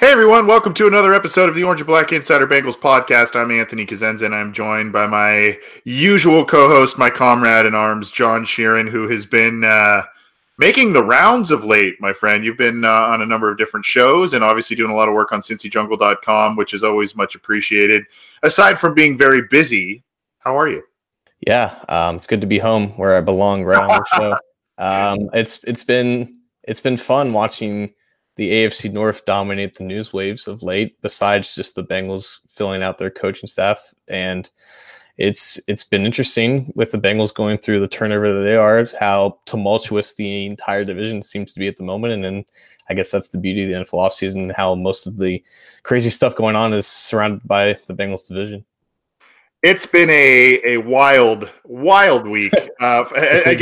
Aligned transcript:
Hey 0.00 0.12
everyone, 0.12 0.46
welcome 0.46 0.72
to 0.74 0.86
another 0.86 1.12
episode 1.12 1.50
of 1.50 1.54
the 1.54 1.62
Orange 1.62 1.82
and 1.82 1.86
Black 1.86 2.10
Insider 2.10 2.46
Bengals 2.46 2.74
podcast. 2.74 3.38
I'm 3.38 3.50
Anthony 3.50 3.84
Cosenza 3.84 4.24
and 4.24 4.34
I'm 4.34 4.50
joined 4.50 4.94
by 4.94 5.06
my 5.06 5.58
usual 5.84 6.42
co-host, 6.46 6.96
my 6.96 7.10
comrade 7.10 7.66
in 7.66 7.74
arms, 7.74 8.10
John 8.10 8.46
Sheeran, 8.46 8.88
who 8.88 9.08
has 9.08 9.26
been 9.26 9.62
uh, 9.62 10.04
making 10.56 10.94
the 10.94 11.04
rounds 11.04 11.50
of 11.50 11.66
late, 11.66 12.00
my 12.00 12.14
friend. 12.14 12.46
You've 12.46 12.56
been 12.56 12.82
uh, 12.82 12.90
on 12.90 13.20
a 13.20 13.26
number 13.26 13.50
of 13.50 13.58
different 13.58 13.84
shows 13.84 14.32
and 14.32 14.42
obviously 14.42 14.74
doing 14.74 14.90
a 14.90 14.94
lot 14.94 15.06
of 15.06 15.12
work 15.12 15.32
on 15.32 15.42
CincyJungle.com, 15.42 16.56
which 16.56 16.72
is 16.72 16.82
always 16.82 17.14
much 17.14 17.34
appreciated. 17.34 18.04
Aside 18.42 18.78
from 18.78 18.94
being 18.94 19.18
very 19.18 19.42
busy, 19.50 20.02
how 20.38 20.58
are 20.58 20.70
you? 20.70 20.82
Yeah, 21.46 21.78
um, 21.90 22.16
it's 22.16 22.26
good 22.26 22.40
to 22.40 22.46
be 22.46 22.58
home 22.58 22.88
where 22.96 23.18
I 23.18 23.20
belong, 23.20 23.64
right 23.64 23.82
on 23.82 23.88
the 23.88 24.04
show. 24.16 24.38
Um, 24.82 25.28
it's 25.34 25.62
it's 25.64 25.84
been 25.84 26.38
it's 26.62 26.80
been 26.80 26.96
fun 26.96 27.34
watching 27.34 27.92
the 28.36 28.50
AFC 28.50 28.92
North 28.92 29.24
dominate 29.24 29.74
the 29.74 29.84
news 29.84 30.12
waves 30.12 30.48
of 30.48 30.62
late, 30.62 31.00
besides 31.02 31.54
just 31.54 31.74
the 31.74 31.84
Bengals 31.84 32.38
filling 32.48 32.82
out 32.82 32.98
their 32.98 33.10
coaching 33.10 33.48
staff. 33.48 33.92
And 34.08 34.48
it's 35.18 35.60
it's 35.68 35.84
been 35.84 36.06
interesting 36.06 36.72
with 36.74 36.92
the 36.92 36.98
Bengals 36.98 37.34
going 37.34 37.58
through 37.58 37.80
the 37.80 37.88
turnover 37.88 38.32
that 38.32 38.40
they 38.40 38.56
are, 38.56 38.86
how 38.98 39.38
tumultuous 39.44 40.14
the 40.14 40.46
entire 40.46 40.84
division 40.84 41.22
seems 41.22 41.52
to 41.52 41.60
be 41.60 41.68
at 41.68 41.76
the 41.76 41.82
moment. 41.82 42.14
And 42.14 42.24
then 42.24 42.44
I 42.88 42.94
guess 42.94 43.10
that's 43.10 43.28
the 43.28 43.38
beauty 43.38 43.64
of 43.64 43.68
the 43.68 43.84
NFL 43.84 44.08
offseason, 44.08 44.52
how 44.54 44.74
most 44.74 45.06
of 45.06 45.18
the 45.18 45.42
crazy 45.82 46.10
stuff 46.10 46.34
going 46.34 46.56
on 46.56 46.72
is 46.72 46.86
surrounded 46.86 47.46
by 47.46 47.76
the 47.86 47.94
Bengals 47.94 48.26
division. 48.26 48.64
It's 49.62 49.84
been 49.84 50.08
a, 50.08 50.60
a 50.64 50.76
wild, 50.78 51.50
wild 51.64 52.26
week. 52.26 52.52
Uh, 52.80 53.04
I, 53.14 53.54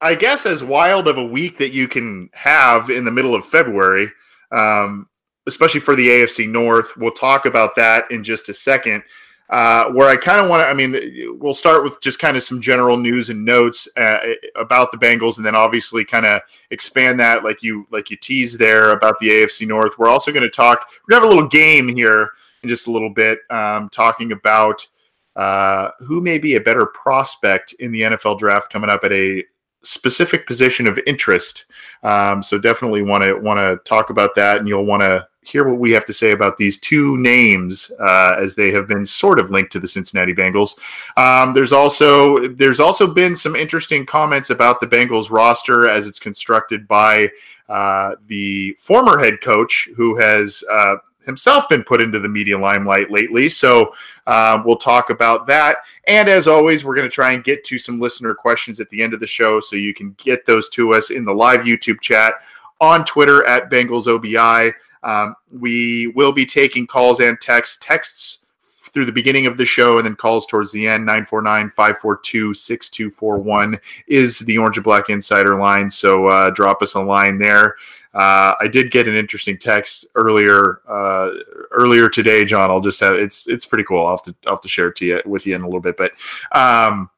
I 0.00 0.14
guess 0.14 0.46
as 0.46 0.62
wild 0.62 1.08
of 1.08 1.18
a 1.18 1.24
week 1.24 1.58
that 1.58 1.72
you 1.72 1.88
can 1.88 2.30
have 2.32 2.90
in 2.90 3.04
the 3.04 3.10
middle 3.10 3.34
of 3.34 3.44
February, 3.44 4.08
um, 4.52 5.08
especially 5.46 5.80
for 5.80 5.96
the 5.96 6.06
AFC 6.06 6.48
North. 6.48 6.96
We'll 6.96 7.10
talk 7.10 7.46
about 7.46 7.74
that 7.76 8.10
in 8.10 8.22
just 8.22 8.48
a 8.48 8.54
second. 8.54 9.02
Uh, 9.50 9.90
where 9.92 10.08
I 10.08 10.16
kind 10.16 10.42
of 10.42 10.50
want 10.50 10.62
to, 10.62 10.68
I 10.68 10.74
mean, 10.74 11.38
we'll 11.40 11.54
start 11.54 11.82
with 11.82 11.98
just 12.02 12.18
kind 12.18 12.36
of 12.36 12.42
some 12.42 12.60
general 12.60 12.98
news 12.98 13.30
and 13.30 13.46
notes 13.46 13.88
uh, 13.96 14.18
about 14.56 14.92
the 14.92 14.98
Bengals, 14.98 15.38
and 15.38 15.46
then 15.46 15.54
obviously 15.54 16.04
kind 16.04 16.26
of 16.26 16.42
expand 16.70 17.18
that, 17.20 17.44
like 17.44 17.62
you 17.62 17.86
like 17.90 18.10
you 18.10 18.18
teased 18.18 18.58
there 18.58 18.90
about 18.90 19.18
the 19.20 19.30
AFC 19.30 19.66
North. 19.66 19.98
We're 19.98 20.10
also 20.10 20.32
going 20.32 20.42
to 20.42 20.50
talk. 20.50 20.90
We're 21.08 21.18
to 21.18 21.22
have 21.22 21.24
a 21.24 21.34
little 21.34 21.48
game 21.48 21.88
here 21.88 22.32
in 22.62 22.68
just 22.68 22.88
a 22.88 22.90
little 22.90 23.08
bit, 23.08 23.38
um, 23.48 23.88
talking 23.88 24.32
about 24.32 24.86
uh, 25.34 25.92
who 26.00 26.20
may 26.20 26.36
be 26.36 26.56
a 26.56 26.60
better 26.60 26.84
prospect 26.84 27.72
in 27.78 27.90
the 27.90 28.02
NFL 28.02 28.38
draft 28.38 28.70
coming 28.70 28.90
up 28.90 29.02
at 29.02 29.12
a 29.12 29.42
specific 29.82 30.46
position 30.46 30.86
of 30.86 30.98
interest. 31.06 31.66
Um, 32.02 32.42
so 32.42 32.58
definitely 32.58 33.02
want 33.02 33.24
to 33.24 33.34
want 33.34 33.58
to 33.58 33.78
talk 33.88 34.10
about 34.10 34.34
that, 34.36 34.58
and 34.58 34.68
you'll 34.68 34.86
want 34.86 35.02
to 35.02 35.26
hear 35.48 35.66
what 35.66 35.78
we 35.78 35.92
have 35.92 36.04
to 36.04 36.12
say 36.12 36.32
about 36.32 36.58
these 36.58 36.78
two 36.78 37.16
names 37.16 37.90
uh, 38.00 38.36
as 38.38 38.54
they 38.54 38.70
have 38.70 38.86
been 38.86 39.06
sort 39.06 39.40
of 39.40 39.50
linked 39.50 39.72
to 39.72 39.80
the 39.80 39.88
Cincinnati 39.88 40.34
Bengals. 40.34 40.78
Um, 41.16 41.54
there's 41.54 41.72
also 41.72 42.48
there's 42.48 42.80
also 42.80 43.06
been 43.06 43.34
some 43.34 43.56
interesting 43.56 44.04
comments 44.04 44.50
about 44.50 44.80
the 44.80 44.86
Bengals 44.86 45.30
roster 45.30 45.88
as 45.88 46.06
it's 46.06 46.20
constructed 46.20 46.86
by 46.86 47.30
uh, 47.68 48.16
the 48.26 48.76
former 48.78 49.18
head 49.18 49.40
coach 49.40 49.88
who 49.96 50.16
has 50.16 50.62
uh, 50.70 50.96
himself 51.28 51.68
been 51.68 51.84
put 51.84 52.00
into 52.00 52.18
the 52.18 52.28
media 52.28 52.58
limelight 52.58 53.10
lately. 53.10 53.48
So 53.48 53.92
uh, 54.26 54.62
we'll 54.64 54.76
talk 54.76 55.10
about 55.10 55.46
that. 55.46 55.78
And 56.08 56.28
as 56.28 56.48
always, 56.48 56.84
we're 56.84 56.96
going 56.96 57.08
to 57.08 57.14
try 57.14 57.32
and 57.32 57.44
get 57.44 57.62
to 57.64 57.78
some 57.78 58.00
listener 58.00 58.34
questions 58.34 58.80
at 58.80 58.88
the 58.90 59.02
end 59.02 59.14
of 59.14 59.20
the 59.20 59.26
show. 59.26 59.60
So 59.60 59.76
you 59.76 59.94
can 59.94 60.14
get 60.18 60.46
those 60.46 60.68
to 60.70 60.94
us 60.94 61.10
in 61.10 61.24
the 61.24 61.34
live 61.34 61.60
YouTube 61.60 62.00
chat 62.00 62.34
on 62.80 63.04
Twitter 63.04 63.46
at 63.46 63.70
BengalsOBI. 63.70 64.72
Um, 65.04 65.36
we 65.52 66.08
will 66.16 66.32
be 66.32 66.46
taking 66.46 66.86
calls 66.86 67.20
and 67.20 67.40
texts. 67.40 67.78
Texts 67.80 68.46
through 68.88 69.06
the 69.06 69.12
beginning 69.12 69.46
of 69.46 69.56
the 69.56 69.64
show 69.64 69.98
and 69.98 70.06
then 70.06 70.16
calls 70.16 70.46
towards 70.46 70.72
the 70.72 70.88
end 70.88 71.08
949-542-6241 71.08 73.78
is 74.06 74.38
the 74.40 74.58
orange 74.58 74.76
and 74.78 74.84
black 74.84 75.10
insider 75.10 75.58
line 75.58 75.90
so 75.90 76.26
uh, 76.26 76.50
drop 76.50 76.82
us 76.82 76.94
a 76.94 77.00
line 77.00 77.38
there 77.38 77.76
uh, 78.14 78.54
I 78.60 78.68
did 78.70 78.90
get 78.90 79.06
an 79.06 79.14
interesting 79.14 79.58
text 79.58 80.06
earlier 80.14 80.80
uh, 80.88 81.30
earlier 81.70 82.08
today, 82.08 82.44
John. 82.44 82.70
I'll 82.70 82.80
just 82.80 83.00
have 83.00 83.14
it's 83.14 83.46
it's 83.46 83.66
pretty 83.66 83.84
cool. 83.84 84.04
I'll 84.04 84.16
have 84.16 84.22
to 84.22 84.34
I'll 84.46 84.54
have 84.54 84.60
to 84.62 84.68
share 84.68 84.88
it 84.88 84.96
to 84.96 85.06
you 85.06 85.22
with 85.26 85.46
you 85.46 85.54
in 85.54 85.62
a 85.62 85.66
little 85.66 85.80
bit, 85.80 85.96
but. 85.96 86.12
Um, 86.52 87.10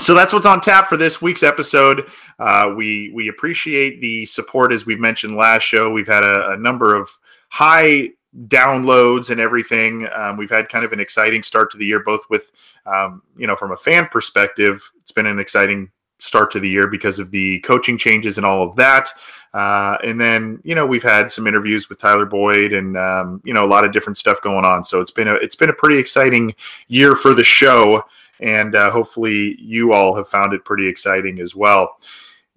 so 0.00 0.14
that's 0.14 0.32
what's 0.32 0.46
on 0.46 0.60
tap 0.60 0.88
for 0.88 0.96
this 0.96 1.20
week's 1.20 1.42
episode. 1.42 2.08
Uh, 2.38 2.72
we 2.76 3.10
we 3.14 3.28
appreciate 3.28 4.00
the 4.00 4.24
support 4.26 4.72
as 4.72 4.86
we've 4.86 5.00
mentioned 5.00 5.34
last 5.34 5.64
show. 5.64 5.90
We've 5.90 6.06
had 6.06 6.22
a, 6.22 6.52
a 6.52 6.56
number 6.56 6.94
of 6.94 7.10
high 7.48 8.10
downloads 8.46 9.30
and 9.30 9.40
everything. 9.40 10.06
Um, 10.14 10.36
we've 10.36 10.50
had 10.50 10.68
kind 10.68 10.84
of 10.84 10.92
an 10.92 11.00
exciting 11.00 11.42
start 11.42 11.70
to 11.72 11.78
the 11.78 11.86
year, 11.86 12.00
both 12.00 12.22
with 12.30 12.52
um, 12.86 13.22
you 13.36 13.46
know 13.46 13.56
from 13.56 13.72
a 13.72 13.76
fan 13.76 14.06
perspective, 14.06 14.88
it's 15.00 15.12
been 15.12 15.26
an 15.26 15.38
exciting 15.38 15.90
start 16.20 16.50
to 16.52 16.60
the 16.60 16.68
year 16.68 16.86
because 16.86 17.18
of 17.18 17.30
the 17.30 17.60
coaching 17.60 17.98
changes 17.98 18.38
and 18.38 18.46
all 18.46 18.62
of 18.62 18.76
that. 18.76 19.10
Uh, 19.54 19.96
and 20.04 20.20
then 20.20 20.60
you 20.62 20.74
know 20.74 20.86
we've 20.86 21.02
had 21.02 21.32
some 21.32 21.46
interviews 21.46 21.88
with 21.88 21.98
Tyler 21.98 22.26
Boyd 22.26 22.72
and 22.72 22.96
um, 22.96 23.40
you 23.44 23.54
know 23.54 23.64
a 23.64 23.66
lot 23.66 23.84
of 23.84 23.92
different 23.92 24.18
stuff 24.18 24.42
going 24.42 24.64
on. 24.64 24.84
So 24.84 25.00
it's 25.00 25.10
been 25.10 25.28
a 25.28 25.34
it's 25.34 25.56
been 25.56 25.70
a 25.70 25.74
pretty 25.74 25.98
exciting 25.98 26.54
year 26.88 27.16
for 27.16 27.34
the 27.34 27.44
show, 27.44 28.02
and 28.40 28.74
uh, 28.74 28.90
hopefully 28.90 29.56
you 29.60 29.92
all 29.92 30.14
have 30.14 30.28
found 30.28 30.52
it 30.52 30.64
pretty 30.64 30.86
exciting 30.86 31.40
as 31.40 31.56
well. 31.56 31.98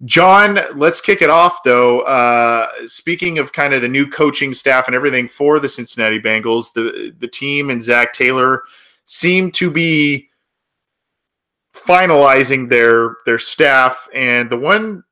John, 0.04 0.58
let's 0.74 1.00
kick 1.00 1.22
it 1.22 1.30
off 1.30 1.62
though. 1.62 2.00
Uh, 2.00 2.68
speaking 2.86 3.38
of 3.38 3.52
kind 3.52 3.72
of 3.72 3.82
the 3.82 3.88
new 3.88 4.06
coaching 4.06 4.52
staff 4.52 4.86
and 4.86 4.96
everything 4.96 5.28
for 5.28 5.60
the 5.60 5.68
Cincinnati 5.68 6.20
Bengals, 6.20 6.72
the 6.72 7.14
the 7.18 7.28
team 7.28 7.70
and 7.70 7.82
Zac 7.82 8.12
Taylor 8.12 8.62
seem 9.04 9.50
to 9.52 9.70
be 9.70 10.28
finalizing 11.74 12.68
their 12.68 13.16
their 13.26 13.38
staff 13.38 14.08
and 14.12 14.50
the 14.50 14.58
one 14.58 15.04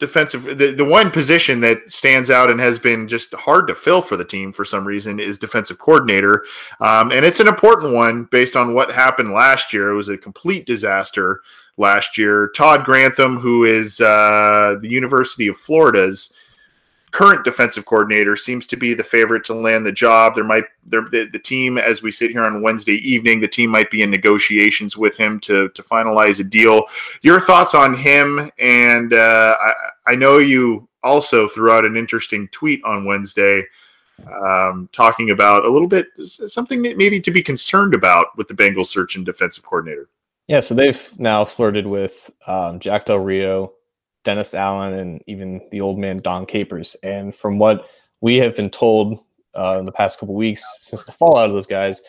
defensive 0.00 0.58
the, 0.58 0.72
the 0.72 0.84
one 0.84 1.10
position 1.10 1.60
that 1.60 1.78
stands 1.90 2.30
out 2.30 2.50
and 2.50 2.58
has 2.58 2.78
been 2.78 3.06
just 3.06 3.32
hard 3.34 3.68
to 3.68 3.74
fill 3.74 4.02
for 4.02 4.16
the 4.16 4.24
team 4.24 4.52
for 4.52 4.64
some 4.64 4.84
reason 4.84 5.20
is 5.20 5.38
defensive 5.38 5.78
coordinator. 5.78 6.44
Um, 6.80 7.12
and 7.12 7.24
it's 7.24 7.38
an 7.38 7.46
important 7.48 7.94
one 7.94 8.24
based 8.24 8.56
on 8.56 8.74
what 8.74 8.90
happened 8.90 9.32
last 9.32 9.72
year. 9.72 9.90
It 9.90 9.96
was 9.96 10.08
a 10.08 10.18
complete 10.18 10.66
disaster 10.66 11.42
last 11.76 12.18
year. 12.18 12.50
Todd 12.56 12.84
grantham 12.84 13.38
who 13.38 13.64
is 13.64 14.00
uh, 14.00 14.76
the 14.80 14.88
university 14.88 15.46
of 15.46 15.56
florida's 15.56 16.32
current 17.10 17.44
defensive 17.44 17.84
coordinator 17.86 18.36
seems 18.36 18.66
to 18.68 18.76
be 18.76 18.94
the 18.94 19.04
favorite 19.04 19.44
to 19.44 19.54
land 19.54 19.84
the 19.84 19.92
job. 19.92 20.34
There 20.34 20.44
might 20.44 20.64
there, 20.84 21.02
the, 21.10 21.28
the 21.32 21.38
team 21.38 21.78
as 21.78 22.02
we 22.02 22.10
sit 22.10 22.30
here 22.30 22.44
on 22.44 22.62
Wednesday 22.62 22.96
evening, 22.96 23.40
the 23.40 23.48
team 23.48 23.70
might 23.70 23.90
be 23.90 24.02
in 24.02 24.10
negotiations 24.10 24.96
with 24.96 25.16
him 25.16 25.40
to 25.40 25.68
to 25.70 25.82
finalize 25.82 26.40
a 26.40 26.44
deal. 26.44 26.84
Your 27.22 27.40
thoughts 27.40 27.74
on 27.74 27.94
him? 27.94 28.50
And 28.58 29.12
uh, 29.12 29.56
I, 29.60 29.72
I 30.12 30.14
know 30.14 30.38
you 30.38 30.88
also 31.02 31.48
threw 31.48 31.70
out 31.70 31.84
an 31.84 31.96
interesting 31.96 32.48
tweet 32.48 32.82
on 32.84 33.04
Wednesday. 33.04 33.64
Um, 34.44 34.90
talking 34.92 35.30
about 35.30 35.64
a 35.64 35.70
little 35.70 35.88
bit 35.88 36.08
something 36.18 36.82
that 36.82 36.98
maybe 36.98 37.20
to 37.22 37.30
be 37.30 37.42
concerned 37.42 37.94
about 37.94 38.26
with 38.36 38.48
the 38.48 38.54
Bengals 38.54 38.88
search 38.88 39.16
and 39.16 39.24
defensive 39.24 39.64
coordinator. 39.64 40.10
Yeah, 40.46 40.60
so 40.60 40.74
they've 40.74 41.18
now 41.18 41.46
flirted 41.46 41.86
with 41.86 42.30
um, 42.46 42.80
Jack 42.80 43.06
Del 43.06 43.20
Rio, 43.20 43.72
Dennis 44.24 44.54
Allen, 44.54 44.94
and 44.94 45.22
even 45.26 45.60
the 45.70 45.80
old 45.80 45.98
man 45.98 46.18
Dom 46.18 46.46
Capers. 46.46 46.96
And 47.02 47.34
from 47.34 47.58
what 47.58 47.86
we 48.20 48.36
have 48.36 48.54
been 48.54 48.70
told 48.70 49.18
uh, 49.56 49.78
in 49.78 49.86
the 49.86 49.92
past 49.92 50.20
couple 50.20 50.34
weeks 50.34 50.64
since 50.80 51.04
the 51.04 51.12
fallout 51.12 51.48
of 51.48 51.54
those 51.54 51.66
guys, 51.66 52.02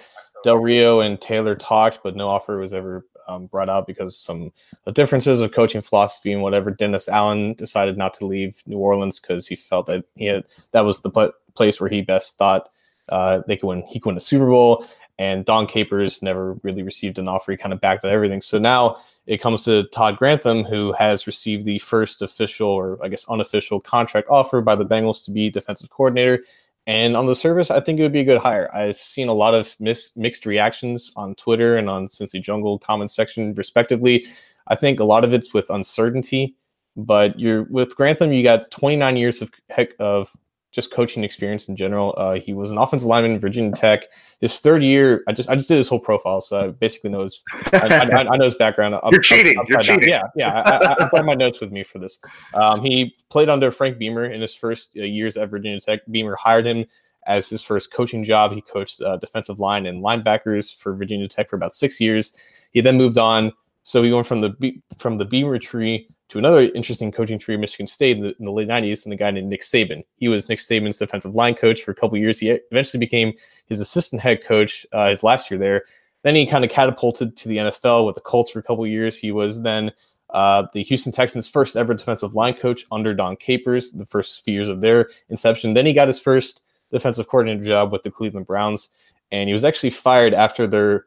Del 0.43 0.57
Rio 0.57 0.99
and 0.99 1.19
Taylor 1.21 1.55
talked, 1.55 1.99
but 2.03 2.15
no 2.15 2.29
offer 2.29 2.57
was 2.57 2.73
ever 2.73 3.05
um, 3.27 3.47
brought 3.47 3.69
out 3.69 3.87
because 3.87 4.17
some 4.17 4.51
differences 4.93 5.41
of 5.41 5.51
coaching 5.51 5.81
philosophy 5.81 6.31
and 6.31 6.41
whatever. 6.41 6.71
Dennis 6.71 7.07
Allen 7.07 7.53
decided 7.53 7.97
not 7.97 8.13
to 8.15 8.25
leave 8.25 8.61
New 8.65 8.77
Orleans 8.77 9.19
because 9.19 9.47
he 9.47 9.55
felt 9.55 9.85
that 9.87 10.05
he 10.15 10.25
had 10.25 10.43
that 10.71 10.81
was 10.81 11.01
the 11.01 11.09
pl- 11.09 11.33
place 11.53 11.79
where 11.79 11.89
he 11.89 12.01
best 12.01 12.37
thought 12.37 12.69
uh, 13.09 13.41
they 13.47 13.57
could 13.57 13.67
win. 13.67 13.83
He 13.87 13.99
could 13.99 14.09
win 14.09 14.17
a 14.17 14.21
Super 14.21 14.47
Bowl. 14.47 14.85
And 15.21 15.45
Dom 15.45 15.67
Capers 15.67 16.23
never 16.23 16.55
really 16.63 16.81
received 16.81 17.19
an 17.19 17.27
offer. 17.27 17.51
He 17.51 17.57
kind 17.57 17.73
of 17.73 17.79
backed 17.79 18.03
out 18.03 18.11
everything. 18.11 18.41
So 18.41 18.57
now 18.57 18.97
it 19.27 19.37
comes 19.37 19.63
to 19.65 19.83
Todd 19.89 20.17
Grantham, 20.17 20.63
who 20.63 20.93
has 20.93 21.27
received 21.27 21.63
the 21.63 21.77
first 21.77 22.23
official 22.23 22.69
or 22.69 22.97
I 23.03 23.07
guess 23.07 23.29
unofficial 23.29 23.79
contract 23.79 24.29
offer 24.31 24.61
by 24.61 24.73
the 24.73 24.83
Bengals 24.83 25.23
to 25.25 25.31
be 25.31 25.51
defensive 25.51 25.91
coordinator. 25.91 26.43
And 26.87 27.15
on 27.15 27.27
the 27.27 27.35
surface, 27.35 27.69
I 27.69 27.81
think 27.81 27.99
it 27.99 28.01
would 28.01 28.11
be 28.11 28.21
a 28.21 28.23
good 28.23 28.39
hire. 28.39 28.67
I've 28.73 28.95
seen 28.95 29.27
a 29.27 29.33
lot 29.33 29.53
of 29.53 29.75
mis- 29.79 30.09
mixed 30.15 30.47
reactions 30.47 31.11
on 31.15 31.35
Twitter 31.35 31.77
and 31.77 31.87
on 31.87 32.07
Cincy 32.07 32.41
Jungle 32.41 32.79
comment 32.79 33.11
section, 33.11 33.53
respectively. 33.53 34.25
I 34.69 34.75
think 34.75 34.99
a 34.99 35.05
lot 35.05 35.23
of 35.23 35.35
it's 35.35 35.53
with 35.53 35.69
uncertainty, 35.69 36.55
but 36.97 37.39
you're 37.39 37.65
with 37.65 37.95
Grantham. 37.95 38.33
You 38.33 38.41
got 38.41 38.71
29 38.71 39.17
years 39.17 39.43
of 39.43 39.51
of 39.99 40.35
just 40.71 40.91
coaching 40.91 41.23
experience 41.23 41.67
in 41.67 41.75
general. 41.75 42.13
Uh, 42.17 42.33
he 42.33 42.53
was 42.53 42.71
an 42.71 42.77
offensive 42.77 43.07
lineman 43.07 43.31
in 43.31 43.39
Virginia 43.39 43.71
Tech. 43.73 44.05
His 44.39 44.59
third 44.59 44.83
year, 44.83 45.23
I 45.27 45.33
just 45.33 45.49
I 45.49 45.55
just 45.55 45.67
did 45.67 45.77
his 45.77 45.87
whole 45.87 45.99
profile, 45.99 46.41
so 46.41 46.57
I 46.57 46.67
basically 46.69 47.09
know 47.09 47.21
his 47.21 47.41
I, 47.73 48.09
I, 48.13 48.19
I 48.19 48.37
know 48.37 48.45
his 48.45 48.55
background. 48.55 48.95
You're 49.11 49.21
cheating. 49.21 49.57
Up, 49.59 49.67
You're 49.69 49.81
cheating. 49.81 50.09
Yeah, 50.09 50.23
yeah. 50.35 50.61
I, 50.61 51.03
I, 51.03 51.09
brought 51.09 51.25
my 51.25 51.35
notes 51.35 51.59
with 51.59 51.71
me 51.71 51.83
for 51.83 51.99
this. 51.99 52.19
Um, 52.53 52.81
he 52.81 53.15
played 53.29 53.49
under 53.49 53.69
Frank 53.71 53.97
Beamer 53.97 54.25
in 54.25 54.41
his 54.41 54.55
first 54.55 54.91
uh, 54.97 55.03
years 55.03 55.37
at 55.37 55.49
Virginia 55.49 55.79
Tech. 55.79 56.01
Beamer 56.09 56.35
hired 56.35 56.65
him 56.65 56.85
as 57.27 57.49
his 57.49 57.61
first 57.61 57.91
coaching 57.91 58.23
job. 58.23 58.53
He 58.53 58.61
coached 58.61 59.01
uh, 59.01 59.17
defensive 59.17 59.59
line 59.59 59.85
and 59.85 60.03
linebackers 60.03 60.75
for 60.75 60.95
Virginia 60.95 61.27
Tech 61.27 61.49
for 61.49 61.55
about 61.55 61.73
six 61.73 61.99
years. 61.99 62.35
He 62.71 62.81
then 62.81 62.97
moved 62.97 63.17
on. 63.17 63.51
So 63.83 64.03
he 64.03 64.11
went 64.11 64.27
from 64.27 64.41
the 64.41 64.81
from 64.97 65.17
the 65.17 65.25
Beamer 65.25 65.57
tree 65.57 66.07
to 66.31 66.37
another 66.37 66.61
interesting 66.73 67.11
coaching 67.11 67.37
tree 67.37 67.57
Michigan 67.57 67.87
State 67.87 68.15
in 68.15 68.23
the, 68.23 68.35
in 68.39 68.45
the, 68.45 68.51
late 68.51 68.69
90s, 68.69 69.03
and 69.03 69.13
a 69.13 69.17
guy 69.17 69.31
named 69.31 69.49
Nick 69.49 69.61
Saban. 69.61 70.01
He 70.15 70.29
was 70.29 70.47
Nick 70.47 70.59
Saban's 70.59 70.97
defensive 70.97 71.35
line 71.35 71.55
coach 71.55 71.83
for 71.83 71.91
a 71.91 71.95
couple 71.95 72.17
years. 72.17 72.39
He 72.39 72.49
eventually 72.71 72.99
became 72.99 73.33
his 73.65 73.81
assistant 73.81 74.21
head 74.21 74.41
coach 74.41 74.85
uh, 74.93 75.09
his 75.09 75.23
last 75.23 75.51
year 75.51 75.59
there. 75.59 75.83
Then 76.23 76.35
he 76.35 76.45
kind 76.45 76.63
of 76.63 76.71
catapulted 76.71 77.35
to 77.35 77.49
the 77.49 77.57
NFL 77.57 78.05
with 78.05 78.15
the 78.15 78.21
Colts 78.21 78.51
for 78.51 78.59
a 78.59 78.63
couple 78.63 78.87
years. 78.87 79.17
He 79.17 79.33
was 79.33 79.61
then 79.61 79.91
uh, 80.29 80.67
the 80.71 80.83
Houston 80.83 81.11
Texans' 81.11 81.49
first 81.49 81.75
ever 81.75 81.93
defensive 81.93 82.33
line 82.33 82.53
coach 82.53 82.85
under 82.93 83.13
Dom 83.13 83.35
Capers, 83.35 83.91
the 83.91 84.05
first 84.05 84.45
few 84.45 84.53
years 84.53 84.69
of 84.69 84.79
their 84.79 85.09
inception. 85.27 85.73
Then 85.73 85.85
he 85.85 85.91
got 85.91 86.07
his 86.07 86.19
first 86.19 86.61
defensive 86.91 87.27
coordinator 87.27 87.65
job 87.65 87.91
with 87.91 88.03
the 88.03 88.11
Cleveland 88.11 88.47
Browns, 88.47 88.89
and 89.31 89.49
he 89.49 89.53
was 89.53 89.65
actually 89.65 89.89
fired 89.89 90.33
after 90.33 90.65
their 90.65 91.05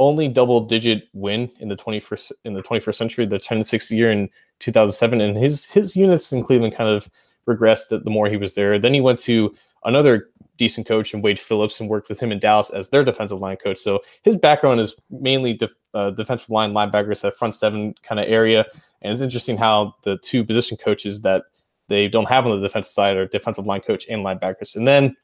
only 0.00 0.28
double 0.28 0.60
digit 0.60 1.04
win 1.12 1.50
in 1.60 1.68
the 1.68 1.76
21st 1.76 2.32
in 2.44 2.52
the 2.52 2.62
21st 2.62 2.94
century, 2.94 3.26
the 3.26 3.38
10 3.38 3.64
6 3.64 3.90
year 3.90 4.10
in 4.10 4.28
2007. 4.60 5.20
And 5.20 5.36
his 5.36 5.66
his 5.66 5.96
units 5.96 6.32
in 6.32 6.42
Cleveland 6.42 6.74
kind 6.74 6.90
of 6.90 7.08
regressed 7.48 7.88
the 7.88 8.10
more 8.10 8.28
he 8.28 8.36
was 8.36 8.54
there. 8.54 8.78
Then 8.78 8.94
he 8.94 9.00
went 9.00 9.18
to 9.20 9.54
another 9.84 10.28
decent 10.56 10.86
coach 10.86 11.12
in 11.12 11.22
Wade 11.22 11.40
Phillips 11.40 11.80
and 11.80 11.88
worked 11.88 12.08
with 12.08 12.20
him 12.20 12.32
in 12.32 12.38
Dallas 12.38 12.70
as 12.70 12.88
their 12.88 13.04
defensive 13.04 13.40
line 13.40 13.56
coach. 13.56 13.78
So 13.78 14.00
his 14.22 14.36
background 14.36 14.80
is 14.80 14.94
mainly 15.10 15.52
def, 15.52 15.74
uh, 15.94 16.10
defensive 16.10 16.50
line 16.50 16.72
linebackers, 16.72 17.22
that 17.22 17.36
front 17.36 17.54
seven 17.54 17.94
kind 18.02 18.20
of 18.20 18.26
area. 18.28 18.64
And 19.02 19.12
it's 19.12 19.20
interesting 19.20 19.56
how 19.56 19.94
the 20.02 20.18
two 20.18 20.44
position 20.44 20.76
coaches 20.76 21.22
that 21.22 21.44
they 21.88 22.08
don't 22.08 22.28
have 22.28 22.46
on 22.46 22.56
the 22.56 22.66
defensive 22.66 22.92
side 22.92 23.16
are 23.16 23.26
defensive 23.26 23.66
line 23.66 23.80
coach 23.80 24.06
and 24.08 24.24
linebackers. 24.24 24.76
And 24.76 24.86
then 24.86 25.14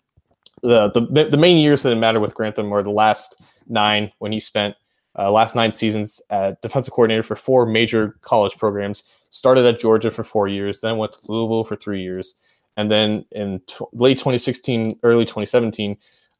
the 0.62 0.91
the, 0.91 1.29
the 1.31 1.37
main 1.37 1.59
years 1.59 1.83
that 1.83 1.95
matter 1.97 2.21
with 2.21 2.35
Grantham 2.35 2.73
are 2.73 2.83
the 2.83 2.91
last 2.91 3.37
nine 3.67 4.11
when 4.19 4.33
he 4.33 4.41
spent 4.41 4.75
uh, 5.19 5.31
last 5.31 5.57
nine 5.57 5.73
seasons 5.73 6.21
at 6.31 6.61
defensive 6.62 6.93
coordinator 6.93 7.23
for 7.23 7.37
four 7.37 7.67
major 7.67 8.17
college 8.23 8.57
programs. 8.57 9.05
Started 9.31 9.65
at 9.65 9.79
Georgia 9.79 10.11
for 10.11 10.25
four 10.25 10.49
years, 10.49 10.81
then 10.81 10.97
went 10.97 11.12
to 11.12 11.21
Louisville 11.29 11.65
for 11.65 11.77
three 11.77 12.03
years, 12.03 12.35
and 12.77 12.91
then 12.91 13.25
in 13.33 13.61
late 13.93 14.19
2016, 14.19 14.99
early 15.05 15.25
2017, 15.25 15.97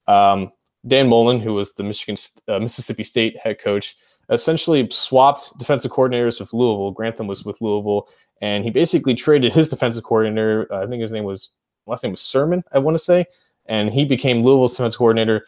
um, 0.09 0.51
Dan 0.87 1.09
Mullen, 1.09 1.41
who 1.41 1.55
was 1.55 1.73
the 1.75 1.85
Michigan 1.85 2.17
uh, 2.49 2.59
Mississippi 2.59 3.05
State 3.05 3.37
head 3.39 3.61
coach, 3.61 3.97
essentially 4.31 4.89
swapped 4.91 5.57
defensive 5.59 5.93
coordinators 5.93 6.41
with 6.41 6.53
Louisville. 6.53 6.91
Grantham 6.91 7.27
was 7.27 7.45
with 7.45 7.61
Louisville, 7.61 8.09
and 8.41 8.65
he 8.65 8.71
basically 8.71 9.15
traded 9.15 9.53
his 9.53 9.69
defensive 9.69 10.05
coordinator. 10.05 10.67
Uh, 10.73 10.83
I 10.83 10.87
think 10.87 11.01
his 11.01 11.13
name 11.13 11.25
was 11.25 11.51
last 11.87 12.03
name 12.03 12.13
was 12.13 12.21
Sirmon, 12.21 12.63
I 12.73 12.79
want 12.79 12.97
to 12.97 13.03
say, 13.03 13.27
and 13.71 13.91
he 13.91 14.05
became 14.05 14.43
Louisville's 14.43 14.77
defensive 14.77 14.99
coordinator. 14.99 15.47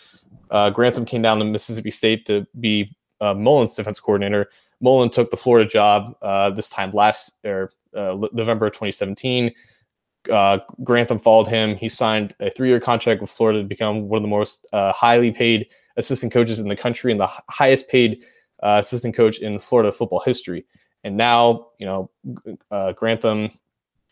Uh, 0.51 0.71
Grantham 0.71 1.05
came 1.05 1.21
down 1.21 1.39
to 1.41 1.45
Mississippi 1.45 1.91
State 1.91 2.25
to 2.27 2.47
be 2.61 2.89
uh, 3.21 3.35
Mullen's 3.35 3.75
defense 3.75 4.01
coordinator. 4.01 4.49
Mullen 4.81 5.11
took 5.11 5.31
the 5.31 5.37
Florida 5.37 5.69
job 5.69 6.15
uh, 6.23 6.51
this 6.51 6.71
time 6.71 6.93
last 6.93 7.33
or 7.45 7.71
uh, 7.95 8.17
November 8.33 8.71
2017. 8.71 9.53
Uh, 10.31 10.59
Grantham 10.85 11.19
followed 11.19 11.49
him. 11.49 11.77
He 11.77 11.89
signed 11.89 12.35
a 12.39 12.49
three-year 12.49 12.79
contract 12.79 13.21
with 13.21 13.31
Florida 13.31 13.61
to 13.61 13.67
become 13.67 14.09
one 14.09 14.19
of 14.19 14.23
the 14.23 14.29
most 14.29 14.67
uh, 14.73 14.93
highly 14.93 15.33
paid 15.33 15.67
assistant 15.97 16.33
coaches 16.33 16.61
in 16.61 16.69
the 16.69 16.77
country 16.77 17.11
and 17.11 17.21
the 17.21 17.29
highest 17.51 17.89
paid 17.89 18.25
assistant 18.63 19.17
coach 19.17 19.41
in 19.41 19.59
Florida 19.59 19.91
football 19.91 20.21
history. 20.21 20.65
And 21.03 21.17
now, 21.17 21.71
you 21.79 21.87
know, 21.87 22.11
Grantham 22.95 23.51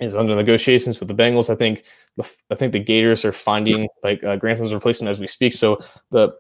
is 0.01 0.15
under 0.15 0.35
negotiations 0.35 0.99
with 0.99 1.09
the 1.09 1.15
Bengals. 1.15 1.51
I 1.51 1.55
think 1.55 1.85
the 2.17 2.31
I 2.51 2.55
think 2.55 2.73
the 2.73 2.79
Gators 2.79 3.25
are 3.25 3.33
finding 3.33 3.89
like 4.03 4.23
uh, 4.25 4.37
Grantham's 4.37 4.75
replacement 4.75 5.11
as 5.11 5.21
we 5.21 5.27
speak. 5.27 5.53
So 5.53 5.79
the 6.11 6.33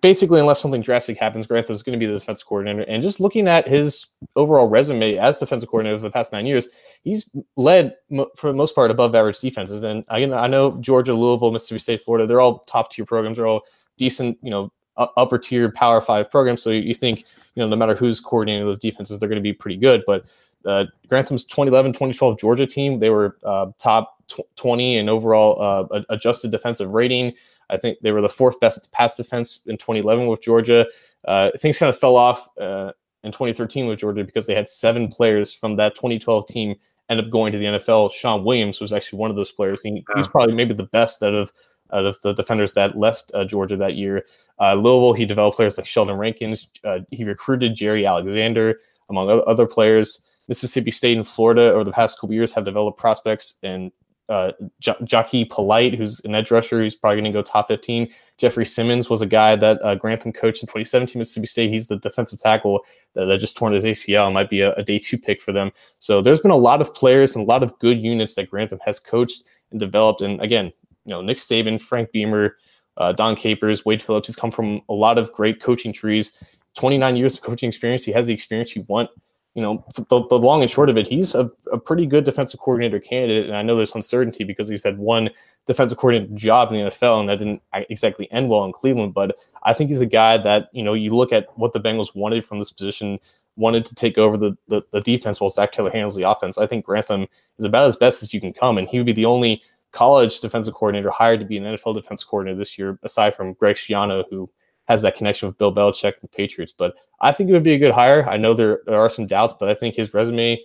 basically, 0.00 0.38
unless 0.38 0.60
something 0.60 0.80
drastic 0.80 1.18
happens, 1.18 1.46
Grantham 1.46 1.74
is 1.74 1.82
going 1.82 1.98
to 1.98 2.04
be 2.04 2.06
the 2.06 2.18
defensive 2.18 2.46
coordinator. 2.46 2.82
And 2.88 3.02
just 3.02 3.18
looking 3.18 3.48
at 3.48 3.66
his 3.66 4.06
overall 4.36 4.68
resume 4.68 5.16
as 5.16 5.38
defensive 5.38 5.68
coordinator 5.68 5.98
for 5.98 6.04
the 6.04 6.10
past 6.10 6.32
nine 6.32 6.46
years, 6.46 6.68
he's 7.02 7.28
led 7.56 7.96
for 8.36 8.50
the 8.50 8.56
most 8.56 8.74
part 8.74 8.90
above 8.90 9.14
average 9.14 9.40
defenses. 9.40 9.82
And 9.82 10.04
I, 10.08 10.24
I 10.24 10.46
know 10.46 10.76
Georgia, 10.80 11.14
Louisville, 11.14 11.50
Mississippi 11.50 11.80
State, 11.80 12.02
Florida, 12.02 12.26
they're 12.26 12.40
all 12.40 12.60
top 12.60 12.92
tier 12.92 13.04
programs. 13.04 13.38
They're 13.38 13.46
all 13.46 13.62
decent, 13.96 14.38
you 14.40 14.50
know, 14.50 14.72
upper 14.96 15.38
tier 15.38 15.70
Power 15.72 16.00
Five 16.00 16.30
programs. 16.30 16.62
So 16.62 16.70
you 16.70 16.94
think, 16.94 17.24
you 17.54 17.62
know, 17.62 17.68
no 17.68 17.76
matter 17.76 17.94
who's 17.94 18.20
coordinating 18.20 18.64
those 18.66 18.78
defenses, 18.78 19.18
they're 19.18 19.28
going 19.28 19.36
to 19.36 19.42
be 19.42 19.52
pretty 19.52 19.76
good. 19.76 20.04
But 20.06 20.26
uh, 20.68 20.84
Grantham's 21.08 21.44
2011 21.44 21.92
2012 21.92 22.38
Georgia 22.38 22.66
team, 22.66 22.98
they 23.00 23.10
were 23.10 23.38
uh, 23.44 23.66
top 23.78 24.22
20 24.56 24.98
in 24.98 25.08
overall 25.08 25.60
uh, 25.60 26.02
adjusted 26.10 26.50
defensive 26.50 26.92
rating. 26.92 27.32
I 27.70 27.76
think 27.76 27.98
they 28.02 28.12
were 28.12 28.22
the 28.22 28.28
fourth 28.28 28.60
best 28.60 28.90
pass 28.92 29.14
defense 29.14 29.62
in 29.66 29.76
2011 29.76 30.26
with 30.26 30.42
Georgia. 30.42 30.86
Uh, 31.26 31.50
things 31.58 31.78
kind 31.78 31.90
of 31.90 31.98
fell 31.98 32.16
off 32.16 32.48
uh, 32.58 32.92
in 33.24 33.32
2013 33.32 33.86
with 33.86 33.98
Georgia 33.98 34.24
because 34.24 34.46
they 34.46 34.54
had 34.54 34.68
seven 34.68 35.08
players 35.08 35.52
from 35.52 35.76
that 35.76 35.94
2012 35.94 36.46
team 36.46 36.74
end 37.08 37.20
up 37.20 37.30
going 37.30 37.52
to 37.52 37.58
the 37.58 37.64
NFL. 37.64 38.12
Shawn 38.12 38.44
Williams 38.44 38.80
was 38.80 38.92
actually 38.92 39.18
one 39.18 39.30
of 39.30 39.36
those 39.36 39.52
players. 39.52 39.82
He, 39.82 40.04
he's 40.14 40.28
probably 40.28 40.54
maybe 40.54 40.74
the 40.74 40.84
best 40.84 41.22
out 41.22 41.34
of 41.34 41.52
out 41.90 42.04
of 42.04 42.18
the 42.22 42.34
defenders 42.34 42.74
that 42.74 42.98
left 42.98 43.30
uh, 43.32 43.46
Georgia 43.46 43.74
that 43.76 43.94
year. 43.94 44.26
Uh, 44.60 44.74
Louisville, 44.74 45.14
he 45.14 45.24
developed 45.24 45.56
players 45.56 45.78
like 45.78 45.86
Sheldon 45.86 46.18
Rankins. 46.18 46.68
Uh, 46.84 46.98
he 47.10 47.24
recruited 47.24 47.76
Jaire 47.76 48.06
Alexander, 48.06 48.78
among 49.08 49.42
other 49.46 49.66
players. 49.66 50.20
Mississippi 50.48 50.90
State 50.90 51.16
and 51.16 51.26
Florida 51.26 51.72
over 51.72 51.84
the 51.84 51.92
past 51.92 52.18
couple 52.18 52.34
years 52.34 52.52
have 52.54 52.64
developed 52.64 52.98
prospects 52.98 53.54
and 53.62 53.92
uh, 54.28 54.52
J- 54.80 55.44
Polite, 55.46 55.94
who's 55.94 56.20
an 56.24 56.34
edge 56.34 56.50
rusher, 56.50 56.82
who's 56.82 56.94
probably 56.94 57.16
going 57.16 57.32
to 57.32 57.38
go 57.38 57.42
top 57.42 57.68
15. 57.68 58.08
Jeffrey 58.36 58.66
Simmons 58.66 59.08
was 59.08 59.22
a 59.22 59.26
guy 59.26 59.56
that 59.56 59.82
uh, 59.82 59.94
Grantham 59.94 60.32
coached 60.32 60.62
in 60.62 60.66
2017 60.66 61.18
Mississippi 61.18 61.46
State. 61.46 61.70
He's 61.70 61.86
the 61.86 61.96
defensive 61.96 62.38
tackle 62.38 62.80
that 63.14 63.30
uh, 63.30 63.38
just 63.38 63.56
torn 63.56 63.72
his 63.72 63.84
ACL. 63.84 64.32
Might 64.32 64.50
be 64.50 64.60
a, 64.60 64.74
a, 64.74 64.82
day 64.82 64.98
two 64.98 65.18
pick 65.18 65.40
for 65.40 65.52
them. 65.52 65.72
So 65.98 66.20
there's 66.20 66.40
been 66.40 66.50
a 66.50 66.56
lot 66.56 66.82
of 66.82 66.94
players 66.94 67.34
and 67.34 67.42
a 67.42 67.48
lot 67.48 67.62
of 67.62 67.78
good 67.78 67.98
units 67.98 68.34
that 68.34 68.50
Grantham 68.50 68.80
has 68.84 69.00
coached 69.00 69.44
and 69.70 69.80
developed. 69.80 70.20
And 70.20 70.40
again, 70.42 70.66
you 71.06 71.10
know, 71.10 71.22
Nick 71.22 71.38
Saban, 71.38 71.80
Frank 71.80 72.12
Beamer, 72.12 72.56
uh, 72.98 73.12
Dom 73.12 73.34
Capers, 73.34 73.86
Wade 73.86 74.02
Phillips. 74.02 74.28
He's 74.28 74.36
come 74.36 74.50
from 74.50 74.82
a 74.90 74.94
lot 74.94 75.16
of 75.16 75.32
great 75.32 75.60
coaching 75.60 75.92
trees. 75.92 76.32
29 76.78 77.16
years 77.16 77.36
of 77.36 77.42
coaching 77.42 77.68
experience. 77.68 78.04
He 78.04 78.12
has 78.12 78.26
the 78.26 78.34
experience 78.34 78.76
you 78.76 78.84
want 78.88 79.10
you 79.58 79.64
know, 79.64 79.84
the, 79.96 80.24
the 80.28 80.38
long 80.38 80.62
and 80.62 80.70
short 80.70 80.88
of 80.88 80.96
it, 80.96 81.08
he's 81.08 81.34
a, 81.34 81.50
a 81.72 81.78
pretty 81.78 82.06
good 82.06 82.22
defensive 82.22 82.60
coordinator 82.60 83.00
candidate. 83.00 83.46
And 83.46 83.56
I 83.56 83.62
know 83.62 83.74
there's 83.74 83.92
uncertainty 83.92 84.44
because 84.44 84.68
he's 84.68 84.84
had 84.84 84.98
one 84.98 85.30
defensive 85.66 85.98
coordinator 85.98 86.32
job 86.36 86.70
in 86.70 86.78
the 86.78 86.90
NFL, 86.92 87.18
and 87.18 87.28
that 87.28 87.40
didn't 87.40 87.60
exactly 87.90 88.30
end 88.30 88.48
well 88.50 88.64
in 88.64 88.72
Cleveland. 88.72 89.14
But 89.14 89.36
I 89.64 89.72
think 89.72 89.90
he's 89.90 90.00
a 90.00 90.06
guy 90.06 90.38
that, 90.38 90.68
you 90.72 90.84
know, 90.84 90.94
you 90.94 91.10
look 91.10 91.32
at 91.32 91.48
what 91.58 91.72
the 91.72 91.80
Bengals 91.80 92.14
wanted 92.14 92.44
from 92.44 92.60
this 92.60 92.70
position, 92.70 93.18
wanted 93.56 93.84
to 93.86 93.96
take 93.96 94.16
over 94.16 94.36
the, 94.36 94.56
the, 94.68 94.80
the 94.92 95.00
defense 95.00 95.40
while 95.40 95.50
Zac 95.50 95.72
Taylor 95.72 95.90
handles 95.90 96.14
the 96.14 96.30
offense. 96.30 96.56
I 96.56 96.68
think 96.68 96.84
Grantham 96.84 97.26
is 97.58 97.64
about 97.64 97.88
as 97.88 97.96
best 97.96 98.22
as 98.22 98.32
you 98.32 98.40
can 98.40 98.52
come, 98.52 98.78
and 98.78 98.86
he 98.86 98.98
would 98.98 99.06
be 99.06 99.12
the 99.12 99.24
only 99.24 99.60
college 99.90 100.38
defensive 100.38 100.74
coordinator 100.74 101.10
hired 101.10 101.40
to 101.40 101.46
be 101.46 101.56
an 101.56 101.64
NFL 101.64 101.94
defense 101.94 102.22
coordinator 102.22 102.56
this 102.56 102.78
year, 102.78 102.96
aside 103.02 103.34
from 103.34 103.54
Greg 103.54 103.74
Schiano, 103.74 104.22
who 104.30 104.48
has 104.88 105.02
that 105.02 105.16
connection 105.16 105.46
with 105.46 105.58
Bill 105.58 105.72
Belichick 105.72 106.14
and 106.14 106.22
the 106.22 106.28
Patriots. 106.28 106.72
But 106.72 106.94
I 107.20 107.30
think 107.30 107.50
it 107.50 107.52
would 107.52 107.62
be 107.62 107.74
a 107.74 107.78
good 107.78 107.92
hire. 107.92 108.26
I 108.28 108.38
know 108.38 108.54
there, 108.54 108.80
there 108.86 108.98
are 108.98 109.10
some 109.10 109.26
doubts, 109.26 109.54
but 109.58 109.68
I 109.68 109.74
think 109.74 109.94
his 109.94 110.14
resume 110.14 110.58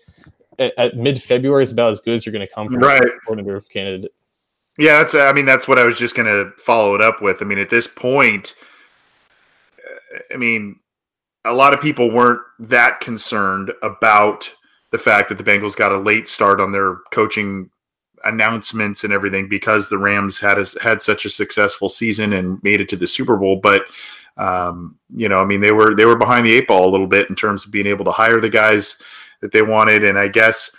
at, 0.57 0.73
at 0.77 0.97
mid 0.97 1.21
February 1.21 1.63
is 1.63 1.71
about 1.71 1.91
as 1.91 1.99
good 1.99 2.15
as 2.15 2.25
you're 2.25 2.33
going 2.33 2.45
to 2.45 2.51
come 2.51 2.69
from 2.69 2.79
right. 2.79 3.01
a 3.01 3.11
coordinator 3.25 3.59
candidate. 3.61 4.13
Yeah, 4.77 4.99
that's. 4.99 5.13
I 5.13 5.33
mean, 5.33 5.45
that's 5.45 5.67
what 5.67 5.77
I 5.77 5.83
was 5.83 5.99
just 5.99 6.15
going 6.15 6.25
to 6.25 6.51
follow 6.57 6.95
it 6.95 7.01
up 7.01 7.21
with. 7.21 7.41
I 7.41 7.45
mean, 7.45 7.59
at 7.59 7.69
this 7.69 7.85
point, 7.85 8.55
I 10.33 10.37
mean, 10.37 10.79
a 11.45 11.53
lot 11.53 11.73
of 11.73 11.81
people 11.81 12.09
weren't 12.09 12.41
that 12.59 12.99
concerned 13.01 13.71
about 13.83 14.51
the 14.91 14.97
fact 14.97 15.29
that 15.29 15.37
the 15.37 15.43
Bengals 15.43 15.75
got 15.75 15.91
a 15.91 15.97
late 15.97 16.27
start 16.27 16.59
on 16.59 16.71
their 16.71 16.95
coaching 17.11 17.69
announcements 18.25 19.03
and 19.03 19.13
everything 19.13 19.47
because 19.47 19.89
the 19.89 19.97
Rams 19.97 20.39
had 20.39 20.59
a, 20.59 20.65
had 20.81 21.01
such 21.01 21.25
a 21.25 21.29
successful 21.29 21.89
season 21.89 22.33
and 22.33 22.61
made 22.63 22.81
it 22.81 22.89
to 22.89 22.95
the 22.95 23.07
Super 23.07 23.37
Bowl. 23.37 23.57
But 23.57 23.85
um, 24.37 24.97
you 25.15 25.29
know, 25.29 25.37
I 25.37 25.45
mean, 25.45 25.61
they 25.61 25.71
were 25.71 25.95
they 25.95 26.05
were 26.05 26.17
behind 26.17 26.45
the 26.45 26.53
eight 26.53 26.67
ball 26.67 26.89
a 26.89 26.91
little 26.91 27.07
bit 27.07 27.29
in 27.29 27.35
terms 27.35 27.65
of 27.65 27.71
being 27.71 27.87
able 27.87 28.05
to 28.05 28.11
hire 28.11 28.39
the 28.39 28.49
guys 28.49 28.97
that 29.41 29.51
they 29.51 29.61
wanted, 29.61 30.03
and 30.03 30.17
I 30.17 30.27
guess 30.27 30.75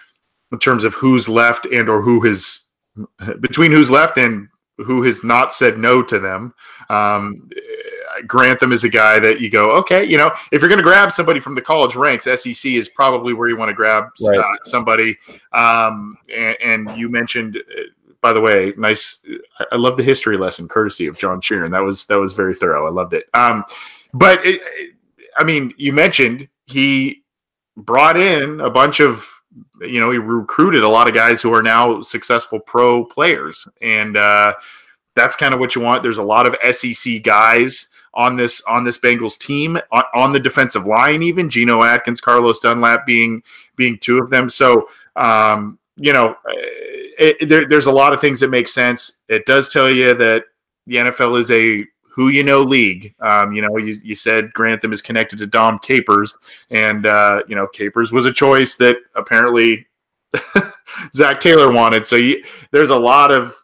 in 0.52 0.58
terms 0.58 0.84
of 0.84 0.94
who's 0.94 1.28
left 1.28 1.66
and 1.66 1.88
or 1.88 2.00
who 2.02 2.20
has 2.22 2.60
between 3.40 3.72
who's 3.72 3.90
left 3.90 4.18
and 4.18 4.48
who 4.78 5.02
has 5.02 5.22
not 5.22 5.54
said 5.54 5.78
no 5.78 6.02
to 6.02 6.18
them. 6.18 6.54
Um, 6.90 7.48
Grantham 8.26 8.72
is 8.72 8.84
a 8.84 8.88
guy 8.88 9.18
that 9.18 9.40
you 9.40 9.50
go, 9.50 9.72
okay, 9.76 10.04
you 10.04 10.16
know, 10.16 10.32
if 10.52 10.60
you're 10.60 10.68
going 10.68 10.78
to 10.78 10.84
grab 10.84 11.12
somebody 11.12 11.40
from 11.40 11.54
the 11.54 11.62
college 11.62 11.96
ranks, 11.96 12.24
SEC 12.24 12.64
is 12.72 12.88
probably 12.88 13.32
where 13.32 13.48
you 13.48 13.56
want 13.56 13.68
to 13.68 13.74
grab 13.74 14.04
right. 14.26 14.38
uh, 14.38 14.52
somebody. 14.64 15.16
Um, 15.52 16.16
and, 16.34 16.56
and, 16.62 16.98
you 16.98 17.08
mentioned, 17.08 17.56
uh, 17.56 17.82
by 18.20 18.32
the 18.32 18.40
way, 18.40 18.72
nice. 18.76 19.24
I 19.70 19.76
love 19.76 19.96
the 19.96 20.02
history 20.02 20.36
lesson, 20.36 20.68
courtesy 20.68 21.06
of 21.06 21.18
John 21.18 21.40
Sheeran. 21.40 21.70
That 21.70 21.82
was 21.82 22.06
that 22.06 22.18
was 22.18 22.32
very 22.32 22.54
thorough. 22.54 22.86
I 22.86 22.90
loved 22.90 23.12
it. 23.12 23.26
Um, 23.34 23.64
but 24.12 24.44
it, 24.46 24.60
I 25.36 25.44
mean, 25.44 25.74
you 25.76 25.92
mentioned 25.92 26.48
he 26.66 27.22
brought 27.76 28.16
in 28.16 28.60
a 28.60 28.70
bunch 28.70 29.00
of 29.00 29.28
you 29.80 30.00
know, 30.00 30.10
he 30.10 30.18
recruited 30.18 30.82
a 30.82 30.88
lot 30.88 31.08
of 31.08 31.14
guys 31.14 31.42
who 31.42 31.52
are 31.52 31.62
now 31.62 32.02
successful 32.02 32.58
pro 32.60 33.04
players, 33.04 33.68
and 33.82 34.16
uh, 34.16 34.54
that's 35.14 35.36
kind 35.36 35.54
of 35.54 35.60
what 35.60 35.74
you 35.74 35.80
want. 35.80 36.02
There's 36.02 36.18
a 36.18 36.22
lot 36.22 36.46
of 36.46 36.74
SEC 36.74 37.22
guys 37.22 37.88
on 38.14 38.36
this 38.36 38.62
on 38.62 38.84
this 38.84 38.98
Bengals 38.98 39.38
team 39.38 39.78
on, 39.92 40.04
on 40.14 40.32
the 40.32 40.40
defensive 40.40 40.86
line, 40.86 41.22
even 41.22 41.50
Geno 41.50 41.82
Atkins, 41.82 42.20
Carlos 42.20 42.58
Dunlap 42.58 43.06
being 43.06 43.42
being 43.76 43.98
two 43.98 44.18
of 44.18 44.30
them. 44.30 44.48
So 44.48 44.88
um, 45.16 45.78
you 45.96 46.12
know, 46.12 46.36
it, 46.46 47.48
there, 47.48 47.68
there's 47.68 47.86
a 47.86 47.92
lot 47.92 48.12
of 48.12 48.20
things 48.20 48.40
that 48.40 48.48
make 48.48 48.68
sense. 48.68 49.22
It 49.28 49.46
does 49.46 49.68
tell 49.68 49.90
you 49.90 50.14
that 50.14 50.44
the 50.86 50.96
NFL 50.96 51.38
is 51.38 51.50
a 51.50 51.84
who 52.14 52.28
you 52.28 52.44
know 52.44 52.62
league. 52.62 53.14
Um, 53.20 53.52
you 53.52 53.62
know, 53.62 53.76
you, 53.76 53.94
you 54.02 54.14
said 54.14 54.52
Grantham 54.52 54.92
is 54.92 55.02
connected 55.02 55.38
to 55.40 55.46
Dom 55.46 55.78
Capers, 55.80 56.36
and 56.70 57.06
uh, 57.06 57.42
you 57.48 57.56
know 57.56 57.66
Capers 57.66 58.12
was 58.12 58.26
a 58.26 58.32
choice 58.32 58.76
that 58.76 58.98
apparently 59.14 59.86
Zac 61.14 61.40
Taylor 61.40 61.72
wanted. 61.72 62.06
So 62.06 62.16
you, 62.16 62.44
there's 62.70 62.90
a 62.90 62.98
lot 62.98 63.32
of 63.32 63.56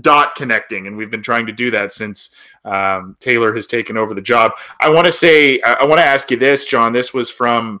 dot 0.00 0.34
connecting, 0.36 0.86
and 0.86 0.96
we've 0.96 1.10
been 1.10 1.22
trying 1.22 1.46
to 1.46 1.52
do 1.52 1.70
that 1.70 1.92
since 1.92 2.30
um, 2.64 3.16
Taylor 3.20 3.54
has 3.54 3.66
taken 3.66 3.96
over 3.96 4.14
the 4.14 4.22
job. 4.22 4.52
I 4.80 4.88
want 4.88 5.06
to 5.06 5.12
say, 5.12 5.60
I, 5.62 5.74
I 5.74 5.84
want 5.84 6.00
to 6.00 6.06
ask 6.06 6.30
you 6.30 6.36
this, 6.36 6.66
John. 6.66 6.92
This 6.92 7.12
was 7.12 7.30
from 7.30 7.80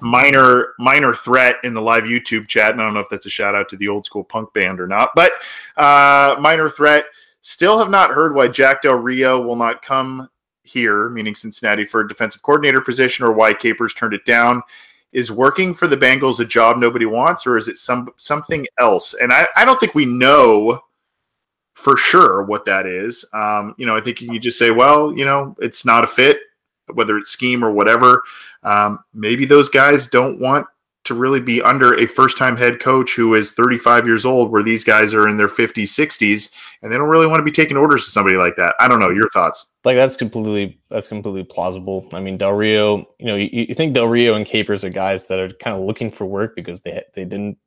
minor 0.00 0.74
minor 0.78 1.14
threat 1.14 1.56
in 1.64 1.74
the 1.74 1.82
live 1.82 2.04
YouTube 2.04 2.48
chat, 2.48 2.72
and 2.72 2.80
I 2.80 2.84
don't 2.84 2.94
know 2.94 3.00
if 3.00 3.08
that's 3.08 3.26
a 3.26 3.30
shout 3.30 3.54
out 3.54 3.68
to 3.70 3.76
the 3.76 3.88
old 3.88 4.06
school 4.06 4.24
punk 4.24 4.52
band 4.52 4.80
or 4.80 4.86
not, 4.86 5.10
but 5.14 5.32
uh, 5.76 6.36
minor 6.40 6.68
threat 6.70 7.06
Still 7.46 7.78
have 7.78 7.90
not 7.90 8.10
heard 8.10 8.34
why 8.34 8.48
Jack 8.48 8.80
Del 8.80 8.94
Rio 8.94 9.38
will 9.38 9.54
not 9.54 9.82
come 9.82 10.30
here, 10.62 11.10
meaning 11.10 11.34
Cincinnati, 11.34 11.84
for 11.84 12.00
a 12.00 12.08
defensive 12.08 12.40
coordinator 12.40 12.80
position, 12.80 13.22
or 13.22 13.32
why 13.32 13.52
Capers 13.52 13.92
turned 13.92 14.14
it 14.14 14.24
down. 14.24 14.62
Is 15.14 15.32
working 15.32 15.72
for 15.72 15.86
the 15.86 15.96
Bengals 15.96 16.40
a 16.40 16.44
job 16.44 16.76
nobody 16.76 17.06
wants, 17.06 17.46
or 17.46 17.56
is 17.56 17.68
it 17.68 17.78
some 17.78 18.10
something 18.18 18.66
else? 18.78 19.14
And 19.14 19.32
I, 19.32 19.48
I 19.56 19.64
don't 19.64 19.80
think 19.80 19.94
we 19.94 20.04
know 20.04 20.80
for 21.74 21.96
sure 21.96 22.42
what 22.42 22.64
that 22.64 22.86
is. 22.86 23.24
Um, 23.32 23.74
you 23.78 23.86
know, 23.86 23.96
I 23.96 24.00
think 24.00 24.20
you 24.20 24.38
just 24.38 24.58
say, 24.58 24.70
well, 24.70 25.16
you 25.16 25.24
know, 25.24 25.54
it's 25.60 25.84
not 25.84 26.04
a 26.04 26.08
fit, 26.08 26.40
whether 26.92 27.16
it's 27.16 27.30
scheme 27.30 27.64
or 27.64 27.70
whatever. 27.70 28.22
Um, 28.62 29.04
maybe 29.14 29.46
those 29.46 29.68
guys 29.68 30.06
don't 30.06 30.40
want 30.40 30.66
to 31.04 31.14
really 31.14 31.40
be 31.40 31.60
under 31.62 31.94
a 31.94 32.06
first 32.06 32.38
time 32.38 32.56
head 32.56 32.80
coach 32.80 33.14
who 33.14 33.34
is 33.34 33.52
35 33.52 34.06
years 34.06 34.24
old, 34.24 34.50
where 34.50 34.62
these 34.62 34.84
guys 34.84 35.12
are 35.12 35.28
in 35.28 35.36
their 35.36 35.48
50s, 35.48 35.84
60s, 35.84 36.50
and 36.82 36.90
they 36.90 36.96
don't 36.96 37.08
really 37.08 37.26
want 37.26 37.40
to 37.40 37.44
be 37.44 37.50
taking 37.50 37.76
orders 37.76 38.04
to 38.04 38.10
somebody 38.10 38.36
like 38.36 38.56
that. 38.56 38.74
I 38.80 38.88
don't 38.88 39.00
know. 39.00 39.10
Your 39.10 39.28
thoughts? 39.30 39.66
Like 39.84 39.96
that's 39.96 40.16
completely 40.16 40.80
that's 40.90 41.08
completely 41.08 41.44
plausible. 41.44 42.08
I 42.12 42.20
mean, 42.20 42.38
Del 42.38 42.52
Rio, 42.52 43.06
you 43.18 43.26
know, 43.26 43.36
you, 43.36 43.48
you 43.52 43.74
think 43.74 43.92
Del 43.92 44.08
Rio 44.08 44.34
and 44.34 44.46
Capers 44.46 44.82
are 44.82 44.90
guys 44.90 45.26
that 45.26 45.38
are 45.38 45.50
kind 45.50 45.76
of 45.76 45.84
looking 45.84 46.10
for 46.10 46.24
work 46.24 46.56
because 46.56 46.80
they 46.80 47.02
they 47.14 47.24
didn't 47.24 47.58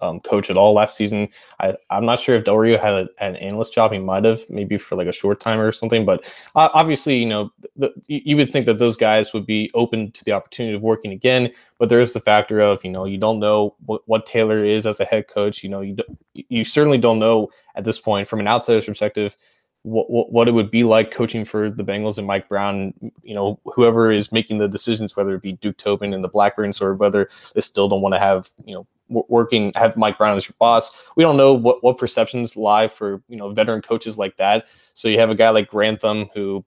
um, 0.00 0.20
coach 0.20 0.50
at 0.50 0.56
all 0.56 0.74
last 0.74 0.96
season. 0.96 1.28
I, 1.60 1.74
I'm 1.90 2.04
not 2.04 2.18
sure 2.18 2.34
if 2.36 2.44
Del 2.44 2.56
Rio 2.56 2.78
had, 2.78 2.92
a, 2.92 3.08
an 3.18 3.36
analyst 3.36 3.74
job. 3.74 3.92
He 3.92 3.98
might 3.98 4.24
have, 4.24 4.48
maybe 4.50 4.76
for 4.76 4.96
like 4.96 5.06
a 5.06 5.12
short 5.12 5.40
time 5.40 5.60
or 5.60 5.72
something. 5.72 6.04
But 6.04 6.24
uh, 6.54 6.68
obviously, 6.74 7.16
you 7.16 7.26
know, 7.26 7.52
the, 7.76 7.92
you 8.06 8.36
would 8.36 8.50
think 8.50 8.66
that 8.66 8.78
those 8.78 8.96
guys 8.96 9.32
would 9.32 9.46
be 9.46 9.70
open 9.74 10.12
to 10.12 10.24
the 10.24 10.32
opportunity 10.32 10.76
of 10.76 10.82
working 10.82 11.12
again. 11.12 11.50
But 11.78 11.88
there 11.88 12.00
is 12.00 12.12
the 12.12 12.20
factor 12.20 12.60
of, 12.60 12.84
you 12.84 12.90
know, 12.90 13.04
you 13.04 13.18
don't 13.18 13.38
know 13.38 13.74
what, 13.86 14.02
what 14.06 14.26
Taylor 14.26 14.64
is 14.64 14.86
as 14.86 15.00
a 15.00 15.04
head 15.04 15.28
coach. 15.28 15.62
You 15.62 15.70
know, 15.70 15.80
you 15.80 15.96
you 16.34 16.64
certainly 16.64 16.98
don't 16.98 17.18
know 17.18 17.50
at 17.74 17.84
this 17.84 17.98
point 17.98 18.28
from 18.28 18.40
an 18.40 18.48
outsider's 18.48 18.86
perspective 18.86 19.36
what, 19.86 20.32
what 20.32 20.48
it 20.48 20.52
would 20.52 20.70
be 20.70 20.82
like 20.82 21.12
coaching 21.12 21.44
for 21.44 21.70
the 21.70 21.84
Bengals 21.84 22.18
and 22.18 22.26
Mike 22.26 22.48
Brown, 22.48 22.92
you 23.22 23.34
know, 23.34 23.60
whoever 23.64 24.10
is 24.10 24.32
making 24.32 24.58
the 24.58 24.68
decisions, 24.68 25.14
whether 25.14 25.36
it 25.36 25.42
be 25.42 25.52
Duke 25.52 25.76
Tobin 25.76 26.12
and 26.12 26.24
the 26.24 26.28
Blackburns 26.28 26.80
or 26.80 26.94
whether 26.94 27.28
they 27.54 27.60
still 27.60 27.88
don't 27.88 28.02
want 28.02 28.12
to 28.12 28.18
have, 28.18 28.50
you 28.64 28.74
know, 28.74 28.86
working 29.08 29.72
have 29.74 29.96
Mike 29.96 30.18
Brown 30.18 30.36
as 30.36 30.48
your 30.48 30.54
boss. 30.58 30.90
We 31.16 31.22
don't 31.22 31.36
know 31.36 31.54
what 31.54 31.82
what 31.82 31.98
perceptions 31.98 32.56
lie 32.56 32.88
for 32.88 33.22
you 33.28 33.36
know 33.36 33.50
veteran 33.50 33.82
coaches 33.82 34.18
like 34.18 34.36
that. 34.36 34.66
So 34.94 35.08
you 35.08 35.18
have 35.18 35.30
a 35.30 35.34
guy 35.34 35.50
like 35.50 35.68
Grantham 35.68 36.28
who, 36.34 36.64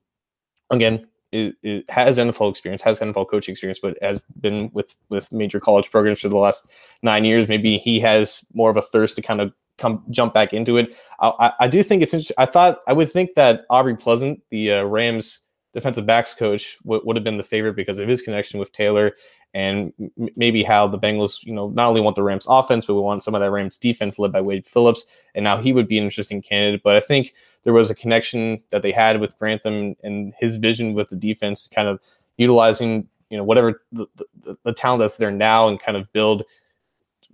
again, 0.69 1.07
it, 1.31 1.55
it 1.61 1.89
has 1.89 2.17
NFL 2.17 2.49
experience, 2.49 2.81
has 2.81 2.99
NFL 2.99 3.29
coaching 3.29 3.53
experience, 3.53 3.79
but 3.79 3.97
has 4.01 4.21
been 4.39 4.69
with 4.73 4.95
with 5.09 5.31
major 5.31 5.59
college 5.59 5.91
programs 5.91 6.21
for 6.21 6.29
the 6.29 6.37
last 6.37 6.69
nine 7.01 7.25
years. 7.25 7.47
Maybe 7.47 7.77
he 7.77 7.99
has 7.99 8.43
more 8.53 8.69
of 8.69 8.77
a 8.77 8.81
thirst 8.81 9.15
to 9.17 9.21
kind 9.21 9.41
of 9.41 9.53
come 9.77 10.03
jump 10.09 10.33
back 10.33 10.53
into 10.53 10.77
it. 10.77 10.95
I, 11.19 11.53
I 11.61 11.67
do 11.67 11.81
think 11.83 12.03
it's 12.03 12.13
interesting. 12.13 12.35
I 12.37 12.45
thought 12.45 12.79
I 12.87 12.93
would 12.93 13.11
think 13.11 13.35
that 13.35 13.65
Aubrey 13.69 13.95
Pleasant, 13.95 14.41
the 14.49 14.73
uh, 14.73 14.83
Rams 14.83 15.39
defensive 15.73 16.05
backs 16.05 16.33
coach, 16.33 16.77
w- 16.83 17.01
would 17.05 17.15
have 17.15 17.23
been 17.23 17.37
the 17.37 17.43
favorite 17.43 17.75
because 17.75 17.99
of 17.99 18.07
his 18.07 18.21
connection 18.21 18.59
with 18.59 18.71
Taylor 18.71 19.13
and 19.53 19.93
m- 19.99 20.29
maybe 20.35 20.63
how 20.63 20.87
the 20.87 20.99
Bengals, 20.99 21.43
you 21.43 21.53
know, 21.53 21.69
not 21.69 21.87
only 21.87 22.01
want 22.01 22.15
the 22.15 22.23
Rams 22.23 22.45
offense, 22.47 22.85
but 22.85 22.93
we 22.93 23.01
want 23.01 23.23
some 23.23 23.35
of 23.35 23.41
that 23.41 23.51
Rams 23.51 23.77
defense 23.77 24.19
led 24.19 24.31
by 24.31 24.41
Wade 24.41 24.65
Phillips. 24.65 25.05
And 25.35 25.43
now 25.43 25.61
he 25.61 25.73
would 25.73 25.87
be 25.87 25.97
an 25.97 26.03
interesting 26.03 26.41
candidate. 26.41 26.81
But 26.83 26.95
I 26.95 26.99
think 26.99 27.33
there 27.63 27.73
was 27.73 27.89
a 27.89 27.95
connection 27.95 28.61
that 28.69 28.81
they 28.81 28.91
had 28.91 29.19
with 29.19 29.37
Grantham 29.37 29.95
and 30.03 30.33
his 30.39 30.57
vision 30.57 30.93
with 30.93 31.09
the 31.09 31.15
defense, 31.15 31.67
kind 31.67 31.87
of 31.87 31.99
utilizing, 32.37 33.07
you 33.29 33.37
know, 33.37 33.43
whatever 33.43 33.81
the, 33.91 34.07
the, 34.41 34.57
the 34.63 34.73
talent 34.73 34.99
that's 34.99 35.17
there 35.17 35.31
now 35.31 35.67
and 35.67 35.79
kind 35.79 35.97
of 35.97 36.11
build 36.13 36.43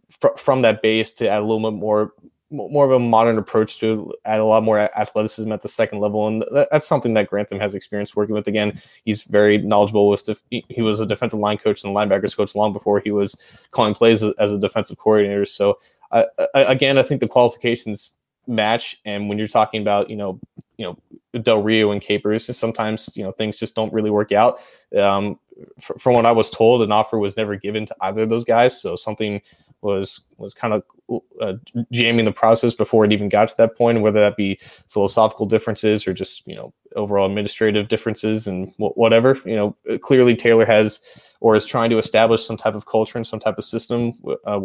fr- 0.10 0.36
from 0.38 0.62
that 0.62 0.82
base 0.82 1.14
to 1.16 1.30
add 1.30 1.42
a 1.42 1.46
little 1.46 1.72
bit 1.72 1.78
more 1.78 2.14
more 2.52 2.86
of 2.86 2.92
a 2.92 3.00
modern 3.00 3.38
approach 3.38 3.80
to 3.80 4.14
add 4.24 4.40
a 4.40 4.46
lot 4.46 4.64
more 4.64 4.80
athleticism 4.80 5.52
at 5.52 5.62
the 5.62 5.68
second 5.68 6.00
level, 6.00 6.28
and 6.28 6.46
that's 6.52 6.88
something 6.88 7.14
that 7.16 7.28
Grantham 7.28 7.60
has 7.60 7.74
experience 7.74 8.16
working 8.16 8.36
with. 8.36 8.48
Again, 8.48 8.80
he's 9.04 9.24
very 9.24 9.58
knowledgeable 9.58 10.10
with. 10.10 10.26
Def- 10.26 10.44
he 10.50 10.82
was 10.82 11.00
a 11.00 11.06
defensive 11.06 11.40
line 11.40 11.58
coach 11.58 11.84
and 11.84 11.96
linebackers 11.96 12.36
coach 12.36 12.56
long 12.56 12.74
before 12.74 13.00
he 13.00 13.12
was 13.12 13.36
calling 13.72 13.94
plays 13.94 14.24
as 14.24 14.52
a 14.52 14.60
defensive 14.60 14.98
coordinator. 14.98 15.46
So, 15.46 15.80
again, 16.54 16.98
I 16.98 17.04
think 17.04 17.22
the 17.22 17.28
qualifications 17.28 18.16
match. 18.48 19.00
And 19.06 19.28
when 19.28 19.38
you're 19.38 19.48
talking 19.48 19.82
about, 19.82 20.10
you 20.10 20.16
know, 20.16 20.40
you 20.78 20.86
know, 20.86 21.40
Del 21.40 21.62
Rio 21.62 21.92
and 21.92 22.02
Capers, 22.02 22.56
sometimes 22.56 23.10
you 23.16 23.24
know 23.24 23.32
things 23.32 23.58
just 23.58 23.76
don't 23.76 23.94
really 23.94 24.10
work 24.10 24.32
out. 24.32 24.60
Um, 24.96 25.40
from 25.80 26.14
what 26.14 26.26
I 26.26 26.32
was 26.32 26.52
told, 26.52 26.82
an 26.82 26.92
offer 26.92 27.18
was 27.18 27.38
never 27.38 27.56
given 27.56 27.86
to 27.86 27.96
either 28.02 28.22
of 28.22 28.30
those 28.30 28.44
guys. 28.44 28.80
So 28.80 28.96
something 28.96 29.42
was 29.86 30.22
was 30.38 30.54
kind 30.54 30.74
of 30.74 30.84
uh, 31.40 31.54
jamming 31.92 32.26
the 32.26 32.32
process 32.32 32.74
before 32.74 33.06
it 33.06 33.14
even 33.14 33.30
got 33.30 33.48
to 33.48 33.58
that 33.58 33.78
point, 33.78 34.02
whether 34.02 34.20
that 34.20 34.36
be 34.36 34.60
philosophical 34.90 35.46
differences 35.46 36.08
or 36.08 36.14
just 36.14 36.46
you 36.48 36.56
know 36.56 36.74
overall 36.96 37.28
administrative 37.28 37.88
differences 37.88 38.48
and 38.48 38.72
whatever. 38.78 39.38
You 39.46 39.56
know, 39.56 39.78
uh, 39.90 39.98
clearly 39.98 40.36
Taylor 40.36 40.66
has 40.66 41.00
or 41.40 41.56
is 41.56 41.66
trying 41.66 41.90
to 41.92 41.98
establish 41.98 42.46
some 42.46 42.58
type 42.58 42.76
of 42.76 42.88
culture 42.88 43.18
and 43.18 43.28
some 43.28 43.40
type 43.40 43.58
of 43.58 43.64
system 43.64 44.14
uh, 44.46 44.62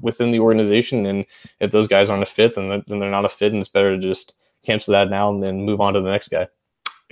within 0.00 0.30
the 0.30 0.38
organization. 0.38 1.06
And 1.06 1.26
if 1.58 1.70
those 1.72 1.88
guys 1.88 2.08
aren't 2.08 2.22
a 2.22 2.26
fit, 2.26 2.54
then 2.54 2.68
they're, 2.68 2.82
then 2.86 3.00
they're 3.00 3.10
not 3.10 3.24
a 3.24 3.28
fit, 3.28 3.52
and 3.52 3.60
it's 3.60 3.68
better 3.68 3.96
to 3.96 4.00
just 4.00 4.34
cancel 4.64 4.92
that 4.92 5.10
now 5.10 5.30
and 5.30 5.42
then 5.42 5.64
move 5.64 5.80
on 5.80 5.94
to 5.94 6.00
the 6.00 6.10
next 6.10 6.28
guy. 6.28 6.46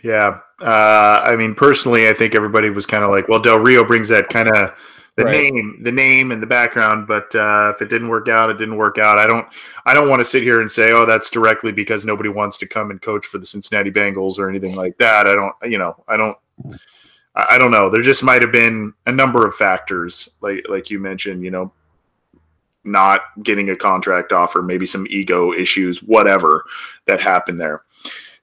Yeah, 0.05 0.39
uh, 0.63 1.23
I 1.25 1.35
mean, 1.35 1.57
personally, 1.57 2.09
I 2.09 2.15
think 2.15 2.37
everybody 2.37 2.71
was 2.71 2.87
kind 2.87 3.03
of 3.03 3.11
like, 3.11 3.27
well, 3.27 3.41
Del 3.41 3.59
Rio 3.59 3.85
brings 3.85 4.09
that 4.11 4.29
kind 4.29 4.49
of 4.49 4.73
the 5.19 5.25
right. 5.25 5.53
name, 5.53 5.81
the 5.83 5.93
name 5.93 6.31
and 6.31 6.41
the 6.41 6.47
background. 6.47 7.07
But 7.07 7.35
uh, 7.35 7.73
if 7.75 7.83
it 7.83 7.91
didn't 7.91 8.09
work 8.09 8.29
out, 8.29 8.51
it 8.51 8.57
didn't 8.57 8.77
work 8.77 8.99
out. 8.99 9.19
I 9.19 9.27
don't, 9.27 9.47
I 9.85 9.93
don't 9.93 10.09
want 10.09 10.21
to 10.21 10.25
sit 10.25 10.43
here 10.43 10.61
and 10.61 10.71
say, 10.71 10.93
oh, 10.93 11.05
that's 11.05 11.29
directly 11.29 11.73
because 11.73 12.05
nobody 12.05 12.29
wants 12.29 12.57
to 12.59 12.67
come 12.67 12.91
and 12.91 13.03
coach 13.03 13.27
for 13.27 13.39
the 13.39 13.47
Cincinnati 13.47 13.91
Bengals 13.91 14.39
or 14.39 14.49
anything 14.49 14.77
like 14.77 14.97
that. 14.99 15.27
I 15.27 15.35
don't, 15.35 15.55
you 15.65 15.79
know, 15.79 16.03
I 16.09 16.17
don't. 16.17 16.37
I 17.35 17.57
don't 17.57 17.71
know. 17.71 17.89
There 17.89 18.03
just 18.03 18.25
might 18.25 18.43
have 18.43 18.51
been 18.51 18.93
a 19.07 19.13
number 19.13 19.47
of 19.47 19.55
factors, 19.55 20.29
like 20.41 20.67
like 20.69 20.91
you 20.91 20.99
mentioned. 20.99 21.45
You 21.45 21.53
know, 21.53 21.73
not 22.83 23.21
getting 23.45 23.71
a 23.71 23.77
contract 23.77 24.33
offer, 24.33 24.61
maybe 24.61 24.87
some 24.87 25.07
ego 25.09 25.53
issues, 25.53 26.03
whatever 26.03 26.65
that 27.07 27.21
happened 27.21 27.61
there. 27.61 27.85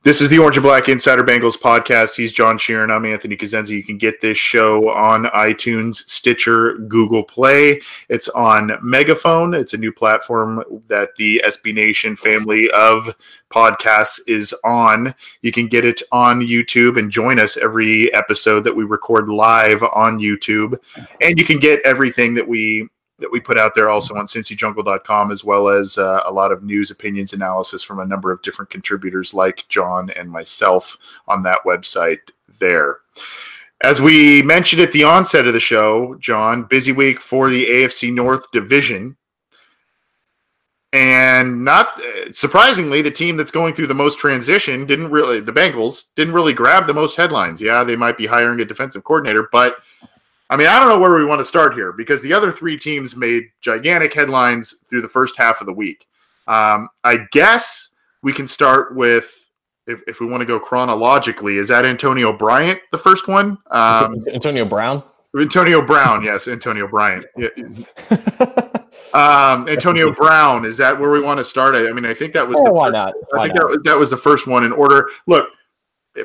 This 0.05 0.21
is 0.21 0.29
the 0.29 0.37
Orange 0.37 0.55
and 0.55 0.63
Black 0.63 0.87
Insider 0.87 1.23
Bengals 1.23 1.57
podcast. 1.57 2.15
He's 2.15 2.31
John 2.31 2.59
Sheeran. 2.59 2.95
I'm 2.95 3.05
Anthony 3.05 3.35
Cosenza. 3.35 3.69
You 3.69 3.83
can 3.83 3.97
get 3.97 4.21
this 4.21 4.37
show 4.37 4.91
on 4.91 5.23
iTunes, 5.25 5.95
Stitcher, 6.07 6.75
Google 6.75 7.23
Play. 7.23 7.81
It's 8.07 8.29
on 8.29 8.73
Megaphone. 8.83 9.55
It's 9.55 9.73
a 9.73 9.79
new 9.79 9.91
platform 9.91 10.63
that 10.89 11.15
the 11.15 11.41
SB 11.43 11.73
Nation 11.73 12.15
family 12.15 12.69
of 12.69 13.15
podcasts 13.51 14.19
is 14.27 14.53
on. 14.63 15.15
You 15.41 15.51
can 15.51 15.67
get 15.67 15.85
it 15.85 16.03
on 16.11 16.39
YouTube 16.39 16.99
and 16.99 17.09
join 17.09 17.39
us 17.39 17.57
every 17.57 18.13
episode 18.13 18.63
that 18.65 18.75
we 18.75 18.83
record 18.83 19.27
live 19.27 19.81
on 19.81 20.19
YouTube. 20.19 20.77
And 21.19 21.39
you 21.39 21.45
can 21.45 21.57
get 21.57 21.81
everything 21.83 22.35
that 22.35 22.47
we 22.47 22.87
that 23.19 23.31
we 23.31 23.39
put 23.39 23.57
out 23.57 23.75
there 23.75 23.89
also 23.89 24.15
on 24.15 24.25
cincyjungle.com, 24.25 25.31
as 25.31 25.43
well 25.43 25.69
as 25.69 25.97
uh, 25.97 26.21
a 26.25 26.31
lot 26.31 26.51
of 26.51 26.63
news, 26.63 26.91
opinions, 26.91 27.33
analysis 27.33 27.83
from 27.83 27.99
a 27.99 28.05
number 28.05 28.31
of 28.31 28.41
different 28.41 28.69
contributors 28.69 29.33
like 29.33 29.65
John 29.69 30.09
and 30.11 30.29
myself 30.29 30.97
on 31.27 31.43
that 31.43 31.59
website 31.65 32.31
there. 32.59 32.97
As 33.83 34.01
we 34.01 34.41
mentioned 34.41 34.81
at 34.81 34.91
the 34.91 35.03
onset 35.03 35.47
of 35.47 35.53
the 35.53 35.59
show, 35.59 36.15
John, 36.19 36.63
busy 36.63 36.91
week 36.91 37.21
for 37.21 37.49
the 37.49 37.65
AFC 37.65 38.13
North 38.13 38.49
division. 38.51 39.17
And 40.93 41.65
not 41.65 42.01
surprisingly, 42.31 43.01
the 43.01 43.11
team 43.11 43.35
that's 43.35 43.51
going 43.51 43.73
through 43.73 43.87
the 43.87 43.93
most 43.93 44.17
transition 44.17 44.85
didn't 44.85 45.11
really, 45.11 45.41
the 45.41 45.51
Bengals 45.51 46.05
didn't 46.15 46.33
really 46.33 46.53
grab 46.53 46.87
the 46.87 46.93
most 46.93 47.17
headlines. 47.17 47.61
Yeah, 47.61 47.83
they 47.83 47.97
might 47.97 48.17
be 48.17 48.25
hiring 48.25 48.61
a 48.61 48.65
defensive 48.65 49.03
coordinator, 49.03 49.49
but 49.51 49.77
I 50.55 50.57
mean, 50.57 50.67
I 50.67 50.79
don't 50.79 50.87
know 50.87 50.97
where 50.97 51.13
we 51.15 51.25
want 51.25 51.41
to 51.41 51.43
start 51.43 51.73
here 51.73 51.91
because 51.91 52.21
the 52.21 52.31
other 52.31 52.49
three 52.49 52.77
teams 52.77 53.13
made 53.13 53.43
gigantic 53.59 54.13
headlines 54.13 54.73
through 54.89 55.01
the 55.01 55.07
first 55.09 55.35
half 55.37 55.59
of 55.59 55.67
the 55.67 55.73
week. 55.73 56.07
Um, 56.47 56.87
I 57.03 57.25
guess 57.33 57.89
we 58.23 58.31
can 58.31 58.47
start 58.47 58.95
with, 58.95 59.49
if, 59.85 59.99
if 60.07 60.21
we 60.21 60.27
want 60.27 60.39
to 60.39 60.45
go 60.45 60.57
chronologically, 60.57 61.57
is 61.57 61.67
that 61.67 61.85
Antonio 61.85 62.31
Bryant 62.31 62.79
the 62.93 62.97
first 62.97 63.27
one? 63.27 63.57
Um, 63.69 64.23
Antonio 64.33 64.63
Brown? 64.63 65.03
Antonio 65.37 65.81
Brown, 65.85 66.23
yes, 66.23 66.47
Antonio 66.47 66.87
Bryant. 66.87 67.25
Yeah. 67.37 67.49
um, 69.13 69.67
Antonio 69.67 70.13
Brown, 70.13 70.63
is 70.63 70.77
that 70.77 70.97
where 70.97 71.11
we 71.11 71.19
want 71.19 71.37
to 71.37 71.43
start? 71.43 71.75
I 71.75 71.91
mean, 71.91 72.05
I 72.05 72.13
think 72.13 72.33
that 72.33 72.47
was. 72.47 72.55
Oh, 72.59 72.71
why 72.71 72.87
first, 72.87 72.93
not? 72.93 73.13
Why 73.31 73.39
I 73.39 73.47
think 73.47 73.55
not? 73.55 73.71
That, 73.71 73.81
that 73.83 73.97
was 73.97 74.09
the 74.09 74.17
first 74.17 74.47
one 74.47 74.63
in 74.63 74.71
order. 74.71 75.09
Look, 75.27 75.49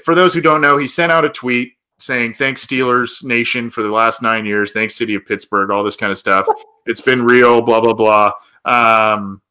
for 0.05 0.15
those 0.15 0.35
who 0.35 0.41
don't 0.41 0.61
know, 0.61 0.79
he 0.79 0.87
sent 0.87 1.11
out 1.11 1.25
a 1.25 1.29
tweet 1.29 1.73
saying 2.01 2.35
thanks 2.35 2.67
Steelers 2.67 3.23
Nation 3.23 3.71
for 3.71 3.83
the 3.83 3.91
last 3.91 4.23
nine 4.23 4.45
years, 4.47 4.73
thanks 4.73 4.97
City 4.97 5.15
of 5.15 5.25
Pittsburgh, 5.27 5.71
all 5.71 5.85
this 5.85 5.97
kind 5.97 6.11
of 6.11 6.19
stuff. 6.19 6.47
It's 6.87 7.03
been 7.03 7.23
real, 7.23 7.61
blah 7.61 7.83
blah 7.83 7.93
blah. 7.93 8.33
Um, 8.65 9.43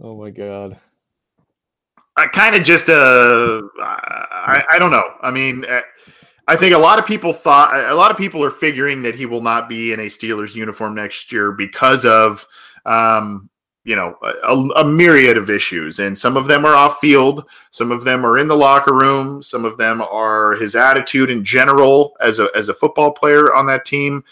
oh 0.00 0.16
my 0.16 0.30
god. 0.30 0.78
I 2.16 2.26
kind 2.26 2.54
of 2.54 2.62
just 2.62 2.90
uh, 2.90 3.62
I, 3.80 4.64
I 4.70 4.78
don't 4.78 4.90
know. 4.90 5.14
I 5.22 5.30
mean, 5.30 5.64
uh, 5.64 5.80
I 6.46 6.56
think 6.56 6.74
a 6.74 6.78
lot 6.78 6.98
of 6.98 7.06
people 7.06 7.32
thought 7.32 7.74
a 7.90 7.94
lot 7.94 8.10
of 8.10 8.18
people 8.18 8.44
are 8.44 8.50
figuring 8.50 9.02
that 9.02 9.14
he 9.14 9.24
will 9.24 9.40
not 9.40 9.68
be 9.68 9.92
in 9.92 10.00
a 10.00 10.06
Steelers 10.06 10.54
uniform 10.54 10.94
next 10.94 11.32
year 11.32 11.52
because 11.52 12.04
of 12.04 12.46
um, 12.84 13.48
you 13.84 13.94
know 13.94 14.16
a, 14.22 14.80
a, 14.80 14.84
myriad 14.84 15.36
of 15.36 15.50
issues 15.50 15.98
and 15.98 16.16
some 16.16 16.36
of 16.36 16.46
them 16.46 16.64
are 16.64 16.74
off 16.74 16.98
field 16.98 17.46
some 17.70 17.92
of 17.92 18.04
them 18.04 18.24
are 18.24 18.38
in 18.38 18.48
the 18.48 18.56
locker 18.56 18.94
room 18.94 19.42
some 19.42 19.64
of 19.64 19.76
them 19.76 20.00
are 20.00 20.52
his 20.54 20.74
attitude 20.74 21.30
in 21.30 21.44
general 21.44 22.16
as 22.20 22.38
a 22.38 22.48
as 22.54 22.68
a 22.68 22.74
football 22.74 23.12
player 23.12 23.54
on 23.54 23.66
that 23.66 23.84
team 23.84 24.24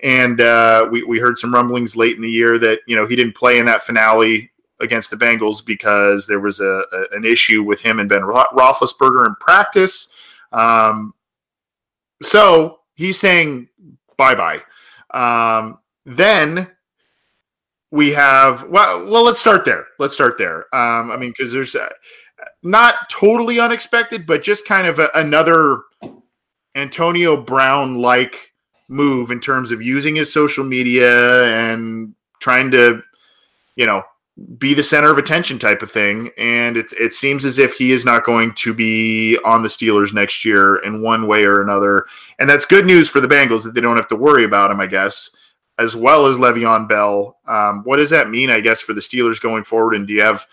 and 0.00 0.40
uh, 0.40 0.86
we, 0.90 1.02
we 1.02 1.18
heard 1.18 1.36
some 1.36 1.52
rumblings 1.52 1.96
late 1.96 2.16
in 2.16 2.22
the 2.22 2.30
year 2.30 2.58
that 2.58 2.80
you 2.86 2.94
know 2.94 3.06
he 3.06 3.16
didn't 3.16 3.34
play 3.34 3.58
in 3.58 3.66
that 3.66 3.82
finale 3.82 4.50
against 4.80 5.10
the 5.10 5.16
Bengals 5.16 5.64
because 5.64 6.26
there 6.26 6.40
was 6.40 6.60
a, 6.60 6.84
a 6.92 7.04
an 7.12 7.24
issue 7.24 7.62
with 7.62 7.80
him 7.80 7.98
and 7.98 8.08
Ben 8.08 8.22
Roethlisberger 8.22 9.26
in 9.26 9.34
practice. 9.40 10.08
Um, 10.52 11.14
so 12.22 12.80
he's 12.94 13.18
saying 13.18 13.68
bye 14.16 14.34
bye. 14.34 14.60
Um, 15.10 15.78
then 16.04 16.68
we 17.90 18.12
have 18.12 18.64
well 18.68 19.04
well 19.06 19.24
let's 19.24 19.40
start 19.40 19.64
there. 19.64 19.86
Let's 19.98 20.14
start 20.14 20.38
there. 20.38 20.72
Um, 20.74 21.10
i 21.10 21.16
mean 21.16 21.30
because 21.30 21.52
there's 21.52 21.74
uh, 21.74 21.88
not 22.62 23.08
totally 23.10 23.60
unexpected 23.60 24.26
but 24.26 24.42
just 24.42 24.66
kind 24.66 24.86
of 24.86 24.98
a, 24.98 25.10
another 25.14 25.82
antonio 26.74 27.36
brown 27.36 27.96
like 27.96 28.52
move 28.88 29.30
in 29.30 29.40
terms 29.40 29.70
of 29.72 29.82
using 29.82 30.16
his 30.16 30.32
social 30.32 30.64
media 30.64 31.44
and 31.44 32.14
trying 32.40 32.70
to 32.70 33.02
you 33.76 33.86
know 33.86 34.02
be 34.58 34.72
the 34.72 34.82
center 34.82 35.10
of 35.10 35.18
attention 35.18 35.58
type 35.58 35.82
of 35.82 35.90
thing. 35.90 36.30
And 36.38 36.76
it, 36.76 36.92
it 36.92 37.12
seems 37.12 37.44
as 37.44 37.58
if 37.58 37.74
he 37.74 37.90
is 37.90 38.04
not 38.04 38.24
going 38.24 38.54
to 38.54 38.72
be 38.72 39.36
on 39.44 39.62
the 39.62 39.68
steelers 39.68 40.14
next 40.14 40.44
year 40.44 40.76
in 40.76 41.02
one 41.02 41.26
way 41.26 41.44
or 41.44 41.60
another. 41.60 42.06
And 42.38 42.48
that's 42.48 42.64
good 42.64 42.86
news 42.86 43.08
for 43.08 43.20
the 43.20 43.26
bengals 43.26 43.64
that 43.64 43.74
they 43.74 43.80
don't 43.80 43.96
have 43.96 44.08
to 44.08 44.16
worry 44.16 44.44
about 44.44 44.70
him 44.70 44.80
i 44.80 44.86
guess 44.86 45.30
as 45.78 45.94
well 45.94 46.26
as 46.26 46.36
Le'Veon 46.36 46.88
Bell. 46.88 47.38
Um, 47.46 47.82
what 47.84 47.96
does 47.96 48.10
that 48.10 48.28
mean, 48.28 48.50
I 48.50 48.60
guess, 48.60 48.80
for 48.80 48.92
the 48.92 49.00
Steelers 49.00 49.40
going 49.40 49.64
forward? 49.64 49.94
And 49.94 50.06
do 50.06 50.12
you 50.12 50.22
have 50.22 50.46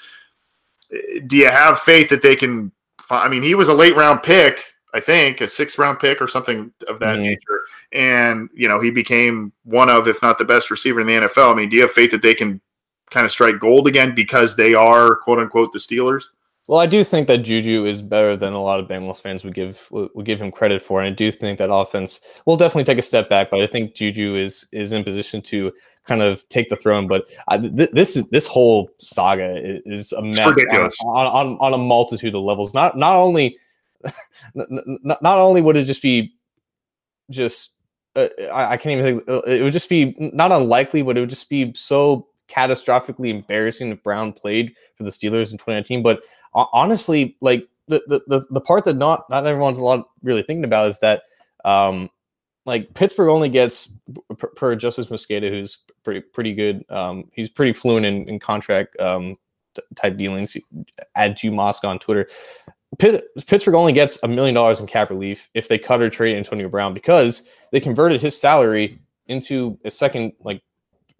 do 1.28 1.38
you 1.38 1.50
have 1.50 1.80
faith 1.80 2.10
that 2.10 2.22
they 2.22 2.36
can? 2.36 2.72
I 3.10 3.28
mean, 3.28 3.44
he 3.44 3.56
was 3.56 3.68
a 3.68 3.74
late 3.74 3.96
round 3.96 4.24
pick, 4.24 4.64
I 4.94 5.00
think, 5.00 5.42
a 5.42 5.48
sixth 5.48 5.78
round 5.78 6.00
pick 6.00 6.22
or 6.22 6.28
something 6.28 6.72
of 6.88 7.00
that 7.00 7.16
mm-hmm. 7.16 7.24
nature, 7.24 7.62
and 7.92 8.50
you 8.54 8.68
know 8.68 8.80
he 8.80 8.92
became 8.92 9.52
one 9.64 9.90
of, 9.90 10.08
if 10.08 10.22
not 10.22 10.38
the 10.38 10.46
best 10.46 10.70
receiver 10.70 11.02
in 11.02 11.08
the 11.08 11.14
NFL. 11.14 11.52
I 11.52 11.56
mean, 11.56 11.70
do 11.70 11.76
you 11.76 11.82
have 11.84 11.92
faith 11.92 12.12
that 12.12 12.22
they 12.22 12.36
can 12.36 12.62
kind 13.10 13.26
of 13.26 13.32
strike 13.32 13.60
gold 13.60 13.88
again 13.88 14.16
because 14.16 14.56
they 14.56 14.74
are 14.74 15.16
quote 15.16 15.40
unquote 15.40 15.74
the 15.74 15.80
Steelers? 15.80 16.26
Well, 16.68 16.80
I 16.80 16.88
do 16.88 17.04
think 17.04 17.28
that 17.28 17.40
Juju 17.40 17.86
is 17.86 18.02
better 18.02 18.36
than 18.36 18.54
a 18.54 18.62
lot 18.62 18.80
of 18.80 18.88
Bengals 18.88 19.22
fans 19.22 19.44
would 19.44 19.54
give 19.54 19.88
would 19.92 20.26
give 20.26 20.42
him 20.42 20.52
credit 20.52 20.82
for, 20.82 21.00
and 21.00 21.08
I 21.08 21.16
do 21.16 21.32
think 21.32 21.60
that 21.60 21.72
offense 21.72 22.22
will 22.46 22.58
definitely 22.58 22.86
take 22.86 22.98
a 22.98 23.04
step 23.04 23.30
back. 23.30 23.52
But 23.52 23.62
I 23.62 23.68
think 23.68 23.94
Juju 23.94 24.36
is 24.36 24.66
is 24.72 24.92
in 24.92 25.04
position 25.04 25.44
to 25.44 25.72
kind 26.06 26.24
of 26.24 26.48
take 26.50 26.70
the 26.70 26.76
throne. 26.76 27.08
But 27.08 27.30
I, 27.48 27.60
th- 27.60 27.92
this 27.92 28.16
is 28.16 28.28
this 28.30 28.48
whole 28.48 28.90
saga 28.98 29.58
is, 29.64 29.82
is 29.86 30.12
a 30.14 30.24
mess 30.24 30.40
on, 30.40 31.28
on, 31.28 31.58
on, 31.60 31.74
a 31.74 31.78
multitude 31.78 32.34
of 32.34 32.42
levels. 32.42 32.74
Not 32.74 32.98
not 32.98 33.16
only 33.16 33.58
not, 34.56 35.22
not 35.22 35.38
only 35.38 35.62
would 35.62 35.78
it 35.78 35.86
just 35.86 36.02
be 36.02 36.34
just 37.30 37.72
uh, 38.16 38.28
I, 38.52 38.72
I, 38.72 38.78
can't 38.78 39.00
even 39.00 39.06
think 39.06 39.30
uh, 39.30 39.42
it 39.42 39.62
would 39.62 39.74
just 39.74 39.90
be 39.90 40.16
not 40.34 40.52
unlikely, 40.52 41.04
but 41.04 41.16
it 41.16 41.20
would 41.20 41.30
just 41.30 41.50
be 41.50 41.74
so 41.76 42.28
catastrophically 42.48 43.30
embarrassing 43.30 43.92
if 43.92 44.04
Brown 44.04 44.34
played 44.34 44.74
for 44.96 45.04
the 45.04 45.10
Steelers 45.10 45.52
in 45.52 45.58
2019. 45.58 46.04
But 46.04 46.24
honestly, 46.54 47.38
like 47.42 47.68
the, 47.88 48.04
the 48.08 48.22
the 48.28 48.46
the 48.50 48.62
part 48.62 48.86
that 48.86 48.96
not 48.96 49.30
not 49.30 49.46
everyone's 49.46 49.78
a 49.78 49.84
lot 49.84 50.08
really 50.24 50.44
thinking 50.44 50.66
about 50.66 50.88
is 50.88 51.00
that 51.00 51.24
um 51.64 52.10
like 52.66 52.94
Pittsburgh 52.94 53.30
only 53.30 53.50
gets 53.50 53.92
per, 54.38 54.48
per 54.48 54.76
Justis 54.76 55.08
Mosqueda, 55.08 55.50
who's 55.50 55.78
pretty 56.04 56.22
pretty 56.22 56.54
good. 56.54 56.84
Um, 56.90 57.26
he's 57.32 57.50
pretty 57.50 57.74
fluent 57.74 58.06
in, 58.06 58.28
in 58.28 58.40
contract 58.40 59.00
um, 59.00 59.36
type 59.96 60.18
dealings. 60.18 60.58
At 61.16 61.38
Jew 61.38 61.52
Mosca 61.52 61.88
on 61.88 62.00
Twitter. 62.00 62.28
Pitt, 62.98 63.26
Pittsburgh 63.46 63.76
only 63.76 63.94
gets 63.94 64.18
a 64.24 64.28
million 64.28 64.56
dollars 64.56 64.80
in 64.80 64.88
cap 64.88 65.10
relief 65.10 65.50
if 65.54 65.68
they 65.68 65.78
cut 65.78 66.02
or 66.02 66.10
trade 66.10 66.38
Antonio 66.38 66.70
Brown 66.70 66.94
because 66.94 67.44
they 67.72 67.80
converted 67.80 68.22
his 68.22 68.40
salary 68.40 69.00
into 69.28 69.78
a 69.84 69.92
second, 69.92 70.34
like 70.40 70.62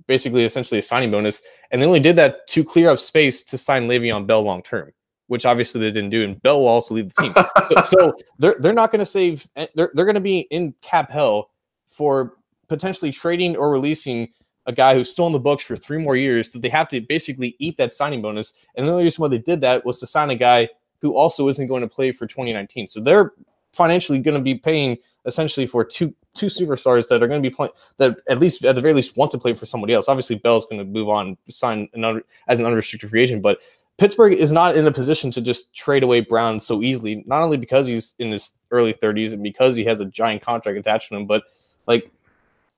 basically 0.08 0.46
essentially 0.46 0.80
a 0.80 0.82
signing 0.84 1.12
bonus, 1.12 1.42
and 1.72 1.82
they 1.82 1.86
only 1.86 2.00
did 2.00 2.16
that 2.16 2.48
to 2.48 2.64
clear 2.64 2.90
up 2.90 3.00
space 3.00 3.44
to 3.44 3.58
sign 3.58 3.88
Le'Veon 3.88 4.28
Bell 4.28 4.42
long 4.42 4.62
term 4.62 4.92
which 5.28 5.46
obviously 5.46 5.82
they 5.82 5.92
didn't 5.92 6.12
do, 6.12 6.24
and 6.24 6.42
Bell 6.42 6.60
will 6.60 6.68
also 6.68 6.94
leave 6.94 7.12
the 7.14 7.22
team. 7.24 7.34
so, 7.68 7.82
so, 8.00 8.16
they're 8.38 8.56
they're 8.60 8.74
not 8.74 8.92
going 8.92 9.00
to 9.00 9.06
save. 9.06 9.48
Eh, 9.56 9.68
they're 9.76 9.92
they're 9.94 10.06
going 10.06 10.16
to 10.16 10.22
be 10.22 10.42
in 10.52 10.74
cap 10.82 11.12
hell 11.12 11.50
for 11.88 12.34
potentially 12.68 13.12
trading 13.12 13.56
or 13.56 13.70
releasing 13.70 14.30
a 14.68 14.72
guy 14.72 14.96
who's 14.96 15.10
still 15.10 15.28
in 15.28 15.34
the 15.34 15.40
books 15.40 15.64
for 15.64 15.76
three 15.76 15.98
more 15.98 16.16
years. 16.16 16.52
That 16.52 16.62
they 16.62 16.70
have 16.70 16.88
to 16.90 17.02
basically 17.02 17.56
eat 17.60 17.78
that 17.78 17.94
signing 17.94 18.22
bonus. 18.22 18.54
And 18.76 18.88
the 18.88 18.92
only 18.92 19.04
reason 19.04 19.22
why 19.22 19.30
they 19.30 19.38
did 19.38 19.62
that 19.62 19.86
was 19.86 20.00
to 20.00 20.08
sign 20.08 20.30
a 20.30 20.36
guy 20.36 20.70
who 21.02 21.16
also 21.16 21.48
isn't 21.50 21.68
going 21.68 21.82
to 21.82 21.88
play 21.88 22.12
for 22.12 22.26
2019. 22.28 22.88
So 22.88 23.00
they're 23.00 23.34
financially 23.76 24.20
going 24.20 24.38
to 24.38 24.44
be 24.44 24.56
paying 24.56 24.98
essentially 25.26 25.66
for 25.66 25.84
two 25.84 26.14
two 26.34 26.48
superstars 26.48 27.08
that 27.08 27.24
are 27.24 27.28
going 27.28 27.42
to 27.42 27.50
be 27.50 27.54
playing 27.54 27.72
that 27.98 28.18
at 28.28 28.40
least 28.40 28.64
at 28.66 28.76
the 28.76 28.82
very 28.82 28.94
least 28.94 29.18
want 29.18 29.32
to 29.32 29.38
play 29.38 29.54
for 29.54 29.66
somebody 29.66 29.94
else. 29.94 30.10
Obviously, 30.10 30.36
Bell's 30.36 30.66
going 30.66 30.80
to 30.80 30.86
move 30.86 31.10
on, 31.10 31.38
sign 31.50 31.88
another 31.94 32.24
as 32.48 32.60
an 32.60 32.66
unrestricted 32.66 33.10
free 33.10 33.22
agent, 33.22 33.42
but 33.42 33.62
Pittsburgh 33.98 34.34
is 34.34 34.52
not 34.52 34.76
in 34.76 34.86
a 34.86 34.92
position 34.92 35.32
to 35.32 35.42
just 35.42 35.74
trade 35.74 36.04
away 36.04 36.20
Brown 36.20 36.60
so 36.60 36.82
easily, 36.82 37.24
not 37.28 37.42
only 37.42 37.58
because 37.58 37.88
he's 37.88 38.14
in 38.20 38.30
his 38.30 38.54
early 38.72 38.94
30s 38.94 39.32
and 39.32 39.42
because 39.42 39.78
he 39.78 39.86
has 39.86 40.02
a 40.02 40.06
giant 40.06 40.42
contract 40.42 40.78
attached 40.78 41.10
to 41.10 41.16
him, 41.16 41.26
but 41.26 41.44
like 41.88 42.12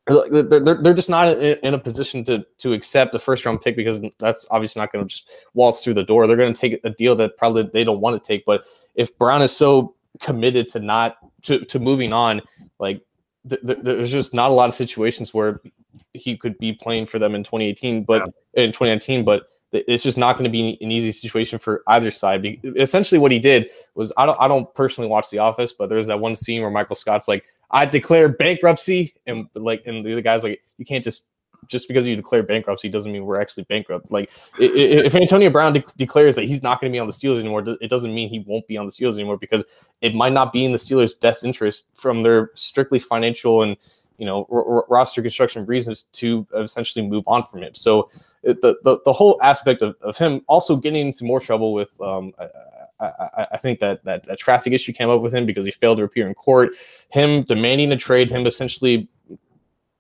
they're, 0.08 0.60
they're, 0.60 0.94
just 0.94 1.10
not 1.10 1.28
in, 1.38 1.58
in, 1.64 1.74
a 1.74 1.80
position 1.80 2.24
to 2.24 2.46
to 2.60 2.72
accept 2.72 3.14
a 3.14 3.20
first 3.20 3.46
round 3.46 3.62
pick 3.62 3.76
because 3.76 4.02
that's 4.20 4.46
obviously 4.52 4.80
not 4.80 4.92
going 4.92 5.04
to 5.04 5.10
just 5.10 5.30
waltz 5.54 5.84
through 5.84 5.96
the 5.96 6.04
door. 6.04 6.28
They're 6.28 6.38
going 6.38 6.54
to 6.54 6.60
take 6.60 6.80
a 6.86 6.90
deal 6.90 7.16
that 7.18 7.36
probably 7.36 7.64
they 7.64 7.84
don't 7.84 8.00
want 8.00 8.22
to 8.22 8.26
take. 8.26 8.46
But 8.46 8.64
if 8.96 9.18
Brown 9.18 9.42
is 9.42 9.52
so 9.52 9.96
committed 10.20 10.68
to 10.70 10.80
not 10.80 11.18
to, 11.44 11.60
to 11.66 11.80
moving 11.80 12.14
on, 12.14 12.42
like 12.80 13.02
th- 13.48 13.62
th- 13.66 13.80
there's 13.82 14.12
just 14.12 14.34
not 14.34 14.52
a 14.52 14.54
lot 14.54 14.68
of 14.68 14.76
situations 14.76 15.34
where 15.34 15.62
he 16.14 16.38
could 16.38 16.58
be 16.58 16.74
playing 16.74 17.06
for 17.06 17.20
them 17.20 17.36
in 17.36 17.44
2018, 17.44 18.04
but 18.04 18.22
yeah. 18.54 18.64
in 18.64 18.70
2019, 18.70 19.24
but 19.24 19.48
it's 19.72 20.04
just 20.04 20.18
not 20.18 20.34
going 20.34 20.46
to 20.46 20.50
be 20.50 20.78
an 20.82 20.92
easy 20.92 21.12
situation 21.12 21.60
for 21.60 21.84
either 21.88 22.10
side. 22.10 22.60
Essentially, 22.64 23.20
what 23.20 23.32
he 23.32 23.40
did 23.40 23.70
was 23.96 24.14
I 24.16 24.26
don't 24.26 24.40
I 24.40 24.48
don't 24.48 24.74
personally 24.74 25.10
watch 25.10 25.30
The 25.30 25.40
Office, 25.40 25.74
but 25.74 25.90
there's 25.90 26.08
that 26.08 26.20
one 26.20 26.36
scene 26.36 26.62
where 26.62 26.72
Michael 26.72 26.96
Scott's 26.96 27.28
like, 27.28 27.46
"I 27.70 27.86
declare 27.86 28.30
bankruptcy," 28.30 29.14
and 29.26 29.48
like, 29.56 29.84
and 29.86 30.06
the 30.06 30.22
guy's 30.22 30.44
like, 30.44 30.62
"You 30.78 30.86
can't 30.86 31.04
just." 31.04 31.26
Just 31.66 31.88
because 31.88 32.06
you 32.06 32.16
declare 32.16 32.44
bankruptcy 32.44 32.88
doesn't 32.90 33.12
mean 33.12 33.26
we're 33.26 33.42
actually 33.42 33.64
bankrupt. 33.64 34.12
Like, 34.12 34.32
if 34.60 35.16
Antonio 35.16 35.50
Brown 35.50 35.74
de- 35.74 35.84
declares 35.98 36.36
that 36.36 36.44
he's 36.44 36.64
not 36.64 36.80
going 36.80 36.92
to 36.92 36.96
be 36.96 37.00
on 37.00 37.08
the 37.08 37.14
Steelers 37.14 37.40
anymore, 37.40 37.64
it 37.82 37.90
doesn't 37.90 38.14
mean 38.14 38.30
he 38.30 38.40
won't 38.48 38.68
be 38.68 38.78
on 38.78 38.86
the 38.86 38.92
Steelers 38.92 39.16
anymore 39.16 39.38
because 39.38 39.66
it 40.02 40.16
might 40.16 40.34
not 40.34 40.54
be 40.54 40.64
in 40.64 40.72
the 40.72 40.78
Steelers' 40.78 41.20
best 41.20 41.44
interest 41.44 41.86
from 41.96 42.24
their 42.24 42.52
strictly 42.54 43.00
financial 43.00 43.64
and 43.64 43.76
you 44.18 44.26
know 44.26 44.48
r- 44.52 44.86
roster 44.90 45.22
construction 45.22 45.66
reasons 45.66 46.04
to 46.12 46.46
essentially 46.56 47.08
move 47.08 47.24
on 47.28 47.44
from 47.44 47.62
him. 47.64 47.76
So 47.76 48.10
the 48.44 48.78
the, 48.84 49.00
the 49.06 49.14
whole 49.14 49.40
aspect 49.42 49.82
of, 49.82 49.96
of 50.02 50.18
him 50.18 50.42
also 50.48 50.76
getting 50.76 51.08
into 51.08 51.26
more 51.26 51.40
trouble 51.40 51.74
with 51.74 52.00
um, 52.02 52.34
I, 52.40 52.48
I, 53.00 53.48
I, 53.54 53.58
think 53.58 53.80
that, 53.80 54.04
that 54.06 54.26
that 54.26 54.40
traffic 54.40 54.74
issue 54.74 54.94
came 54.94 55.10
up 55.10 55.22
with 55.22 55.34
him 55.34 55.46
because 55.46 55.66
he 55.66 55.72
failed 55.72 55.98
to 55.98 56.04
appear 56.04 56.28
in 56.28 56.34
court. 56.34 56.72
Him 57.10 57.44
demanding 57.44 57.92
a 57.92 57.98
trade, 57.98 58.30
him 58.30 58.48
essentially 58.48 59.08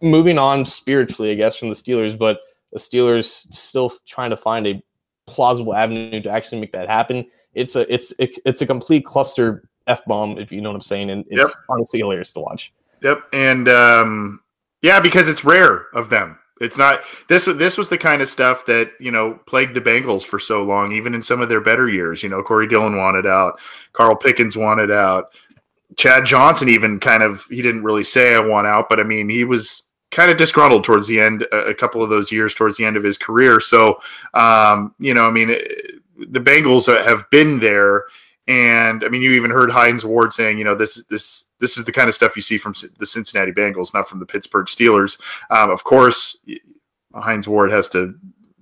moving 0.01 0.37
on 0.37 0.65
spiritually, 0.65 1.31
I 1.31 1.35
guess, 1.35 1.55
from 1.55 1.69
the 1.69 1.75
Steelers, 1.75 2.17
but 2.17 2.39
the 2.71 2.79
Steelers 2.79 3.51
still 3.53 3.91
trying 4.05 4.29
to 4.29 4.37
find 4.37 4.67
a 4.67 4.83
plausible 5.25 5.73
avenue 5.73 6.21
to 6.21 6.29
actually 6.29 6.61
make 6.61 6.71
that 6.73 6.89
happen. 6.89 7.25
It's 7.53 7.75
a 7.75 7.91
it's 7.91 8.13
it, 8.19 8.39
it's 8.45 8.61
a 8.61 8.65
complete 8.65 9.05
cluster 9.05 9.67
f 9.87 10.03
bomb, 10.05 10.37
if 10.37 10.51
you 10.51 10.61
know 10.61 10.69
what 10.69 10.75
I'm 10.75 10.81
saying, 10.81 11.09
and 11.09 11.25
it's 11.29 11.39
yep. 11.39 11.49
honestly 11.69 11.99
hilarious 11.99 12.31
to 12.33 12.39
watch. 12.39 12.73
Yep, 13.01 13.23
and 13.33 13.69
um, 13.69 14.41
yeah, 14.81 14.99
because 14.99 15.27
it's 15.27 15.43
rare 15.43 15.87
of 15.93 16.09
them. 16.09 16.37
It's 16.59 16.77
not 16.77 17.01
this. 17.29 17.45
This 17.45 17.77
was 17.77 17.89
the 17.89 17.97
kind 17.97 18.21
of 18.21 18.27
stuff 18.27 18.65
that 18.65 18.91
you 18.99 19.11
know 19.11 19.39
plagued 19.45 19.75
the 19.75 19.81
Bengals 19.81 20.23
for 20.23 20.39
so 20.39 20.63
long, 20.63 20.91
even 20.91 21.13
in 21.13 21.21
some 21.21 21.41
of 21.41 21.49
their 21.49 21.61
better 21.61 21.87
years. 21.89 22.23
You 22.23 22.29
know, 22.29 22.41
Corey 22.41 22.67
Dillon 22.67 22.97
wanted 22.97 23.25
out, 23.25 23.59
Carl 23.93 24.15
Pickens 24.15 24.57
wanted 24.57 24.91
out, 24.91 25.33
Chad 25.95 26.25
Johnson 26.25 26.69
even 26.69 26.99
kind 26.99 27.23
of 27.23 27.45
he 27.49 27.61
didn't 27.61 27.83
really 27.83 28.03
say 28.03 28.35
I 28.35 28.39
want 28.39 28.67
out, 28.67 28.89
but 28.89 28.99
I 28.99 29.03
mean 29.03 29.29
he 29.29 29.43
was 29.43 29.83
kind 30.11 30.31
of 30.31 30.37
disgruntled 30.37 30.83
towards 30.83 31.07
the 31.07 31.19
end, 31.19 31.45
a 31.51 31.73
couple 31.73 32.01
of 32.01 32.09
those 32.09 32.31
years 32.31 32.53
towards 32.53 32.77
the 32.77 32.85
end 32.85 32.97
of 32.97 33.03
his 33.03 33.17
career. 33.17 33.59
So, 33.59 33.99
um, 34.33 34.95
you 34.99 35.13
know, 35.13 35.25
I 35.25 35.31
mean, 35.31 35.49
the 35.49 36.39
Bengals 36.39 36.87
have 36.87 37.29
been 37.29 37.59
there 37.59 38.05
and 38.47 39.03
I 39.03 39.09
mean, 39.09 39.21
you 39.21 39.31
even 39.33 39.51
heard 39.51 39.69
Hines 39.69 40.05
Ward 40.05 40.33
saying, 40.33 40.57
you 40.57 40.63
know, 40.63 40.75
this 40.75 41.03
this 41.05 41.47
this 41.59 41.77
is 41.77 41.83
the 41.83 41.91
kind 41.91 42.07
of 42.07 42.15
stuff 42.15 42.35
you 42.35 42.41
see 42.41 42.57
from 42.57 42.73
the 42.97 43.05
Cincinnati 43.05 43.51
Bengals, 43.51 43.93
not 43.93 44.07
from 44.07 44.19
the 44.19 44.25
Pittsburgh 44.25 44.67
Steelers. 44.67 45.19
Um, 45.49 45.69
of 45.69 45.83
course, 45.83 46.37
Hines 47.13 47.47
Ward 47.47 47.71
has 47.71 47.89
to 47.89 48.15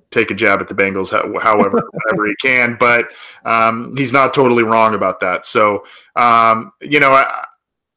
take 0.10 0.32
a 0.32 0.34
jab 0.34 0.60
at 0.62 0.68
the 0.68 0.74
Bengals, 0.74 1.12
however, 1.12 1.90
whenever 1.92 2.26
he 2.26 2.36
can, 2.42 2.78
but 2.80 3.10
um, 3.44 3.96
he's 3.96 4.14
not 4.14 4.34
totally 4.34 4.64
wrong 4.64 4.96
about 4.96 5.20
that. 5.20 5.46
So, 5.46 5.86
um, 6.16 6.72
you 6.82 7.00
know, 7.00 7.12
I, 7.12 7.46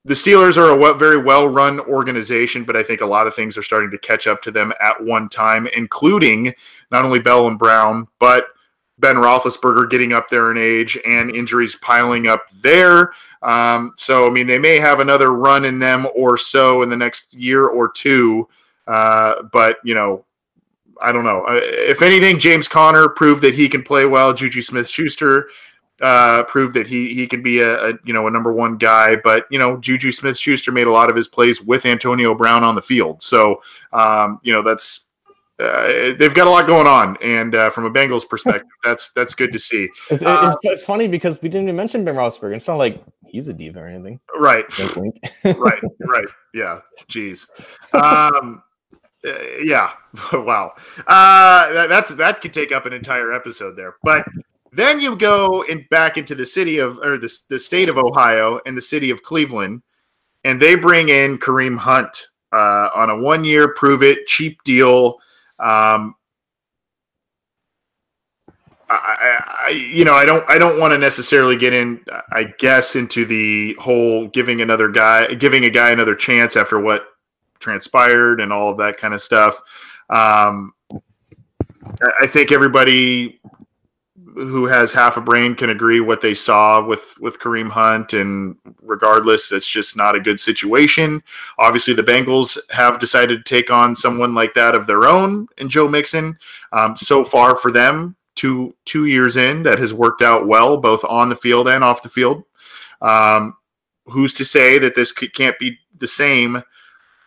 the 0.08 0.14
Steelers 0.14 0.56
are 0.56 0.70
a 0.70 0.94
very 0.94 1.18
well 1.18 1.46
run 1.46 1.80
organization, 1.80 2.64
but 2.64 2.76
I 2.76 2.82
think 2.82 3.02
a 3.02 3.06
lot 3.06 3.26
of 3.26 3.34
things 3.34 3.58
are 3.58 3.62
starting 3.62 3.90
to 3.90 3.98
catch 3.98 4.26
up 4.26 4.40
to 4.42 4.50
them 4.50 4.72
at 4.80 5.02
one 5.04 5.28
time, 5.28 5.68
including 5.76 6.54
not 6.90 7.04
only 7.04 7.18
Bell 7.18 7.46
and 7.46 7.58
Brown, 7.58 8.08
but 8.18 8.46
Ben 8.98 9.16
Roethlisberger 9.16 9.90
getting 9.90 10.14
up 10.14 10.28
there 10.28 10.50
in 10.50 10.56
age 10.56 10.98
and 11.06 11.30
injuries 11.30 11.76
piling 11.76 12.26
up 12.26 12.48
there. 12.62 13.12
Um, 13.42 13.92
so, 13.96 14.26
I 14.26 14.30
mean, 14.30 14.46
they 14.46 14.58
may 14.58 14.78
have 14.78 15.00
another 15.00 15.30
run 15.30 15.66
in 15.66 15.78
them 15.78 16.08
or 16.16 16.38
so 16.38 16.82
in 16.82 16.88
the 16.88 16.96
next 16.96 17.34
year 17.34 17.66
or 17.66 17.90
two. 17.90 18.48
Uh, 18.86 19.42
but, 19.52 19.76
you 19.84 19.94
know, 19.94 20.24
I 21.00 21.12
don't 21.12 21.24
know. 21.24 21.44
Uh, 21.44 21.60
if 21.62 22.02
anything, 22.02 22.38
James 22.38 22.66
Conner 22.66 23.08
proved 23.10 23.42
that 23.42 23.54
he 23.54 23.68
can 23.68 23.82
play 23.82 24.06
well. 24.06 24.32
Juju 24.32 24.62
Smith 24.62 24.88
Schuster 24.88 25.48
uh, 26.00 26.44
proved 26.44 26.74
that 26.74 26.86
he 26.86 27.14
he 27.14 27.26
can 27.26 27.42
be 27.42 27.60
a, 27.60 27.90
a, 27.90 27.92
you 28.04 28.12
know 28.12 28.26
a 28.26 28.30
number 28.30 28.52
one 28.52 28.76
guy. 28.76 29.16
But 29.16 29.46
you 29.50 29.58
know, 29.58 29.76
Juju 29.78 30.12
Smith 30.12 30.38
Schuster 30.38 30.72
made 30.72 30.86
a 30.86 30.92
lot 30.92 31.10
of 31.10 31.16
his 31.16 31.28
plays 31.28 31.62
with 31.62 31.86
Antonio 31.86 32.34
Brown 32.34 32.64
on 32.64 32.74
the 32.74 32.82
field. 32.82 33.22
So 33.22 33.62
um, 33.92 34.40
you 34.42 34.52
know 34.52 34.62
that's 34.62 35.08
uh, 35.58 36.14
they've 36.18 36.34
got 36.34 36.46
a 36.46 36.50
lot 36.50 36.66
going 36.66 36.86
on, 36.86 37.16
and 37.22 37.54
uh, 37.54 37.70
from 37.70 37.84
a 37.84 37.90
Bengals 37.90 38.28
perspective, 38.28 38.68
that's 38.84 39.10
that's 39.10 39.34
good 39.34 39.52
to 39.52 39.58
see. 39.58 39.88
It's, 40.10 40.24
uh, 40.24 40.42
it's, 40.44 40.56
it's, 40.62 40.82
funny 40.82 41.08
because 41.08 41.40
we 41.42 41.48
didn't 41.48 41.64
even 41.64 41.76
mention 41.76 42.04
Ben 42.04 42.14
Roethlisberger. 42.14 42.54
It's 42.54 42.68
not 42.68 42.76
like 42.76 43.02
he's 43.26 43.48
a 43.48 43.52
diva 43.52 43.80
or 43.80 43.86
anything, 43.86 44.20
right? 44.36 44.64
right, 45.44 45.82
right. 46.00 46.28
Yeah. 46.54 46.78
Jeez. 47.10 47.46
Um, 47.94 48.62
uh, 49.26 49.32
yeah. 49.62 49.90
wow. 50.32 50.74
Uh, 51.06 51.72
that, 51.72 51.88
that's 51.88 52.10
that 52.10 52.40
could 52.40 52.52
take 52.52 52.70
up 52.70 52.86
an 52.86 52.92
entire 52.92 53.32
episode 53.32 53.76
there, 53.76 53.96
but. 54.02 54.24
Then 54.72 55.00
you 55.00 55.16
go 55.16 55.62
in 55.62 55.86
back 55.90 56.18
into 56.18 56.34
the 56.34 56.46
city 56.46 56.78
of 56.78 56.98
or 56.98 57.18
the, 57.18 57.32
the 57.48 57.58
state 57.58 57.88
of 57.88 57.98
Ohio 57.98 58.60
and 58.66 58.76
the 58.76 58.82
city 58.82 59.10
of 59.10 59.22
Cleveland, 59.22 59.82
and 60.44 60.60
they 60.60 60.74
bring 60.74 61.08
in 61.08 61.38
Kareem 61.38 61.78
Hunt 61.78 62.28
uh, 62.52 62.90
on 62.94 63.10
a 63.10 63.18
one 63.18 63.44
year 63.44 63.74
prove 63.74 64.02
it 64.02 64.26
cheap 64.26 64.62
deal. 64.64 65.18
Um, 65.58 66.14
I, 68.90 69.66
I, 69.66 69.70
you 69.70 70.04
know, 70.04 70.14
I 70.14 70.24
don't, 70.24 70.48
I 70.48 70.58
don't 70.58 70.80
want 70.80 70.92
to 70.92 70.98
necessarily 70.98 71.56
get 71.56 71.74
in, 71.74 72.02
I 72.32 72.44
guess, 72.58 72.96
into 72.96 73.26
the 73.26 73.74
whole 73.74 74.28
giving 74.28 74.62
another 74.62 74.88
guy, 74.88 75.34
giving 75.34 75.64
a 75.64 75.70
guy 75.70 75.90
another 75.90 76.14
chance 76.14 76.56
after 76.56 76.80
what 76.80 77.04
transpired 77.58 78.40
and 78.40 78.50
all 78.50 78.70
of 78.70 78.78
that 78.78 78.96
kind 78.96 79.12
of 79.12 79.20
stuff. 79.20 79.60
Um, 80.08 80.72
I 82.20 82.26
think 82.26 82.50
everybody 82.50 83.40
who 84.38 84.66
has 84.66 84.92
half 84.92 85.16
a 85.16 85.20
brain 85.20 85.54
can 85.54 85.70
agree 85.70 86.00
what 86.00 86.20
they 86.20 86.34
saw 86.34 86.84
with 86.84 87.14
with 87.20 87.40
Kareem 87.40 87.70
Hunt, 87.70 88.12
and 88.12 88.56
regardless, 88.80 89.48
that's 89.48 89.68
just 89.68 89.96
not 89.96 90.14
a 90.14 90.20
good 90.20 90.38
situation. 90.38 91.22
Obviously, 91.58 91.94
the 91.94 92.02
Bengals 92.02 92.58
have 92.70 92.98
decided 92.98 93.44
to 93.44 93.54
take 93.54 93.70
on 93.70 93.96
someone 93.96 94.34
like 94.34 94.54
that 94.54 94.74
of 94.74 94.86
their 94.86 95.06
own, 95.06 95.48
and 95.58 95.70
Joe 95.70 95.88
Mixon. 95.88 96.38
Um, 96.72 96.96
so 96.96 97.24
far 97.24 97.56
for 97.56 97.72
them, 97.72 98.16
two 98.34 98.74
two 98.84 99.06
years 99.06 99.36
in, 99.36 99.64
that 99.64 99.78
has 99.78 99.92
worked 99.92 100.22
out 100.22 100.46
well, 100.46 100.76
both 100.76 101.04
on 101.04 101.28
the 101.28 101.36
field 101.36 101.68
and 101.68 101.82
off 101.82 102.02
the 102.02 102.08
field. 102.08 102.44
Um, 103.02 103.56
who's 104.06 104.32
to 104.34 104.44
say 104.44 104.78
that 104.78 104.94
this 104.94 105.12
can't 105.12 105.58
be 105.58 105.78
the 105.96 106.08
same 106.08 106.62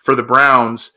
for 0.01 0.15
the 0.15 0.23
Browns? 0.23 0.91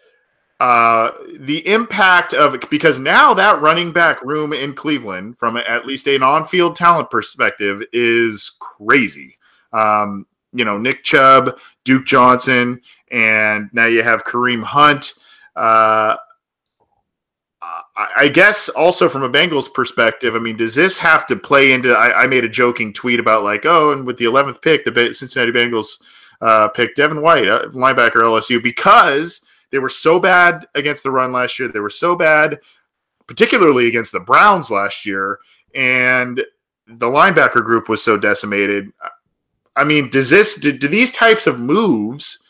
Uh, 0.60 1.10
the 1.38 1.66
impact 1.66 2.32
of 2.32 2.56
because 2.70 2.98
now 2.98 3.34
that 3.34 3.60
running 3.60 3.92
back 3.92 4.22
room 4.22 4.52
in 4.52 4.74
Cleveland, 4.74 5.38
from 5.38 5.56
at 5.56 5.86
least 5.86 6.06
an 6.06 6.22
on-field 6.22 6.76
talent 6.76 7.10
perspective, 7.10 7.82
is 7.92 8.52
crazy. 8.60 9.36
Um, 9.72 10.26
you 10.52 10.64
know, 10.64 10.78
Nick 10.78 11.02
Chubb, 11.02 11.58
Duke 11.84 12.06
Johnson, 12.06 12.80
and 13.10 13.68
now 13.72 13.86
you 13.86 14.02
have 14.02 14.24
Kareem 14.24 14.62
Hunt. 14.62 15.14
Uh, 15.56 16.16
I 17.96 18.26
guess 18.26 18.68
also 18.68 19.08
from 19.08 19.22
a 19.22 19.30
Bengals 19.30 19.72
perspective, 19.72 20.34
I 20.34 20.40
mean, 20.40 20.56
does 20.56 20.74
this 20.74 20.98
have 20.98 21.26
to 21.28 21.36
play 21.36 21.72
into? 21.72 21.92
I, 21.92 22.24
I 22.24 22.26
made 22.26 22.44
a 22.44 22.48
joking 22.48 22.92
tweet 22.92 23.20
about 23.20 23.44
like, 23.44 23.64
oh, 23.66 23.92
and 23.92 24.04
with 24.04 24.16
the 24.16 24.24
11th 24.24 24.60
pick, 24.62 24.84
the 24.84 25.14
Cincinnati 25.14 25.52
Bengals 25.52 26.00
uh, 26.40 26.68
picked 26.68 26.96
Devin 26.96 27.22
White, 27.22 27.46
uh, 27.46 27.68
linebacker 27.68 28.16
LSU, 28.16 28.60
because 28.60 29.42
they 29.74 29.80
were 29.80 29.88
so 29.88 30.20
bad 30.20 30.68
against 30.76 31.02
the 31.02 31.10
run 31.10 31.32
last 31.32 31.58
year. 31.58 31.68
They 31.68 31.80
were 31.80 31.90
so 31.90 32.14
bad, 32.14 32.60
particularly 33.26 33.88
against 33.88 34.12
the 34.12 34.20
Browns 34.20 34.70
last 34.70 35.04
year, 35.04 35.40
and 35.74 36.44
the 36.86 37.08
linebacker 37.08 37.64
group 37.64 37.88
was 37.88 38.00
so 38.00 38.16
decimated. 38.16 38.92
I 39.74 39.82
mean, 39.82 40.10
does 40.10 40.30
this 40.30 40.54
do, 40.54 40.70
do 40.70 40.86
these 40.86 41.10
types 41.10 41.48
of 41.48 41.58
moves 41.58 42.40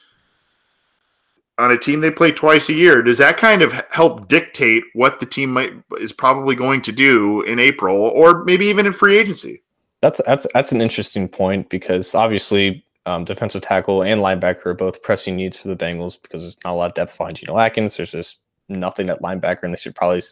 on 1.56 1.70
a 1.70 1.78
team 1.78 2.02
they 2.02 2.10
play 2.10 2.30
twice 2.30 2.68
a 2.68 2.74
year? 2.74 3.00
Does 3.00 3.16
that 3.16 3.38
kind 3.38 3.62
of 3.62 3.72
help 3.90 4.28
dictate 4.28 4.84
what 4.92 5.18
the 5.18 5.24
team 5.24 5.50
might 5.50 5.72
is 5.98 6.12
probably 6.12 6.54
going 6.54 6.82
to 6.82 6.92
do 6.92 7.40
in 7.44 7.58
April 7.58 7.96
or 7.96 8.44
maybe 8.44 8.66
even 8.66 8.84
in 8.84 8.92
free 8.92 9.16
agency? 9.16 9.62
That's 10.02 10.20
that's 10.26 10.46
that's 10.52 10.72
an 10.72 10.82
interesting 10.82 11.26
point 11.26 11.70
because 11.70 12.14
obviously 12.14 12.84
um, 13.06 13.24
defensive 13.24 13.62
tackle 13.62 14.02
and 14.02 14.20
linebacker 14.20 14.66
are 14.66 14.74
both 14.74 15.02
pressing 15.02 15.36
needs 15.36 15.56
for 15.56 15.68
the 15.68 15.76
Bengals 15.76 16.20
because 16.20 16.42
there's 16.42 16.58
not 16.64 16.72
a 16.72 16.76
lot 16.76 16.86
of 16.86 16.94
depth 16.94 17.18
behind 17.18 17.36
Geno 17.36 17.58
Atkins. 17.58 17.96
There's 17.96 18.12
just 18.12 18.40
nothing 18.68 19.10
at 19.10 19.20
linebacker, 19.20 19.64
and 19.64 19.74
they 19.74 19.78
should 19.78 19.94
probably 19.94 20.22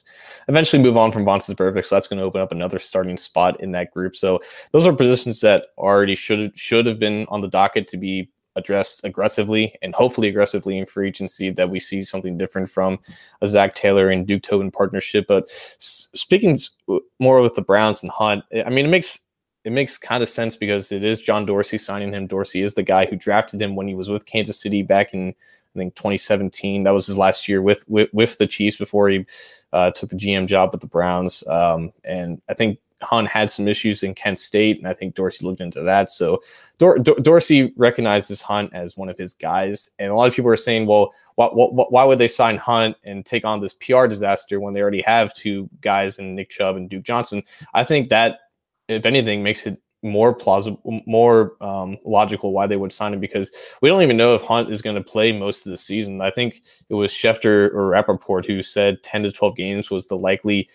eventually 0.49 0.83
move 0.83 0.97
on 0.97 1.13
from 1.13 1.25
Vontaze 1.25 1.55
Burfict. 1.55 1.87
So 1.87 1.97
that's 1.97 2.09
going 2.09 2.19
to 2.19 2.25
open 2.25 2.41
up 2.41 2.53
another 2.53 2.79
starting 2.79 3.19
spot 3.19 3.61
in 3.61 3.73
that 3.73 3.93
group. 3.93 4.17
So 4.17 4.41
those 4.73 4.87
are 4.87 4.93
positions 4.93 5.41
that 5.43 5.67
already 5.77 6.15
should 6.15 6.59
should 6.59 6.87
have 6.87 6.99
been 6.99 7.27
on 7.29 7.41
the 7.41 7.49
docket 7.49 7.89
to 7.89 7.97
be 7.97 8.31
addressed 8.57 9.01
aggressively 9.05 9.75
and 9.83 9.95
hopefully 9.95 10.29
aggressively 10.29 10.77
in 10.77 10.85
free 10.85 11.09
agency 11.09 11.51
that 11.51 11.71
we 11.71 11.79
see 11.79 12.03
something 12.03 12.37
different 12.37 12.69
from 12.69 12.99
a 13.41 13.49
Zac 13.49 13.75
Taylor 13.75 14.11
and 14.11 14.27
Duke 14.27 14.43
Tobin 14.43 14.71
partnership. 14.71 15.27
But 15.27 15.51
speaking 15.79 16.59
more 17.19 17.41
with 17.41 17.55
the 17.55 17.63
Browns 17.63 18.03
and 18.03 18.13
Hunt, 18.13 18.45
I 18.55 18.69
mean, 18.69 18.87
it 18.87 18.91
makes 18.91 19.21
it 19.65 19.73
makes 19.73 19.97
kind 19.99 20.23
of 20.23 20.29
sense 20.29 20.57
because 20.57 20.91
it 20.93 21.05
is 21.05 21.21
John 21.21 21.47
Dorsey 21.47 21.79
signing 21.79 22.13
him. 22.13 22.27
Dorsey 22.27 22.63
is 22.63 22.75
the 22.75 22.83
guy 22.83 23.07
who 23.07 23.17
drafted 23.17 23.63
him 23.63 23.77
when 23.77 23.89
he 23.89 23.95
was 23.95 24.09
with 24.09 24.27
Kansas 24.27 24.61
City 24.61 24.83
back 24.83 25.15
in 25.15 25.35
I 25.75 25.79
think 25.79 25.95
2017. 25.95 26.85
That 26.85 26.91
was 26.91 27.07
his 27.07 27.17
last 27.17 27.49
year 27.49 27.63
with 27.63 27.85
with, 27.89 28.09
with 28.13 28.39
the 28.39 28.47
Chiefs 28.47 28.77
before 28.77 29.09
he 29.09 29.27
uh, 29.73 29.91
took 29.93 30.11
the 30.11 30.17
GM 30.17 30.47
job 30.47 30.71
with 30.73 30.81
the 30.81 30.87
Browns. 30.87 31.43
Um, 31.47 31.93
and 32.05 32.43
I 32.49 32.55
think 32.55 32.79
Hunt 33.03 33.29
had 33.29 33.51
some 33.51 33.69
issues 33.69 34.03
in 34.03 34.15
Kent 34.15 34.39
State, 34.39 34.79
and 34.79 34.87
I 34.87 34.95
think 34.95 35.15
Dorsey 35.15 35.45
looked 35.45 35.61
into 35.61 35.83
that. 35.83 36.11
So 36.11 36.43
Dor- 36.79 36.99
Dor- 36.99 37.17
Dorsey 37.17 37.73
recognizes 37.77 38.43
Hunt 38.43 38.73
as 38.73 38.97
one 38.97 39.09
of 39.09 39.19
his 39.19 39.35
guys, 39.35 39.91
and 39.99 40.11
a 40.11 40.15
lot 40.15 40.29
of 40.29 40.35
people 40.35 40.51
are 40.51 40.57
saying, 40.57 40.87
"Well, 40.87 41.13
why, 41.35 41.49
why, 41.49 41.87
why 41.89 42.05
would 42.05 42.19
they 42.19 42.29
sign 42.29 42.57
Hunt 42.57 42.97
and 43.05 43.25
take 43.25 43.45
on 43.45 43.61
this 43.61 43.75
PR 43.75 44.07
disaster 44.07 44.61
when 44.61 44.75
they 44.75 44.81
already 44.81 45.03
have 45.03 45.35
two 45.35 45.69
guys 45.81 46.19
in 46.19 46.35
Nick 46.35 46.51
Chubb 46.51 46.77
and 46.77 46.89
Duke 46.89 47.05
Johnson?" 47.05 47.43
I 47.75 47.85
think 47.85 48.09
that, 48.09 48.41
if 48.93 49.07
anything, 49.07 49.43
makes 49.43 49.67
it 49.67 49.81
more 50.03 50.35
plausible, 50.35 51.03
more 51.07 51.57
um, 51.61 51.97
logical 52.05 52.53
why 52.53 52.67
they 52.67 52.77
would 52.77 52.93
sign 52.93 53.15
him 53.15 53.21
because 53.21 53.53
we 53.81 53.89
don't 53.89 54.03
even 54.03 54.17
know 54.17 54.35
if 54.35 54.43
Hunt 54.43 54.71
is 54.71 54.83
going 54.83 54.97
to 54.97 55.03
play 55.03 55.33
most 55.33 55.65
of 55.65 55.71
the 55.71 55.79
season. 55.79 56.21
I 56.21 56.31
think 56.31 56.63
it 56.89 56.95
was 56.95 57.13
Schefter 57.13 57.73
or 57.73 57.89
Rapoport 57.89 58.45
who 58.47 58.63
said 58.63 59.03
10 59.03 59.25
to 59.25 59.33
12 59.33 59.57
games 59.57 59.91
was 59.91 60.09
the 60.09 60.17
likely 60.17 60.69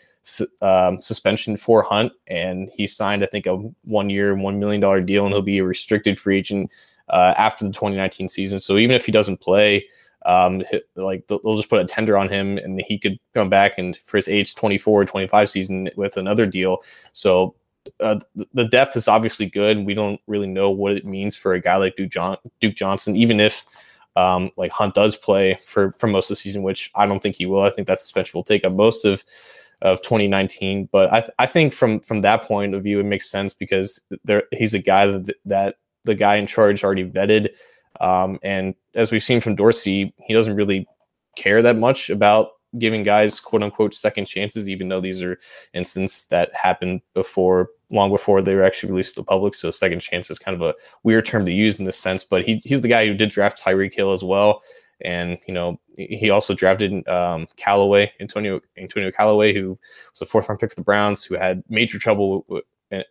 um, 0.62 1.00
suspension 1.02 1.58
for 1.58 1.84
Hunt, 1.84 2.14
and 2.28 2.70
he 2.74 2.88
signed, 2.88 3.24
I 3.24 3.28
think, 3.28 3.46
a 3.46 3.56
one 3.84 4.10
year, 4.10 4.36
$1 4.36 4.58
million 4.58 5.06
deal, 5.06 5.26
and 5.26 5.34
he'll 5.34 5.42
be 5.42 5.60
a 5.60 5.64
restricted 5.64 6.18
free 6.18 6.38
agent 6.38 6.72
uh, 7.10 7.34
after 7.38 7.66
the 7.66 7.72
2019 7.72 8.28
season. 8.30 8.60
So 8.60 8.78
even 8.78 8.96
if 8.96 9.06
he 9.06 9.12
doesn't 9.12 9.38
play, 9.38 9.86
um, 10.26 10.64
like 10.96 11.28
they'll 11.28 11.56
just 11.56 11.70
put 11.70 11.80
a 11.80 11.86
tender 11.86 12.18
on 12.18 12.28
him 12.28 12.58
and 12.58 12.82
he 12.88 12.98
could 12.98 13.18
come 13.34 13.50
back 13.50 13.78
and 13.78 13.96
for 13.98 14.18
his 14.18 14.28
age 14.28 14.56
24 14.56 15.06
25 15.06 15.50
season 15.50 15.90
with 15.96 16.18
another 16.18 16.46
deal. 16.46 16.80
So 17.14 17.56
uh, 18.00 18.20
the 18.54 18.66
depth 18.66 18.96
is 18.96 19.08
obviously 19.08 19.46
good. 19.46 19.78
And 19.78 19.86
we 19.86 19.94
don't 19.94 20.20
really 20.28 20.48
know 20.48 20.70
what 20.70 20.94
it 20.94 21.06
means 21.06 21.36
for 21.36 21.54
a 21.54 21.62
guy 21.62 21.76
like 21.78 21.96
Duke, 21.96 22.12
John- 22.12 22.38
Duke 22.60 22.76
Johnson, 22.76 23.16
even 23.16 23.40
if 23.40 23.66
um, 24.16 24.52
like 24.58 24.72
Hunt 24.72 24.96
does 24.96 25.16
play 25.16 25.60
for 25.66 25.92
for 25.92 26.08
most 26.08 26.26
of 26.26 26.38
the 26.38 26.42
season, 26.42 26.64
which 26.64 26.92
I 26.96 27.06
don't 27.06 27.22
think 27.22 27.36
he 27.36 27.46
will. 27.46 27.62
I 27.62 27.70
think 27.70 27.88
that 27.88 28.00
suspension 28.00 28.38
will 28.38 28.44
take 28.44 28.66
up 28.66 28.74
most 28.74 29.06
of 29.06 29.24
of 29.82 30.02
2019. 30.02 30.90
But 30.92 31.14
I, 31.14 31.30
I 31.40 31.46
think 31.46 31.72
from 31.72 32.00
from 32.00 32.22
that 32.22 32.42
point 32.42 32.74
of 32.74 32.84
view, 32.84 33.00
it 33.00 33.04
makes 33.06 33.30
sense 33.30 33.54
because 33.54 34.02
there 34.24 34.44
he's 34.52 34.74
a 34.74 34.80
guy 34.80 35.06
that, 35.06 35.36
that 35.46 35.76
the 36.04 36.16
guy 36.16 36.38
in 36.38 36.48
charge 36.48 36.84
already 36.84 37.08
vetted, 37.08 37.50
um, 38.02 38.40
and 38.42 38.74
as 38.96 39.12
we've 39.12 39.24
seen 39.24 39.40
from 39.40 39.56
Dorsey, 39.56 40.14
he 40.18 40.34
doesn't 40.34 40.56
really 40.56 40.88
care 41.36 41.62
that 41.62 41.78
much 41.78 42.10
about 42.10 42.50
giving 42.78 43.04
guys 43.04 43.40
quote 43.40 43.64
unquote 43.64 43.94
second 43.94 44.26
chances, 44.26 44.68
even 44.68 44.90
though 44.90 45.02
these 45.02 45.22
are 45.22 45.38
instances 45.74 46.26
that 46.30 46.50
happened 46.56 47.02
before, 47.14 47.70
long 47.90 48.12
before 48.12 48.42
they 48.42 48.54
were 48.56 48.64
actually 48.64 48.92
released 48.92 49.16
to 49.16 49.22
the 49.22 49.26
public. 49.26 49.56
So 49.56 49.72
second 49.72 50.00
chance 50.00 50.30
is 50.30 50.40
kind 50.40 50.56
of 50.56 50.62
a 50.62 50.76
weird 51.04 51.26
term 51.26 51.46
to 51.46 51.52
use 51.52 51.80
in 51.80 51.86
this 51.86 51.98
sense, 51.98 52.24
but 52.24 52.44
he, 52.44 52.62
he's 52.66 52.82
the 52.82 52.88
guy 52.88 53.08
who 53.08 53.14
did 53.14 53.30
draft 53.30 53.64
Tyreek 53.64 53.94
Hill 53.94 54.12
as 54.12 54.24
well. 54.24 54.62
And, 55.02 55.38
you 55.48 55.54
know, 55.54 55.80
he 55.96 56.30
also 56.32 56.54
drafted 56.54 57.08
um, 57.08 57.48
Callaway, 57.56 58.12
Antonio, 58.20 58.60
Antonio 58.78 59.12
Callaway, 59.12 59.54
who 59.54 59.78
was 60.12 60.22
a 60.22 60.26
fourth 60.26 60.50
round 60.50 60.60
pick 60.60 60.72
for 60.72 60.76
the 60.76 60.82
Browns, 60.82 61.24
who 61.24 61.36
had 61.36 61.64
major 61.70 62.00
trouble 62.00 62.46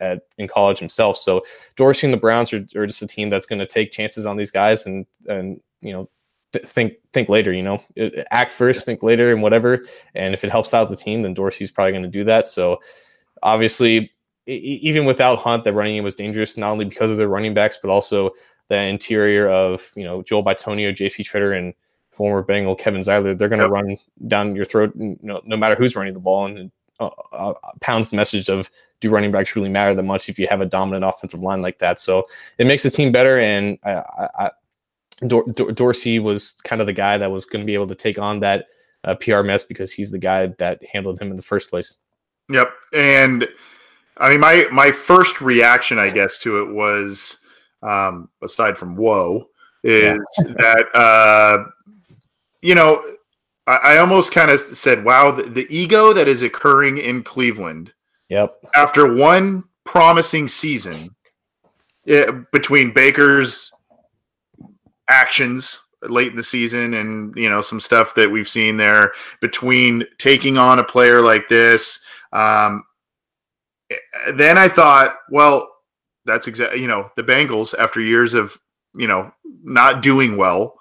at, 0.01 0.23
in 0.37 0.49
college 0.49 0.79
himself. 0.79 1.17
So 1.17 1.43
Dorsey 1.77 2.07
and 2.07 2.15
the 2.15 2.19
Browns 2.19 2.53
are, 2.53 2.67
are 2.75 2.87
just 2.87 3.03
a 3.03 3.07
team 3.07 3.31
that's 3.31 3.47
going 3.47 3.61
to 3.61 3.67
take 3.67 3.93
chances 3.93 4.27
on 4.27 4.37
these 4.37 4.51
guys 4.51 4.85
and, 4.85 5.07
and, 5.29 5.61
you 5.81 5.93
know, 5.93 6.09
think 6.65 6.95
think 7.13 7.29
later. 7.29 7.53
You 7.53 7.63
know, 7.63 7.83
act 8.31 8.53
first, 8.53 8.87
think 8.87 9.03
later, 9.03 9.33
and 9.33 9.43
whatever. 9.43 9.85
And 10.15 10.35
if 10.35 10.43
it 10.43 10.51
helps 10.51 10.75
out 10.75 10.89
the 10.89 10.97
team, 10.97 11.23
then 11.23 11.35
Dorsey's 11.35 11.71
probably 11.71 11.93
going 11.93 12.03
to 12.03 12.09
do 12.09 12.25
that. 12.25 12.47
So 12.47 12.81
obviously, 13.43 14.11
even 14.47 15.05
without 15.05 15.39
Hunt, 15.39 15.65
the 15.65 15.73
running 15.73 15.97
game 15.97 16.05
was 16.05 16.15
dangerous 16.15 16.57
not 16.57 16.71
only 16.71 16.85
because 16.85 17.11
of 17.11 17.17
their 17.17 17.29
running 17.29 17.55
backs, 17.55 17.79
but 17.81 17.91
also 17.91 18.31
the 18.69 18.81
interior 18.81 19.49
of 19.49 19.91
you 19.97 20.05
know 20.05 20.23
Joel 20.23 20.45
Bitonio, 20.45 20.95
J.C. 20.95 21.23
Tretter, 21.23 21.57
and 21.57 21.75
former 22.13 22.43
Bengal 22.43 22.75
Kevin 22.75 23.01
Zeitler. 23.01 23.37
They're 23.37 23.49
going 23.49 23.61
to 23.61 23.67
yep. 23.67 23.73
run 23.73 23.97
down 24.27 24.57
your 24.57 24.65
throat, 24.65 24.93
you 24.97 25.19
know, 25.23 25.41
no 25.45 25.57
matter 25.57 25.75
who's 25.75 25.97
running 25.97 26.15
the 26.15 26.21
ball, 26.21 26.47
and 26.47 26.71
uh, 26.99 27.11
uh, 27.33 27.53
pounds 27.81 28.11
the 28.11 28.17
message 28.17 28.49
of 28.49 28.71
do 29.01 29.11
running 29.11 29.31
backs 29.31 29.55
really 29.55 29.69
matter 29.69 29.95
that 29.95 30.03
much 30.03 30.29
if 30.29 30.39
you 30.39 30.47
have 30.49 30.63
a 30.63 30.67
dominant 30.67 31.05
offensive 31.05 31.41
line 31.41 31.61
like 31.61 31.79
that. 31.79 32.01
So 32.01 32.25
it 32.57 32.67
makes 32.67 32.83
the 32.83 32.91
team 32.91 33.13
better, 33.13 33.39
and 33.39 33.79
I, 33.85 34.29
I, 34.39 34.51
Dor- 35.27 35.47
Dor- 35.53 35.73
Dorsey 35.73 36.19
was 36.19 36.53
kind 36.65 36.81
of 36.81 36.87
the 36.87 36.93
guy 36.93 37.19
that 37.19 37.31
was 37.31 37.45
going 37.45 37.61
to 37.61 37.67
be 37.67 37.75
able 37.75 37.87
to 37.89 37.95
take 37.95 38.19
on 38.19 38.41
that 38.41 38.67
uh, 39.05 39.15
PR 39.17 39.43
mess 39.43 39.65
because 39.65 39.93
he's 39.93 40.11
the 40.11 40.19
guy 40.19 40.47
that 40.59 40.83
handled 40.91 41.21
him 41.21 41.31
in 41.31 41.37
the 41.37 41.43
first 41.43 41.69
place. 41.69 41.99
Yep, 42.49 42.71
and 42.95 43.49
I 44.19 44.31
mean 44.31 44.41
my 44.41 44.67
my 44.73 44.93
first 44.93 45.41
reaction, 45.41 45.99
I 45.99 46.09
guess, 46.11 46.39
to 46.39 46.63
it 46.63 46.73
was 46.73 47.39
um, 47.83 48.29
aside 48.43 48.79
from 48.79 48.97
whoa, 48.97 49.49
is 49.85 50.19
yeah. 50.39 50.45
that 50.59 50.87
uh, 50.95 51.65
you 52.63 52.75
know 52.75 53.03
I, 53.67 53.77
I 53.77 53.99
almost 53.99 54.33
kind 54.33 54.51
of 54.51 54.61
said, 54.61 55.05
wow, 55.05 55.31
the, 55.31 55.45
the 55.45 55.67
ego 55.69 56.13
that 56.13 56.29
is 56.29 56.43
occurring 56.43 56.99
in 56.99 57.23
Cleveland. 57.23 57.93
Yep. 58.29 58.57
After 58.75 59.15
one 59.15 59.65
promising 59.85 60.49
season, 60.49 61.15
it, 62.05 62.29
eh, 62.29 62.33
between 62.53 62.93
Baker's 62.93 63.73
actions 65.09 65.81
late 66.03 66.31
in 66.31 66.37
the 66.37 66.43
season 66.43 66.95
and 66.95 67.35
you 67.37 67.49
know 67.49 67.61
some 67.61 67.81
stuff 67.81 68.15
that 68.15 68.31
we've 68.31 68.49
seen 68.49 68.77
there 68.77 69.13
between 69.41 70.05
taking 70.19 70.59
on 70.59 70.79
a 70.79 70.85
player 70.85 71.21
like 71.21 71.49
this 71.49 72.01
um, 72.33 72.85
Eh, 73.91 73.97
then 74.33 74.59
i 74.59 74.69
thought 74.69 75.17
well 75.31 75.69
that's 76.25 76.49
exactly 76.49 76.81
you 76.81 76.89
know 76.89 77.11
the 77.17 77.23
bengals 77.23 77.75
after 77.79 78.01
years 78.01 78.35
of 78.35 78.59
you 78.95 79.07
know 79.07 79.31
not 79.63 80.03
doing 80.03 80.37
well 80.37 80.75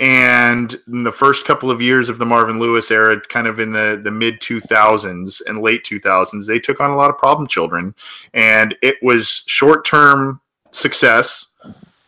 and 0.00 0.80
in 0.88 1.04
the 1.04 1.12
first 1.12 1.46
couple 1.46 1.70
of 1.70 1.80
years 1.80 2.08
of 2.08 2.18
the 2.18 2.26
marvin 2.26 2.58
lewis 2.58 2.90
era 2.90 3.20
kind 3.28 3.46
of 3.46 3.60
in 3.60 3.72
the 3.72 4.00
the 4.02 4.10
mid 4.10 4.40
2000s 4.40 5.42
and 5.46 5.62
late 5.62 5.84
2000s 5.84 6.46
they 6.46 6.58
took 6.58 6.80
on 6.80 6.90
a 6.90 6.96
lot 6.96 7.10
of 7.10 7.18
problem 7.18 7.46
children 7.46 7.94
and 8.34 8.76
it 8.82 8.96
was 9.02 9.44
short 9.46 9.84
term 9.84 10.40
success 10.70 11.48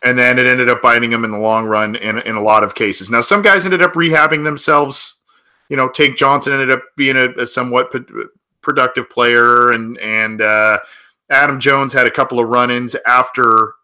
and 0.05 0.17
then 0.19 0.37
it 0.37 0.45
ended 0.45 0.69
up 0.69 0.81
biting 0.81 1.09
them 1.09 1.25
in 1.25 1.31
the 1.31 1.37
long 1.37 1.65
run 1.65 1.95
in, 1.95 2.19
in 2.19 2.35
a 2.35 2.41
lot 2.41 2.63
of 2.63 2.75
cases. 2.75 3.09
Now, 3.09 3.21
some 3.21 3.41
guys 3.41 3.65
ended 3.65 3.81
up 3.81 3.93
rehabbing 3.93 4.43
themselves. 4.43 5.21
You 5.67 5.77
know, 5.77 5.89
Tank 5.89 6.15
Johnson 6.15 6.53
ended 6.53 6.69
up 6.69 6.83
being 6.95 7.17
a, 7.17 7.29
a 7.31 7.47
somewhat 7.47 7.91
productive 8.65 9.09
player, 9.09 9.71
and 9.71 9.97
and 9.99 10.41
uh, 10.41 10.79
Adam 11.29 11.59
Jones 11.61 11.93
had 11.93 12.07
a 12.07 12.11
couple 12.11 12.39
of 12.39 12.49
run-ins 12.49 12.95
after 13.05 13.75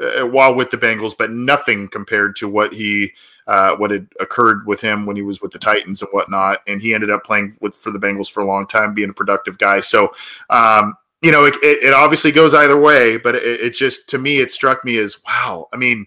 uh, 0.00 0.26
while 0.26 0.54
with 0.54 0.70
the 0.70 0.76
Bengals, 0.76 1.14
but 1.18 1.32
nothing 1.32 1.88
compared 1.88 2.36
to 2.36 2.48
what 2.48 2.72
he 2.72 3.12
uh, 3.46 3.74
what 3.76 3.90
had 3.90 4.06
occurred 4.20 4.66
with 4.66 4.80
him 4.80 5.06
when 5.06 5.16
he 5.16 5.22
was 5.22 5.40
with 5.40 5.52
the 5.52 5.58
Titans 5.58 6.02
and 6.02 6.10
whatnot. 6.12 6.60
And 6.66 6.80
he 6.80 6.94
ended 6.94 7.10
up 7.10 7.24
playing 7.24 7.56
with 7.60 7.74
for 7.74 7.90
the 7.90 7.98
Bengals 7.98 8.30
for 8.30 8.42
a 8.42 8.46
long 8.46 8.66
time, 8.66 8.94
being 8.94 9.10
a 9.10 9.14
productive 9.14 9.58
guy. 9.58 9.80
So 9.80 10.12
um, 10.50 10.94
you 11.22 11.32
know, 11.32 11.44
it, 11.46 11.54
it, 11.62 11.82
it, 11.82 11.94
obviously 11.94 12.30
goes 12.30 12.52
either 12.52 12.78
way, 12.78 13.16
but 13.16 13.34
it, 13.34 13.42
it, 13.42 13.70
just 13.70 14.08
to 14.10 14.18
me, 14.18 14.38
it 14.38 14.52
struck 14.52 14.84
me 14.84 14.98
as 14.98 15.18
wow. 15.26 15.66
I 15.72 15.76
mean, 15.76 16.06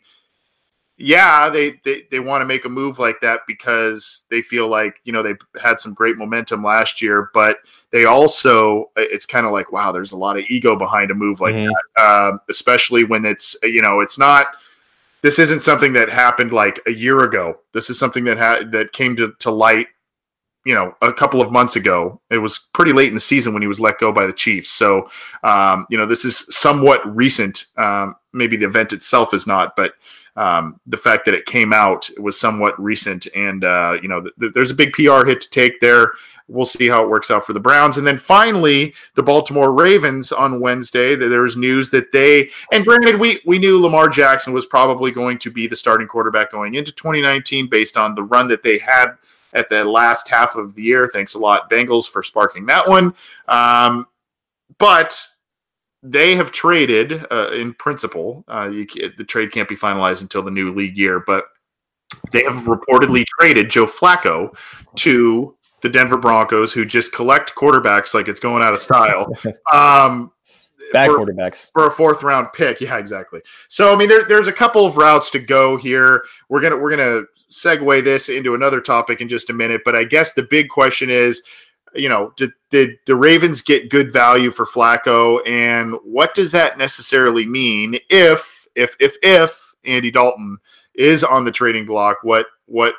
yeah, 1.00 1.50
they 1.50 1.80
they, 1.86 2.04
they 2.12 2.20
want 2.20 2.42
to 2.42 2.46
make 2.46 2.66
a 2.66 2.70
move 2.70 3.00
like 3.00 3.22
that 3.22 3.42
because 3.48 4.26
they 4.30 4.42
feel 4.42 4.68
like 4.68 5.00
you 5.06 5.14
know 5.14 5.24
they 5.24 5.36
had 5.62 5.80
some 5.80 5.94
great 5.94 6.18
momentum 6.18 6.62
last 6.62 7.02
year, 7.02 7.30
but 7.34 7.60
they 7.92 8.04
also 8.04 8.92
it's 8.98 9.26
kind 9.26 9.46
of 9.46 9.54
like 9.54 9.72
wow, 9.72 9.94
there's 9.94 10.12
a 10.12 10.18
lot 10.18 10.38
of 10.38 10.44
ego 10.50 10.76
behind 10.76 11.10
a 11.10 11.16
move 11.16 11.40
like 11.40 11.56
mm-hmm. 11.56 11.72
that, 11.96 12.04
um, 12.04 12.40
especially 12.50 13.06
when 13.06 13.26
it's 13.26 13.56
you 13.64 13.82
know 13.82 14.02
it's 14.02 14.18
not. 14.18 14.48
This 15.22 15.38
isn't 15.38 15.62
something 15.62 15.92
that 15.94 16.08
happened 16.10 16.54
like 16.54 16.80
a 16.88 16.92
year 16.92 17.24
ago. 17.24 17.60
This 17.74 17.90
is 17.90 18.00
something 18.00 18.24
that 18.24 18.38
had 18.38 18.72
that 18.72 18.94
came 18.94 19.18
to, 19.18 19.34
to 19.40 19.52
light 19.52 19.88
you 20.66 20.76
know, 20.76 20.94
a 21.02 21.14
couple 21.14 21.42
of 21.42 21.52
months 21.52 21.76
ago. 21.76 22.22
It 22.30 22.38
was 22.40 22.60
pretty 22.74 22.92
late 22.92 23.08
in 23.08 23.14
the 23.14 23.20
season 23.20 23.54
when 23.54 23.62
he 23.62 23.68
was 23.68 23.80
let 23.80 23.98
go 23.98 24.12
by 24.12 24.28
the 24.28 24.34
Chiefs. 24.34 24.70
So, 24.70 25.10
um, 25.44 25.88
you 25.90 25.98
know, 25.98 26.06
this 26.06 26.26
is 26.26 26.46
somewhat 26.56 27.16
recent. 27.16 27.68
Um, 27.78 28.16
maybe 28.34 28.58
the 28.58 28.68
event 28.68 28.94
itself 28.94 29.34
is 29.34 29.48
not, 29.48 29.76
but 29.76 29.94
um, 30.40 30.80
the 30.88 30.98
fact 30.98 31.26
that 31.26 31.34
it 31.34 31.46
came 31.46 31.74
out 31.74 32.10
was 32.18 32.40
somewhat 32.40 32.80
recent. 32.82 33.28
And, 33.36 33.64
uh, 33.64 33.98
you 34.02 34.08
know, 34.08 34.22
th- 34.22 34.34
th- 34.40 34.54
there's 34.54 34.72
a 34.72 34.76
big 34.76 34.94
PR 34.94 35.26
hit 35.26 35.42
to 35.42 35.50
take 35.50 35.80
there. 35.80 36.14
We'll 36.48 36.66
see 36.66 36.88
how 36.88 37.04
it 37.04 37.10
works 37.10 37.30
out 37.30 37.46
for 37.46 37.54
the 37.54 37.60
Browns. 37.60 37.98
And 37.98 38.08
then 38.08 38.18
finally, 38.18 38.96
the 39.14 39.22
Baltimore 39.22 39.74
Ravens 39.74 40.32
on 40.32 40.60
Wednesday, 40.60 41.16
there 41.16 41.42
was 41.42 41.58
news 41.58 41.92
that 41.92 42.12
they, 42.12 42.50
and 42.72 42.86
granted, 42.86 43.20
we, 43.20 43.42
we 43.46 43.60
knew 43.60 43.80
Lamar 43.80 44.10
Jackson 44.10 44.54
was 44.54 44.66
probably 44.66 45.12
going 45.12 45.38
to 45.40 45.52
be 45.52 45.68
the 45.68 45.76
starting 45.76 46.08
quarterback 46.08 46.52
going 46.52 46.76
into 46.76 46.92
2019 46.92 47.68
based 47.68 47.98
on 47.98 48.16
the 48.16 48.24
run 48.24 48.48
that 48.48 48.64
they 48.64 48.80
had– 48.80 49.10
at 49.54 49.70
the 49.70 49.84
last 49.84 50.30
half 50.30 50.56
of 50.56 50.76
the 50.76 50.84
year. 50.84 51.10
Thanks 51.12 51.34
a 51.34 51.40
lot, 51.40 51.70
Bengals, 51.70 52.10
for 52.10 52.24
sparking 52.24 52.66
that 52.68 52.88
one. 52.88 53.14
Um, 53.48 54.08
but 54.78 55.20
they 56.02 56.36
have 56.36 56.52
traded 56.52 57.26
uh, 57.32 57.50
in 57.52 57.74
principle. 57.74 58.44
Uh, 58.48 58.70
you, 58.70 58.88
the 59.18 59.24
trade 59.24 59.52
can't 59.52 59.68
be 59.68 59.76
finalized 59.76 60.22
until 60.22 60.42
the 60.42 60.52
new 60.52 60.74
league 60.74 60.98
year, 60.98 61.24
but 61.26 61.46
they 62.32 62.44
have 62.44 62.64
reportedly 62.64 63.26
traded 63.40 63.70
Joe 63.70 63.86
Flacco 63.86 64.56
to 64.96 65.56
the 65.82 65.90
Denver 65.90 66.18
Broncos, 66.18 66.74
who 66.74 66.86
just 66.86 67.14
collect 67.14 67.56
quarterbacks 67.56 68.14
like 68.14 68.28
it's 68.28 68.40
going 68.40 68.64
out 68.64 68.74
of 68.74 68.80
style. 68.80 69.32
Um, 69.74 70.32
Bad 70.92 71.08
for, 71.08 71.20
quarterbacks 71.20 71.72
for 71.72 71.86
a 71.86 71.92
fourth 71.92 72.24
round 72.24 72.48
pick. 72.54 72.82
Yeah, 72.82 72.98
exactly. 72.98 73.42
So 73.68 73.94
I 73.94 73.96
mean, 73.96 74.10
there, 74.10 74.24
there's 74.24 74.48
a 74.48 74.52
couple 74.52 74.88
of 74.88 74.98
routes 74.98 75.30
to 75.32 75.40
go 75.40 75.78
here. 75.78 76.24
We're 76.50 76.62
gonna 76.62 76.78
we're 76.78 76.90
gonna 76.90 77.22
segue 77.52 78.04
this 78.04 78.30
into 78.30 78.56
another 78.56 78.82
topic 78.82 79.22
in 79.22 79.30
just 79.30 79.52
a 79.52 79.54
minute, 79.54 79.82
but 79.86 79.96
I 79.96 80.04
guess 80.04 80.34
the 80.34 80.44
big 80.44 80.70
question 80.70 81.12
is, 81.12 81.44
you 81.94 82.10
know, 82.10 82.34
did 82.36 82.52
did 82.70 82.92
the 83.06 83.16
Ravens 83.16 83.62
get 83.62 83.90
good 83.90 84.12
value 84.12 84.52
for 84.52 84.66
Flacco, 84.66 85.46
and 85.48 85.96
what 86.04 86.34
does 86.34 86.52
that 86.52 86.78
necessarily 86.78 87.46
mean 87.46 88.00
if 88.10 88.68
if 88.76 88.96
if 89.00 89.16
if 89.22 89.74
Andy 89.86 90.12
Dalton 90.12 90.58
is 90.96 91.24
on 91.24 91.46
the 91.46 91.52
trading 91.52 91.86
block? 91.86 92.18
What 92.24 92.48
what 92.66 92.96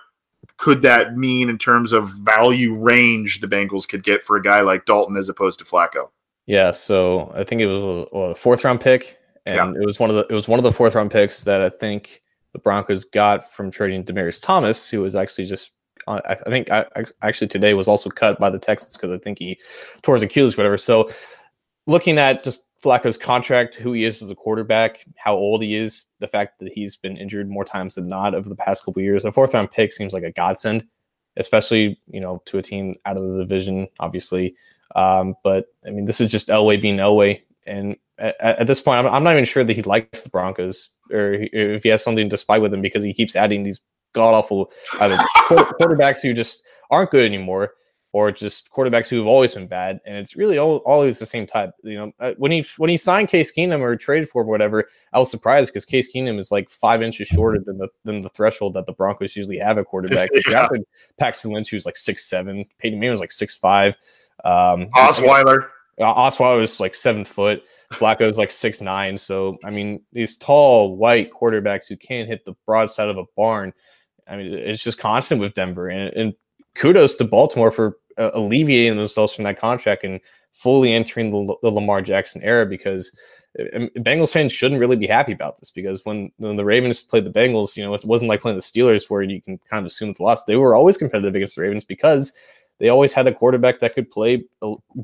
could 0.57 0.83
that 0.83 1.17
mean 1.17 1.49
in 1.49 1.59
terms 1.59 1.93
of 1.93 2.11
value 2.11 2.75
range 2.75 3.41
the 3.41 3.49
Bengals 3.49 3.89
could 3.89 4.03
get 4.03 4.23
for 4.23 4.37
a 4.37 4.43
guy 4.43 4.61
like 4.61 4.85
Dalton 4.85 5.17
as 5.17 5.29
opposed 5.29 5.59
to 5.59 5.65
Flacco? 5.65 6.11
Yeah, 6.47 6.71
so 6.71 7.33
I 7.35 7.45
think 7.45 7.61
it 7.61 7.67
was 7.67 8.07
a, 8.13 8.17
a 8.17 8.35
fourth 8.35 8.65
round 8.65 8.81
pick, 8.81 9.19
and 9.47 9.75
yeah. 9.75 9.81
it 9.81 9.87
was 9.87 9.99
one 9.99 10.11
of 10.11 10.17
the 10.17 10.27
it 10.29 10.35
was 10.35 10.49
one 10.49 10.59
of 10.59 10.65
the 10.65 10.73
fourth 10.73 10.95
round 10.95 11.11
picks 11.11 11.45
that 11.45 11.63
I 11.63 11.69
think 11.69 12.23
the 12.53 12.59
Broncos 12.59 13.05
got 13.05 13.53
from 13.53 13.71
trading 13.71 14.05
Demaryius 14.05 14.43
Thomas, 14.43 14.91
who 14.91 15.01
was 15.01 15.15
actually 15.15 15.45
just 15.45 15.73
I, 16.07 16.21
I 16.27 16.35
think 16.35 16.71
I, 16.71 16.87
I, 16.97 17.05
actually 17.23 17.49
today 17.49 17.75
was 17.75 17.89
also 17.89 18.11
cut 18.11 18.39
by 18.39 18.51
the 18.51 18.59
Texans 18.59 18.97
because 18.97 19.11
I 19.11 19.19
think 19.19 19.39
he 19.39 19.59
tore 20.03 20.15
his 20.15 20.23
Achilles, 20.23 20.57
whatever. 20.57 20.77
So 20.77 21.11
looking 21.87 22.19
at 22.19 22.45
just 22.45 22.65
Flacco's 22.83 23.19
contract, 23.19 23.75
who 23.75 23.93
he 23.93 24.05
is 24.05 24.23
as 24.23 24.31
a 24.31 24.35
quarterback, 24.35 25.05
how 25.17 25.35
old 25.35 25.63
he 25.63 25.75
is, 25.75 26.05
the 26.19 26.29
fact 26.29 26.59
that 26.61 26.73
he's 26.73 26.97
been 26.97 27.17
injured 27.17 27.51
more 27.51 27.65
times 27.65 27.95
than 27.95 28.09
not 28.09 28.35
over 28.35 28.49
the 28.49 28.57
past 28.57 28.85
couple 28.85 29.03
years. 29.03 29.25
A 29.25 29.33
fourth 29.33 29.55
round 29.55 29.71
pick 29.71 29.93
seems 29.93 30.13
like 30.13 30.23
a 30.23 30.33
godsend, 30.33 30.85
especially 31.37 32.01
you 32.09 32.21
know 32.21 32.43
to 32.47 32.59
a 32.59 32.63
team 32.63 32.95
out 33.05 33.17
of 33.17 33.23
the 33.23 33.39
division, 33.39 33.89
obviously. 33.99 34.55
Um, 34.97 35.35
but 35.45 35.67
I 35.87 35.91
mean, 35.91 36.07
this 36.07 36.21
is 36.21 36.31
just 36.31 36.49
Elway 36.49 36.81
being 36.81 36.97
Elway, 36.97 37.43
and 37.67 37.97
at, 38.19 38.41
at 38.41 38.67
this 38.67 38.81
point, 38.81 38.99
I'm, 38.99 39.13
I'm, 39.13 39.25
not 39.25 39.35
even 39.35 39.45
sure 39.45 39.63
that 39.63 39.77
he 39.77 39.83
likes 39.83 40.23
the 40.23 40.31
Broncos 40.31 40.91
or 41.13 41.35
if 41.35 41.83
he 41.83 41.89
has 41.89 42.03
something 42.03 42.29
to 42.29 42.37
spy 42.37 42.59
with 42.59 42.71
them 42.71 42.83
because 42.83 43.03
he 43.03 43.15
keeps 43.15 43.37
adding 43.37 43.63
these 43.63 43.81
god 44.13 44.35
awful 44.35 44.71
either 45.01 45.17
quarterbacks 45.49 46.21
who 46.21 46.33
just 46.33 46.63
aren't 46.91 47.11
good 47.11 47.25
anymore 47.25 47.73
or 48.13 48.33
just 48.33 48.71
quarterbacks 48.73 49.09
who 49.09 49.19
have 49.19 49.27
always 49.27 49.55
been 49.55 49.69
bad, 49.69 50.01
and 50.05 50.17
it's 50.17 50.35
really 50.35 50.59
all, 50.59 50.79
always 50.79 51.19
the 51.19 51.27
same 51.27 51.47
type. 51.47 51.71
You 51.85 51.95
know, 51.95 52.13
uh, 52.19 52.35
when 52.39 52.51
he 52.51 52.67
when 52.77 52.91
he 52.91 52.97
signed 52.97 53.29
Case 53.29 53.53
Keenum 53.53 53.81
or 53.81 53.95
traded 53.97 54.29
for 54.29 54.43
whatever, 54.43 54.89
I 55.13 55.19
was 55.21 55.31
surprised 55.31 55.73
because 55.73 55.85
Case 55.85 56.09
Keenum 56.13 56.39
is 56.39 56.51
like 56.51 56.71
five 56.71 57.03
inches 57.03 57.29
shorter 57.29 57.61
than 57.65 57.79
the 57.79 57.89
than 58.05 58.21
the 58.21 58.29
threshold 58.31 58.75
that 58.75 58.87
the 58.87 58.93
Broncos 58.93 59.37
usually 59.37 59.59
have 59.59 59.79
a 59.79 59.85
quarterback. 59.85 60.31
yeah. 60.49 60.69
Paxton 61.19 61.53
Lynch, 61.53 61.71
who's 61.71 61.87
like 61.87 61.97
six 61.97 62.29
seven, 62.29 62.65
Peyton 62.79 62.99
Manning 62.99 63.13
was 63.13 63.21
like 63.21 63.33
six 63.33 63.55
five. 63.55 63.97
Um, 64.45 64.89
Osweiler. 64.97 65.69
Osweiler 66.01 66.59
was 66.59 66.81
like 66.81 66.95
seven 66.95 67.25
foot. 67.25 67.63
Flacco's 67.93 68.39
like 68.39 68.51
six 68.51 68.81
nine. 68.81 69.19
So 69.19 69.59
I 69.65 69.71
mean, 69.71 70.03
these 70.13 70.37
tall 70.37 70.97
white 70.97 71.31
quarterbacks 71.31 71.89
who 71.89 71.97
can't 71.97 72.29
hit 72.29 72.45
the 72.45 72.55
broadside 72.67 73.09
of 73.09 73.19
a 73.19 73.25
barn. 73.37 73.73
I 74.29 74.37
mean, 74.37 74.53
it's 74.53 74.83
just 74.83 74.99
constant 74.99 75.41
with 75.41 75.55
Denver, 75.55 75.89
and, 75.89 76.15
and 76.15 76.35
kudos 76.75 77.17
to 77.17 77.25
Baltimore 77.25 77.71
for 77.71 77.99
uh, 78.19 78.31
alleviating 78.35 78.97
themselves 78.97 79.35
from 79.35 79.45
that 79.45 79.59
contract 79.59 80.05
and 80.05 80.21
fully 80.53 80.93
entering 80.93 81.31
the, 81.31 81.57
the 81.63 81.71
Lamar 81.71 82.03
Jackson 82.03 82.43
era 82.43 82.67
because 82.67 83.17
uh, 83.59 83.87
Bengals 83.99 84.33
fans 84.33 84.53
shouldn't 84.53 84.81
really 84.81 84.97
be 84.97 85.07
happy 85.07 85.33
about 85.33 85.59
this 85.59 85.71
because 85.71 86.05
when, 86.05 86.31
when, 86.37 86.57
the 86.57 86.65
Ravens 86.65 87.03
played 87.03 87.25
the 87.25 87.33
Bengals, 87.33 87.77
you 87.77 87.85
know, 87.85 87.95
it 87.95 88.05
wasn't 88.05 88.29
like 88.29 88.43
playing 88.43 88.59
the 88.59 88.63
Steelers 88.63 89.09
where 89.09 89.23
you 89.23 89.41
can 89.43 89.59
kind 89.71 89.81
of 89.81 89.87
assume 89.87 90.13
the 90.13 90.23
loss. 90.23 90.45
They 90.45 90.57
were 90.57 90.75
always 90.75 90.97
competitive 90.97 91.35
against 91.35 91.57
the 91.57 91.63
Ravens 91.63 91.85
because 91.85 92.33
they 92.81 92.89
always 92.89 93.13
had 93.13 93.27
a 93.27 93.35
quarterback 93.35 93.79
that 93.81 93.95
could 93.95 94.11
play 94.11 94.43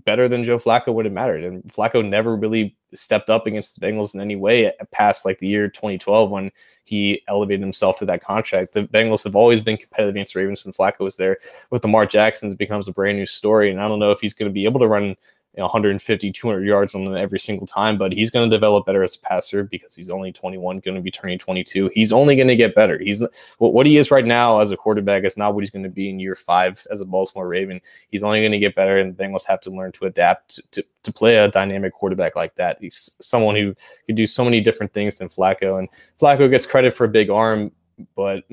better 0.06 0.28
than 0.28 0.42
Joe 0.42 0.58
Flacco 0.58 0.94
would 0.94 1.04
have 1.04 1.12
mattered. 1.12 1.44
And 1.44 1.62
Flacco 1.64 2.06
never 2.06 2.34
really 2.34 2.74
stepped 2.94 3.28
up 3.28 3.46
against 3.46 3.78
the 3.78 3.86
Bengals 3.86 4.14
in 4.14 4.20
any 4.20 4.34
way 4.34 4.66
eh, 4.66 4.72
past 4.92 5.26
like 5.26 5.38
the 5.38 5.46
year 5.46 5.68
2012 5.68 6.30
when 6.30 6.50
he 6.84 7.22
elevated 7.28 7.60
himself 7.60 7.96
to 7.98 8.06
that 8.06 8.22
contract. 8.22 8.72
The 8.72 8.84
Bengals 8.84 9.24
have 9.24 9.36
always 9.36 9.60
been 9.60 9.76
competitive 9.76 10.14
against 10.14 10.32
the 10.32 10.40
Ravens 10.40 10.64
when 10.64 10.72
Flacco 10.72 11.00
was 11.00 11.18
there. 11.18 11.36
With 11.70 11.84
Lamar 11.84 12.06
Jackson, 12.06 12.50
it 12.50 12.56
becomes 12.56 12.88
a 12.88 12.92
brand 12.92 13.18
new 13.18 13.26
story. 13.26 13.70
And 13.70 13.78
I 13.78 13.88
don't 13.88 13.98
know 13.98 14.10
if 14.10 14.20
he's 14.20 14.34
going 14.34 14.48
to 14.48 14.54
be 14.54 14.64
able 14.64 14.80
to 14.80 14.88
run 14.88 15.14
you 15.56 15.62
know, 15.62 15.66
150, 15.66 16.32
200 16.32 16.66
yards 16.66 16.94
on 16.94 17.04
them 17.04 17.16
every 17.16 17.38
single 17.38 17.66
time, 17.66 17.96
but 17.96 18.12
he's 18.12 18.30
going 18.30 18.48
to 18.48 18.54
develop 18.54 18.84
better 18.84 19.02
as 19.02 19.16
a 19.16 19.20
passer 19.20 19.64
because 19.64 19.94
he's 19.94 20.10
only 20.10 20.30
21, 20.30 20.80
going 20.80 20.94
to 20.94 21.00
be 21.00 21.10
turning 21.10 21.38
22. 21.38 21.90
He's 21.94 22.12
only 22.12 22.36
going 22.36 22.48
to 22.48 22.56
get 22.56 22.74
better. 22.74 22.98
He's 22.98 23.22
what, 23.56 23.86
he 23.86 23.96
is 23.96 24.10
right 24.10 24.26
now 24.26 24.60
as 24.60 24.70
a 24.70 24.76
quarterback 24.76 25.24
is 25.24 25.38
not 25.38 25.54
what 25.54 25.62
he's 25.62 25.70
going 25.70 25.84
to 25.84 25.88
be 25.88 26.10
in 26.10 26.20
year 26.20 26.34
five 26.34 26.86
as 26.90 27.00
a 27.00 27.06
Baltimore 27.06 27.48
Raven. 27.48 27.80
He's 28.10 28.22
only 28.22 28.40
going 28.40 28.52
to 28.52 28.58
get 28.58 28.74
better, 28.74 28.98
and 28.98 29.16
the 29.16 29.24
Bengals 29.24 29.46
have 29.46 29.60
to 29.60 29.70
learn 29.70 29.92
to 29.92 30.04
adapt 30.04 30.56
to, 30.56 30.62
to, 30.72 30.84
to 31.04 31.12
play 31.12 31.36
a 31.36 31.48
dynamic 31.48 31.94
quarterback 31.94 32.36
like 32.36 32.54
that. 32.56 32.76
He's 32.78 33.10
someone 33.20 33.56
who 33.56 33.74
could 34.04 34.16
do 34.16 34.26
so 34.26 34.44
many 34.44 34.60
different 34.60 34.92
things 34.92 35.16
than 35.16 35.28
Flacco, 35.28 35.78
and 35.78 35.88
Flacco 36.20 36.50
gets 36.50 36.66
credit 36.66 36.92
for 36.92 37.04
a 37.04 37.08
big 37.08 37.30
arm, 37.30 37.72
but 38.14 38.44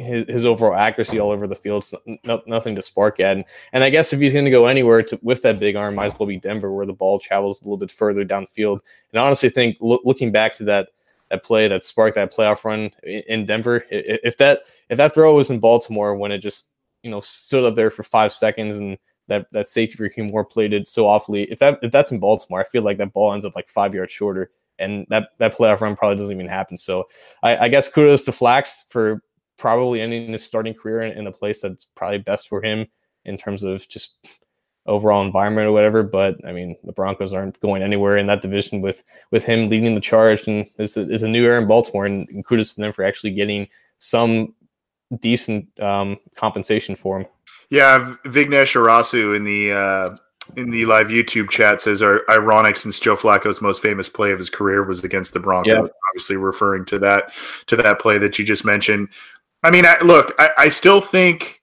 his, 0.00 0.24
his 0.28 0.44
overall 0.44 0.74
accuracy 0.74 1.18
all 1.18 1.30
over 1.30 1.46
the 1.46 1.54
field. 1.54 1.88
No, 2.24 2.42
nothing 2.46 2.74
to 2.74 2.82
spark 2.82 3.20
at. 3.20 3.36
And, 3.36 3.44
and 3.72 3.84
I 3.84 3.90
guess 3.90 4.12
if 4.12 4.20
he's 4.20 4.32
going 4.32 4.44
to 4.44 4.50
go 4.50 4.66
anywhere 4.66 5.02
to, 5.04 5.18
with 5.22 5.42
that 5.42 5.60
big 5.60 5.76
arm, 5.76 5.94
might 5.94 6.06
as 6.06 6.18
well 6.18 6.26
be 6.26 6.36
Denver, 6.36 6.72
where 6.72 6.86
the 6.86 6.92
ball 6.92 7.18
travels 7.18 7.60
a 7.60 7.64
little 7.64 7.76
bit 7.76 7.90
further 7.90 8.24
downfield. 8.24 8.80
And 9.12 9.20
I 9.20 9.26
honestly 9.26 9.50
think 9.50 9.76
lo- 9.80 10.00
looking 10.04 10.32
back 10.32 10.54
to 10.54 10.64
that 10.64 10.88
that 11.30 11.44
play 11.44 11.68
that 11.68 11.84
sparked 11.84 12.16
that 12.16 12.34
playoff 12.34 12.64
run 12.64 12.90
in, 13.04 13.46
Denver, 13.46 13.84
if 13.90 14.36
that 14.38 14.62
if 14.88 14.96
that 14.96 15.14
throw 15.14 15.34
was 15.34 15.48
in 15.50 15.60
Baltimore 15.60 16.16
when 16.16 16.32
it 16.32 16.38
just 16.38 16.66
you 17.02 17.10
know 17.10 17.20
stood 17.20 17.64
up 17.64 17.76
there 17.76 17.90
for 17.90 18.02
five 18.02 18.32
seconds 18.32 18.78
and 18.78 18.98
that 19.28 19.46
that 19.52 19.68
safety 19.68 19.96
for 19.96 20.02
Rahim 20.02 20.26
Moore 20.26 20.44
played 20.44 20.72
it 20.72 20.88
so 20.88 21.06
awfully. 21.06 21.44
If 21.44 21.60
that 21.60 21.78
if 21.82 21.90
that's 21.92 22.10
in 22.10 22.18
Baltimore, 22.18 22.60
I 22.60 22.64
feel 22.64 22.82
like 22.82 22.98
that 22.98 23.12
ball 23.12 23.32
ends 23.32 23.44
up 23.44 23.56
like 23.56 23.68
five 23.68 23.94
yards 23.94 24.12
shorter, 24.12 24.50
and 24.78 25.06
that 25.08 25.28
that 25.38 25.56
playoff 25.56 25.80
run 25.80 25.96
probably 25.96 26.16
doesn't 26.16 26.34
even 26.34 26.48
happen. 26.48 26.76
So 26.76 27.08
I, 27.42 27.56
I 27.56 27.68
guess 27.68 27.88
kudos 27.88 28.24
to 28.24 28.32
Flax 28.32 28.84
for 28.88 29.22
probably 29.60 30.00
ending 30.00 30.32
his 30.32 30.44
starting 30.44 30.74
career 30.74 31.02
in, 31.02 31.16
in 31.16 31.24
the 31.24 31.30
place 31.30 31.60
that's 31.60 31.86
probably 31.94 32.18
best 32.18 32.48
for 32.48 32.62
him 32.62 32.86
in 33.26 33.36
terms 33.36 33.62
of 33.62 33.86
just 33.88 34.16
overall 34.86 35.24
environment 35.24 35.68
or 35.68 35.72
whatever. 35.72 36.02
But 36.02 36.44
I 36.46 36.52
mean, 36.52 36.76
the 36.82 36.92
Broncos 36.92 37.34
aren't 37.34 37.60
going 37.60 37.82
anywhere 37.82 38.16
in 38.16 38.26
that 38.26 38.42
division 38.42 38.80
with 38.80 39.04
with 39.30 39.44
him 39.44 39.68
leading 39.68 39.94
the 39.94 40.00
charge, 40.00 40.48
and 40.48 40.66
a, 40.78 40.82
it's 40.82 41.22
a 41.22 41.28
new 41.28 41.44
era 41.44 41.60
in 41.60 41.68
Baltimore. 41.68 42.06
And, 42.06 42.28
and 42.30 42.44
kudos 42.44 42.74
to 42.74 42.80
them 42.80 42.92
for 42.92 43.04
actually 43.04 43.32
getting 43.32 43.68
some 43.98 44.54
decent 45.18 45.68
um, 45.80 46.18
compensation 46.34 46.96
for 46.96 47.20
him. 47.20 47.26
Yeah, 47.68 48.16
Vignesh 48.24 48.74
Arasu 48.74 49.36
in 49.36 49.44
the 49.44 49.72
uh, 49.72 50.16
in 50.56 50.70
the 50.70 50.86
live 50.86 51.08
YouTube 51.08 51.50
chat 51.50 51.80
says, 51.80 52.02
"Are 52.02 52.22
ironic 52.30 52.76
since 52.76 52.98
Joe 52.98 53.16
Flacco's 53.16 53.60
most 53.60 53.82
famous 53.82 54.08
play 54.08 54.32
of 54.32 54.38
his 54.38 54.50
career 54.50 54.84
was 54.84 55.04
against 55.04 55.34
the 55.34 55.40
Broncos." 55.40 55.72
Yeah. 55.72 55.86
Obviously, 56.10 56.36
referring 56.36 56.86
to 56.86 56.98
that 57.00 57.32
to 57.66 57.76
that 57.76 58.00
play 58.00 58.18
that 58.18 58.38
you 58.38 58.44
just 58.44 58.64
mentioned. 58.64 59.08
I 59.62 59.70
mean, 59.70 59.84
I, 59.86 59.98
look, 60.00 60.34
I, 60.38 60.50
I 60.56 60.68
still 60.68 61.00
think, 61.00 61.60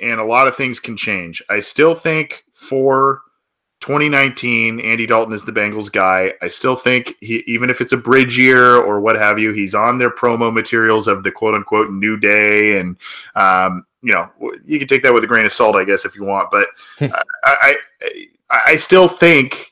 and 0.00 0.20
a 0.20 0.24
lot 0.24 0.46
of 0.46 0.56
things 0.56 0.78
can 0.78 0.96
change. 0.96 1.42
I 1.50 1.60
still 1.60 1.94
think 1.94 2.44
for 2.52 3.22
2019, 3.80 4.78
Andy 4.80 5.06
Dalton 5.06 5.34
is 5.34 5.44
the 5.44 5.52
Bengals 5.52 5.90
guy. 5.90 6.32
I 6.40 6.48
still 6.48 6.76
think 6.76 7.16
he, 7.20 7.42
even 7.48 7.68
if 7.68 7.80
it's 7.80 7.92
a 7.92 7.96
bridge 7.96 8.38
year 8.38 8.76
or 8.76 9.00
what 9.00 9.16
have 9.16 9.40
you, 9.40 9.52
he's 9.52 9.74
on 9.74 9.98
their 9.98 10.10
promo 10.10 10.52
materials 10.52 11.08
of 11.08 11.24
the 11.24 11.32
quote 11.32 11.54
unquote 11.54 11.90
new 11.90 12.16
day. 12.16 12.78
And, 12.78 12.96
um, 13.34 13.84
you 14.02 14.12
know, 14.12 14.30
you 14.64 14.78
can 14.78 14.86
take 14.86 15.02
that 15.02 15.12
with 15.12 15.24
a 15.24 15.26
grain 15.26 15.44
of 15.44 15.52
salt, 15.52 15.74
I 15.74 15.84
guess, 15.84 16.04
if 16.04 16.14
you 16.14 16.24
want. 16.24 16.50
But 16.52 16.68
I, 17.44 17.76
I, 18.50 18.58
I 18.66 18.76
still 18.76 19.08
think 19.08 19.71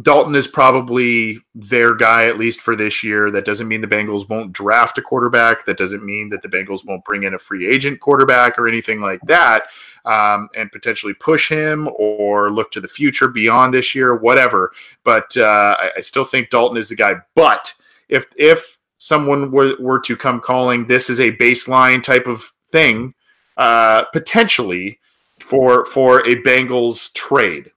Dalton 0.00 0.34
is 0.34 0.46
probably 0.46 1.38
their 1.54 1.94
guy, 1.94 2.24
at 2.24 2.38
least 2.38 2.62
for 2.62 2.74
this 2.74 3.04
year. 3.04 3.30
That 3.30 3.44
doesn't 3.44 3.68
mean 3.68 3.82
the 3.82 3.86
Bengals 3.86 4.26
won't 4.26 4.52
draft 4.52 4.96
a 4.96 5.02
quarterback. 5.02 5.66
That 5.66 5.76
doesn't 5.76 6.02
mean 6.02 6.30
that 6.30 6.40
the 6.40 6.48
Bengals 6.48 6.86
won't 6.86 7.04
bring 7.04 7.24
in 7.24 7.34
a 7.34 7.38
free 7.38 7.68
agent 7.68 8.00
quarterback 8.00 8.58
or 8.58 8.66
anything 8.66 9.02
like 9.02 9.20
that 9.26 9.64
um, 10.06 10.48
and 10.56 10.72
potentially 10.72 11.12
push 11.12 11.50
him 11.50 11.90
or 11.96 12.50
look 12.50 12.70
to 12.70 12.80
the 12.80 12.88
future 12.88 13.28
beyond 13.28 13.74
this 13.74 13.94
year, 13.94 14.16
whatever. 14.16 14.72
But 15.04 15.36
uh, 15.36 15.76
I, 15.78 15.90
I, 15.98 16.00
still 16.00 16.24
think 16.24 16.48
Dalton 16.48 16.78
is 16.78 16.88
the 16.88 16.96
guy. 16.96 17.16
But 17.34 17.74
if, 18.08 18.26
if 18.38 18.78
someone 18.96 19.50
were, 19.50 19.74
were 19.78 20.00
to 20.00 20.16
come 20.16 20.40
calling 20.40 20.86
this 20.86 21.10
is 21.10 21.20
a 21.20 21.36
baseline 21.36 22.02
type 22.02 22.26
of 22.26 22.50
thing, 22.70 23.12
uh, 23.58 24.04
potentially 24.14 24.98
for, 25.38 25.84
for 25.84 26.26
a 26.26 26.36
Bengals 26.36 27.12
trade 27.12 27.71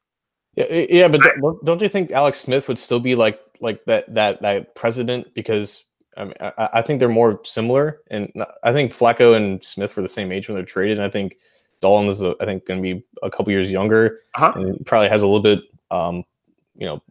yeah, 0.55 0.85
yeah, 0.89 1.07
but 1.07 1.21
don't 1.63 1.81
you 1.81 1.89
think 1.89 2.11
Alex 2.11 2.39
Smith 2.39 2.67
would 2.67 2.79
still 2.79 2.99
be 2.99 3.15
like 3.15 3.39
like 3.59 3.83
that 3.85 4.13
that 4.13 4.41
that 4.41 4.75
president 4.75 5.33
because 5.33 5.83
I 6.17 6.25
mean 6.25 6.33
I, 6.39 6.69
I 6.73 6.81
think 6.81 6.99
they're 6.99 7.09
more 7.09 7.41
similar 7.43 8.01
and 8.09 8.31
I 8.63 8.73
think 8.73 8.91
Flacco 8.91 9.35
and 9.35 9.63
Smith 9.63 9.95
were 9.95 10.01
the 10.01 10.09
same 10.09 10.31
age 10.31 10.47
when 10.47 10.55
they're 10.55 10.65
traded 10.65 10.97
and 10.97 11.05
I 11.05 11.09
think 11.09 11.37
Dalton 11.81 12.09
is 12.09 12.21
a, 12.21 12.35
I 12.39 12.45
think 12.45 12.65
going 12.65 12.81
to 12.81 12.95
be 12.95 13.03
a 13.21 13.29
couple 13.29 13.51
years 13.51 13.71
younger 13.71 14.19
uh-huh. 14.35 14.53
and 14.55 14.85
probably 14.85 15.09
has 15.09 15.21
a 15.21 15.27
little 15.27 15.41
bit 15.41 15.59
um 15.91 16.23
you 16.77 16.85
know 16.85 17.01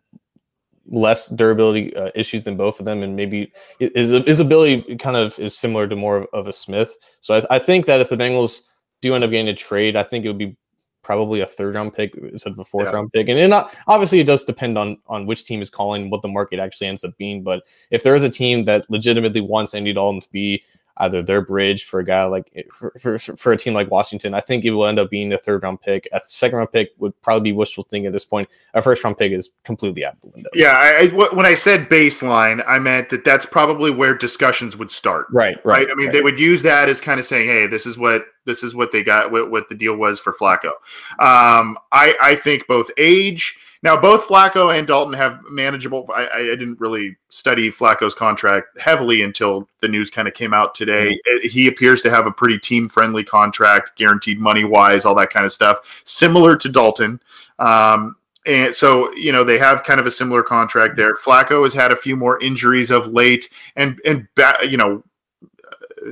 less 0.87 1.29
durability 1.29 1.95
uh, 1.97 2.11
issues 2.15 2.45
than 2.45 2.57
both 2.57 2.79
of 2.79 2.85
them, 2.85 3.03
and 3.03 3.17
maybe 3.17 3.53
his 3.79 4.11
his 4.11 4.41
ability 4.41 4.97
kind 4.97 5.17
of 5.17 5.39
is 5.39 5.57
similar 5.57 5.87
to 5.89 5.97
more 5.97 6.19
of, 6.19 6.27
of 6.33 6.49
a 6.49 6.53
Smith. 6.53 6.97
So 7.21 7.35
I, 7.35 7.57
I, 7.57 7.59
think 7.59 7.87
that 7.87 8.01
if 8.01 8.09
the 8.09 8.17
Bengals 8.17 8.61
do 9.01 9.15
end 9.15 9.25
up 9.25 9.31
getting 9.31 9.49
a 9.49 9.55
trade, 9.55 9.97
I 9.97 10.03
think 10.03 10.25
it 10.25 10.29
would 10.29 10.39
be 10.39 10.57
probably 11.05 11.41
a 11.41 11.47
third 11.47 11.75
round 11.77 11.95
pick 11.95 12.17
instead 12.17 12.53
of 12.53 12.59
a 12.59 12.65
fourth 12.65 12.89
yeah. 12.89 12.95
round 12.95 13.13
pick. 13.13 13.29
And, 13.29 13.51
not, 13.51 13.77
obviously, 13.87 14.19
it 14.19 14.27
does 14.27 14.43
depend 14.43 14.77
on 14.77 14.97
on 15.07 15.27
which 15.27 15.45
team 15.45 15.63
is 15.63 15.71
calling, 15.71 16.11
what 16.11 16.23
the 16.23 16.29
market 16.29 16.59
actually 16.59 16.89
ends 16.89 17.05
up 17.05 17.17
being. 17.19 17.43
But 17.43 17.65
if 17.91 18.03
there 18.03 18.17
is 18.17 18.23
a 18.25 18.31
team 18.31 18.65
that 18.65 18.91
legitimately 18.91 19.43
wants 19.43 19.75
Andy 19.75 19.93
Dalton 19.93 20.21
to 20.21 20.29
be 20.31 20.65
either 20.99 21.23
their 21.23 21.41
bridge 21.41 21.85
for 21.85 22.01
a 22.01 22.05
guy 22.05 22.25
like 22.25 22.51
eh, 22.55 22.63
for, 22.71 22.93
for, 22.99 23.19
for 23.19 23.53
a 23.53 23.57
team 23.57 23.75
like 23.75 23.91
Washington. 23.91 24.35
I 24.35 24.41
think 24.41 24.65
it 24.65 24.71
will 24.71 24.87
end 24.87 24.99
up 24.99 25.11
being 25.11 25.33
a 25.33 25.39
third 25.39 25.63
round 25.63 25.81
pick. 25.81 26.09
A 26.13 26.21
second 26.25 26.59
round 26.59 26.73
pick 26.73 26.91
would 26.99 27.21
probably 27.23 27.51
be 27.51 27.57
wishful 27.57 27.85
thinking 27.85 28.07
at 28.07 28.13
this 28.13 28.25
point. 28.25 28.49
A 28.75 28.83
first 28.83 29.03
round 29.03 29.19
pick 29.19 29.33
is 29.33 29.51
completely 29.65 30.05
out 30.05 30.21
the 30.21 30.29
window. 30.29 30.51
Yeah, 30.55 30.75
I, 30.77 31.07
I, 31.07 31.35
when 31.35 31.47
I 31.47 31.55
said 31.55 31.89
baseline, 31.89 32.65
I 32.67 32.79
meant 32.79 33.09
that 33.11 33.25
that's 33.25 33.47
probably 33.47 33.91
where 33.91 34.15
discussions 34.15 34.77
would 34.77 34.91
start. 34.91 35.27
Right, 35.31 35.57
right. 35.65 35.79
right? 35.79 35.87
I 35.91 35.95
mean, 35.95 36.07
right. 36.07 36.13
they 36.13 36.21
would 36.21 36.39
use 36.39 36.63
that 36.63 36.89
as 36.89 37.01
kind 37.01 37.19
of 37.19 37.27
saying, 37.27 37.49
"Hey, 37.49 37.67
this 37.67 37.87
is 37.87 37.99
what 37.99 38.25
this 38.47 38.63
is 38.63 38.75
what 38.75 38.93
they 38.93 39.03
got. 39.03 39.33
What, 39.33 39.51
what 39.51 39.69
the 39.69 39.75
deal 39.75 39.97
was 39.97 40.21
for 40.21 40.33
Flacco." 40.33 40.73
Um, 41.19 41.77
I 41.93 42.15
I 42.21 42.37
think 42.37 42.67
both 42.69 42.91
age 42.97 43.57
now, 43.85 44.01
both 44.01 44.27
Flacco 44.27 44.77
and 44.77 44.87
Dalton 44.87 45.13
have 45.13 45.41
manageable. 45.51 46.09
I, 46.13 46.27
I 46.33 46.43
didn't 46.43 46.81
really 46.81 47.17
study 47.29 47.71
Flacco's 47.71 48.15
contract 48.15 48.81
heavily 48.81 49.21
until 49.21 49.69
the 49.83 49.89
news 49.89 50.11
kind 50.11 50.27
of 50.27 50.33
came 50.33 50.55
out 50.55 50.75
today. 50.75 51.21
Mm-hmm. 51.29 51.49
He 51.49 51.67
appears 51.69 52.01
to 52.03 52.11
have 52.11 52.27
a 52.27 52.33
pretty 52.33 52.59
team 52.59 52.89
friendly 52.89 53.23
contract, 53.23 53.97
guaranteed 53.97 54.41
money 54.41 54.65
wise, 54.65 55.05
all 55.05 55.15
that 55.17 55.29
kind 55.29 55.45
of 55.45 55.53
stuff, 55.53 56.03
similar 56.07 56.57
to 56.57 56.69
Dalton. 56.71 57.21
Um, 57.59 58.17
and 58.47 58.75
so, 58.75 59.13
you 59.17 59.33
know, 59.33 59.45
they 59.45 59.59
have 59.59 59.85
kind 59.85 60.01
of 60.01 60.07
a 60.07 60.11
similar 60.11 60.43
contract 60.43 60.97
there. 60.97 61.15
Flacco 61.17 61.63
has 61.63 61.75
had 61.75 61.93
a 61.93 61.97
few 61.97 62.17
more 62.17 62.43
injuries 62.43 62.91
of 62.91 63.09
late, 63.09 63.51
and 63.77 64.01
and 64.07 64.27
ba- 64.35 64.67
you 64.67 64.79
know, 64.79 65.05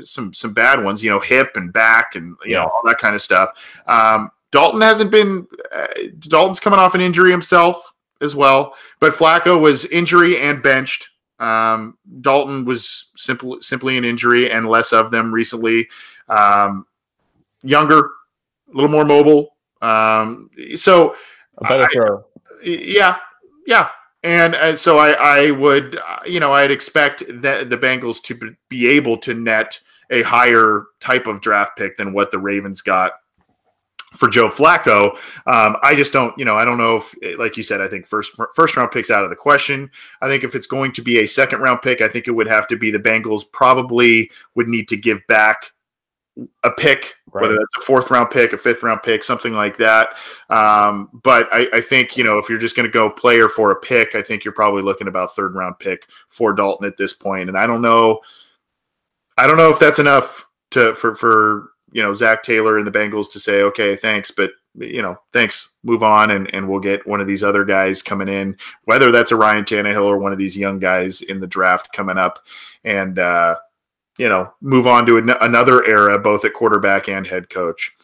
some 0.05 0.35
some 0.35 0.53
bad 0.53 0.85
ones. 0.85 1.03
You 1.03 1.11
know, 1.11 1.21
hip 1.21 1.53
and 1.55 1.73
back, 1.73 2.17
and 2.17 2.37
you 2.45 2.53
yeah. 2.53 2.59
know 2.59 2.65
all 2.65 2.83
that 2.85 2.99
kind 2.99 3.15
of 3.15 3.23
stuff. 3.23 3.83
Um, 3.87 4.31
Dalton 4.53 4.81
hasn't 4.81 5.11
been. 5.11 5.49
Uh, 5.75 5.87
Dalton's 6.21 6.61
coming 6.61 6.79
off 6.79 6.95
an 6.95 7.01
injury 7.01 7.33
himself 7.33 7.93
as 8.21 8.37
well, 8.37 8.75
but 9.01 9.15
Flacco 9.15 9.61
was 9.61 9.85
injury 9.87 10.41
and 10.41 10.63
benched. 10.63 11.09
Um, 11.41 11.99
Dalton 12.21 12.65
was 12.65 13.11
simply 13.17 13.59
simply 13.63 13.99
an 13.99 14.05
injury 14.05 14.49
and 14.51 14.69
less 14.69 14.93
of 14.93 15.11
them 15.11 15.35
recently. 15.35 15.89
Um, 16.29 16.87
younger, 17.63 17.99
a 18.01 18.75
little 18.75 18.91
more 18.91 19.05
mobile. 19.05 19.57
Um, 19.81 20.51
so 20.77 21.17
a 21.59 21.69
better 21.69 21.89
throw. 21.93 22.25
Yeah, 22.63 23.17
yeah. 23.67 23.89
And, 24.23 24.55
and 24.55 24.79
so 24.79 24.99
I, 24.99 25.11
I 25.13 25.51
would, 25.51 25.99
you 26.25 26.39
know, 26.39 26.53
I'd 26.53 26.71
expect 26.71 27.25
that 27.43 27.71
the 27.71 27.77
Bengals 27.77 28.23
to 28.23 28.55
be 28.69 28.87
able 28.87 29.19
to 29.19 29.35
net 29.35 29.81
a 30.11 30.23
higher 30.23 30.85
type 31.01 31.27
of 31.27 31.41
draft 31.41 31.77
pick 31.77 31.97
than 31.97 32.13
what 32.13 32.31
the 32.31 32.39
Ravens 32.39 32.83
got 32.83 33.15
for 34.13 34.29
Joe 34.29 34.49
Flacco. 34.49 35.17
Um, 35.47 35.77
I 35.83 35.95
just 35.95 36.13
don't, 36.13 36.37
you 36.39 36.45
know, 36.45 36.57
I 36.57 36.65
don't 36.65 36.79
know 36.79 36.97
if, 36.97 37.39
like 37.39 37.57
you 37.57 37.63
said, 37.63 37.81
I 37.81 37.89
think 37.89 38.07
first 38.07 38.39
first 38.55 38.77
round 38.77 38.91
picks 38.91 39.11
out 39.11 39.25
of 39.25 39.31
the 39.31 39.37
question. 39.37 39.91
I 40.21 40.29
think 40.29 40.45
if 40.45 40.55
it's 40.55 40.67
going 40.67 40.93
to 40.93 41.03
be 41.03 41.21
a 41.21 41.27
second 41.27 41.61
round 41.61 41.83
pick, 41.83 42.01
I 42.01 42.09
think 42.09 42.29
it 42.29 42.33
would 42.33 42.49
have 42.49 42.67
to 42.69 42.77
be 42.77 42.91
the 42.91 42.99
Bengals. 42.99 43.43
Probably 43.51 44.31
would 44.55 44.69
need 44.69 44.89
to 44.89 44.97
give 44.97 45.21
back 45.29 45.73
a 46.65 46.71
pick, 46.71 47.15
right. 47.33 47.43
whether 47.43 47.55
that's 47.55 47.77
a 47.79 47.81
fourth 47.81 48.11
round 48.11 48.31
pick, 48.31 48.53
a 48.53 48.59
fifth 48.59 48.83
round 48.83 49.03
pick, 49.03 49.23
something 49.23 49.53
like 49.53 49.77
that. 49.79 50.17
Um, 50.49 51.11
but 51.23 51.49
I, 51.53 51.69
I, 51.75 51.81
think 51.81 52.17
you 52.17 52.25
know 52.25 52.39
if 52.39 52.49
you're 52.49 52.59
just 52.59 52.77
going 52.77 52.89
to 52.89 52.93
go 52.93 53.11
player 53.11 53.49
for 53.49 53.71
a 53.71 53.77
pick, 53.77 54.15
I 54.15 54.23
think 54.23 54.45
you're 54.45 54.55
probably 54.55 54.83
looking 54.83 55.09
about 55.09 55.37
third 55.37 55.55
round 55.55 55.79
pick 55.79 56.07
for 56.29 56.55
Dalton 56.55 56.87
at 56.87 56.97
this 56.97 57.13
point. 57.13 57.49
And 57.49 57.59
I 57.59 57.67
don't 57.67 57.83
know, 57.83 58.21
I 59.37 59.47
don't 59.47 59.59
know 59.59 59.71
if 59.71 59.79
that's 59.79 59.99
enough 59.99 60.47
to 60.71 60.95
for 60.95 61.15
for 61.15 61.72
you 61.93 62.03
know 62.03 62.15
Zac 62.15 62.43
Taylor 62.43 62.79
and 62.79 62.87
the 62.87 62.91
Bengals 62.91 63.31
to 63.33 63.41
say, 63.41 63.63
okay, 63.63 63.97
thanks, 63.97 64.31
but 64.31 64.53
you 64.75 65.03
know, 65.03 65.17
thanks, 65.33 65.71
move 65.83 66.03
on, 66.03 66.31
and 66.31 66.53
and 66.55 66.69
we'll 66.69 66.81
get 66.81 67.07
one 67.07 67.21
of 67.21 67.27
these 67.27 67.45
other 67.45 67.65
guys 67.65 68.03
coming 68.03 68.29
in, 68.29 68.57
whether 68.85 69.13
that's 69.13 69.33
a 69.33 69.37
Ryan 69.37 69.65
Tannehill 69.65 70.05
or 70.05 70.19
one 70.19 70.33
of 70.33 70.39
these 70.39 70.57
young 70.57 70.79
guys 70.79 71.23
in 71.23 71.41
the 71.41 71.47
draft 71.47 71.93
coming 71.93 72.19
up, 72.19 72.41
and 72.85 73.19
uh, 73.19 73.57
you 74.19 74.29
know, 74.29 74.53
move 74.61 74.87
on 74.87 75.07
to 75.07 75.19
an- 75.19 75.31
another 75.41 75.85
era, 75.87 76.19
both 76.19 76.45
at 76.45 76.55
quarterback 76.55 77.09
and 77.09 77.27
head 77.27 77.51
coach 77.51 77.95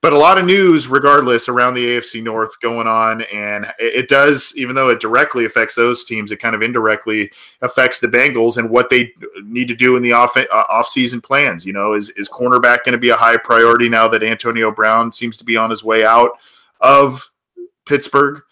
but 0.00 0.12
a 0.12 0.18
lot 0.18 0.38
of 0.38 0.44
news 0.44 0.88
regardless 0.88 1.48
around 1.48 1.74
the 1.74 1.84
AFC 1.86 2.22
North 2.22 2.60
going 2.60 2.86
on 2.86 3.22
and 3.22 3.66
it 3.78 4.08
does 4.08 4.52
even 4.56 4.74
though 4.74 4.90
it 4.90 5.00
directly 5.00 5.44
affects 5.44 5.74
those 5.74 6.04
teams 6.04 6.32
it 6.32 6.36
kind 6.38 6.54
of 6.54 6.62
indirectly 6.62 7.30
affects 7.62 7.98
the 7.98 8.08
Bengals 8.08 8.58
and 8.58 8.70
what 8.70 8.90
they 8.90 9.12
need 9.44 9.68
to 9.68 9.74
do 9.74 9.96
in 9.96 10.02
the 10.02 10.12
off 10.12 10.36
uh, 10.36 10.46
off-season 10.68 11.20
plans 11.20 11.66
you 11.66 11.72
know 11.72 11.94
is 11.94 12.10
is 12.10 12.28
cornerback 12.28 12.84
going 12.84 12.92
to 12.92 12.98
be 12.98 13.10
a 13.10 13.16
high 13.16 13.36
priority 13.36 13.88
now 13.88 14.08
that 14.08 14.22
Antonio 14.22 14.70
Brown 14.70 15.12
seems 15.12 15.36
to 15.36 15.44
be 15.44 15.56
on 15.56 15.70
his 15.70 15.82
way 15.82 16.04
out 16.04 16.38
of 16.80 17.30
Pittsburgh? 17.86 18.42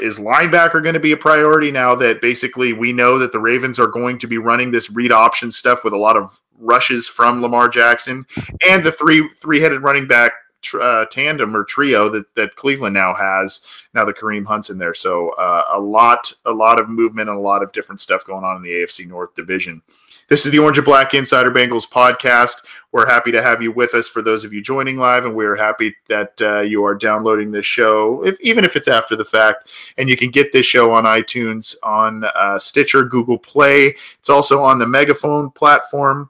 Is 0.00 0.18
linebacker 0.18 0.82
going 0.82 0.94
to 0.94 1.00
be 1.00 1.12
a 1.12 1.16
priority 1.16 1.70
now 1.70 1.94
that 1.96 2.20
basically 2.20 2.72
we 2.72 2.92
know 2.92 3.18
that 3.18 3.32
the 3.32 3.40
Ravens 3.40 3.78
are 3.78 3.88
going 3.88 4.18
to 4.18 4.26
be 4.26 4.38
running 4.38 4.70
this 4.70 4.90
read 4.90 5.12
option 5.12 5.50
stuff 5.50 5.84
with 5.84 5.92
a 5.92 5.98
lot 5.98 6.16
of 6.16 6.40
rushes 6.58 7.08
from 7.08 7.42
Lamar 7.42 7.68
Jackson 7.68 8.24
and 8.66 8.82
the 8.82 8.92
three 8.92 9.28
three-headed 9.36 9.82
running 9.82 10.06
back 10.06 10.32
uh, 10.80 11.04
tandem 11.06 11.54
or 11.54 11.64
trio 11.64 12.08
that, 12.08 12.34
that 12.34 12.56
Cleveland 12.56 12.94
now 12.94 13.14
has. 13.14 13.60
Now 13.94 14.04
the 14.04 14.12
Kareem 14.12 14.46
Hunt's 14.46 14.70
in 14.70 14.78
there, 14.78 14.94
so 14.94 15.30
uh, 15.30 15.64
a 15.72 15.80
lot, 15.80 16.32
a 16.44 16.52
lot 16.52 16.80
of 16.80 16.88
movement 16.88 17.28
and 17.28 17.38
a 17.38 17.42
lot 17.42 17.62
of 17.62 17.72
different 17.72 18.00
stuff 18.00 18.24
going 18.24 18.44
on 18.44 18.56
in 18.56 18.62
the 18.62 18.70
AFC 18.70 19.06
North 19.06 19.34
division. 19.34 19.82
This 20.28 20.44
is 20.44 20.50
the 20.50 20.58
Orange 20.58 20.76
and 20.76 20.84
Black 20.84 21.14
Insider 21.14 21.52
Bengals 21.52 21.88
podcast. 21.88 22.64
We're 22.90 23.06
happy 23.06 23.30
to 23.30 23.40
have 23.40 23.62
you 23.62 23.70
with 23.70 23.94
us 23.94 24.08
for 24.08 24.22
those 24.22 24.42
of 24.42 24.52
you 24.52 24.60
joining 24.60 24.96
live, 24.96 25.24
and 25.24 25.36
we're 25.36 25.54
happy 25.54 25.94
that 26.08 26.32
uh, 26.42 26.60
you 26.62 26.84
are 26.84 26.96
downloading 26.96 27.52
this 27.52 27.64
show, 27.64 28.24
if, 28.24 28.40
even 28.40 28.64
if 28.64 28.74
it's 28.74 28.88
after 28.88 29.14
the 29.14 29.24
fact. 29.24 29.68
And 29.98 30.08
you 30.08 30.16
can 30.16 30.32
get 30.32 30.52
this 30.52 30.66
show 30.66 30.90
on 30.90 31.04
iTunes, 31.04 31.76
on 31.84 32.24
uh, 32.24 32.58
Stitcher, 32.58 33.04
Google 33.04 33.38
Play. 33.38 33.94
It's 34.18 34.28
also 34.28 34.64
on 34.64 34.80
the 34.80 34.86
Megaphone 34.86 35.50
platform. 35.52 36.28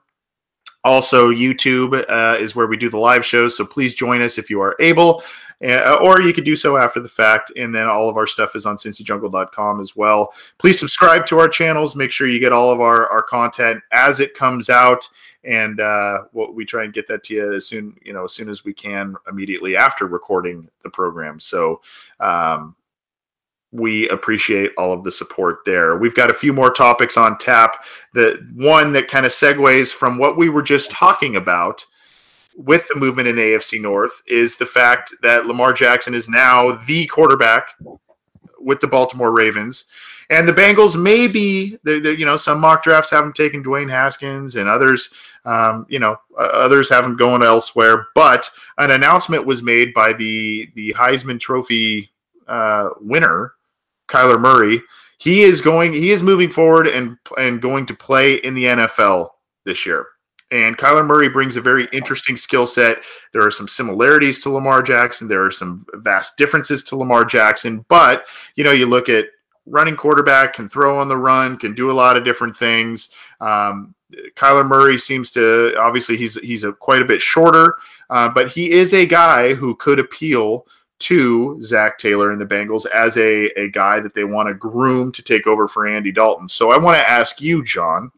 Also, 0.87 1.31
YouTube 1.31 2.01
uh, 2.07 2.37
is 2.39 2.55
where 2.55 2.65
we 2.65 2.77
do 2.77 2.89
the 2.89 2.97
live 2.97 3.25
shows, 3.25 3.57
so 3.57 3.65
please 3.65 3.93
join 3.93 4.21
us 4.21 4.37
if 4.37 4.49
you 4.49 4.61
are 4.61 4.73
able, 4.79 5.21
uh, 5.61 5.97
or 6.01 6.21
you 6.21 6.31
could 6.31 6.45
do 6.45 6.55
so 6.55 6.77
after 6.77 7.01
the 7.01 7.09
fact. 7.09 7.51
And 7.57 7.75
then 7.75 7.87
all 7.87 8.07
of 8.07 8.15
our 8.15 8.25
stuff 8.25 8.55
is 8.55 8.65
on 8.65 8.77
cincyjungle.com 8.77 9.81
as 9.81 9.97
well. 9.97 10.33
Please 10.59 10.79
subscribe 10.79 11.25
to 11.25 11.39
our 11.39 11.49
channels. 11.49 11.93
Make 11.93 12.13
sure 12.13 12.29
you 12.29 12.39
get 12.39 12.53
all 12.53 12.71
of 12.71 12.79
our, 12.79 13.05
our 13.09 13.21
content 13.21 13.83
as 13.91 14.21
it 14.21 14.33
comes 14.33 14.69
out, 14.69 15.09
and 15.43 15.81
uh, 15.81 16.19
we'll, 16.31 16.53
we 16.53 16.63
try 16.63 16.85
and 16.85 16.93
get 16.93 17.05
that 17.09 17.21
to 17.25 17.33
you 17.33 17.53
as 17.53 17.67
soon 17.67 17.97
you 18.01 18.13
know 18.13 18.23
as 18.23 18.31
soon 18.31 18.47
as 18.47 18.63
we 18.63 18.71
can 18.71 19.13
immediately 19.27 19.75
after 19.75 20.07
recording 20.07 20.69
the 20.83 20.89
program. 20.89 21.37
So. 21.41 21.81
Um, 22.21 22.76
we 23.71 24.07
appreciate 24.09 24.71
all 24.77 24.93
of 24.93 25.03
the 25.03 25.11
support 25.11 25.59
there. 25.65 25.97
We've 25.97 26.15
got 26.15 26.31
a 26.31 26.35
few 26.35 26.53
more 26.53 26.71
topics 26.71 27.17
on 27.17 27.37
tap. 27.37 27.83
The 28.13 28.45
one 28.55 28.93
that 28.93 29.09
kind 29.09 29.25
of 29.25 29.31
segues 29.31 29.93
from 29.93 30.17
what 30.17 30.37
we 30.37 30.49
were 30.49 30.61
just 30.61 30.91
talking 30.91 31.35
about 31.35 31.85
with 32.55 32.87
the 32.87 32.95
movement 32.95 33.27
in 33.27 33.35
AFC 33.35 33.79
North 33.79 34.23
is 34.25 34.57
the 34.57 34.65
fact 34.65 35.13
that 35.21 35.45
Lamar 35.45 35.73
Jackson 35.73 36.13
is 36.13 36.27
now 36.27 36.71
the 36.87 37.05
quarterback 37.07 37.67
with 38.59 38.79
the 38.79 38.87
Baltimore 38.87 39.31
Ravens. 39.31 39.85
And 40.29 40.47
the 40.47 40.53
Bengals 40.53 41.01
may 41.01 41.27
be, 41.27 41.77
they're, 41.83 41.99
they're, 42.01 42.13
you 42.13 42.25
know, 42.25 42.35
some 42.35 42.59
mock 42.59 42.83
drafts 42.83 43.11
have 43.11 43.23
them 43.23 43.31
taking 43.31 43.63
Dwayne 43.63 43.89
Haskins 43.89 44.55
and 44.55 44.67
others, 44.67 45.09
um, 45.45 45.85
you 45.87 45.99
know, 45.99 46.17
others 46.37 46.89
have 46.89 47.03
them 47.03 47.15
going 47.15 47.43
elsewhere. 47.43 48.07
But 48.13 48.49
an 48.77 48.91
announcement 48.91 49.45
was 49.45 49.63
made 49.63 49.93
by 49.93 50.11
the 50.11 50.69
the 50.75 50.93
Heisman 50.97 51.39
Trophy 51.39 52.11
uh, 52.47 52.89
winner 52.99 53.53
Kyler 54.07 54.39
Murray. 54.39 54.81
He 55.19 55.43
is 55.43 55.61
going. 55.61 55.93
He 55.93 56.11
is 56.11 56.21
moving 56.21 56.49
forward 56.49 56.87
and 56.87 57.17
and 57.37 57.61
going 57.61 57.85
to 57.87 57.95
play 57.95 58.35
in 58.35 58.53
the 58.53 58.65
NFL 58.65 59.29
this 59.65 59.85
year. 59.85 60.05
And 60.49 60.77
Kyler 60.77 61.05
Murray 61.05 61.27
brings 61.27 61.57
a 61.57 61.61
very 61.61 61.89
interesting 61.91 62.37
skill 62.37 62.65
set. 62.65 62.99
There 63.33 63.45
are 63.45 63.51
some 63.51 63.67
similarities 63.67 64.39
to 64.41 64.49
Lamar 64.49 64.81
Jackson. 64.81 65.27
There 65.27 65.43
are 65.43 65.51
some 65.51 65.85
vast 65.95 66.37
differences 66.37 66.83
to 66.85 66.95
Lamar 66.95 67.25
Jackson. 67.25 67.85
But 67.89 68.25
you 68.55 68.63
know, 68.63 68.71
you 68.71 68.85
look 68.85 69.09
at 69.09 69.25
running 69.65 69.97
quarterback, 69.97 70.53
can 70.53 70.69
throw 70.69 70.99
on 70.99 71.09
the 71.09 71.17
run, 71.17 71.57
can 71.57 71.75
do 71.75 71.91
a 71.91 71.93
lot 71.93 72.15
of 72.15 72.23
different 72.23 72.55
things. 72.55 73.09
Um, 73.41 73.93
Kyler 74.35 74.65
Murray 74.65 74.97
seems 74.97 75.31
to 75.31 75.75
obviously 75.77 76.15
he's 76.15 76.35
he's 76.35 76.63
a 76.63 76.71
quite 76.71 77.01
a 77.01 77.05
bit 77.05 77.21
shorter, 77.21 77.75
uh, 78.09 78.29
but 78.29 78.49
he 78.49 78.71
is 78.71 78.93
a 78.93 79.05
guy 79.05 79.53
who 79.53 79.75
could 79.75 79.99
appeal 79.99 80.65
to 80.99 81.61
Zac 81.61 81.97
Taylor 81.97 82.31
and 82.31 82.41
the 82.41 82.45
Bengals 82.45 82.85
as 82.87 83.17
a, 83.17 83.47
a 83.59 83.69
guy 83.69 83.99
that 83.99 84.13
they 84.13 84.23
want 84.23 84.47
to 84.47 84.53
groom 84.53 85.11
to 85.11 85.21
take 85.21 85.47
over 85.47 85.67
for 85.67 85.87
Andy 85.87 86.11
Dalton. 86.11 86.49
So 86.49 86.71
I 86.71 86.77
want 86.77 86.97
to 86.97 87.09
ask 87.09 87.39
you, 87.39 87.63
John, 87.63 88.11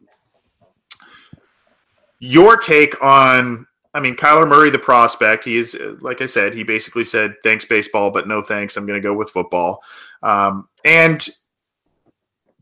your 2.18 2.56
take 2.56 3.02
on 3.02 3.66
I 3.92 3.98
mean, 3.98 4.14
Kyler 4.14 4.48
Murray, 4.48 4.70
the 4.70 4.78
prospect, 4.78 5.44
he 5.44 5.56
is, 5.56 5.76
like 6.00 6.20
I 6.20 6.26
said, 6.26 6.54
he 6.54 6.62
basically 6.62 7.04
said, 7.04 7.34
thanks, 7.42 7.64
baseball, 7.64 8.12
but 8.12 8.28
no 8.28 8.40
thanks. 8.40 8.76
I'm 8.76 8.86
going 8.86 9.00
to 9.00 9.02
go 9.02 9.14
with 9.14 9.30
football. 9.30 9.82
Um, 10.22 10.68
and 10.84 11.26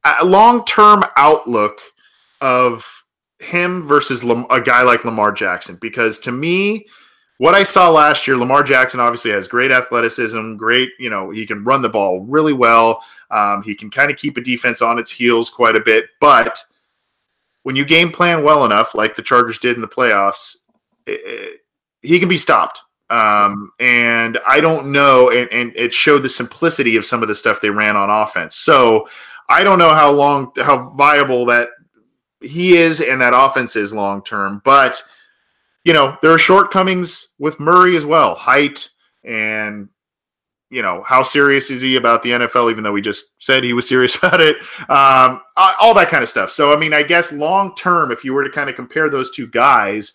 a 0.04 0.24
long 0.24 0.64
term 0.64 1.04
outlook 1.16 1.80
of 2.40 3.04
him 3.40 3.86
versus 3.86 4.22
a 4.22 4.60
guy 4.60 4.82
like 4.82 5.04
Lamar 5.04 5.32
Jackson 5.32 5.76
because 5.80 6.18
to 6.20 6.32
me, 6.32 6.86
what 7.38 7.54
I 7.54 7.62
saw 7.62 7.88
last 7.88 8.26
year, 8.26 8.36
Lamar 8.36 8.62
Jackson 8.64 9.00
obviously 9.00 9.30
has 9.30 9.46
great 9.46 9.70
athleticism, 9.70 10.56
great, 10.56 10.90
you 10.98 11.08
know, 11.08 11.30
he 11.30 11.46
can 11.46 11.64
run 11.64 11.82
the 11.82 11.88
ball 11.88 12.20
really 12.20 12.52
well. 12.52 13.02
Um, 13.30 13.62
he 13.62 13.74
can 13.74 13.90
kind 13.90 14.10
of 14.10 14.16
keep 14.16 14.36
a 14.36 14.40
defense 14.40 14.82
on 14.82 14.98
its 14.98 15.10
heels 15.10 15.48
quite 15.48 15.76
a 15.76 15.80
bit. 15.80 16.06
But 16.20 16.62
when 17.62 17.76
you 17.76 17.84
game 17.84 18.10
plan 18.10 18.42
well 18.42 18.64
enough, 18.64 18.94
like 18.94 19.14
the 19.14 19.22
Chargers 19.22 19.58
did 19.58 19.76
in 19.76 19.82
the 19.82 19.88
playoffs, 19.88 20.56
it, 21.06 21.20
it, 21.24 21.60
he 22.02 22.18
can 22.18 22.28
be 22.28 22.36
stopped. 22.36 22.80
Um, 23.08 23.70
and 23.78 24.38
I 24.46 24.60
don't 24.60 24.90
know, 24.90 25.30
and, 25.30 25.50
and 25.52 25.72
it 25.76 25.94
showed 25.94 26.24
the 26.24 26.28
simplicity 26.28 26.96
of 26.96 27.06
some 27.06 27.22
of 27.22 27.28
the 27.28 27.34
stuff 27.34 27.60
they 27.60 27.70
ran 27.70 27.96
on 27.96 28.10
offense. 28.10 28.56
So 28.56 29.08
I 29.48 29.62
don't 29.62 29.78
know 29.78 29.94
how 29.94 30.10
long, 30.10 30.50
how 30.56 30.90
viable 30.90 31.46
that 31.46 31.68
he 32.40 32.76
is 32.76 33.00
and 33.00 33.20
that 33.20 33.32
offense 33.32 33.76
is 33.76 33.94
long 33.94 34.22
term. 34.22 34.60
But 34.64 35.02
you 35.84 35.92
know 35.92 36.16
there 36.22 36.30
are 36.30 36.38
shortcomings 36.38 37.28
with 37.38 37.60
Murray 37.60 37.96
as 37.96 38.04
well, 38.04 38.34
height 38.34 38.88
and 39.24 39.88
you 40.70 40.82
know 40.82 41.02
how 41.06 41.22
serious 41.22 41.70
is 41.70 41.82
he 41.82 41.96
about 41.96 42.22
the 42.22 42.30
NFL? 42.30 42.70
Even 42.70 42.84
though 42.84 42.92
we 42.92 43.00
just 43.00 43.26
said 43.38 43.64
he 43.64 43.72
was 43.72 43.88
serious 43.88 44.14
about 44.22 44.40
it, 44.40 44.56
um, 44.88 45.40
all 45.56 45.94
that 45.94 46.08
kind 46.08 46.22
of 46.22 46.28
stuff. 46.28 46.50
So 46.50 46.72
I 46.72 46.76
mean, 46.76 46.94
I 46.94 47.02
guess 47.02 47.32
long 47.32 47.74
term, 47.74 48.10
if 48.10 48.24
you 48.24 48.34
were 48.34 48.44
to 48.44 48.50
kind 48.50 48.68
of 48.68 48.76
compare 48.76 49.08
those 49.08 49.30
two 49.30 49.46
guys, 49.46 50.12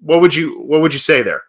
what 0.00 0.20
would 0.20 0.34
you 0.34 0.60
what 0.60 0.80
would 0.80 0.92
you 0.92 0.98
say 0.98 1.22
there? 1.22 1.42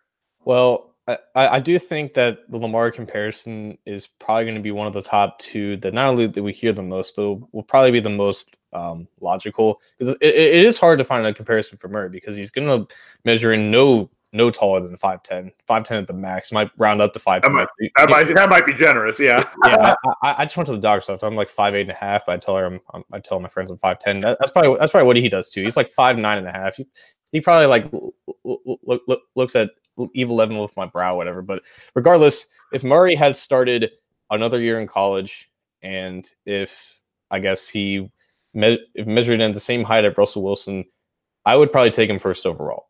Well, 0.45 0.93
I, 1.07 1.17
I 1.35 1.59
do 1.59 1.77
think 1.79 2.13
that 2.13 2.49
the 2.49 2.57
Lamar 2.57 2.91
comparison 2.91 3.77
is 3.85 4.07
probably 4.07 4.45
going 4.45 4.55
to 4.55 4.61
be 4.61 4.71
one 4.71 4.87
of 4.87 4.93
the 4.93 5.01
top 5.01 5.39
two 5.39 5.77
that 5.77 5.93
not 5.93 6.09
only 6.09 6.27
that 6.27 6.43
we 6.43 6.53
hear 6.53 6.73
the 6.73 6.83
most, 6.83 7.15
but 7.15 7.35
will 7.53 7.63
probably 7.63 7.91
be 7.91 7.99
the 7.99 8.09
most 8.09 8.55
um, 8.73 9.07
logical. 9.21 9.81
Because 9.97 10.15
it, 10.15 10.35
it 10.35 10.65
is 10.65 10.77
hard 10.77 10.99
to 10.99 11.05
find 11.05 11.25
a 11.25 11.33
comparison 11.33 11.77
for 11.77 11.87
Murray 11.87 12.09
because 12.09 12.35
he's 12.35 12.51
going 12.51 12.67
to 12.67 12.93
measure 13.25 13.53
in 13.53 13.71
no 13.71 14.09
no 14.35 14.49
taller 14.49 14.79
than 14.79 14.97
5'10 14.97 15.51
5'10 15.69 15.91
at 15.91 16.07
the 16.07 16.13
max 16.13 16.51
might 16.51 16.71
round 16.79 17.03
up 17.03 17.13
to 17.13 17.19
5 17.19 17.43
that 17.43 17.51
might, 17.51 17.67
that, 17.97 18.09
might, 18.09 18.23
that 18.33 18.49
might 18.49 18.65
be 18.65 18.73
generous 18.73 19.19
yeah. 19.19 19.47
Yeah 19.67 19.93
I, 20.23 20.35
I, 20.39 20.45
just 20.45 20.57
went 20.57 20.65
to 20.65 20.71
the 20.71 20.79
doctor 20.79 21.15
so 21.15 21.27
i'm 21.27 21.35
like 21.35 21.49
five 21.49 21.75
eight 21.75 21.81
and 21.81 21.91
a 21.91 21.93
half 21.93 22.25
but 22.25 22.31
i 22.31 22.37
tell 22.37 22.57
her 22.57 22.65
i'm, 22.65 22.79
I'm 22.95 23.03
i 23.13 23.19
tell 23.19 23.39
my 23.39 23.47
friends 23.47 23.69
i'm 23.69 23.77
5'10 23.77 24.23
that, 24.23 24.39
that's 24.39 24.49
probably 24.49 24.75
that's 24.79 24.91
probably 24.91 25.05
what 25.05 25.17
he 25.17 25.29
does 25.29 25.49
too. 25.49 25.61
He's 25.61 25.77
like 25.77 25.89
five 25.89 26.17
nine 26.17 26.39
and 26.39 26.47
a 26.47 26.51
half. 26.51 26.75
He, 26.75 26.87
he 27.31 27.41
probably 27.41 27.67
like 27.67 27.91
look, 28.43 29.01
look, 29.07 29.21
looks 29.35 29.55
at 29.55 29.71
evil 30.13 30.35
eleven 30.35 30.57
with 30.57 30.75
my 30.75 30.85
brow, 30.85 31.15
whatever. 31.15 31.41
But 31.41 31.63
regardless, 31.95 32.47
if 32.73 32.83
Murray 32.83 33.15
had 33.15 33.35
started 33.35 33.91
another 34.29 34.59
year 34.59 34.79
in 34.79 34.87
college, 34.87 35.49
and 35.81 36.29
if 36.45 37.01
I 37.31 37.39
guess 37.39 37.67
he 37.67 38.11
me- 38.53 38.85
measured 39.05 39.41
in 39.41 39.53
the 39.53 39.59
same 39.59 39.83
height 39.83 40.05
as 40.05 40.17
Russell 40.17 40.43
Wilson, 40.43 40.85
I 41.45 41.55
would 41.55 41.71
probably 41.71 41.91
take 41.91 42.09
him 42.09 42.19
first 42.19 42.45
overall 42.45 42.87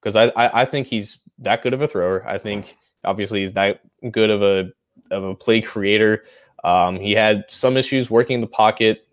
because 0.00 0.16
I, 0.16 0.26
I, 0.36 0.62
I 0.62 0.64
think 0.64 0.86
he's 0.86 1.18
that 1.38 1.62
good 1.62 1.74
of 1.74 1.82
a 1.82 1.88
thrower. 1.88 2.26
I 2.26 2.38
think 2.38 2.76
obviously 3.04 3.40
he's 3.40 3.52
that 3.52 3.80
good 4.10 4.30
of 4.30 4.42
a 4.42 4.70
of 5.10 5.24
a 5.24 5.34
play 5.34 5.60
creator. 5.60 6.24
Um, 6.64 6.96
he 6.96 7.12
had 7.12 7.44
some 7.48 7.76
issues 7.76 8.10
working 8.10 8.40
the 8.40 8.46
pocket 8.46 9.06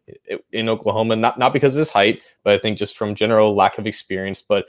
in 0.51 0.69
Oklahoma, 0.69 1.15
not 1.15 1.37
not 1.37 1.53
because 1.53 1.73
of 1.73 1.79
his 1.79 1.89
height, 1.89 2.21
but 2.43 2.53
I 2.53 2.61
think 2.61 2.77
just 2.77 2.97
from 2.97 3.15
general 3.15 3.55
lack 3.55 3.77
of 3.77 3.87
experience. 3.87 4.41
But 4.41 4.65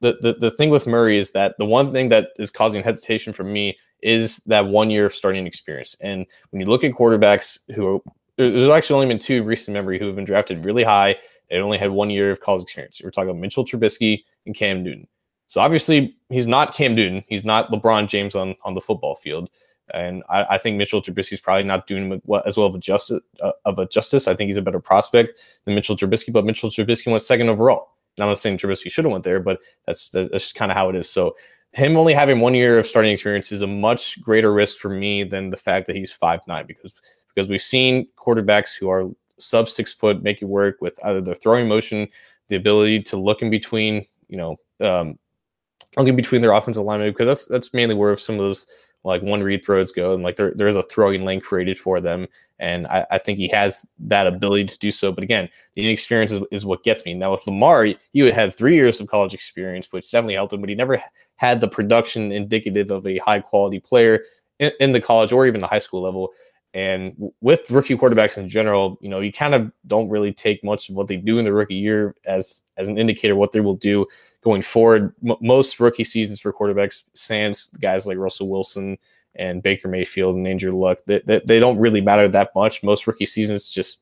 the, 0.00 0.16
the 0.20 0.34
the 0.34 0.50
thing 0.50 0.70
with 0.70 0.86
Murray 0.86 1.18
is 1.18 1.32
that 1.32 1.56
the 1.58 1.66
one 1.66 1.92
thing 1.92 2.08
that 2.10 2.28
is 2.38 2.50
causing 2.50 2.82
hesitation 2.82 3.32
for 3.32 3.44
me 3.44 3.76
is 4.00 4.36
that 4.46 4.66
one 4.66 4.90
year 4.90 5.06
of 5.06 5.14
starting 5.14 5.46
experience. 5.46 5.96
And 6.00 6.24
when 6.50 6.60
you 6.60 6.66
look 6.66 6.84
at 6.84 6.92
quarterbacks 6.92 7.58
who 7.74 8.00
there's 8.38 8.70
actually 8.70 8.94
only 8.94 9.14
been 9.14 9.18
two 9.18 9.42
recent 9.42 9.74
memory 9.74 9.98
who 9.98 10.06
have 10.06 10.16
been 10.16 10.24
drafted 10.24 10.64
really 10.64 10.84
high. 10.84 11.16
They 11.50 11.56
only 11.56 11.78
had 11.78 11.90
one 11.90 12.10
year 12.10 12.30
of 12.30 12.40
college 12.40 12.62
experience. 12.62 13.00
We're 13.02 13.10
talking 13.10 13.30
about 13.30 13.40
Mitchell 13.40 13.64
Trubisky 13.64 14.22
and 14.46 14.54
Cam 14.54 14.82
Newton. 14.82 15.08
So 15.48 15.60
obviously 15.60 16.16
he's 16.28 16.46
not 16.46 16.74
Cam 16.74 16.94
Newton. 16.94 17.24
He's 17.28 17.44
not 17.44 17.70
LeBron 17.70 18.08
James 18.08 18.34
on, 18.34 18.54
on 18.64 18.74
the 18.74 18.80
football 18.80 19.14
field. 19.14 19.50
And 19.92 20.22
I, 20.28 20.44
I 20.50 20.58
think 20.58 20.76
Mitchell 20.76 21.02
Trubisky 21.02 21.32
is 21.32 21.40
probably 21.40 21.64
not 21.64 21.86
doing 21.86 22.20
as 22.44 22.56
well 22.56 22.66
of 22.66 22.74
a 22.74 22.78
justice 22.78 23.22
uh, 23.40 23.52
of 23.64 23.78
a 23.78 23.86
justice. 23.86 24.28
I 24.28 24.34
think 24.34 24.48
he's 24.48 24.58
a 24.58 24.62
better 24.62 24.80
prospect 24.80 25.32
than 25.64 25.74
Mitchell 25.74 25.96
Trubisky, 25.96 26.32
but 26.32 26.44
Mitchell 26.44 26.68
Trubisky 26.68 27.10
went 27.10 27.22
second 27.22 27.48
overall. 27.48 27.94
I'm 28.20 28.28
not 28.28 28.38
saying 28.38 28.58
Trubisky 28.58 28.90
should 28.90 29.04
have 29.04 29.12
went 29.12 29.24
there, 29.24 29.40
but 29.40 29.60
that's 29.86 30.10
that's 30.10 30.30
just 30.30 30.54
kind 30.54 30.70
of 30.70 30.76
how 30.76 30.90
it 30.90 30.96
is. 30.96 31.08
So 31.08 31.36
him 31.72 31.96
only 31.96 32.12
having 32.12 32.40
one 32.40 32.54
year 32.54 32.78
of 32.78 32.86
starting 32.86 33.12
experience 33.12 33.52
is 33.52 33.62
a 33.62 33.66
much 33.66 34.20
greater 34.20 34.52
risk 34.52 34.78
for 34.78 34.88
me 34.88 35.24
than 35.24 35.50
the 35.50 35.56
fact 35.56 35.86
that 35.86 35.96
he's 35.96 36.12
five 36.12 36.40
nine 36.46 36.66
because 36.66 37.00
because 37.38 37.48
we've 37.48 37.62
seen 37.62 38.04
quarterbacks 38.16 38.76
who 38.76 38.90
are 38.90 39.08
sub 39.38 39.68
six 39.68 39.94
foot 39.94 40.24
make 40.24 40.42
it 40.42 40.46
work 40.46 40.78
with 40.80 40.98
either 41.04 41.20
their 41.20 41.36
throwing 41.36 41.68
motion, 41.68 42.08
the 42.48 42.56
ability 42.56 43.00
to 43.00 43.16
look 43.16 43.42
in 43.42 43.48
between, 43.48 44.02
you 44.26 44.36
know, 44.36 44.56
um, 44.80 45.16
look 45.96 46.08
in 46.08 46.16
between 46.16 46.42
their 46.42 46.50
offensive 46.50 46.82
linemen 46.82 47.12
because 47.12 47.28
that's 47.28 47.46
that's 47.46 47.72
mainly 47.72 47.94
where 47.94 48.16
some 48.16 48.34
of 48.34 48.40
those 48.40 48.66
like 49.04 49.22
one 49.22 49.40
read 49.40 49.64
throws 49.64 49.92
go 49.92 50.14
and 50.14 50.24
like 50.24 50.34
there, 50.34 50.52
there's 50.56 50.74
a 50.74 50.82
throwing 50.82 51.24
lane 51.24 51.40
created 51.40 51.78
for 51.78 52.00
them 52.00 52.26
and 52.58 52.88
I, 52.88 53.06
I, 53.12 53.18
think 53.18 53.38
he 53.38 53.46
has 53.48 53.86
that 54.00 54.26
ability 54.26 54.64
to 54.64 54.78
do 54.78 54.90
so 54.90 55.12
but 55.12 55.22
again 55.22 55.48
the 55.76 55.84
inexperience 55.84 56.32
is, 56.32 56.42
is 56.50 56.66
what 56.66 56.82
gets 56.82 57.04
me. 57.04 57.14
Now 57.14 57.30
with 57.30 57.46
lamar 57.46 57.84
he 57.84 58.18
had 58.18 58.56
three 58.56 58.74
years 58.74 58.98
of 58.98 59.06
college 59.06 59.32
experience 59.32 59.92
which 59.92 60.10
definitely 60.10 60.34
helped 60.34 60.52
him 60.52 60.60
but 60.60 60.68
he 60.68 60.74
never 60.74 61.00
had 61.36 61.60
the 61.60 61.68
production 61.68 62.32
indicative 62.32 62.90
of 62.90 63.06
a 63.06 63.18
high 63.18 63.38
quality 63.38 63.78
player 63.78 64.24
in, 64.58 64.72
in 64.80 64.92
the 64.92 65.00
college 65.00 65.32
or 65.32 65.46
even 65.46 65.60
the 65.60 65.66
high 65.66 65.78
school 65.78 66.02
level 66.02 66.32
and 66.74 67.14
with 67.40 67.70
rookie 67.70 67.96
quarterbacks 67.96 68.36
in 68.36 68.46
general, 68.46 68.98
you 69.00 69.08
know, 69.08 69.20
you 69.20 69.32
kind 69.32 69.54
of 69.54 69.72
don't 69.86 70.08
really 70.10 70.32
take 70.32 70.62
much 70.62 70.90
of 70.90 70.96
what 70.96 71.08
they 71.08 71.16
do 71.16 71.38
in 71.38 71.44
the 71.44 71.52
rookie 71.52 71.74
year 71.74 72.14
as 72.26 72.62
as 72.76 72.88
an 72.88 72.98
indicator 72.98 73.34
what 73.34 73.52
they 73.52 73.60
will 73.60 73.74
do 73.74 74.06
going 74.42 74.60
forward. 74.60 75.14
M- 75.26 75.36
most 75.40 75.80
rookie 75.80 76.04
seasons 76.04 76.40
for 76.40 76.52
quarterbacks, 76.52 77.04
sans 77.14 77.68
guys 77.80 78.06
like 78.06 78.18
Russell 78.18 78.48
Wilson 78.48 78.98
and 79.34 79.62
Baker 79.62 79.88
Mayfield 79.88 80.36
and 80.36 80.46
Andrew 80.46 80.72
Luck, 80.72 80.98
they, 81.06 81.20
they, 81.24 81.40
they 81.44 81.60
don't 81.60 81.78
really 81.78 82.00
matter 82.00 82.28
that 82.28 82.54
much. 82.54 82.82
Most 82.82 83.06
rookie 83.06 83.26
seasons 83.26 83.70
just 83.70 84.00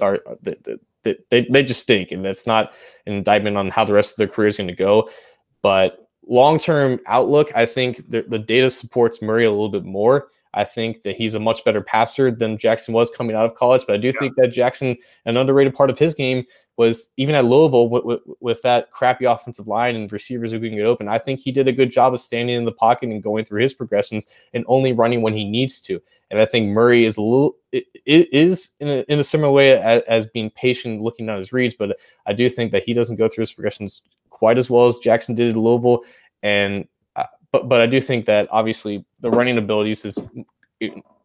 are 0.00 0.20
uh, 0.26 0.36
they, 0.42 1.16
they, 1.30 1.46
they 1.50 1.62
just 1.62 1.80
stink, 1.80 2.10
and 2.12 2.24
that's 2.24 2.46
not 2.46 2.72
an 3.06 3.14
indictment 3.14 3.56
on 3.56 3.70
how 3.70 3.84
the 3.84 3.92
rest 3.92 4.12
of 4.12 4.16
their 4.16 4.28
career 4.28 4.48
is 4.48 4.56
going 4.56 4.68
to 4.68 4.74
go. 4.74 5.10
But 5.62 6.08
long 6.26 6.58
term 6.58 7.00
outlook, 7.06 7.50
I 7.54 7.66
think 7.66 8.10
the, 8.10 8.22
the 8.22 8.38
data 8.38 8.70
supports 8.70 9.20
Murray 9.20 9.44
a 9.44 9.50
little 9.50 9.68
bit 9.68 9.84
more 9.84 10.28
I 10.54 10.64
think 10.64 11.02
that 11.02 11.16
he's 11.16 11.34
a 11.34 11.40
much 11.40 11.64
better 11.64 11.80
passer 11.80 12.30
than 12.30 12.58
Jackson 12.58 12.94
was 12.94 13.10
coming 13.10 13.36
out 13.36 13.44
of 13.44 13.54
college. 13.54 13.84
But 13.86 13.94
I 13.94 13.98
do 13.98 14.08
yeah. 14.08 14.18
think 14.18 14.36
that 14.36 14.48
Jackson, 14.48 14.96
an 15.24 15.36
underrated 15.36 15.74
part 15.74 15.90
of 15.90 15.98
his 15.98 16.14
game, 16.14 16.44
was 16.78 17.08
even 17.16 17.34
at 17.34 17.44
Louisville 17.44 17.88
with, 17.88 18.04
with, 18.04 18.20
with, 18.38 18.62
that 18.62 18.92
crappy 18.92 19.24
offensive 19.24 19.66
line 19.66 19.96
and 19.96 20.12
receivers 20.12 20.52
who 20.52 20.60
can 20.60 20.76
get 20.76 20.86
open. 20.86 21.08
I 21.08 21.18
think 21.18 21.40
he 21.40 21.50
did 21.50 21.66
a 21.66 21.72
good 21.72 21.90
job 21.90 22.14
of 22.14 22.20
standing 22.20 22.54
in 22.54 22.64
the 22.64 22.72
pocket 22.72 23.10
and 23.10 23.20
going 23.20 23.44
through 23.44 23.62
his 23.62 23.74
progressions 23.74 24.28
and 24.54 24.64
only 24.68 24.92
running 24.92 25.20
when 25.20 25.34
he 25.34 25.44
needs 25.44 25.80
to. 25.82 26.00
And 26.30 26.40
I 26.40 26.44
think 26.44 26.68
Murray 26.68 27.04
is 27.04 27.16
a 27.16 27.20
little 27.20 27.56
it, 27.72 27.86
it 28.06 28.32
is 28.32 28.70
in 28.78 28.88
a, 28.88 29.04
in 29.08 29.18
a 29.18 29.24
similar 29.24 29.52
way 29.52 29.72
as, 29.72 30.02
as 30.02 30.26
being 30.26 30.50
patient, 30.50 31.02
looking 31.02 31.26
down 31.26 31.38
his 31.38 31.52
reads. 31.52 31.74
But 31.74 31.98
I 32.26 32.32
do 32.32 32.48
think 32.48 32.70
that 32.70 32.84
he 32.84 32.94
doesn't 32.94 33.16
go 33.16 33.26
through 33.26 33.42
his 33.42 33.52
progressions 33.52 34.02
quite 34.30 34.56
as 34.56 34.70
well 34.70 34.86
as 34.86 34.98
Jackson 34.98 35.34
did 35.34 35.50
at 35.50 35.56
Louisville. 35.56 36.04
And 36.44 36.86
but 37.52 37.68
but 37.68 37.80
I 37.80 37.86
do 37.86 38.00
think 38.00 38.26
that 38.26 38.48
obviously 38.50 39.04
the 39.20 39.30
running 39.30 39.58
abilities 39.58 40.04
is 40.04 40.18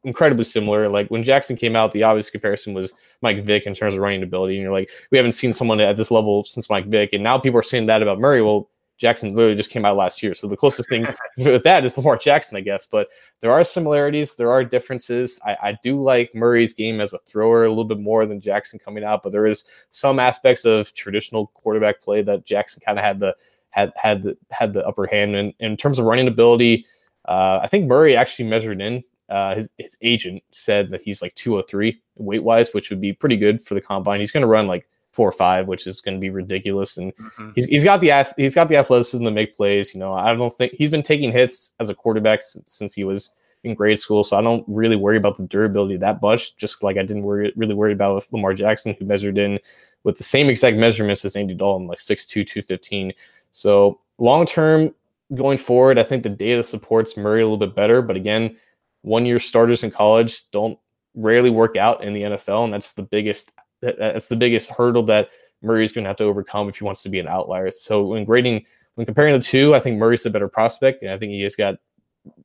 incredibly 0.03 0.43
similar. 0.43 0.89
Like 0.89 1.07
when 1.09 1.23
Jackson 1.23 1.55
came 1.55 1.75
out, 1.75 1.91
the 1.91 2.03
obvious 2.03 2.29
comparison 2.29 2.73
was 2.73 2.93
Mike 3.21 3.43
Vick 3.43 3.65
in 3.65 3.73
terms 3.73 3.93
of 3.93 4.01
running 4.01 4.23
ability. 4.23 4.55
And 4.55 4.63
you're 4.63 4.73
like, 4.73 4.89
we 5.11 5.17
haven't 5.17 5.33
seen 5.33 5.53
someone 5.53 5.79
at 5.79 5.97
this 5.97 6.11
level 6.11 6.43
since 6.43 6.69
Mike 6.69 6.87
Vick. 6.87 7.13
And 7.13 7.23
now 7.23 7.37
people 7.37 7.59
are 7.59 7.63
saying 7.63 7.85
that 7.87 8.01
about 8.01 8.19
Murray. 8.19 8.41
Well, 8.41 8.69
Jackson 8.97 9.29
literally 9.29 9.55
just 9.55 9.71
came 9.71 9.85
out 9.85 9.97
last 9.97 10.21
year. 10.21 10.33
So 10.33 10.47
the 10.47 10.55
closest 10.55 10.87
thing 10.87 11.05
with 11.37 11.63
that 11.63 11.83
is 11.83 11.97
Lamar 11.97 12.15
Jackson, 12.15 12.57
I 12.57 12.61
guess. 12.61 12.85
But 12.85 13.09
there 13.41 13.51
are 13.51 13.63
similarities, 13.63 14.35
there 14.35 14.51
are 14.51 14.63
differences. 14.63 15.39
I, 15.45 15.57
I, 15.61 15.77
do 15.83 15.99
like 16.01 16.33
Murray's 16.35 16.73
game 16.73 17.01
as 17.01 17.11
a 17.13 17.17
thrower 17.19 17.65
a 17.65 17.69
little 17.69 17.85
bit 17.85 17.99
more 17.99 18.25
than 18.25 18.39
Jackson 18.39 18.79
coming 18.79 19.03
out, 19.03 19.23
but 19.23 19.31
there 19.31 19.47
is 19.47 19.63
some 19.89 20.19
aspects 20.19 20.63
of 20.63 20.93
traditional 20.93 21.47
quarterback 21.47 22.01
play 22.01 22.21
that 22.21 22.45
Jackson 22.45 22.81
kind 22.85 22.99
of 22.99 23.03
had 23.03 23.19
the 23.19 23.35
had 23.73 23.91
had 23.95 24.23
the 24.23 24.37
had 24.51 24.73
the 24.73 24.85
upper 24.87 25.05
hand. 25.07 25.35
And, 25.35 25.53
in 25.59 25.75
terms 25.75 25.99
of 25.99 26.05
running 26.05 26.27
ability, 26.27 26.85
uh, 27.25 27.59
I 27.61 27.67
think 27.67 27.87
Murray 27.87 28.15
actually 28.15 28.47
measured 28.47 28.81
in. 28.81 29.03
Uh, 29.29 29.55
his 29.55 29.71
his 29.77 29.97
agent 30.01 30.43
said 30.51 30.91
that 30.91 31.01
he's 31.01 31.21
like 31.21 31.33
203 31.35 31.99
weight 32.17 32.43
wise, 32.43 32.73
which 32.73 32.89
would 32.89 33.01
be 33.01 33.13
pretty 33.13 33.37
good 33.37 33.61
for 33.61 33.73
the 33.73 33.81
combine. 33.81 34.19
He's 34.19 34.31
going 34.31 34.41
to 34.41 34.47
run 34.47 34.67
like 34.67 34.87
four 35.11 35.27
or 35.27 35.31
five, 35.31 35.67
which 35.67 35.87
is 35.87 36.01
going 36.01 36.15
to 36.15 36.19
be 36.19 36.29
ridiculous. 36.29 36.97
And 36.97 37.15
mm-hmm. 37.15 37.49
he's, 37.55 37.65
he's 37.65 37.83
got 37.83 37.99
the 37.99 38.33
he's 38.37 38.55
got 38.55 38.69
the 38.69 38.77
athleticism 38.77 39.23
to 39.23 39.31
make 39.31 39.55
plays. 39.55 39.93
You 39.93 39.99
know, 39.99 40.13
I 40.13 40.35
don't 40.35 40.55
think 40.55 40.73
he's 40.73 40.89
been 40.89 41.01
taking 41.01 41.31
hits 41.31 41.71
as 41.79 41.89
a 41.89 41.95
quarterback 41.95 42.41
since, 42.41 42.71
since 42.71 42.93
he 42.93 43.03
was 43.03 43.31
in 43.63 43.73
grade 43.73 43.97
school, 43.97 44.25
so 44.25 44.37
I 44.37 44.41
don't 44.41 44.65
really 44.67 44.97
worry 44.97 45.15
about 45.15 45.37
the 45.37 45.45
durability 45.45 45.95
that 45.97 46.21
much. 46.21 46.55
Just 46.57 46.83
like 46.83 46.97
I 46.97 47.03
didn't 47.03 47.23
worry 47.23 47.53
really 47.55 47.75
worry 47.75 47.93
about 47.93 48.15
with 48.15 48.31
Lamar 48.33 48.53
Jackson, 48.53 48.95
who 48.99 49.05
measured 49.05 49.37
in 49.37 49.59
with 50.03 50.17
the 50.17 50.23
same 50.23 50.49
exact 50.49 50.77
measurements 50.77 51.23
as 51.23 51.35
Andy 51.35 51.53
Dalton, 51.53 51.87
like 51.87 51.99
6'2", 51.99 52.27
215. 52.27 53.13
So 53.53 54.01
long 54.17 54.45
term 54.45 54.93
going 55.33 55.57
forward, 55.57 55.97
I 55.97 56.03
think 56.03 56.23
the 56.23 56.29
data 56.29 56.61
supports 56.61 57.15
Murray 57.15 57.41
a 57.41 57.45
little 57.45 57.57
bit 57.57 57.75
better. 57.75 58.01
But 58.01 58.17
again, 58.17 58.57
one 59.01 59.25
year 59.25 59.39
starters 59.39 59.83
in 59.83 59.91
college 59.91 60.49
don't 60.51 60.77
rarely 61.15 61.49
work 61.49 61.77
out 61.77 62.03
in 62.03 62.13
the 62.13 62.23
NFL, 62.23 62.65
and 62.65 62.73
that's 62.73 62.93
the 62.93 63.03
biggest 63.03 63.51
that's 63.81 64.27
the 64.27 64.35
biggest 64.35 64.69
hurdle 64.69 65.03
that 65.03 65.29
Murray 65.61 65.83
is 65.83 65.91
going 65.91 66.03
to 66.03 66.09
have 66.09 66.17
to 66.17 66.23
overcome 66.23 66.69
if 66.69 66.77
he 66.77 66.85
wants 66.85 67.03
to 67.03 67.09
be 67.09 67.19
an 67.19 67.27
outlier. 67.27 67.69
So 67.69 68.03
when 68.03 68.23
grading, 68.23 68.65
when 68.95 69.05
comparing 69.05 69.33
the 69.33 69.43
two, 69.43 69.75
I 69.75 69.79
think 69.79 69.97
Murray's 69.97 70.25
a 70.25 70.29
better 70.29 70.47
prospect, 70.47 71.03
and 71.03 71.11
I 71.11 71.17
think 71.17 71.31
he 71.31 71.41
has 71.41 71.55
got 71.55 71.75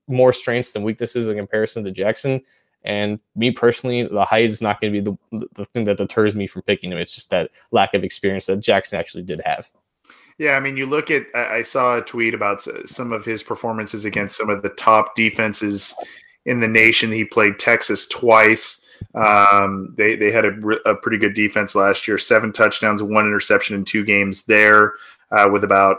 more 0.08 0.32
strengths 0.32 0.72
than 0.72 0.82
weaknesses 0.82 1.28
in 1.28 1.36
comparison 1.36 1.84
to 1.84 1.90
Jackson. 1.90 2.40
And 2.84 3.20
me 3.36 3.50
personally, 3.50 4.04
the 4.04 4.24
height 4.24 4.50
is 4.50 4.62
not 4.62 4.80
going 4.80 4.92
to 4.92 5.00
be 5.00 5.18
the, 5.30 5.48
the 5.54 5.64
thing 5.66 5.84
that 5.84 5.98
deters 5.98 6.34
me 6.34 6.46
from 6.46 6.62
picking 6.62 6.90
him. 6.90 6.98
It's 6.98 7.14
just 7.14 7.30
that 7.30 7.50
lack 7.70 7.94
of 7.94 8.04
experience 8.04 8.46
that 8.46 8.60
Jackson 8.60 8.98
actually 8.98 9.24
did 9.24 9.40
have. 9.44 9.70
Yeah, 10.38 10.52
I 10.52 10.60
mean, 10.60 10.76
you 10.76 10.86
look 10.86 11.10
at. 11.10 11.26
I 11.34 11.62
saw 11.62 11.98
a 11.98 12.02
tweet 12.02 12.32
about 12.32 12.60
some 12.86 13.12
of 13.12 13.24
his 13.24 13.42
performances 13.42 14.04
against 14.04 14.36
some 14.36 14.50
of 14.50 14.62
the 14.62 14.68
top 14.70 15.16
defenses 15.16 15.94
in 16.46 16.60
the 16.60 16.68
nation. 16.68 17.10
He 17.10 17.24
played 17.24 17.58
Texas 17.58 18.06
twice. 18.06 18.80
Um, 19.16 19.94
they 19.96 20.14
they 20.14 20.30
had 20.30 20.44
a, 20.44 20.54
a, 20.88 20.94
pretty 20.94 21.18
good 21.18 21.34
defense 21.34 21.74
last 21.74 22.06
year. 22.06 22.18
Seven 22.18 22.52
touchdowns, 22.52 23.02
one 23.02 23.26
interception 23.26 23.74
in 23.74 23.84
two 23.84 24.04
games 24.04 24.44
there, 24.44 24.94
uh, 25.32 25.48
with 25.50 25.64
about 25.64 25.98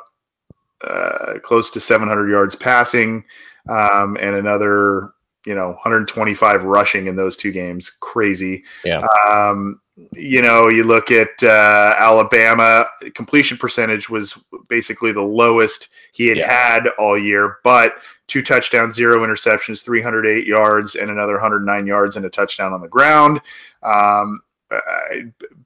uh, 0.86 1.40
close 1.44 1.70
to 1.72 1.80
700 1.80 2.30
yards 2.30 2.56
passing, 2.56 3.26
um, 3.68 4.18
and 4.22 4.36
another 4.36 5.12
you 5.46 5.56
know 5.56 5.68
125 5.68 6.64
rushing 6.64 7.08
in 7.08 7.16
those 7.16 7.36
two 7.38 7.52
games. 7.52 7.90
Crazy. 7.90 8.64
Yeah. 8.84 9.06
Um, 9.28 9.82
you 10.14 10.42
know, 10.42 10.70
you 10.70 10.84
look 10.84 11.12
at 11.12 11.32
uh, 11.44 11.96
Alabama, 11.98 12.86
completion 13.16 13.58
percentage 13.58 14.10
was 14.10 14.38
basically 14.70 15.12
the 15.12 15.22
lowest 15.22 15.90
he 16.14 16.28
had 16.28 16.38
yeah. 16.38 16.52
had 16.52 16.88
all 16.98 17.18
year, 17.18 17.58
but 17.64 17.96
two 18.28 18.42
touchdowns, 18.42 18.96
zero 18.96 19.26
interceptions, 19.26 19.84
308 19.84 20.48
yards, 20.48 20.96
and 20.96 21.12
another 21.12 21.34
109 21.34 21.86
yards 21.86 22.16
and 22.16 22.26
a 22.26 22.30
touchdown 22.30 22.72
on 22.72 22.82
the 22.82 22.88
ground. 22.88 23.42
Um, 23.84 24.42
uh, 24.72 24.80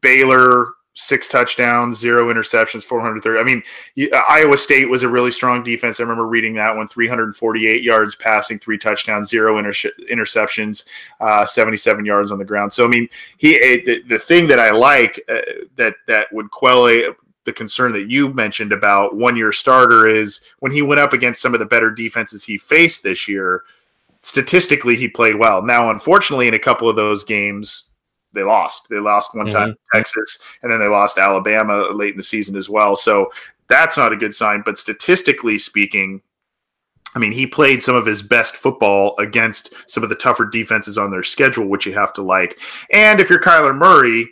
Baylor, 0.01 0.73
six 0.95 1.27
touchdowns, 1.27 1.97
zero 1.97 2.31
interceptions, 2.31 2.83
430. 2.83 3.39
I 3.39 3.43
mean, 3.43 3.63
you, 3.95 4.09
uh, 4.11 4.21
Iowa 4.29 4.57
State 4.57 4.87
was 4.87 5.03
a 5.03 5.07
really 5.07 5.31
strong 5.31 5.63
defense. 5.63 5.99
I 5.99 6.03
remember 6.03 6.27
reading 6.27 6.53
that 6.55 6.75
one 6.75 6.87
348 6.87 7.81
yards 7.81 8.15
passing, 8.15 8.59
three 8.59 8.77
touchdowns, 8.77 9.29
zero 9.29 9.57
inter- 9.57 9.91
interceptions, 10.11 10.85
uh, 11.19 11.45
77 11.45 12.05
yards 12.05 12.31
on 12.31 12.37
the 12.37 12.45
ground. 12.45 12.71
So, 12.71 12.85
I 12.85 12.87
mean, 12.87 13.09
he 13.37 13.53
the, 13.85 14.03
the 14.07 14.19
thing 14.19 14.47
that 14.47 14.59
I 14.59 14.71
like 14.71 15.23
uh, 15.29 15.39
that 15.77 15.95
that 16.07 16.31
would 16.31 16.51
quell 16.51 16.87
a, 16.87 17.09
the 17.45 17.53
concern 17.53 17.91
that 17.93 18.09
you 18.09 18.31
mentioned 18.33 18.71
about 18.71 19.15
one 19.15 19.35
year 19.35 19.51
starter 19.51 20.07
is 20.07 20.41
when 20.59 20.71
he 20.71 20.81
went 20.81 20.99
up 20.99 21.13
against 21.13 21.41
some 21.41 21.53
of 21.53 21.59
the 21.59 21.65
better 21.65 21.89
defenses 21.89 22.43
he 22.43 22.57
faced 22.57 23.03
this 23.03 23.27
year. 23.27 23.63
Statistically, 24.21 24.95
he 24.95 25.09
played 25.09 25.35
well. 25.35 25.61
Now, 25.61 25.89
unfortunately, 25.89 26.47
in 26.47 26.53
a 26.53 26.59
couple 26.59 26.87
of 26.87 26.95
those 26.95 27.25
games, 27.25 27.89
they 28.33 28.43
lost. 28.43 28.87
They 28.89 28.99
lost 28.99 29.35
one 29.35 29.47
mm-hmm. 29.47 29.57
time 29.57 29.75
Texas, 29.93 30.39
and 30.61 30.71
then 30.71 30.79
they 30.79 30.87
lost 30.87 31.17
Alabama 31.17 31.89
late 31.93 32.11
in 32.11 32.17
the 32.17 32.23
season 32.23 32.55
as 32.55 32.69
well. 32.69 32.95
So 32.95 33.31
that's 33.69 33.97
not 33.97 34.13
a 34.13 34.17
good 34.17 34.35
sign. 34.35 34.61
But 34.65 34.77
statistically 34.77 35.57
speaking, 35.57 36.21
I 37.15 37.19
mean, 37.19 37.31
he 37.31 37.45
played 37.45 37.83
some 37.83 37.95
of 37.95 38.05
his 38.05 38.21
best 38.21 38.55
football 38.55 39.15
against 39.19 39.73
some 39.87 40.03
of 40.03 40.09
the 40.09 40.15
tougher 40.15 40.45
defenses 40.45 40.97
on 40.97 41.11
their 41.11 41.23
schedule, 41.23 41.67
which 41.67 41.85
you 41.85 41.93
have 41.93 42.13
to 42.13 42.21
like. 42.21 42.59
And 42.91 43.19
if 43.19 43.29
you're 43.29 43.39
Kyler 43.39 43.75
Murray, 43.75 44.27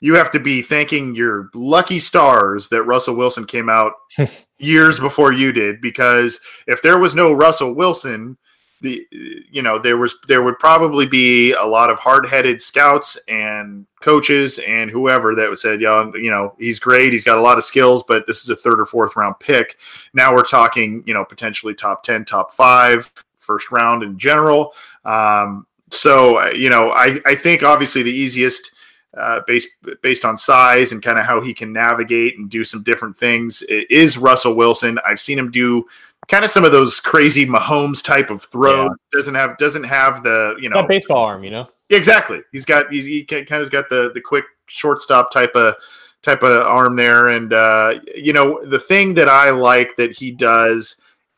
you 0.00 0.14
have 0.14 0.30
to 0.32 0.40
be 0.40 0.62
thanking 0.62 1.14
your 1.14 1.48
lucky 1.54 1.98
stars 1.98 2.68
that 2.68 2.84
Russell 2.84 3.16
Wilson 3.16 3.44
came 3.44 3.68
out 3.68 3.92
years 4.58 4.98
before 4.98 5.32
you 5.32 5.52
did, 5.52 5.80
because 5.80 6.40
if 6.66 6.82
there 6.82 6.98
was 6.98 7.14
no 7.14 7.32
Russell 7.32 7.72
Wilson, 7.72 8.36
the 8.82 9.06
you 9.10 9.62
know 9.62 9.78
there 9.78 9.96
was 9.96 10.16
there 10.26 10.42
would 10.42 10.58
probably 10.58 11.06
be 11.06 11.52
a 11.52 11.64
lot 11.64 11.90
of 11.90 11.98
hard-headed 11.98 12.60
scouts 12.60 13.16
and 13.28 13.86
coaches 14.00 14.58
and 14.66 14.90
whoever 14.90 15.34
that 15.34 15.56
said 15.58 15.80
yeah 15.80 16.10
you 16.14 16.30
know 16.30 16.54
he's 16.58 16.78
great 16.78 17.12
he's 17.12 17.24
got 17.24 17.38
a 17.38 17.40
lot 17.40 17.56
of 17.56 17.64
skills 17.64 18.02
but 18.02 18.26
this 18.26 18.42
is 18.42 18.50
a 18.50 18.56
third 18.56 18.80
or 18.80 18.86
fourth 18.86 19.16
round 19.16 19.38
pick 19.38 19.78
now 20.12 20.34
we're 20.34 20.42
talking 20.42 21.02
you 21.06 21.14
know 21.14 21.24
potentially 21.24 21.74
top 21.74 22.02
10 22.02 22.24
top 22.24 22.50
5 22.50 23.10
first 23.38 23.70
round 23.70 24.02
in 24.02 24.18
general 24.18 24.74
um, 25.04 25.66
so 25.90 26.50
you 26.50 26.68
know 26.68 26.90
I, 26.90 27.20
I 27.24 27.34
think 27.34 27.62
obviously 27.62 28.02
the 28.02 28.12
easiest 28.12 28.72
uh, 29.16 29.40
based 29.46 29.68
based 30.00 30.24
on 30.24 30.36
size 30.36 30.92
and 30.92 31.02
kind 31.02 31.18
of 31.18 31.26
how 31.26 31.40
he 31.40 31.52
can 31.52 31.70
navigate 31.70 32.38
and 32.38 32.48
do 32.48 32.64
some 32.64 32.82
different 32.82 33.14
things 33.14 33.60
is 33.62 34.16
Russell 34.16 34.54
Wilson. 34.54 34.98
I've 35.06 35.20
seen 35.20 35.38
him 35.38 35.50
do 35.50 35.84
kind 36.28 36.44
of 36.44 36.50
some 36.50 36.64
of 36.64 36.72
those 36.72 37.00
crazy 37.00 37.46
Mahomes 37.46 38.02
type 38.02 38.30
of 38.30 38.42
throw. 38.42 38.84
Yeah. 38.84 38.90
Doesn't 39.12 39.34
have 39.34 39.58
doesn't 39.58 39.84
have 39.84 40.22
the 40.22 40.56
you 40.60 40.68
know 40.68 40.80
that 40.80 40.88
baseball 40.88 41.24
arm, 41.24 41.44
you 41.44 41.50
know. 41.50 41.68
Exactly. 41.90 42.40
He's 42.52 42.64
got 42.64 42.90
he's, 42.90 43.04
he 43.04 43.24
kind 43.24 43.50
of 43.50 43.70
got 43.70 43.88
the 43.88 44.10
the 44.14 44.20
quick 44.20 44.44
shortstop 44.66 45.30
type 45.30 45.54
of 45.54 45.74
type 46.22 46.42
of 46.42 46.66
arm 46.66 46.96
there, 46.96 47.28
and 47.28 47.52
uh, 47.52 48.00
you 48.14 48.32
know 48.32 48.64
the 48.64 48.78
thing 48.78 49.14
that 49.14 49.28
I 49.28 49.50
like 49.50 49.96
that 49.96 50.16
he 50.16 50.30
does, 50.30 50.96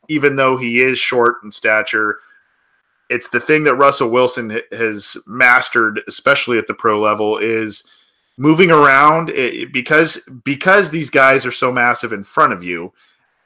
even 0.09 0.37
though 0.37 0.57
he 0.57 0.81
is 0.81 0.99
short 0.99 1.37
in 1.43 1.51
stature. 1.51 2.19
It's 3.11 3.29
the 3.29 3.41
thing 3.41 3.65
that 3.65 3.75
Russell 3.75 4.11
Wilson 4.11 4.61
has 4.73 5.17
mastered, 5.27 6.01
especially 6.09 6.57
at 6.57 6.67
the 6.67 6.75
pro 6.75 6.99
level, 6.99 7.37
is 7.37 7.85
moving 8.39 8.71
around 8.71 9.31
it, 9.31 9.73
because 9.73 10.27
because 10.45 10.91
these 10.91 11.11
guys 11.11 11.45
are 11.45 11.53
so 11.53 11.71
massive 11.71 12.13
in 12.13 12.25
front 12.25 12.53
of 12.53 12.63
you 12.63 12.93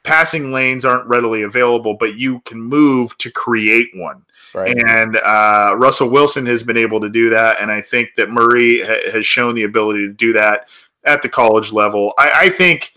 passing 0.09 0.51
lanes 0.51 0.85
aren't 0.85 1.07
readily 1.07 1.43
available, 1.43 1.93
but 1.93 2.15
you 2.15 2.39
can 2.41 2.59
move 2.59 3.15
to 3.19 3.29
create 3.29 3.89
one. 3.93 4.25
Right. 4.55 4.75
And 4.75 5.17
uh, 5.17 5.75
Russell 5.77 6.09
Wilson 6.09 6.47
has 6.47 6.63
been 6.63 6.77
able 6.77 6.99
to 7.01 7.09
do 7.09 7.29
that, 7.29 7.61
and 7.61 7.71
I 7.71 7.79
think 7.81 8.09
that 8.17 8.31
Murray 8.31 8.81
ha- 8.81 9.11
has 9.11 9.27
shown 9.27 9.53
the 9.53 9.65
ability 9.65 10.07
to 10.07 10.13
do 10.13 10.33
that 10.33 10.67
at 11.05 11.21
the 11.21 11.29
college 11.29 11.71
level. 11.71 12.15
I, 12.17 12.31
I 12.33 12.49
think, 12.49 12.93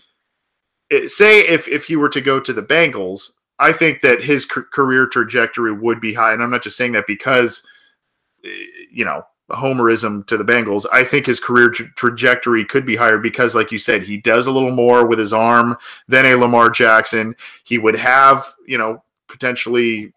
it, 0.89 1.11
say 1.11 1.47
if 1.47 1.67
if 1.67 1.85
he 1.85 1.95
were 1.95 2.09
to 2.09 2.19
go 2.19 2.39
to 2.39 2.51
the 2.51 2.63
Bengals, 2.63 3.33
I 3.59 3.73
think 3.73 4.01
that 4.01 4.23
his 4.23 4.47
career 4.47 5.05
trajectory 5.05 5.71
would 5.71 6.01
be 6.01 6.15
high, 6.15 6.33
and 6.33 6.41
I'm 6.41 6.49
not 6.49 6.63
just 6.63 6.77
saying 6.77 6.93
that 6.93 7.05
because 7.05 7.63
eh, 8.43 8.49
you 8.91 9.05
know 9.05 9.23
homerism 9.53 10.25
to 10.27 10.37
the 10.37 10.43
Bengals, 10.43 10.85
I 10.91 11.03
think 11.03 11.25
his 11.25 11.39
career 11.39 11.69
tra- 11.69 11.89
trajectory 11.95 12.65
could 12.65 12.85
be 12.85 12.95
higher 12.95 13.17
because, 13.17 13.55
like 13.55 13.71
you 13.71 13.77
said, 13.77 14.03
he 14.03 14.17
does 14.17 14.47
a 14.47 14.51
little 14.51 14.71
more 14.71 15.05
with 15.05 15.19
his 15.19 15.33
arm 15.33 15.77
than 16.07 16.25
a 16.25 16.35
Lamar 16.35 16.69
Jackson. 16.69 17.35
He 17.63 17.77
would 17.77 17.95
have, 17.95 18.53
you 18.65 18.77
know, 18.77 19.03
potentially 19.27 20.13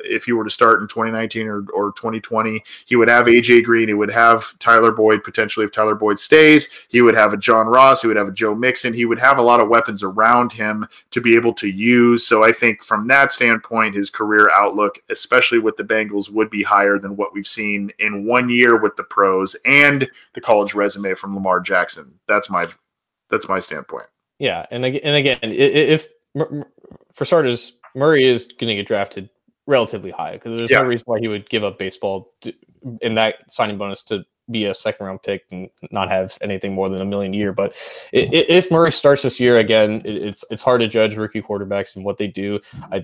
if 0.00 0.24
he 0.24 0.32
were 0.32 0.44
to 0.44 0.50
start 0.50 0.80
in 0.80 0.88
2019 0.88 1.46
or, 1.46 1.64
or 1.72 1.92
2020, 1.92 2.62
he 2.86 2.96
would 2.96 3.08
have 3.08 3.26
AJ 3.26 3.64
Green, 3.64 3.88
he 3.88 3.94
would 3.94 4.10
have 4.10 4.58
Tyler 4.58 4.92
Boyd 4.92 5.24
potentially 5.24 5.64
if 5.64 5.72
Tyler 5.72 5.94
Boyd 5.94 6.18
stays, 6.18 6.68
he 6.88 7.02
would 7.02 7.14
have 7.14 7.32
a 7.32 7.36
John 7.36 7.66
Ross, 7.66 8.02
he 8.02 8.08
would 8.08 8.16
have 8.16 8.28
a 8.28 8.32
Joe 8.32 8.54
Mixon, 8.54 8.92
he 8.92 9.04
would 9.04 9.18
have 9.18 9.38
a 9.38 9.42
lot 9.42 9.60
of 9.60 9.68
weapons 9.68 10.02
around 10.02 10.52
him 10.52 10.86
to 11.10 11.20
be 11.20 11.34
able 11.34 11.52
to 11.54 11.68
use. 11.68 12.26
So 12.26 12.44
I 12.44 12.52
think 12.52 12.82
from 12.82 13.06
that 13.08 13.32
standpoint, 13.32 13.94
his 13.94 14.10
career 14.10 14.50
outlook, 14.50 14.98
especially 15.10 15.58
with 15.58 15.76
the 15.76 15.84
Bengals, 15.84 16.30
would 16.30 16.50
be 16.50 16.62
higher 16.62 16.98
than 16.98 17.16
what 17.16 17.32
we've 17.32 17.46
seen 17.46 17.92
in 17.98 18.26
one 18.26 18.48
year 18.48 18.80
with 18.80 18.96
the 18.96 19.04
pros 19.04 19.56
and 19.64 20.08
the 20.34 20.40
college 20.40 20.74
resume 20.74 21.14
from 21.14 21.34
Lamar 21.34 21.60
Jackson. 21.60 22.18
That's 22.26 22.50
my 22.50 22.66
that's 23.30 23.48
my 23.48 23.58
standpoint. 23.58 24.06
Yeah, 24.38 24.66
and 24.70 24.84
again, 24.84 25.00
and 25.04 25.16
again, 25.16 25.38
if 25.42 26.08
for 27.12 27.24
starters, 27.24 27.72
Murray 27.94 28.24
is 28.24 28.44
going 28.44 28.68
to 28.68 28.74
get 28.74 28.86
drafted 28.86 29.30
relatively 29.66 30.10
high 30.10 30.32
because 30.32 30.58
there's 30.58 30.70
yeah. 30.70 30.80
no 30.80 30.84
reason 30.84 31.04
why 31.06 31.18
he 31.20 31.28
would 31.28 31.48
give 31.48 31.64
up 31.64 31.78
baseball 31.78 32.32
to, 32.42 32.52
in 33.00 33.14
that 33.14 33.50
signing 33.50 33.78
bonus 33.78 34.02
to 34.04 34.24
be 34.50 34.66
a 34.66 34.74
second 34.74 35.06
round 35.06 35.22
pick 35.22 35.44
and 35.50 35.70
not 35.90 36.10
have 36.10 36.36
anything 36.42 36.74
more 36.74 36.88
than 36.88 37.00
a 37.00 37.04
million 37.04 37.32
a 37.32 37.36
year. 37.36 37.52
But 37.52 37.74
if 38.12 38.70
Murray 38.70 38.92
starts 38.92 39.22
this 39.22 39.40
year 39.40 39.58
again, 39.58 40.02
it's 40.04 40.44
it's 40.50 40.62
hard 40.62 40.80
to 40.82 40.88
judge 40.88 41.16
rookie 41.16 41.40
quarterbacks 41.40 41.96
and 41.96 42.04
what 42.04 42.18
they 42.18 42.26
do. 42.26 42.60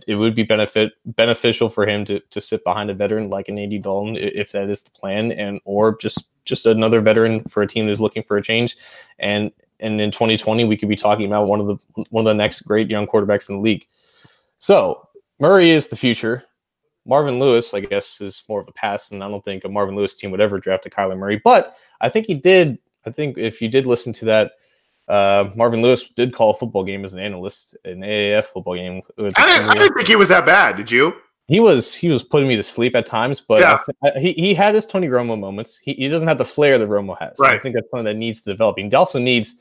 it 0.06 0.16
would 0.16 0.34
be 0.34 0.42
benefit 0.42 0.92
beneficial 1.06 1.68
for 1.68 1.86
him 1.86 2.04
to 2.06 2.20
to 2.20 2.40
sit 2.40 2.62
behind 2.64 2.90
a 2.90 2.94
veteran 2.94 3.30
like 3.30 3.48
an 3.48 3.58
Andy 3.58 3.78
Dalton 3.78 4.16
if 4.16 4.52
that 4.52 4.68
is 4.68 4.82
the 4.82 4.90
plan, 4.90 5.32
and 5.32 5.61
or 5.64 5.96
just 5.98 6.26
just 6.44 6.66
another 6.66 7.00
veteran 7.00 7.40
for 7.44 7.62
a 7.62 7.66
team 7.66 7.86
that's 7.86 8.00
looking 8.00 8.22
for 8.22 8.36
a 8.36 8.42
change. 8.42 8.76
And 9.18 9.50
and 9.78 10.00
in 10.00 10.11
2020, 10.11 10.64
we 10.64 10.76
could 10.76 10.88
be 10.88 10.96
talking 10.96 11.26
about 11.26 11.46
one 11.46 11.61
of 11.61 11.66
the 11.66 12.04
one 12.11 12.22
of 12.22 12.28
the 12.28 12.34
next 12.34 12.62
great 12.62 12.90
young 12.90 13.06
quarterbacks 13.06 13.48
in 13.48 13.56
the 13.56 13.62
league. 13.62 13.86
So 14.58 15.08
Murray 15.38 15.70
is 15.70 15.88
the 15.88 15.96
future. 15.96 16.44
Marvin 17.11 17.40
Lewis, 17.40 17.74
I 17.74 17.80
guess, 17.80 18.20
is 18.20 18.40
more 18.48 18.61
of 18.61 18.68
a 18.68 18.72
pass, 18.72 19.11
and 19.11 19.22
I 19.22 19.28
don't 19.28 19.44
think 19.44 19.64
a 19.64 19.68
Marvin 19.68 19.96
Lewis 19.96 20.14
team 20.14 20.30
would 20.30 20.40
ever 20.40 20.61
draft 20.61 20.86
a 20.86 20.90
Kyler 20.90 21.18
Murray. 21.18 21.40
But 21.42 21.74
I 22.00 22.08
think 22.08 22.26
he 22.26 22.34
did. 22.34 22.78
I 23.04 23.11
think 23.11 23.36
if 23.36 23.61
you 23.61 23.68
did 23.68 23.84
listen 23.84 24.12
to 24.14 24.24
that, 24.26 24.52
uh, 25.08 25.50
Marvin 25.56 25.82
Lewis 25.82 26.08
did 26.08 26.32
call 26.32 26.50
a 26.50 26.54
football 26.54 26.84
game 26.84 27.04
as 27.04 27.12
an 27.12 27.18
analyst, 27.18 27.76
an 27.84 28.02
AAF 28.02 28.44
football 28.44 28.76
game. 28.76 29.02
I 29.18 29.22
didn't, 29.22 29.68
I 29.68 29.74
didn't 29.74 29.94
think 29.94 30.06
he 30.06 30.14
was 30.14 30.28
that 30.28 30.46
bad. 30.46 30.76
Did 30.76 30.88
you? 30.88 31.14
He 31.48 31.58
was 31.58 31.92
he 31.92 32.11
was 32.11 32.22
putting 32.22 32.46
me 32.46 32.54
to 32.54 32.62
sleep 32.62 32.94
at 32.94 33.06
times, 33.06 33.40
but 33.40 33.61
yeah. 33.61 33.80
I, 34.04 34.16
he 34.20 34.32
he 34.34 34.54
had 34.54 34.76
his 34.76 34.86
Tony 34.86 35.08
Romo 35.08 35.36
moments. 35.36 35.78
He, 35.78 35.94
he 35.94 36.08
doesn't 36.08 36.28
have 36.28 36.38
the 36.38 36.44
flair 36.44 36.78
that 36.78 36.88
Romo 36.88 37.18
has. 37.18 37.36
Right. 37.40 37.54
I 37.54 37.58
think 37.58 37.74
that's 37.74 37.90
something 37.90 38.04
that 38.04 38.16
needs 38.16 38.42
to 38.42 38.50
develop. 38.50 38.78
He 38.78 38.88
also 38.94 39.18
needs 39.18 39.56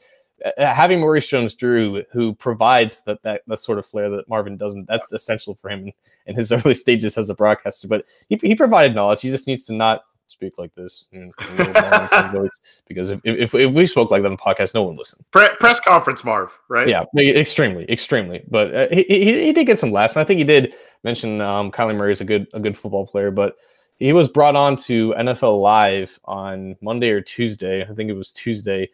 having 0.57 0.99
Maurice 0.99 1.27
Jones-Drew, 1.27 2.03
who 2.11 2.33
provides 2.35 3.01
that, 3.03 3.21
that 3.23 3.43
that 3.47 3.59
sort 3.59 3.79
of 3.79 3.85
flair 3.85 4.09
that 4.09 4.27
Marvin 4.29 4.57
doesn't, 4.57 4.87
that's 4.87 5.11
essential 5.11 5.55
for 5.55 5.69
him 5.69 5.87
in, 5.87 5.93
in 6.27 6.35
his 6.35 6.51
early 6.51 6.75
stages 6.75 7.17
as 7.17 7.29
a 7.29 7.35
broadcaster. 7.35 7.87
But 7.87 8.05
he, 8.29 8.39
he 8.41 8.55
provided 8.55 8.95
knowledge. 8.95 9.21
He 9.21 9.29
just 9.29 9.47
needs 9.47 9.65
to 9.65 9.73
not 9.73 10.03
speak 10.27 10.57
like 10.57 10.73
this 10.75 11.07
because 12.87 13.11
if, 13.11 13.19
if, 13.23 13.55
if 13.55 13.73
we 13.73 13.85
spoke 13.85 14.11
like 14.11 14.21
that 14.21 14.29
on 14.29 14.33
the 14.33 14.37
podcast, 14.37 14.73
no 14.73 14.83
one 14.83 14.95
listened. 14.95 15.25
Pre- 15.31 15.55
press 15.59 15.79
conference, 15.79 16.23
Marv, 16.23 16.57
right? 16.69 16.87
Yeah, 16.87 17.03
extremely, 17.17 17.89
extremely. 17.89 18.43
But 18.47 18.75
uh, 18.75 18.87
he, 18.91 19.03
he, 19.03 19.45
he 19.45 19.53
did 19.53 19.65
get 19.65 19.79
some 19.79 19.91
laughs, 19.91 20.15
and 20.15 20.21
I 20.21 20.25
think 20.25 20.37
he 20.37 20.43
did 20.43 20.73
mention 21.03 21.41
um, 21.41 21.71
Kyler 21.71 21.95
Murray 21.95 22.11
is 22.11 22.21
a 22.21 22.25
good 22.25 22.47
a 22.53 22.59
good 22.59 22.77
football 22.77 23.05
player, 23.05 23.31
but 23.31 23.55
he 23.97 24.13
was 24.13 24.29
brought 24.29 24.55
on 24.55 24.75
to 24.77 25.13
NFL 25.17 25.61
Live 25.61 26.19
on 26.23 26.75
Monday 26.81 27.09
or 27.09 27.21
Tuesday. 27.21 27.83
I 27.83 27.93
think 27.93 28.09
it 28.09 28.13
was 28.13 28.31
Tuesday, 28.31 28.89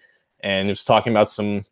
and 0.45 0.67
he 0.67 0.71
was 0.71 0.85
talking 0.85 1.11
about 1.11 1.27
some. 1.27 1.63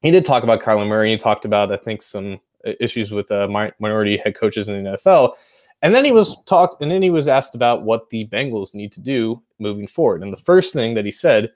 He 0.00 0.10
did 0.10 0.24
talk 0.24 0.42
about 0.42 0.62
Kyler 0.62 0.88
Murray. 0.88 1.12
He 1.12 1.16
talked 1.16 1.44
about 1.44 1.70
I 1.70 1.76
think 1.76 2.02
some 2.02 2.40
issues 2.80 3.12
with 3.12 3.30
uh, 3.30 3.46
minority 3.80 4.16
head 4.16 4.34
coaches 4.34 4.68
in 4.68 4.82
the 4.82 4.90
NFL. 4.92 5.34
And 5.82 5.94
then 5.94 6.04
he 6.04 6.12
was 6.12 6.36
talked, 6.44 6.80
and 6.80 6.90
then 6.90 7.02
he 7.02 7.10
was 7.10 7.28
asked 7.28 7.54
about 7.54 7.82
what 7.82 8.08
the 8.10 8.26
Bengals 8.28 8.74
need 8.74 8.92
to 8.92 9.00
do 9.00 9.42
moving 9.58 9.86
forward. 9.86 10.22
And 10.22 10.32
the 10.32 10.36
first 10.36 10.72
thing 10.72 10.94
that 10.94 11.04
he 11.04 11.10
said 11.10 11.50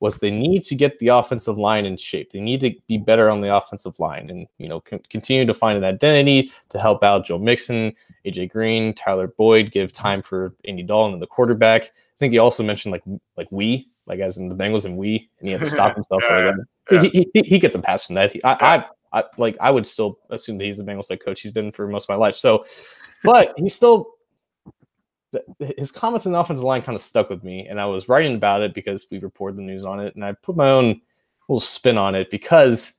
was 0.00 0.18
they 0.18 0.30
need 0.30 0.62
to 0.62 0.74
get 0.74 0.98
the 0.98 1.08
offensive 1.08 1.58
line 1.58 1.86
in 1.86 1.96
shape. 1.96 2.32
They 2.32 2.40
need 2.40 2.60
to 2.60 2.74
be 2.86 2.98
better 2.98 3.30
on 3.30 3.40
the 3.40 3.54
offensive 3.54 4.00
line, 4.00 4.30
and 4.30 4.46
you 4.58 4.68
know, 4.68 4.80
con- 4.80 5.02
continue 5.10 5.44
to 5.44 5.54
find 5.54 5.76
an 5.76 5.84
identity 5.84 6.50
to 6.70 6.78
help 6.78 7.04
out 7.04 7.26
Joe 7.26 7.38
Mixon, 7.38 7.92
AJ 8.24 8.50
Green, 8.50 8.94
Tyler 8.94 9.28
Boyd, 9.28 9.70
give 9.70 9.92
time 9.92 10.22
for 10.22 10.54
Andy 10.66 10.82
Dalton 10.82 11.12
and 11.12 11.22
the 11.22 11.26
quarterback. 11.26 11.84
I 11.84 12.18
think 12.18 12.32
he 12.32 12.38
also 12.38 12.62
mentioned 12.62 12.92
like 12.92 13.04
like 13.36 13.48
we, 13.50 13.88
like 14.06 14.20
as 14.20 14.38
in 14.38 14.48
the 14.48 14.54
Bengals 14.54 14.84
and 14.84 14.96
we, 14.96 15.28
and 15.38 15.48
he 15.48 15.52
had 15.52 15.60
to 15.60 15.66
stop 15.66 15.94
himself. 15.96 16.22
yeah, 16.28 16.52
so 16.88 17.02
yeah. 17.02 17.10
He, 17.12 17.30
he, 17.34 17.42
he 17.42 17.58
gets 17.58 17.74
a 17.74 17.80
pass 17.80 18.06
from 18.06 18.14
that. 18.14 18.32
He, 18.32 18.42
I, 18.44 18.76
I 18.76 18.84
I 19.12 19.24
like 19.38 19.56
I 19.60 19.70
would 19.70 19.86
still 19.86 20.18
assume 20.30 20.58
that 20.58 20.64
he's 20.64 20.78
the 20.78 20.84
Bengals 20.84 21.08
head 21.08 21.24
coach. 21.24 21.40
He's 21.40 21.52
been 21.52 21.72
for 21.72 21.88
most 21.88 22.04
of 22.04 22.08
my 22.10 22.16
life. 22.16 22.36
So, 22.36 22.64
but 23.24 23.54
he's 23.56 23.74
still 23.74 24.08
his 25.76 25.92
comments 25.92 26.26
in 26.26 26.32
the 26.32 26.38
offensive 26.38 26.64
line 26.64 26.82
kind 26.82 26.94
of 26.94 27.02
stuck 27.02 27.30
with 27.30 27.42
me, 27.42 27.66
and 27.66 27.80
I 27.80 27.86
was 27.86 28.08
writing 28.08 28.34
about 28.34 28.62
it 28.62 28.74
because 28.74 29.06
we 29.10 29.18
reported 29.18 29.58
the 29.58 29.64
news 29.64 29.84
on 29.84 30.00
it, 30.00 30.14
and 30.14 30.24
I 30.24 30.32
put 30.32 30.56
my 30.56 30.70
own 30.70 31.00
little 31.48 31.60
spin 31.60 31.98
on 31.98 32.14
it 32.14 32.30
because 32.30 32.94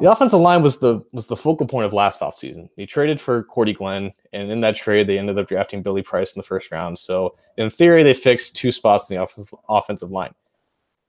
the 0.00 0.10
offensive 0.10 0.40
line 0.40 0.62
was 0.62 0.78
the 0.78 1.02
was 1.12 1.26
the 1.26 1.36
focal 1.36 1.66
point 1.66 1.86
of 1.86 1.92
last 1.92 2.20
offseason. 2.20 2.68
They 2.76 2.86
traded 2.86 3.20
for 3.20 3.44
Cordy 3.44 3.72
Glenn, 3.72 4.12
and 4.32 4.50
in 4.50 4.60
that 4.60 4.76
trade, 4.76 5.06
they 5.06 5.18
ended 5.18 5.38
up 5.38 5.48
drafting 5.48 5.82
Billy 5.82 6.02
Price 6.02 6.34
in 6.34 6.38
the 6.38 6.44
first 6.44 6.70
round. 6.70 6.98
So 6.98 7.36
in 7.58 7.68
theory, 7.70 8.02
they 8.02 8.14
fixed 8.14 8.56
two 8.56 8.70
spots 8.70 9.10
in 9.10 9.16
the 9.16 9.22
off- 9.22 9.54
offensive 9.68 10.10
line. 10.10 10.34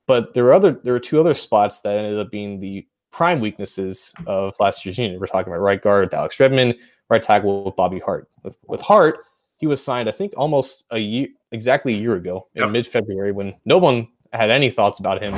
But 0.08 0.34
there 0.34 0.44
were 0.44 0.54
other 0.54 0.80
there 0.84 0.94
were 0.94 1.00
two 1.00 1.20
other 1.20 1.34
spots 1.34 1.80
that 1.82 1.98
ended 1.98 2.20
up 2.20 2.32
being 2.32 2.60
the 2.60 2.86
prime 3.12 3.40
weaknesses 3.40 4.14
of 4.28 4.56
last 4.60 4.86
year's 4.86 4.98
unit. 4.98 5.20
We're 5.20 5.28
talking 5.28 5.52
about 5.52 5.62
right 5.62 5.82
guard 5.82 6.14
Alex 6.14 6.40
Redmond, 6.40 6.76
right 7.10 7.24
tackle 7.24 7.64
with 7.64 7.76
Bobby 7.76 8.00
Hart. 8.00 8.30
With, 8.44 8.58
with 8.68 8.82
Hart, 8.82 9.20
he 9.58 9.68
was 9.68 9.82
signed, 9.82 10.10
I 10.10 10.12
think, 10.12 10.34
almost 10.36 10.86
a 10.92 10.98
year, 10.98 11.30
exactly 11.52 11.96
a 11.96 11.98
year 11.98 12.16
ago 12.16 12.48
in 12.56 12.72
mid 12.72 12.86
February, 12.86 13.32
when 13.32 13.54
no 13.64 13.78
one 13.78 14.08
had 14.34 14.50
any 14.50 14.70
thoughts 14.70 15.00
about 15.00 15.22
him, 15.22 15.34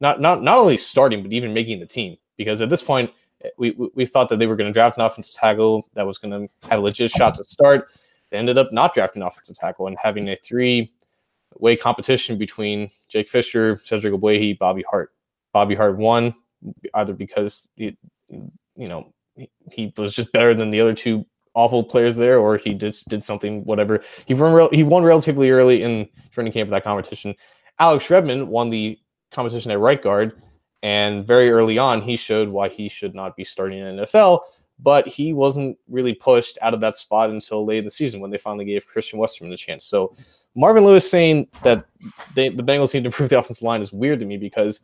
not 0.00 0.20
not 0.20 0.42
not 0.42 0.58
only 0.58 0.76
starting 0.76 1.22
but 1.22 1.32
even 1.32 1.52
making 1.52 1.80
the 1.80 1.86
team. 1.86 2.16
Because 2.36 2.60
at 2.60 2.70
this 2.70 2.82
point, 2.82 3.10
eh, 3.44 3.48
we 3.58 3.76
we 3.94 4.06
thought 4.06 4.28
that 4.28 4.38
they 4.38 4.46
were 4.46 4.56
going 4.56 4.68
to 4.68 4.72
draft 4.72 4.98
an 4.98 5.04
offensive 5.04 5.34
tackle 5.34 5.88
that 5.94 6.06
was 6.06 6.18
going 6.18 6.48
to 6.48 6.68
have 6.68 6.78
a 6.78 6.82
legit 6.82 7.10
shot 7.10 7.34
to 7.36 7.44
start. 7.44 7.88
They 8.30 8.38
ended 8.38 8.58
up 8.58 8.72
not 8.72 8.94
drafting 8.94 9.22
an 9.22 9.28
offensive 9.28 9.56
tackle 9.56 9.86
and 9.86 9.96
having 10.00 10.28
a 10.28 10.36
three 10.36 10.90
way 11.58 11.76
competition 11.76 12.38
between 12.38 12.88
Jake 13.08 13.28
Fisher, 13.28 13.76
Cedric 13.76 14.12
Ogbuehi, 14.12 14.58
Bobby 14.58 14.84
Hart. 14.88 15.12
Bobby 15.52 15.74
Hart 15.74 15.96
won 15.96 16.34
either 16.94 17.14
because 17.14 17.68
he, 17.76 17.96
you 18.28 18.88
know 18.88 19.12
he 19.70 19.92
was 19.96 20.14
just 20.14 20.32
better 20.32 20.54
than 20.54 20.70
the 20.70 20.80
other 20.80 20.94
two 20.94 21.24
awful 21.54 21.82
players 21.82 22.16
there, 22.16 22.38
or 22.38 22.58
he 22.58 22.74
just 22.74 23.08
did 23.08 23.22
something 23.22 23.64
whatever. 23.64 24.02
He 24.26 24.34
won 24.34 24.68
he 24.72 24.82
won 24.82 25.02
relatively 25.02 25.50
early 25.50 25.82
in 25.82 26.08
training 26.30 26.52
camp 26.52 26.68
of 26.68 26.72
that 26.72 26.84
competition. 26.84 27.34
Alex 27.78 28.08
Redmond 28.10 28.48
won 28.48 28.70
the 28.70 28.98
competition 29.30 29.70
at 29.70 29.78
right 29.78 30.00
guard, 30.00 30.40
and 30.86 31.26
very 31.26 31.50
early 31.50 31.78
on 31.78 32.00
he 32.00 32.16
showed 32.16 32.48
why 32.48 32.68
he 32.68 32.88
should 32.88 33.12
not 33.12 33.34
be 33.34 33.42
starting 33.42 33.80
in 33.80 33.96
NFL. 33.96 34.42
But 34.78 35.08
he 35.08 35.32
wasn't 35.32 35.76
really 35.88 36.14
pushed 36.14 36.58
out 36.62 36.74
of 36.74 36.80
that 36.80 36.96
spot 36.96 37.30
until 37.30 37.64
late 37.64 37.78
in 37.78 37.84
the 37.84 37.90
season 37.90 38.20
when 38.20 38.30
they 38.30 38.38
finally 38.38 38.66
gave 38.66 38.86
Christian 38.86 39.18
Westerman 39.18 39.52
a 39.52 39.56
chance. 39.56 39.84
So 39.84 40.14
Marvin 40.54 40.84
Lewis 40.84 41.10
saying 41.10 41.48
that 41.64 41.86
they, 42.34 42.50
the 42.50 42.62
Bengals 42.62 42.94
need 42.94 43.00
to 43.00 43.06
improve 43.06 43.30
the 43.30 43.38
offensive 43.38 43.64
line 43.64 43.80
is 43.80 43.92
weird 43.92 44.20
to 44.20 44.26
me 44.26 44.36
because 44.36 44.82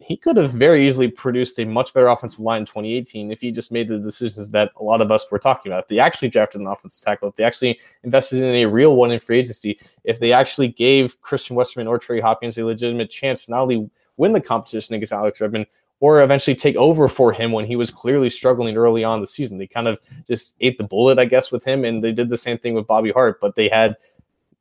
he 0.00 0.16
could 0.16 0.36
have 0.38 0.50
very 0.50 0.88
easily 0.88 1.06
produced 1.06 1.60
a 1.60 1.64
much 1.64 1.94
better 1.94 2.08
offensive 2.08 2.40
line 2.40 2.62
in 2.62 2.66
2018 2.66 3.30
if 3.30 3.40
he 3.40 3.52
just 3.52 3.70
made 3.70 3.86
the 3.86 4.00
decisions 4.00 4.50
that 4.50 4.72
a 4.80 4.82
lot 4.82 5.00
of 5.00 5.12
us 5.12 5.30
were 5.30 5.38
talking 5.38 5.70
about. 5.70 5.84
If 5.84 5.88
they 5.88 6.00
actually 6.00 6.30
drafted 6.30 6.62
an 6.62 6.66
offensive 6.66 7.04
tackle, 7.04 7.28
if 7.28 7.36
they 7.36 7.44
actually 7.44 7.78
invested 8.02 8.42
in 8.42 8.56
a 8.56 8.66
real 8.66 8.96
one 8.96 9.12
in 9.12 9.20
free 9.20 9.38
agency, 9.38 9.78
if 10.02 10.18
they 10.18 10.32
actually 10.32 10.68
gave 10.68 11.20
Christian 11.20 11.54
Westerman 11.54 11.86
or 11.86 11.98
Trey 11.98 12.18
Hopkins 12.18 12.58
a 12.58 12.64
legitimate 12.64 13.10
chance 13.10 13.48
not 13.48 13.60
only 13.60 13.88
win 14.18 14.32
the 14.32 14.40
competition 14.40 14.94
against 14.94 15.12
Alex 15.12 15.40
Redmond, 15.40 15.66
or 16.00 16.22
eventually 16.22 16.54
take 16.54 16.76
over 16.76 17.08
for 17.08 17.32
him 17.32 17.50
when 17.50 17.64
he 17.64 17.76
was 17.76 17.90
clearly 17.90 18.28
struggling 18.30 18.76
early 18.76 19.02
on 19.02 19.20
the 19.20 19.26
season. 19.26 19.58
They 19.58 19.66
kind 19.66 19.88
of 19.88 19.98
just 20.28 20.54
ate 20.60 20.78
the 20.78 20.84
bullet, 20.84 21.18
I 21.18 21.24
guess, 21.24 21.50
with 21.50 21.64
him, 21.64 21.84
and 21.84 22.04
they 22.04 22.12
did 22.12 22.28
the 22.28 22.36
same 22.36 22.58
thing 22.58 22.74
with 22.74 22.86
Bobby 22.86 23.10
Hart, 23.10 23.40
but 23.40 23.54
they 23.54 23.68
had, 23.68 23.96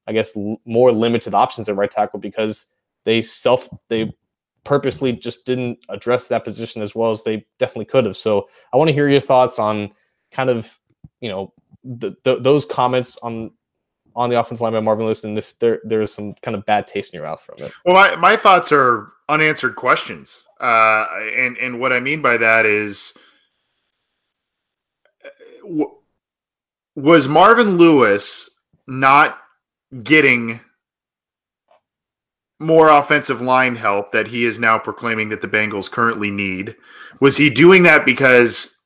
I 0.07 0.13
guess, 0.13 0.35
l- 0.37 0.61
more 0.65 0.91
limited 0.91 1.33
options 1.33 1.67
at 1.67 1.75
right 1.75 1.91
tackle 1.91 2.19
because 2.19 2.67
they 3.03 3.21
self 3.21 3.69
they 3.89 4.13
purposely 4.63 5.13
just 5.13 5.45
didn't 5.45 5.79
address 5.87 6.27
that 6.27 6.43
position 6.43 6.81
as 6.81 6.93
well 6.93 7.11
as 7.11 7.23
they 7.23 7.45
definitely 7.57 7.85
could 7.85 8.05
have. 8.05 8.17
So 8.17 8.49
I 8.73 8.77
want 8.77 8.89
to 8.89 8.93
hear 8.93 9.07
your 9.07 9.21
thoughts 9.21 9.59
on 9.59 9.91
kind 10.31 10.49
of, 10.49 10.77
you 11.21 11.29
know, 11.29 11.53
the, 11.85 12.15
the, 12.23 12.35
those 12.35 12.65
comments 12.65 13.17
on 13.23 13.51
on 14.17 14.31
the 14.31 14.39
offensive 14.39 14.63
line 14.63 14.73
by 14.73 14.79
Marvin 14.79 15.05
Lewis, 15.05 15.23
and 15.23 15.37
if 15.37 15.57
there 15.59 15.79
there 15.83 16.01
is 16.01 16.11
some 16.11 16.33
kind 16.41 16.57
of 16.57 16.65
bad 16.65 16.87
taste 16.87 17.13
in 17.13 17.19
your 17.19 17.27
mouth 17.27 17.41
from 17.41 17.55
it. 17.59 17.71
Well, 17.85 17.95
my, 17.95 18.15
my 18.15 18.35
thoughts 18.35 18.71
are 18.71 19.07
unanswered 19.29 19.75
questions, 19.75 20.43
uh, 20.59 21.05
and 21.35 21.55
and 21.57 21.79
what 21.79 21.93
I 21.93 21.99
mean 21.99 22.21
by 22.21 22.35
that 22.37 22.65
is, 22.65 23.13
w- 25.61 25.93
was 26.95 27.27
Marvin 27.27 27.77
Lewis 27.77 28.49
not 28.87 29.37
getting 30.03 30.61
more 32.59 32.89
offensive 32.89 33.39
line 33.39 33.75
help 33.75 34.11
that 34.13 34.27
he 34.27 34.43
is 34.43 34.57
now 34.57 34.79
proclaiming 34.79 35.29
that 35.29 35.41
the 35.41 35.47
Bengals 35.47 35.91
currently 35.91 36.31
need? 36.31 36.75
Was 37.19 37.37
he 37.37 37.51
doing 37.51 37.83
that 37.83 38.03
because 38.03 38.76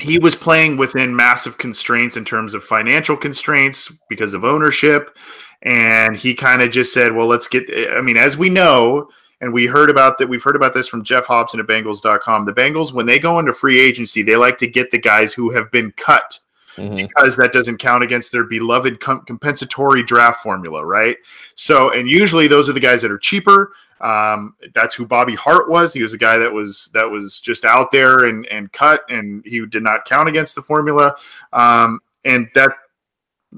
he 0.00 0.18
was 0.18 0.34
playing 0.34 0.76
within 0.76 1.14
massive 1.14 1.58
constraints 1.58 2.16
in 2.16 2.24
terms 2.24 2.54
of 2.54 2.64
financial 2.64 3.16
constraints 3.16 3.92
because 4.08 4.34
of 4.34 4.44
ownership? 4.44 5.16
And 5.62 6.16
he 6.16 6.34
kind 6.34 6.62
of 6.62 6.70
just 6.70 6.92
said, 6.92 7.12
well, 7.12 7.26
let's 7.26 7.46
get, 7.46 7.70
I 7.90 8.00
mean, 8.00 8.16
as 8.16 8.36
we 8.36 8.48
know, 8.48 9.08
and 9.40 9.52
we 9.52 9.66
heard 9.66 9.90
about 9.90 10.18
that, 10.18 10.28
we've 10.28 10.42
heard 10.42 10.56
about 10.56 10.74
this 10.74 10.88
from 10.88 11.02
Geoff 11.02 11.26
Hobson 11.26 11.60
at 11.60 11.66
Bengals.com. 11.66 12.44
The 12.44 12.52
Bengals, 12.52 12.92
when 12.92 13.06
they 13.06 13.18
go 13.18 13.38
into 13.38 13.54
free 13.54 13.80
agency, 13.80 14.22
they 14.22 14.36
like 14.36 14.58
to 14.58 14.66
get 14.66 14.90
the 14.90 14.98
guys 14.98 15.32
who 15.32 15.50
have 15.50 15.70
been 15.70 15.92
cut 15.96 16.38
mm-hmm. 16.76 16.96
because 16.96 17.36
that 17.36 17.52
doesn't 17.52 17.78
count 17.78 18.02
against 18.02 18.32
their 18.32 18.44
beloved 18.44 19.00
com- 19.00 19.22
compensatory 19.22 20.02
draft 20.02 20.42
formula, 20.42 20.84
right? 20.84 21.16
So, 21.54 21.90
and 21.90 22.08
usually 22.08 22.48
those 22.48 22.68
are 22.68 22.72
the 22.72 22.80
guys 22.80 23.02
that 23.02 23.10
are 23.10 23.18
cheaper. 23.18 23.72
Um, 24.00 24.54
that's 24.74 24.94
who 24.94 25.06
Bobby 25.06 25.34
Hart 25.34 25.68
was. 25.68 25.92
He 25.92 26.02
was 26.02 26.12
a 26.12 26.18
guy 26.18 26.38
that 26.38 26.52
was 26.52 26.90
that 26.94 27.10
was 27.10 27.38
just 27.38 27.64
out 27.64 27.90
there 27.90 28.24
and 28.24 28.46
and 28.46 28.72
cut, 28.72 29.02
and 29.10 29.44
he 29.44 29.64
did 29.66 29.82
not 29.82 30.06
count 30.06 30.28
against 30.28 30.54
the 30.54 30.62
formula. 30.62 31.14
Um, 31.52 32.00
and 32.24 32.48
that 32.54 32.72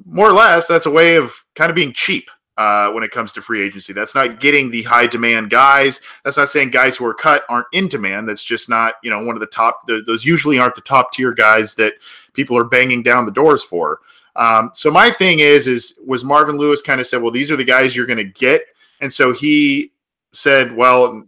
more 0.06 0.28
or 0.28 0.32
less 0.32 0.66
that's 0.66 0.86
a 0.86 0.90
way 0.90 1.16
of 1.16 1.44
kind 1.54 1.70
of 1.70 1.76
being 1.76 1.92
cheap 1.92 2.30
uh, 2.56 2.90
when 2.90 3.02
it 3.02 3.10
comes 3.10 3.32
to 3.32 3.42
free 3.42 3.62
agency. 3.62 3.92
That's 3.92 4.14
not 4.14 4.40
getting 4.40 4.70
the 4.70 4.82
high 4.82 5.06
demand 5.06 5.50
guys. 5.50 6.00
That's 6.24 6.36
not 6.36 6.48
saying 6.48 6.70
guys 6.70 6.96
who 6.96 7.06
are 7.06 7.14
cut 7.14 7.44
aren't 7.48 7.66
in 7.72 7.88
demand. 7.88 8.28
That's 8.28 8.44
just 8.44 8.68
not 8.68 8.94
you 9.02 9.10
know 9.10 9.24
one 9.24 9.36
of 9.36 9.40
the 9.40 9.46
top. 9.46 9.86
The, 9.86 10.02
those 10.06 10.24
usually 10.24 10.58
aren't 10.58 10.74
the 10.74 10.80
top 10.80 11.12
tier 11.12 11.32
guys 11.32 11.74
that 11.76 11.94
people 12.32 12.56
are 12.56 12.64
banging 12.64 13.02
down 13.02 13.26
the 13.26 13.32
doors 13.32 13.62
for. 13.62 14.00
Um, 14.36 14.70
so 14.72 14.90
my 14.90 15.10
thing 15.10 15.40
is, 15.40 15.68
is 15.68 15.94
was 16.06 16.24
Marvin 16.24 16.56
Lewis 16.56 16.82
kind 16.82 17.00
of 17.00 17.06
said, 17.06 17.20
well, 17.20 17.30
these 17.30 17.50
are 17.50 17.56
the 17.56 17.64
guys 17.64 17.94
you're 17.94 18.06
going 18.06 18.16
to 18.18 18.24
get, 18.24 18.62
and 19.00 19.12
so 19.12 19.32
he 19.32 19.92
said, 20.32 20.74
well, 20.74 21.24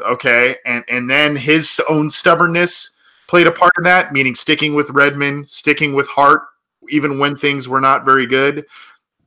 okay, 0.00 0.56
and 0.64 0.84
and 0.88 1.08
then 1.08 1.36
his 1.36 1.80
own 1.88 2.10
stubbornness 2.10 2.90
played 3.28 3.46
a 3.46 3.52
part 3.52 3.72
in 3.78 3.84
that, 3.84 4.12
meaning 4.12 4.34
sticking 4.34 4.74
with 4.74 4.90
Redmond, 4.90 5.48
sticking 5.48 5.94
with 5.94 6.08
Hart, 6.08 6.42
even 6.88 7.20
when 7.20 7.36
things 7.36 7.68
were 7.68 7.80
not 7.80 8.04
very 8.04 8.26
good, 8.26 8.66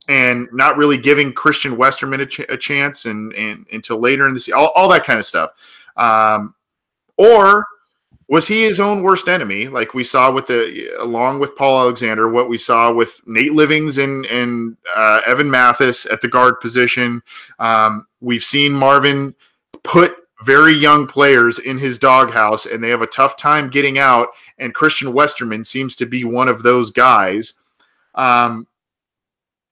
and 0.08 0.46
not 0.52 0.76
really 0.76 0.98
giving 0.98 1.32
Christian 1.32 1.78
Westerman 1.78 2.20
a, 2.20 2.26
ch- 2.26 2.40
a 2.40 2.56
chance, 2.58 3.06
and, 3.06 3.32
and 3.32 3.66
until 3.72 3.98
later 3.98 4.28
in 4.28 4.34
the 4.34 4.40
season, 4.40 4.60
all, 4.60 4.72
all 4.74 4.88
that 4.90 5.04
kind 5.04 5.18
of 5.18 5.24
stuff. 5.24 5.52
Um, 5.96 6.54
or 7.16 7.64
was 8.28 8.48
he 8.48 8.62
his 8.62 8.80
own 8.80 9.02
worst 9.02 9.28
enemy? 9.28 9.68
Like 9.68 9.94
we 9.94 10.04
saw 10.04 10.30
with 10.30 10.46
the, 10.46 10.96
along 11.00 11.40
with 11.40 11.56
Paul 11.56 11.80
Alexander, 11.80 12.28
what 12.28 12.48
we 12.48 12.56
saw 12.56 12.92
with 12.92 13.20
Nate 13.26 13.52
Livings 13.52 13.98
and 13.98 14.24
and 14.26 14.76
uh, 14.94 15.20
Evan 15.26 15.50
Mathis 15.50 16.06
at 16.06 16.20
the 16.20 16.28
guard 16.28 16.60
position. 16.60 17.22
Um, 17.58 18.06
we've 18.20 18.44
seen 18.44 18.72
Marvin 18.72 19.34
put 19.82 20.16
very 20.42 20.72
young 20.72 21.06
players 21.06 21.58
in 21.58 21.78
his 21.78 21.98
doghouse, 21.98 22.66
and 22.66 22.82
they 22.82 22.90
have 22.90 23.02
a 23.02 23.06
tough 23.06 23.36
time 23.36 23.70
getting 23.70 23.98
out. 23.98 24.28
And 24.58 24.74
Christian 24.74 25.12
Westerman 25.12 25.64
seems 25.64 25.96
to 25.96 26.06
be 26.06 26.24
one 26.24 26.48
of 26.48 26.62
those 26.62 26.90
guys. 26.90 27.54
Um, 28.14 28.66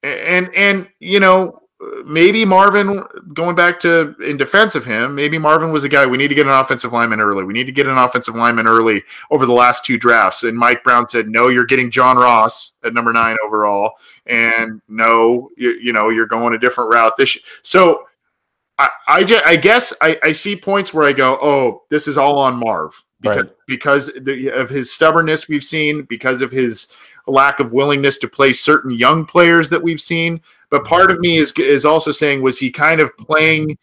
and 0.03 0.53
and 0.55 0.89
you 0.99 1.21
know 1.21 1.62
maybe 2.05 2.45
Marvin, 2.45 3.03
going 3.35 3.57
back 3.57 3.81
to 3.81 4.15
in 4.21 4.37
defense 4.37 4.75
of 4.75 4.85
him, 4.85 5.15
maybe 5.15 5.39
Marvin 5.39 5.73
was 5.73 5.85
a 5.85 5.89
guy 5.89 6.07
we 6.07 6.19
need 6.19 6.29
to 6.29 6.35
get 6.35 6.47
an 6.47 6.53
offensive 6.53 6.93
lineman 6.93 7.21
early. 7.21 7.45
We 7.45 7.53
need 7.53 7.67
to 7.67 7.73
get 7.73 7.87
an 7.87 7.99
offensive 7.99 8.35
lineman 8.35 8.67
early 8.67 9.03
over 9.31 9.47
the 9.47 9.53
last 9.53 9.85
two 9.85 9.99
drafts. 9.99 10.43
And 10.45 10.57
Mike 10.57 10.85
Brown 10.85 11.09
said, 11.09 11.29
no, 11.29 11.49
you're 11.49 11.67
getting 11.67 11.91
John 11.91 12.17
Ross 12.17 12.73
at 12.85 12.95
number 12.95 13.13
nine 13.13 13.37
overall. 13.45 13.93
And 14.27 14.81
no, 14.89 15.51
you, 15.57 15.71
you 15.83 15.93
know, 15.93 16.11
you're 16.11 16.27
going 16.27 16.55
a 16.55 16.59
different 16.59 16.93
route. 16.93 17.17
This 17.17 17.37
so 17.63 18.07
I, 18.79 18.89
I, 19.09 19.25
just, 19.25 19.45
I 19.45 19.57
guess 19.57 19.93
I, 20.01 20.19
I 20.23 20.33
see 20.33 20.57
points 20.57 20.95
where 20.95 21.07
I 21.07 21.13
go, 21.13 21.39
oh, 21.43 21.83
this 21.91 22.07
is 22.09 22.17
all 22.17 22.39
on 22.39 22.57
Marv 22.57 23.03
because, 23.21 23.37
Right. 23.37 23.53
because 23.67 24.11
of 24.55 24.69
his 24.69 24.93
stubbornness 24.93 25.49
we've 25.49 25.65
seen, 25.65 26.03
because 26.03 26.43
of 26.43 26.51
his 26.51 26.89
lack 27.27 27.61
of 27.61 27.73
willingness 27.73 28.19
to 28.19 28.29
play 28.29 28.53
certain 28.53 28.91
young 28.91 29.25
players 29.25 29.71
that 29.71 29.83
we've 29.83 30.01
seen. 30.01 30.41
But 30.73 30.85
part 30.85 31.11
of 31.11 31.21
me 31.21 31.37
is 31.37 31.53
is 31.59 31.85
also 31.85 32.11
saying, 32.11 32.43
was 32.43 32.59
he 32.59 32.71
kind 32.73 33.01
of 33.01 33.15
playing 33.19 33.79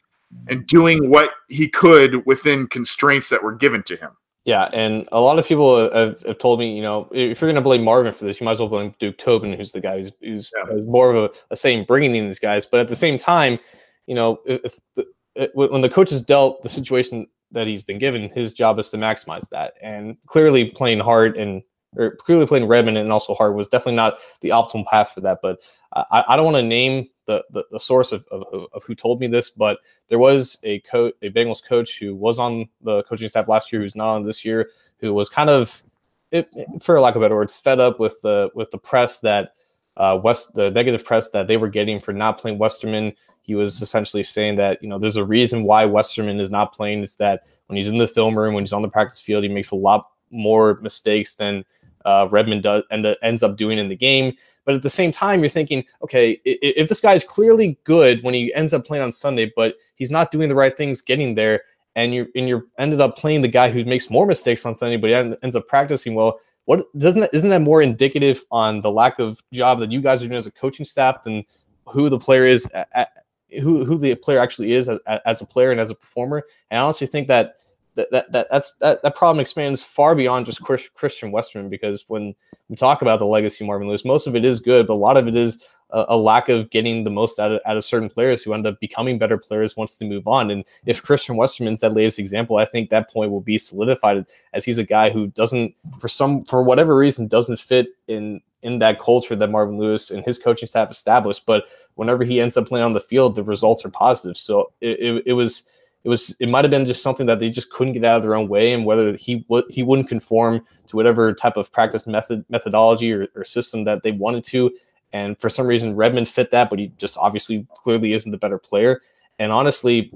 and 0.47 0.65
doing 0.67 1.09
what 1.09 1.29
he 1.47 1.67
could 1.67 2.25
within 2.25 2.67
constraints 2.67 3.29
that 3.29 3.41
were 3.43 3.53
given 3.53 3.83
to 3.83 3.95
him? 3.95 4.09
Yeah, 4.43 4.69
and 4.73 5.07
a 5.11 5.21
lot 5.21 5.37
of 5.37 5.45
people 5.45 5.91
have, 5.91 6.19
have 6.23 6.39
told 6.39 6.59
me, 6.59 6.75
you 6.75 6.81
know, 6.81 7.07
if 7.11 7.39
you're 7.39 7.47
going 7.47 7.55
to 7.55 7.61
blame 7.61 7.83
Marvin 7.83 8.11
for 8.11 8.25
this, 8.25 8.39
you 8.39 8.45
might 8.45 8.53
as 8.53 8.59
well 8.59 8.69
blame 8.69 8.95
Duke 8.97 9.19
Tobin, 9.19 9.53
who's 9.53 9.71
the 9.71 9.81
guy 9.81 9.97
who's, 9.97 10.11
who's 10.21 10.49
Yeah. 10.55 10.73
has 10.73 10.85
more 10.85 11.11
of 11.11 11.15
a, 11.15 11.29
a 11.51 11.55
say 11.55 11.73
in 11.73 11.85
bringing 11.85 12.15
in 12.15 12.25
these 12.25 12.39
guys. 12.39 12.65
But 12.65 12.79
at 12.79 12.87
the 12.87 12.95
same 12.95 13.19
time, 13.19 13.59
you 14.07 14.15
know, 14.15 14.39
if, 14.45 14.79
the, 14.95 15.05
when 15.53 15.81
the 15.81 15.89
coach 15.89 16.11
is 16.11 16.23
dealt 16.23 16.63
the 16.63 16.69
situation 16.69 17.27
that 17.51 17.67
he's 17.67 17.83
been 17.83 17.99
given, 17.99 18.29
his 18.29 18.51
job 18.51 18.79
is 18.79 18.89
to 18.89 18.97
maximize 18.97 19.47
that. 19.49 19.73
And 19.83 20.17
clearly, 20.25 20.71
playing 20.71 20.99
hard 20.99 21.37
and 21.37 21.61
or 21.95 22.15
clearly 22.15 22.45
playing 22.45 22.67
Redmond 22.67 22.97
and 22.97 23.11
also 23.11 23.33
hard 23.33 23.55
was 23.55 23.67
definitely 23.67 23.95
not 23.95 24.17
the 24.41 24.49
optimal 24.49 24.85
path 24.85 25.11
for 25.11 25.21
that. 25.21 25.39
But 25.41 25.61
I, 25.93 26.23
I 26.27 26.35
don't 26.35 26.45
want 26.45 26.57
to 26.57 26.63
name 26.63 27.07
the, 27.25 27.43
the, 27.49 27.65
the 27.71 27.79
source 27.79 28.11
of, 28.11 28.25
of, 28.31 28.67
of 28.73 28.83
who 28.83 28.95
told 28.95 29.19
me 29.19 29.27
this, 29.27 29.49
but 29.49 29.79
there 30.07 30.19
was 30.19 30.57
a 30.63 30.79
coach, 30.81 31.13
a 31.21 31.29
Bengals 31.29 31.63
coach 31.63 31.99
who 31.99 32.15
was 32.15 32.39
on 32.39 32.69
the 32.81 33.03
coaching 33.03 33.27
staff 33.27 33.47
last 33.47 33.71
year, 33.71 33.81
who's 33.81 33.95
not 33.95 34.15
on 34.15 34.23
this 34.23 34.45
year, 34.45 34.69
who 34.99 35.13
was 35.13 35.29
kind 35.29 35.49
of, 35.49 35.83
it, 36.31 36.49
for 36.81 36.99
lack 37.01 37.15
of 37.15 37.21
better 37.21 37.35
words, 37.35 37.57
fed 37.57 37.79
up 37.79 37.99
with 37.99 38.21
the 38.21 38.51
with 38.53 38.69
the 38.69 38.77
press 38.77 39.19
that 39.21 39.53
uh, 39.97 40.19
West, 40.23 40.53
the 40.53 40.69
negative 40.71 41.03
press 41.03 41.29
that 41.29 41.47
they 41.47 41.57
were 41.57 41.67
getting 41.69 41.99
for 41.99 42.13
not 42.13 42.37
playing 42.37 42.59
Westerman. 42.59 43.13
He 43.41 43.55
was 43.55 43.81
essentially 43.81 44.21
saying 44.21 44.55
that 44.57 44.81
you 44.83 44.87
know 44.87 44.99
there's 44.99 45.15
a 45.15 45.25
reason 45.25 45.63
why 45.63 45.85
Westerman 45.85 46.39
is 46.39 46.51
not 46.51 46.71
playing. 46.71 47.01
Is 47.01 47.15
that 47.15 47.47
when 47.65 47.77
he's 47.77 47.87
in 47.87 47.97
the 47.97 48.07
film 48.07 48.37
room, 48.37 48.53
when 48.53 48.63
he's 48.63 48.73
on 48.73 48.83
the 48.83 48.89
practice 48.89 49.19
field, 49.19 49.43
he 49.43 49.49
makes 49.49 49.71
a 49.71 49.75
lot 49.75 50.09
more 50.29 50.79
mistakes 50.81 51.35
than 51.35 51.65
uh, 52.09 52.27
Redmond 52.31 52.63
does 52.63 52.83
and 52.91 53.15
ends 53.21 53.43
up 53.43 53.55
doing 53.57 53.77
in 53.77 53.89
the 53.89 53.95
game. 53.95 54.33
But 54.65 54.75
at 54.75 54.83
the 54.83 54.89
same 54.89 55.11
time, 55.11 55.39
you're 55.39 55.49
thinking, 55.49 55.83
okay, 56.03 56.31
i- 56.45 56.59
i- 56.65 56.73
if 56.81 56.89
this 56.89 57.01
guy 57.01 57.13
is 57.13 57.23
clearly 57.23 57.77
good 57.85 58.21
when 58.23 58.33
he 58.33 58.53
ends 58.53 58.73
up 58.73 58.85
playing 58.85 59.03
on 59.03 59.11
Sunday, 59.11 59.51
but 59.55 59.75
he's 59.95 60.11
not 60.11 60.31
doing 60.31 60.49
the 60.49 60.55
right 60.55 60.75
things 60.75 61.01
getting 61.01 61.33
there, 61.35 61.61
and 61.95 62.13
you 62.13 62.27
and 62.35 62.47
you're 62.47 62.65
ended 62.77 63.01
up 63.01 63.17
playing 63.17 63.41
the 63.41 63.47
guy 63.59 63.69
who 63.71 63.83
makes 63.85 64.09
more 64.09 64.25
mistakes 64.25 64.65
on 64.65 64.75
Sunday, 64.75 64.97
but 64.97 65.09
he 65.09 65.15
ends 65.43 65.55
up 65.55 65.67
practicing 65.67 66.13
well. 66.15 66.39
What 66.65 66.85
doesn't 66.97 67.21
that, 67.21 67.33
isn't 67.33 67.49
that 67.49 67.61
more 67.61 67.81
indicative 67.81 68.43
on 68.51 68.81
the 68.81 68.91
lack 68.91 69.17
of 69.19 69.41
job 69.51 69.79
that 69.79 69.91
you 69.91 70.01
guys 70.01 70.21
are 70.21 70.27
doing 70.27 70.37
as 70.37 70.45
a 70.45 70.51
coaching 70.51 70.85
staff 70.85 71.23
than 71.23 71.43
who 71.87 72.09
the 72.09 72.19
player 72.19 72.45
is, 72.45 72.69
a- 72.75 72.85
a- 72.93 73.59
who 73.61 73.83
who 73.85 73.97
the 73.97 74.13
player 74.13 74.39
actually 74.39 74.73
is 74.73 74.87
as, 74.87 74.99
as 75.25 75.41
a 75.41 75.45
player 75.45 75.71
and 75.71 75.79
as 75.79 75.89
a 75.89 75.95
performer? 75.95 76.43
And 76.69 76.77
I 76.79 76.83
honestly 76.83 77.07
think 77.07 77.27
that 77.29 77.55
that, 77.95 78.11
that, 78.11 78.31
that 78.31 78.47
that's 78.49 78.73
that, 78.79 79.01
that 79.03 79.15
problem 79.15 79.39
expands 79.39 79.81
far 79.81 80.15
beyond 80.15 80.45
just 80.45 80.61
Christian 80.61 81.31
Westerman 81.31 81.69
because 81.69 82.05
when 82.07 82.33
we 82.69 82.75
talk 82.75 83.01
about 83.01 83.19
the 83.19 83.25
legacy 83.25 83.65
Marvin 83.65 83.87
Lewis, 83.87 84.05
most 84.05 84.27
of 84.27 84.35
it 84.35 84.45
is 84.45 84.59
good, 84.59 84.87
but 84.87 84.93
a 84.93 84.95
lot 84.95 85.17
of 85.17 85.27
it 85.27 85.35
is 85.35 85.57
a, 85.91 86.05
a 86.09 86.17
lack 86.17 86.49
of 86.49 86.69
getting 86.69 87.03
the 87.03 87.09
most 87.09 87.39
out 87.39 87.51
of, 87.51 87.61
out 87.65 87.77
of 87.77 87.83
certain 87.83 88.09
players 88.09 88.43
who 88.43 88.53
end 88.53 88.67
up 88.67 88.79
becoming 88.79 89.17
better 89.17 89.37
players 89.37 89.75
once 89.75 89.95
they 89.95 90.07
move 90.07 90.27
on. 90.27 90.51
And 90.51 90.63
if 90.85 91.03
Christian 91.03 91.35
Westerman's 91.35 91.79
that 91.81 91.93
latest 91.93 92.19
example, 92.19 92.57
I 92.57 92.65
think 92.65 92.89
that 92.89 93.11
point 93.11 93.31
will 93.31 93.41
be 93.41 93.57
solidified 93.57 94.25
as 94.53 94.65
he's 94.65 94.77
a 94.77 94.83
guy 94.83 95.09
who 95.09 95.27
doesn't, 95.27 95.73
for 95.99 96.07
some, 96.07 96.45
for 96.45 96.63
whatever 96.63 96.95
reason, 96.95 97.27
doesn't 97.27 97.59
fit 97.59 97.87
in 98.07 98.41
in 98.61 98.79
that 98.79 98.99
culture 98.99 99.37
that 99.37 99.49
Marvin 99.49 99.77
Lewis 99.77 100.11
and 100.11 100.23
his 100.25 100.37
coaching 100.37 100.67
staff 100.67 100.91
established. 100.91 101.45
But 101.45 101.65
whenever 101.95 102.25
he 102.25 102.41
ends 102.41 102.57
up 102.57 102.67
playing 102.67 102.83
on 102.83 102.91
the 102.91 102.99
field, 102.99 103.35
the 103.35 103.43
results 103.43 103.85
are 103.85 103.89
positive. 103.89 104.35
So 104.37 104.73
it, 104.81 104.99
it, 104.99 105.23
it 105.27 105.33
was 105.33 105.63
it 106.03 106.09
was 106.09 106.35
it 106.39 106.49
might 106.49 106.63
have 106.63 106.71
been 106.71 106.85
just 106.85 107.03
something 107.03 107.25
that 107.25 107.39
they 107.39 107.49
just 107.49 107.69
couldn't 107.69 107.93
get 107.93 108.05
out 108.05 108.17
of 108.17 108.23
their 108.23 108.35
own 108.35 108.47
way 108.47 108.73
and 108.73 108.85
whether 108.85 109.15
he 109.15 109.45
would 109.49 109.65
he 109.69 109.83
wouldn't 109.83 110.09
conform 110.09 110.65
to 110.87 110.95
whatever 110.95 111.33
type 111.33 111.57
of 111.57 111.71
practice 111.71 112.07
method 112.07 112.45
methodology 112.49 113.11
or, 113.13 113.27
or 113.35 113.43
system 113.43 113.83
that 113.83 114.03
they 114.03 114.11
wanted 114.11 114.43
to. 114.45 114.71
And 115.11 115.39
for 115.39 115.49
some 115.49 115.67
reason 115.67 115.95
redmond 115.95 116.29
fit 116.29 116.51
that 116.51 116.69
but 116.69 116.79
he 116.79 116.87
just 116.97 117.17
obviously 117.17 117.67
clearly 117.73 118.13
isn't 118.13 118.31
the 118.31 118.37
better 118.37 118.57
player. 118.57 119.01
And 119.39 119.51
honestly 119.51 120.13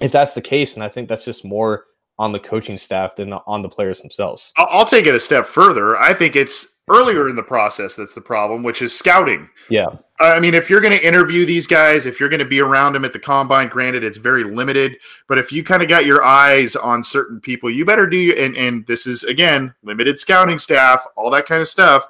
if 0.00 0.12
that's 0.12 0.32
the 0.32 0.40
case 0.40 0.74
and 0.74 0.82
i 0.82 0.88
think 0.88 1.08
that's 1.08 1.24
just 1.24 1.44
more 1.44 1.84
on 2.20 2.32
the 2.32 2.38
coaching 2.38 2.76
staff 2.76 3.16
than 3.16 3.32
on 3.32 3.62
the 3.62 3.68
players 3.68 4.02
themselves. 4.02 4.52
I'll, 4.58 4.66
I'll 4.70 4.84
take 4.84 5.06
it 5.06 5.14
a 5.14 5.20
step 5.20 5.46
further. 5.46 5.96
I 5.98 6.12
think 6.12 6.36
it's 6.36 6.79
earlier 6.90 7.28
in 7.28 7.36
the 7.36 7.42
process 7.42 7.96
that's 7.96 8.14
the 8.14 8.20
problem, 8.20 8.62
which 8.62 8.82
is 8.82 8.96
scouting. 8.96 9.48
yeah 9.68 9.86
I 10.20 10.38
mean, 10.38 10.52
if 10.52 10.68
you're 10.68 10.82
going 10.82 10.96
to 10.96 11.06
interview 11.06 11.46
these 11.46 11.66
guys, 11.66 12.04
if 12.04 12.20
you're 12.20 12.28
going 12.28 12.40
to 12.40 12.44
be 12.44 12.60
around 12.60 12.92
them 12.92 13.06
at 13.06 13.14
the 13.14 13.18
combine, 13.18 13.68
granted, 13.68 14.04
it's 14.04 14.18
very 14.18 14.44
limited. 14.44 14.98
But 15.28 15.38
if 15.38 15.50
you 15.50 15.64
kind 15.64 15.82
of 15.82 15.88
got 15.88 16.04
your 16.04 16.22
eyes 16.22 16.76
on 16.76 17.02
certain 17.02 17.40
people, 17.40 17.70
you 17.70 17.86
better 17.86 18.06
do. 18.06 18.34
And 18.36 18.54
and 18.54 18.86
this 18.86 19.06
is 19.06 19.24
again 19.24 19.74
limited 19.82 20.18
scouting 20.18 20.58
staff, 20.58 21.06
all 21.16 21.30
that 21.30 21.46
kind 21.46 21.62
of 21.62 21.68
stuff. 21.68 22.08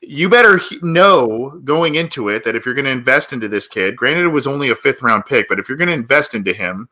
You 0.00 0.28
better 0.28 0.60
know 0.82 1.60
going 1.64 1.94
into 1.94 2.28
it 2.30 2.42
that 2.42 2.56
if 2.56 2.66
you're 2.66 2.74
going 2.74 2.86
to 2.86 2.90
invest 2.90 3.32
into 3.32 3.46
this 3.46 3.68
kid, 3.68 3.94
granted 3.94 4.24
it 4.24 4.28
was 4.28 4.48
only 4.48 4.70
a 4.70 4.76
fifth 4.76 5.02
round 5.02 5.24
pick, 5.24 5.48
but 5.48 5.60
if 5.60 5.68
you're 5.68 5.78
going 5.78 5.86
to 5.86 5.94
invest 5.94 6.34
into 6.34 6.52
him, 6.52 6.88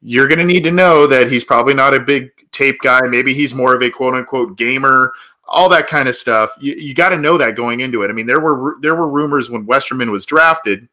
you're 0.00 0.28
going 0.28 0.38
to 0.38 0.44
need 0.44 0.62
to 0.64 0.70
know 0.70 1.08
that 1.08 1.30
he's 1.30 1.42
probably 1.42 1.74
not 1.74 1.94
a 1.94 2.00
big 2.00 2.30
tape 2.52 2.78
guy. 2.80 3.00
Maybe 3.08 3.34
he's 3.34 3.54
more 3.54 3.74
of 3.74 3.82
a 3.82 3.90
quote 3.90 4.14
unquote 4.14 4.56
gamer 4.56 5.12
all 5.46 5.68
that 5.68 5.86
kind 5.86 6.08
of 6.08 6.16
stuff. 6.16 6.50
You, 6.60 6.74
you 6.74 6.94
got 6.94 7.10
to 7.10 7.18
know 7.18 7.36
that 7.38 7.56
going 7.56 7.80
into 7.80 8.02
it. 8.02 8.08
I 8.08 8.12
mean, 8.12 8.26
there 8.26 8.40
were 8.40 8.76
there 8.80 8.94
were 8.94 9.08
rumors 9.08 9.50
when 9.50 9.66
Westerman 9.66 10.10
was 10.10 10.26
drafted 10.26 10.88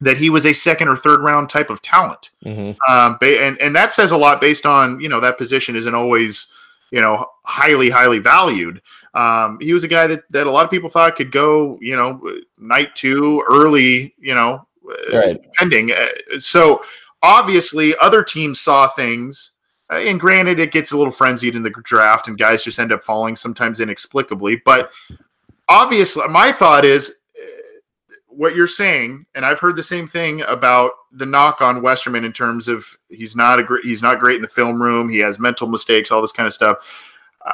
that 0.00 0.18
he 0.18 0.28
was 0.28 0.44
a 0.44 0.52
second 0.52 0.88
or 0.88 0.96
third 0.96 1.20
round 1.20 1.48
type 1.48 1.70
of 1.70 1.80
talent, 1.82 2.30
hmm 2.42 2.72
um, 2.88 3.18
and 3.22 3.60
and 3.60 3.74
that 3.74 3.92
says 3.92 4.10
a 4.10 4.16
lot 4.16 4.40
based 4.40 4.66
on 4.66 5.00
you 5.00 5.08
know 5.08 5.20
that 5.20 5.38
position 5.38 5.74
isn't 5.76 5.94
always 5.94 6.52
you 6.90 7.00
know 7.00 7.26
highly 7.44 7.90
highly 7.90 8.18
valued. 8.18 8.82
Um, 9.14 9.58
he 9.60 9.72
was 9.72 9.84
a 9.84 9.88
guy 9.88 10.06
that 10.06 10.24
that 10.30 10.46
a 10.46 10.50
lot 10.50 10.64
of 10.64 10.70
people 10.70 10.90
thought 10.90 11.16
could 11.16 11.32
go 11.32 11.78
you 11.80 11.96
know 11.96 12.20
night 12.58 12.94
two 12.94 13.42
early 13.48 14.14
you 14.18 14.34
know 14.34 14.66
uh, 15.12 15.18
right 15.18 15.42
depending. 15.42 15.92
Uh, 15.92 16.08
So 16.38 16.82
obviously, 17.22 17.96
other 17.98 18.22
teams 18.22 18.60
saw 18.60 18.88
things. 18.88 19.52
Uh, 19.90 19.96
and 19.96 20.18
granted, 20.18 20.58
it 20.58 20.72
gets 20.72 20.92
a 20.92 20.96
little 20.96 21.12
frenzied 21.12 21.54
in 21.54 21.62
the 21.62 21.70
draft, 21.84 22.28
and 22.28 22.38
guys 22.38 22.64
just 22.64 22.78
end 22.78 22.92
up 22.92 23.02
falling 23.02 23.36
sometimes 23.36 23.80
inexplicably. 23.80 24.56
But 24.64 24.90
obviously, 25.68 26.26
my 26.28 26.52
thought 26.52 26.84
is 26.84 27.12
uh, 27.40 27.46
what 28.26 28.56
you're 28.56 28.66
saying, 28.66 29.26
and 29.34 29.46
I've 29.46 29.60
heard 29.60 29.76
the 29.76 29.82
same 29.82 30.08
thing 30.08 30.42
about 30.42 30.92
the 31.12 31.26
knock 31.26 31.60
on 31.60 31.82
Westerman 31.82 32.24
in 32.24 32.32
terms 32.32 32.68
of 32.68 32.96
he's 33.08 33.36
not 33.36 33.60
a 33.60 33.62
gr- 33.62 33.82
he's 33.82 34.02
not 34.02 34.18
great 34.18 34.36
in 34.36 34.42
the 34.42 34.48
film 34.48 34.82
room. 34.82 35.08
He 35.08 35.18
has 35.18 35.38
mental 35.38 35.68
mistakes, 35.68 36.10
all 36.10 36.20
this 36.20 36.32
kind 36.32 36.46
of 36.46 36.52
stuff. 36.54 37.12
Uh, 37.44 37.52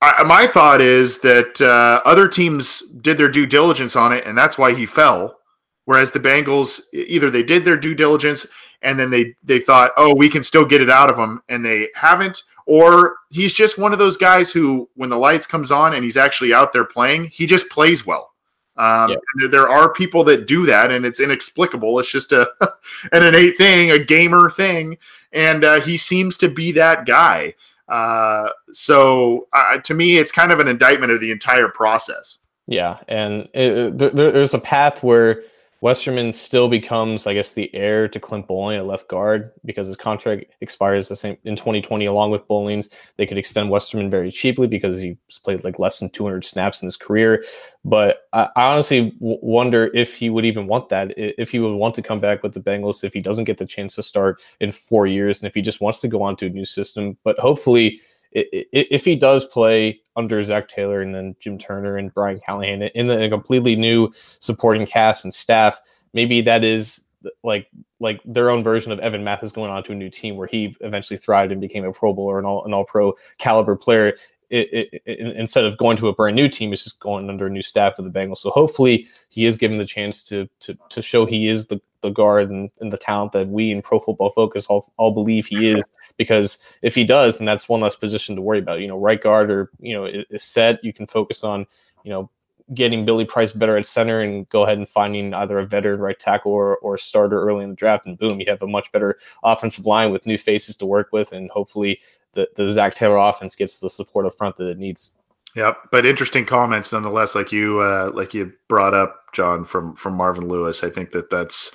I, 0.00 0.22
my 0.22 0.46
thought 0.46 0.80
is 0.80 1.18
that 1.20 1.60
uh, 1.60 2.02
other 2.04 2.28
teams 2.28 2.80
did 3.00 3.18
their 3.18 3.28
due 3.28 3.46
diligence 3.46 3.96
on 3.96 4.12
it, 4.12 4.24
and 4.26 4.36
that's 4.36 4.58
why 4.58 4.74
he 4.74 4.86
fell. 4.86 5.38
Whereas 5.86 6.12
the 6.12 6.20
Bengals, 6.20 6.82
either 6.92 7.30
they 7.30 7.42
did 7.42 7.64
their 7.64 7.76
due 7.76 7.94
diligence 7.94 8.46
and 8.84 8.98
then 8.98 9.10
they 9.10 9.34
they 9.42 9.58
thought, 9.58 9.90
oh, 9.96 10.14
we 10.14 10.28
can 10.28 10.42
still 10.44 10.64
get 10.64 10.80
it 10.80 10.90
out 10.90 11.10
of 11.10 11.18
him, 11.18 11.42
and 11.48 11.64
they 11.64 11.88
haven't, 11.94 12.44
or 12.66 13.16
he's 13.30 13.52
just 13.52 13.78
one 13.78 13.92
of 13.92 13.98
those 13.98 14.16
guys 14.16 14.50
who, 14.52 14.88
when 14.94 15.10
the 15.10 15.18
lights 15.18 15.46
comes 15.46 15.70
on 15.72 15.94
and 15.94 16.04
he's 16.04 16.16
actually 16.16 16.54
out 16.54 16.72
there 16.72 16.84
playing, 16.84 17.24
he 17.26 17.46
just 17.46 17.68
plays 17.68 18.06
well. 18.06 18.30
Um, 18.76 19.10
Yeah. 19.10 19.16
and 19.16 19.42
there, 19.42 19.48
there 19.48 19.68
are 19.68 19.92
people 19.92 20.24
that 20.24 20.46
do 20.46 20.66
that, 20.66 20.90
and 20.90 21.04
it's 21.06 21.20
inexplicable. 21.20 21.98
It's 21.98 22.10
just 22.10 22.32
a 22.32 22.48
an 23.12 23.22
innate 23.24 23.56
thing, 23.56 23.90
a 23.90 23.98
gamer 23.98 24.48
thing, 24.50 24.96
and 25.32 25.64
uh, 25.64 25.80
he 25.80 25.96
seems 25.96 26.36
to 26.38 26.48
be 26.48 26.72
that 26.72 27.06
guy. 27.06 27.54
Uh, 27.88 28.48
so 28.72 29.46
uh, 29.52 29.76
to 29.78 29.92
me, 29.94 30.16
it's 30.18 30.32
kind 30.32 30.50
of 30.52 30.58
an 30.58 30.68
indictment 30.68 31.12
of 31.12 31.20
the 31.20 31.30
entire 31.30 31.68
process. 31.68 32.38
Yeah, 32.66 32.98
and 33.08 33.46
it, 33.52 33.98
there- 33.98 34.32
there's 34.32 34.54
a 34.54 34.58
path 34.58 35.02
where 35.02 35.42
Westerman 35.84 36.32
still 36.32 36.70
becomes, 36.70 37.26
I 37.26 37.34
guess, 37.34 37.52
the 37.52 37.72
heir 37.74 38.08
to 38.08 38.18
Clint 38.18 38.46
Boling 38.46 38.78
at 38.78 38.86
left 38.86 39.06
guard 39.06 39.52
because 39.66 39.86
his 39.86 39.98
contract 39.98 40.46
expires 40.62 41.08
the 41.08 41.14
same 41.14 41.36
in 41.44 41.56
2020, 41.56 42.06
along 42.06 42.30
with 42.30 42.48
Boling's. 42.48 42.88
They 43.18 43.26
could 43.26 43.36
extend 43.36 43.68
Westerman 43.68 44.08
very 44.08 44.30
cheaply 44.30 44.66
because 44.66 45.02
he's 45.02 45.38
played 45.40 45.62
like 45.62 45.78
less 45.78 45.98
than 45.98 46.08
200 46.08 46.42
snaps 46.42 46.80
in 46.80 46.86
his 46.86 46.96
career. 46.96 47.44
But 47.84 48.20
I, 48.32 48.48
I 48.56 48.72
honestly 48.72 49.10
w- 49.20 49.38
wonder 49.42 49.90
if 49.92 50.14
he 50.14 50.30
would 50.30 50.46
even 50.46 50.66
want 50.66 50.88
that, 50.88 51.12
if 51.18 51.50
he 51.50 51.58
would 51.58 51.76
want 51.76 51.94
to 51.96 52.02
come 52.02 52.18
back 52.18 52.42
with 52.42 52.54
the 52.54 52.60
Bengals, 52.60 53.04
if 53.04 53.12
he 53.12 53.20
doesn't 53.20 53.44
get 53.44 53.58
the 53.58 53.66
chance 53.66 53.94
to 53.96 54.02
start 54.02 54.40
in 54.60 54.72
four 54.72 55.06
years, 55.06 55.42
and 55.42 55.48
if 55.48 55.54
he 55.54 55.60
just 55.60 55.82
wants 55.82 56.00
to 56.00 56.08
go 56.08 56.22
on 56.22 56.34
to 56.36 56.46
a 56.46 56.48
new 56.48 56.64
system. 56.64 57.18
But 57.24 57.38
hopefully, 57.38 58.00
if 58.34 59.04
he 59.04 59.16
does 59.16 59.46
play 59.46 60.00
under 60.16 60.42
Zac 60.42 60.68
Taylor 60.68 61.00
and 61.00 61.14
then 61.14 61.36
Jim 61.40 61.58
Turner 61.58 61.96
and 61.96 62.12
Brian 62.12 62.40
Callahan 62.44 62.82
in 62.82 63.10
a 63.10 63.28
completely 63.28 63.76
new 63.76 64.10
supporting 64.40 64.86
cast 64.86 65.24
and 65.24 65.32
staff, 65.32 65.80
maybe 66.12 66.40
that 66.42 66.64
is 66.64 67.04
like 67.42 67.68
like 68.00 68.20
their 68.24 68.50
own 68.50 68.62
version 68.62 68.92
of 68.92 68.98
Evan 68.98 69.24
Mathis 69.24 69.52
going 69.52 69.70
on 69.70 69.82
to 69.84 69.92
a 69.92 69.94
new 69.94 70.10
team 70.10 70.36
where 70.36 70.46
he 70.46 70.76
eventually 70.80 71.16
thrived 71.16 71.52
and 71.52 71.60
became 71.60 71.84
a 71.84 71.92
Pro 71.92 72.12
Bowl 72.12 72.26
or 72.26 72.38
an 72.38 72.44
all 72.44 72.64
an 72.64 72.74
All 72.74 72.84
Pro 72.84 73.14
caliber 73.38 73.76
player. 73.76 74.14
It, 74.50 74.68
it, 74.72 75.02
it, 75.06 75.18
instead 75.36 75.64
of 75.64 75.76
going 75.78 75.96
to 75.96 76.08
a 76.08 76.14
brand 76.14 76.36
new 76.36 76.48
team, 76.48 76.72
it's 76.72 76.84
just 76.84 77.00
going 77.00 77.28
under 77.28 77.46
a 77.46 77.50
new 77.50 77.62
staff 77.62 77.98
of 77.98 78.04
the 78.04 78.10
Bengals. 78.10 78.38
So 78.38 78.50
hopefully, 78.50 79.06
he 79.30 79.46
is 79.46 79.56
given 79.56 79.78
the 79.78 79.86
chance 79.86 80.22
to 80.24 80.48
to 80.60 80.76
to 80.90 81.02
show 81.02 81.24
he 81.24 81.48
is 81.48 81.66
the 81.66 81.80
the 82.04 82.10
guard 82.10 82.50
and, 82.50 82.70
and 82.80 82.92
the 82.92 82.96
talent 82.96 83.32
that 83.32 83.48
we 83.48 83.70
in 83.70 83.82
Pro 83.82 83.98
Football 83.98 84.30
Focus 84.30 84.66
all, 84.66 84.92
all 84.96 85.10
believe 85.10 85.46
he 85.46 85.70
is. 85.70 85.82
Because 86.16 86.58
if 86.82 86.94
he 86.94 87.02
does, 87.02 87.38
then 87.38 87.44
that's 87.44 87.68
one 87.68 87.80
less 87.80 87.96
position 87.96 88.36
to 88.36 88.42
worry 88.42 88.60
about. 88.60 88.80
You 88.80 88.86
know, 88.86 88.98
right 88.98 89.20
guard 89.20 89.50
or 89.50 89.70
you 89.80 89.94
know 89.94 90.04
is 90.06 90.42
set. 90.42 90.82
You 90.84 90.92
can 90.92 91.06
focus 91.06 91.42
on 91.42 91.66
you 92.04 92.10
know 92.10 92.30
getting 92.72 93.04
Billy 93.04 93.24
Price 93.24 93.52
better 93.52 93.76
at 93.76 93.86
center 93.86 94.20
and 94.20 94.48
go 94.48 94.62
ahead 94.62 94.78
and 94.78 94.88
finding 94.88 95.34
either 95.34 95.58
a 95.58 95.66
veteran 95.66 96.00
right 96.00 96.18
tackle 96.18 96.52
or, 96.52 96.78
or 96.78 96.96
starter 96.96 97.42
early 97.42 97.64
in 97.64 97.70
the 97.70 97.76
draft, 97.76 98.06
and 98.06 98.16
boom, 98.16 98.40
you 98.40 98.46
have 98.48 98.62
a 98.62 98.66
much 98.66 98.90
better 98.92 99.18
offensive 99.42 99.86
line 99.86 100.12
with 100.12 100.26
new 100.26 100.38
faces 100.38 100.76
to 100.76 100.86
work 100.86 101.08
with, 101.12 101.32
and 101.32 101.50
hopefully 101.50 102.00
the, 102.32 102.48
the 102.56 102.70
Zac 102.70 102.94
Taylor 102.94 103.16
offense 103.16 103.56
gets 103.56 103.80
the 103.80 103.90
support 103.90 104.26
up 104.26 104.34
front 104.34 104.56
that 104.56 104.68
it 104.68 104.78
needs. 104.78 105.12
Yep, 105.54 105.76
but 105.92 106.04
interesting 106.04 106.44
comments 106.46 106.92
nonetheless. 106.92 107.34
Like 107.34 107.52
you, 107.52 107.78
uh, 107.78 108.10
like 108.12 108.34
you 108.34 108.52
brought 108.68 108.94
up, 108.94 109.20
John, 109.32 109.64
from 109.64 109.94
from 109.94 110.14
Marvin 110.14 110.48
Lewis. 110.48 110.82
I 110.82 110.90
think 110.90 111.12
that 111.12 111.30
that's 111.30 111.70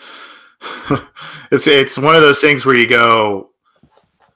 it's 1.51 1.67
it's 1.67 1.97
one 1.97 2.15
of 2.15 2.21
those 2.21 2.41
things 2.41 2.65
where 2.65 2.75
you 2.75 2.87
go, 2.87 3.51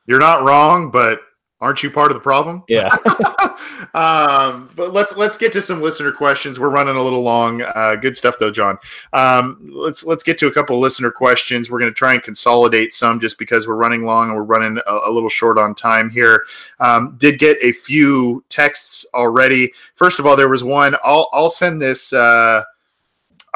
you're 0.07 0.19
not 0.19 0.43
wrong, 0.43 0.91
but 0.91 1.19
aren't 1.63 1.81
you 1.81 1.89
part 1.89 2.11
of 2.11 2.15
the 2.15 2.21
problem? 2.21 2.63
Yeah. 2.67 2.89
um, 3.93 4.69
but 4.75 4.91
let's 4.91 5.15
let's 5.15 5.37
get 5.37 5.53
to 5.53 5.61
some 5.61 5.81
listener 5.81 6.11
questions. 6.11 6.59
We're 6.59 6.69
running 6.69 6.97
a 6.97 7.01
little 7.01 7.23
long. 7.23 7.61
Uh, 7.61 7.95
good 7.95 8.17
stuff 8.17 8.35
though, 8.37 8.51
John. 8.51 8.77
Um, 9.13 9.69
let's 9.71 10.03
let's 10.03 10.23
get 10.23 10.37
to 10.39 10.47
a 10.47 10.51
couple 10.51 10.79
listener 10.79 11.09
questions. 11.09 11.71
We're 11.71 11.79
going 11.79 11.91
to 11.91 11.95
try 11.95 12.13
and 12.13 12.21
consolidate 12.21 12.93
some 12.93 13.19
just 13.19 13.39
because 13.39 13.65
we're 13.65 13.75
running 13.75 14.03
long 14.03 14.27
and 14.27 14.37
we're 14.37 14.43
running 14.43 14.79
a, 14.85 14.99
a 15.05 15.11
little 15.11 15.29
short 15.29 15.57
on 15.57 15.73
time 15.73 16.09
here. 16.09 16.43
Um, 16.79 17.15
did 17.17 17.39
get 17.39 17.57
a 17.61 17.71
few 17.71 18.43
texts 18.49 19.05
already. 19.13 19.71
First 19.95 20.19
of 20.19 20.25
all, 20.25 20.35
there 20.35 20.49
was 20.49 20.63
one. 20.63 20.95
I'll 21.03 21.29
I'll 21.31 21.49
send 21.49 21.81
this. 21.81 22.11
Uh, 22.11 22.63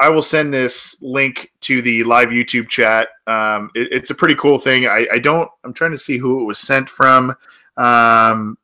I 0.00 0.08
will 0.08 0.22
send 0.22 0.54
this 0.54 0.96
link 1.02 1.52
to 1.62 1.82
the 1.82 2.04
live 2.04 2.28
YouTube 2.28 2.68
chat. 2.68 3.08
Um, 3.26 3.70
it, 3.74 3.92
it's 3.92 4.10
a 4.10 4.14
pretty 4.14 4.36
cool 4.36 4.58
thing. 4.58 4.86
I, 4.86 5.06
I, 5.12 5.18
don't. 5.18 5.50
I'm 5.64 5.72
trying 5.72 5.90
to 5.90 5.98
see 5.98 6.18
who 6.18 6.40
it 6.40 6.44
was 6.44 6.58
sent 6.58 6.88
from. 6.88 7.34
Um, 7.78 8.58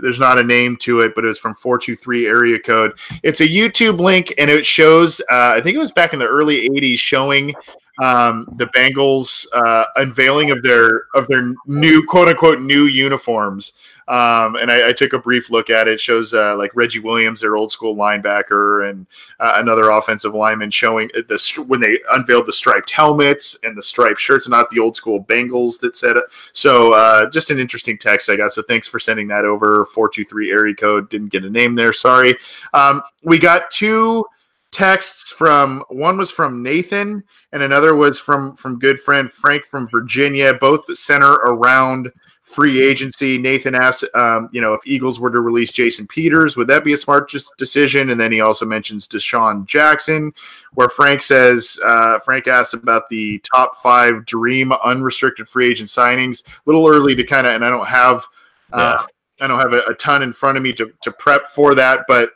there's 0.00 0.18
not 0.18 0.38
a 0.38 0.42
name 0.42 0.76
to 0.78 1.00
it, 1.00 1.14
but 1.14 1.24
it 1.24 1.28
was 1.28 1.38
from 1.38 1.54
423 1.54 2.26
area 2.26 2.58
code. 2.58 2.98
It's 3.22 3.40
a 3.40 3.46
YouTube 3.46 4.00
link, 4.00 4.34
and 4.38 4.50
it 4.50 4.66
shows. 4.66 5.20
Uh, 5.30 5.54
I 5.56 5.60
think 5.60 5.76
it 5.76 5.80
was 5.80 5.92
back 5.92 6.12
in 6.12 6.18
the 6.18 6.26
early 6.26 6.68
80s, 6.68 6.98
showing 6.98 7.54
um, 8.02 8.46
the 8.56 8.66
Bengals 8.66 9.46
uh, 9.52 9.84
unveiling 9.96 10.50
of 10.50 10.62
their 10.62 11.04
of 11.14 11.28
their 11.28 11.54
new 11.66 12.04
quote 12.06 12.28
unquote 12.28 12.60
new 12.60 12.84
uniforms. 12.84 13.72
Um, 14.08 14.56
and 14.56 14.70
I, 14.70 14.88
I, 14.88 14.92
took 14.92 15.12
a 15.12 15.18
brief 15.18 15.48
look 15.48 15.70
at 15.70 15.86
it. 15.86 16.00
shows 16.00 16.34
uh, 16.34 16.56
like 16.56 16.74
Reggie 16.74 16.98
Williams, 16.98 17.40
their 17.40 17.56
old 17.56 17.70
school 17.70 17.94
linebacker, 17.94 18.90
and 18.90 19.06
uh, 19.38 19.52
another 19.56 19.90
offensive 19.90 20.34
lineman 20.34 20.70
showing 20.70 21.08
the 21.14 21.64
when 21.66 21.80
they 21.80 22.00
unveiled 22.12 22.46
the 22.46 22.52
striped 22.52 22.90
helmets 22.90 23.56
and 23.62 23.76
the 23.76 23.82
striped 23.82 24.20
shirts, 24.20 24.48
not 24.48 24.68
the 24.70 24.80
old 24.80 24.96
school 24.96 25.22
Bengals 25.24 25.78
that 25.80 25.94
said 25.94 26.16
it. 26.16 26.24
So 26.52 26.92
uh, 26.92 27.30
just 27.30 27.50
an 27.50 27.60
interesting 27.60 27.96
text 27.96 28.28
I 28.28 28.36
got. 28.36 28.52
So 28.52 28.62
thanks 28.62 28.88
for 28.88 28.98
sending 28.98 29.28
that 29.28 29.44
over. 29.44 29.86
Four 29.94 30.08
two 30.08 30.24
three 30.24 30.50
area 30.50 30.74
code. 30.74 31.08
Didn't 31.08 31.30
get 31.30 31.44
a 31.44 31.50
name 31.50 31.74
there. 31.74 31.92
Sorry. 31.92 32.36
Um, 32.74 33.02
we 33.22 33.38
got 33.38 33.70
two 33.70 34.24
texts 34.72 35.30
from 35.30 35.84
one 35.90 36.16
was 36.16 36.30
from 36.30 36.62
Nathan 36.62 37.22
and 37.52 37.62
another 37.62 37.94
was 37.94 38.18
from 38.18 38.56
from 38.56 38.78
good 38.78 38.98
friend 38.98 39.30
Frank 39.30 39.66
from 39.66 39.86
Virginia 39.86 40.54
both 40.54 40.84
center 40.96 41.32
around 41.32 42.10
free 42.52 42.82
agency. 42.82 43.38
Nathan 43.38 43.74
asked 43.74 44.04
um, 44.14 44.48
you 44.52 44.60
know 44.60 44.74
if 44.74 44.80
Eagles 44.86 45.20
were 45.20 45.30
to 45.30 45.40
release 45.40 45.72
Jason 45.72 46.06
Peters 46.06 46.56
would 46.56 46.68
that 46.68 46.84
be 46.84 46.92
a 46.92 46.96
smart 46.96 47.32
decision? 47.58 48.10
And 48.10 48.20
then 48.20 48.32
he 48.32 48.40
also 48.40 48.66
mentions 48.66 49.08
DeSean 49.08 49.66
Jackson 49.66 50.32
where 50.74 50.88
Frank 50.88 51.22
says 51.22 51.78
uh, 51.84 52.18
Frank 52.20 52.48
asks 52.48 52.74
about 52.74 53.08
the 53.08 53.42
top 53.54 53.74
5 53.76 54.24
dream 54.26 54.72
unrestricted 54.72 55.48
free 55.48 55.70
agent 55.70 55.88
signings. 55.88 56.46
A 56.46 56.50
little 56.66 56.86
early 56.86 57.14
to 57.14 57.24
kind 57.24 57.46
of 57.46 57.54
and 57.54 57.64
I 57.64 57.70
don't 57.70 57.88
have 57.88 58.26
uh, 58.72 58.98
yeah. 59.00 59.44
I 59.44 59.48
don't 59.48 59.60
have 59.60 59.72
a, 59.72 59.90
a 59.90 59.94
ton 59.94 60.22
in 60.22 60.32
front 60.32 60.56
of 60.56 60.62
me 60.62 60.72
to, 60.74 60.92
to 61.02 61.12
prep 61.12 61.46
for 61.46 61.74
that 61.74 62.04
but 62.06 62.30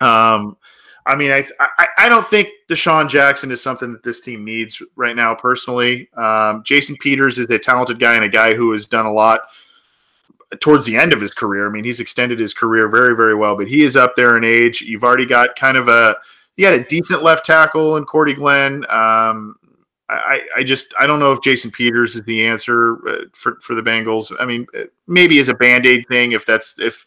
um 0.00 0.56
I 1.06 1.14
mean, 1.16 1.30
I, 1.30 1.46
I, 1.60 1.86
I 1.98 2.08
don't 2.08 2.26
think 2.26 2.48
DeSean 2.68 3.08
Jackson 3.08 3.50
is 3.50 3.62
something 3.62 3.92
that 3.92 4.02
this 4.02 4.20
team 4.20 4.44
needs 4.44 4.82
right 4.96 5.14
now. 5.14 5.34
Personally, 5.34 6.08
um, 6.14 6.62
Jason 6.64 6.96
Peters 6.96 7.38
is 7.38 7.50
a 7.50 7.58
talented 7.58 7.98
guy 7.98 8.14
and 8.14 8.24
a 8.24 8.28
guy 8.28 8.54
who 8.54 8.72
has 8.72 8.86
done 8.86 9.04
a 9.04 9.12
lot 9.12 9.40
towards 10.60 10.86
the 10.86 10.96
end 10.96 11.12
of 11.12 11.20
his 11.20 11.32
career. 11.32 11.68
I 11.68 11.70
mean, 11.70 11.84
he's 11.84 12.00
extended 12.00 12.38
his 12.38 12.54
career 12.54 12.88
very, 12.88 13.14
very 13.14 13.34
well, 13.34 13.56
but 13.56 13.68
he 13.68 13.82
is 13.82 13.96
up 13.96 14.16
there 14.16 14.36
in 14.36 14.44
age. 14.44 14.80
You've 14.80 15.04
already 15.04 15.26
got 15.26 15.56
kind 15.56 15.76
of 15.76 15.88
a 15.88 16.16
you 16.56 16.64
got 16.64 16.74
a 16.74 16.84
decent 16.84 17.22
left 17.22 17.44
tackle 17.44 17.96
in 17.96 18.04
Cordy 18.04 18.32
Glenn. 18.32 18.86
Um, 18.88 19.56
I, 20.08 20.42
I 20.56 20.62
just 20.62 20.94
I 20.98 21.06
don't 21.06 21.18
know 21.18 21.32
if 21.32 21.42
Jason 21.42 21.70
Peters 21.70 22.14
is 22.14 22.24
the 22.24 22.46
answer 22.46 22.96
uh, 23.08 23.24
for 23.32 23.56
for 23.60 23.74
the 23.74 23.82
Bengals. 23.82 24.32
I 24.38 24.44
mean, 24.44 24.66
maybe 25.06 25.38
as 25.38 25.48
a 25.48 25.54
band 25.54 25.86
aid 25.86 26.06
thing 26.08 26.32
if 26.32 26.46
that's 26.46 26.78
if 26.78 27.04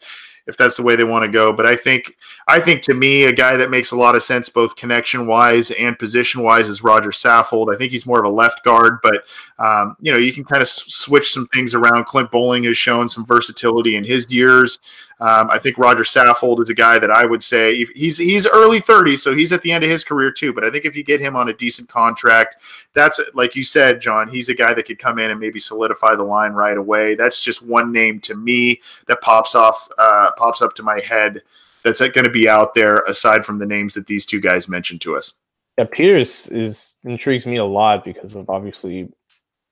if 0.48 0.56
that's 0.56 0.78
the 0.78 0.82
way 0.82 0.96
they 0.96 1.04
want 1.04 1.24
to 1.24 1.30
go. 1.30 1.52
But 1.52 1.66
I 1.66 1.76
think 1.76 2.16
I 2.48 2.58
think 2.58 2.82
to 2.82 2.94
me, 2.94 3.24
a 3.24 3.32
guy 3.32 3.56
that 3.56 3.70
makes 3.70 3.92
a 3.92 3.96
lot 3.96 4.16
of 4.16 4.22
sense 4.22 4.48
both 4.48 4.74
connection 4.74 5.26
wise 5.26 5.70
and 5.70 5.96
position 5.98 6.42
wise 6.42 6.68
is 6.68 6.82
Roger 6.82 7.10
Saffold. 7.10 7.72
I 7.72 7.76
think 7.76 7.92
he's 7.92 8.06
more 8.06 8.18
of 8.18 8.24
a 8.24 8.34
left 8.34 8.64
guard, 8.64 8.98
but 9.02 9.24
um, 9.58 9.96
you 10.00 10.10
know 10.10 10.18
you 10.18 10.32
can 10.32 10.44
kind 10.44 10.62
of 10.62 10.68
switch 10.68 11.32
some 11.32 11.46
things 11.48 11.74
around. 11.74 12.06
Clint 12.06 12.30
Boling 12.30 12.64
has 12.64 12.78
shown 12.78 13.08
some 13.08 13.24
versatility 13.24 13.94
in 13.94 14.04
his 14.04 14.30
years. 14.32 14.78
Um, 15.20 15.50
I 15.50 15.58
think 15.58 15.78
Roger 15.78 16.04
Saffold 16.04 16.60
is 16.60 16.68
a 16.68 16.74
guy 16.74 16.98
that 17.00 17.10
I 17.10 17.24
would 17.24 17.42
say 17.42 17.84
he's 17.94 18.18
he's 18.18 18.46
early 18.46 18.80
30s, 18.80 19.18
so 19.18 19.34
he's 19.34 19.52
at 19.52 19.62
the 19.62 19.72
end 19.72 19.82
of 19.82 19.90
his 19.90 20.04
career 20.04 20.30
too. 20.30 20.52
But 20.52 20.64
I 20.64 20.70
think 20.70 20.84
if 20.84 20.94
you 20.94 21.02
get 21.02 21.20
him 21.20 21.34
on 21.34 21.48
a 21.48 21.52
decent 21.52 21.88
contract, 21.88 22.56
that's 22.94 23.20
like 23.34 23.56
you 23.56 23.64
said, 23.64 24.00
John. 24.00 24.28
He's 24.28 24.48
a 24.48 24.54
guy 24.54 24.74
that 24.74 24.84
could 24.84 25.00
come 25.00 25.18
in 25.18 25.32
and 25.32 25.40
maybe 25.40 25.58
solidify 25.58 26.14
the 26.14 26.22
line 26.22 26.52
right 26.52 26.76
away. 26.76 27.16
That's 27.16 27.40
just 27.40 27.62
one 27.62 27.90
name 27.90 28.20
to 28.20 28.36
me 28.36 28.80
that 29.06 29.20
pops 29.20 29.56
off 29.56 29.88
uh, 29.98 30.30
pops 30.36 30.62
up 30.62 30.74
to 30.76 30.84
my 30.84 31.00
head. 31.00 31.42
That's 31.82 32.00
going 32.00 32.24
to 32.24 32.30
be 32.30 32.48
out 32.48 32.74
there 32.74 32.98
aside 33.08 33.44
from 33.44 33.58
the 33.58 33.66
names 33.66 33.94
that 33.94 34.06
these 34.06 34.24
two 34.24 34.40
guys 34.40 34.68
mentioned 34.68 35.00
to 35.02 35.16
us. 35.16 35.34
Yeah, 35.78 35.84
Peters 35.90 36.48
is 36.48 36.96
intrigues 37.04 37.46
me 37.46 37.56
a 37.56 37.64
lot 37.64 38.04
because 38.04 38.36
of 38.36 38.48
obviously 38.48 39.08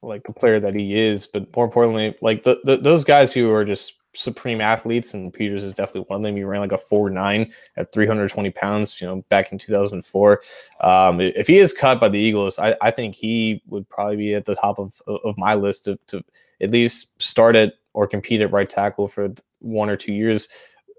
like 0.03 0.25
the 0.25 0.33
player 0.33 0.59
that 0.59 0.75
he 0.75 0.99
is, 0.99 1.27
but 1.27 1.55
more 1.55 1.65
importantly, 1.65 2.17
like 2.21 2.43
the, 2.43 2.61
the 2.65 2.79
those 2.79 3.05
guys 3.05 3.33
who 3.33 3.53
are 3.53 3.65
just 3.65 3.95
supreme 4.17 4.61
athletes, 4.61 5.15
and 5.15 5.33
Peters 5.33 5.63
is 5.63 5.75
definitely 5.75 6.07
one 6.09 6.21
of 6.21 6.23
them. 6.23 6.37
He 6.37 6.45
ran 6.45 6.61
like 6.61 6.73
a 6.73 6.79
four 6.79 7.11
nine 7.11 7.53
at 7.77 7.93
320 7.93 8.51
pounds, 8.51 9.01
you 9.01 9.07
know, 9.07 9.23
back 9.29 9.53
in 9.53 9.59
2004. 9.59 10.43
Um, 10.81 11.21
if 11.21 11.47
he 11.47 11.59
is 11.59 11.73
cut 11.73 12.01
by 12.01 12.09
the 12.09 12.19
Eagles, 12.19 12.59
I, 12.59 12.77
I 12.81 12.91
think 12.91 13.15
he 13.15 13.63
would 13.67 13.89
probably 13.89 14.17
be 14.17 14.35
at 14.35 14.45
the 14.45 14.55
top 14.55 14.79
of, 14.79 15.01
of 15.07 15.37
my 15.37 15.55
list 15.55 15.85
to, 15.85 15.99
to 16.09 16.23
at 16.61 16.71
least 16.71 17.21
start 17.21 17.57
at 17.57 17.75
or 17.95 18.07
compete 18.07 18.41
at 18.41 18.53
right 18.53 18.69
tackle 18.69 19.09
for 19.09 19.33
one 19.61 19.89
or 19.89 19.97
two 19.97 20.13
years. 20.13 20.49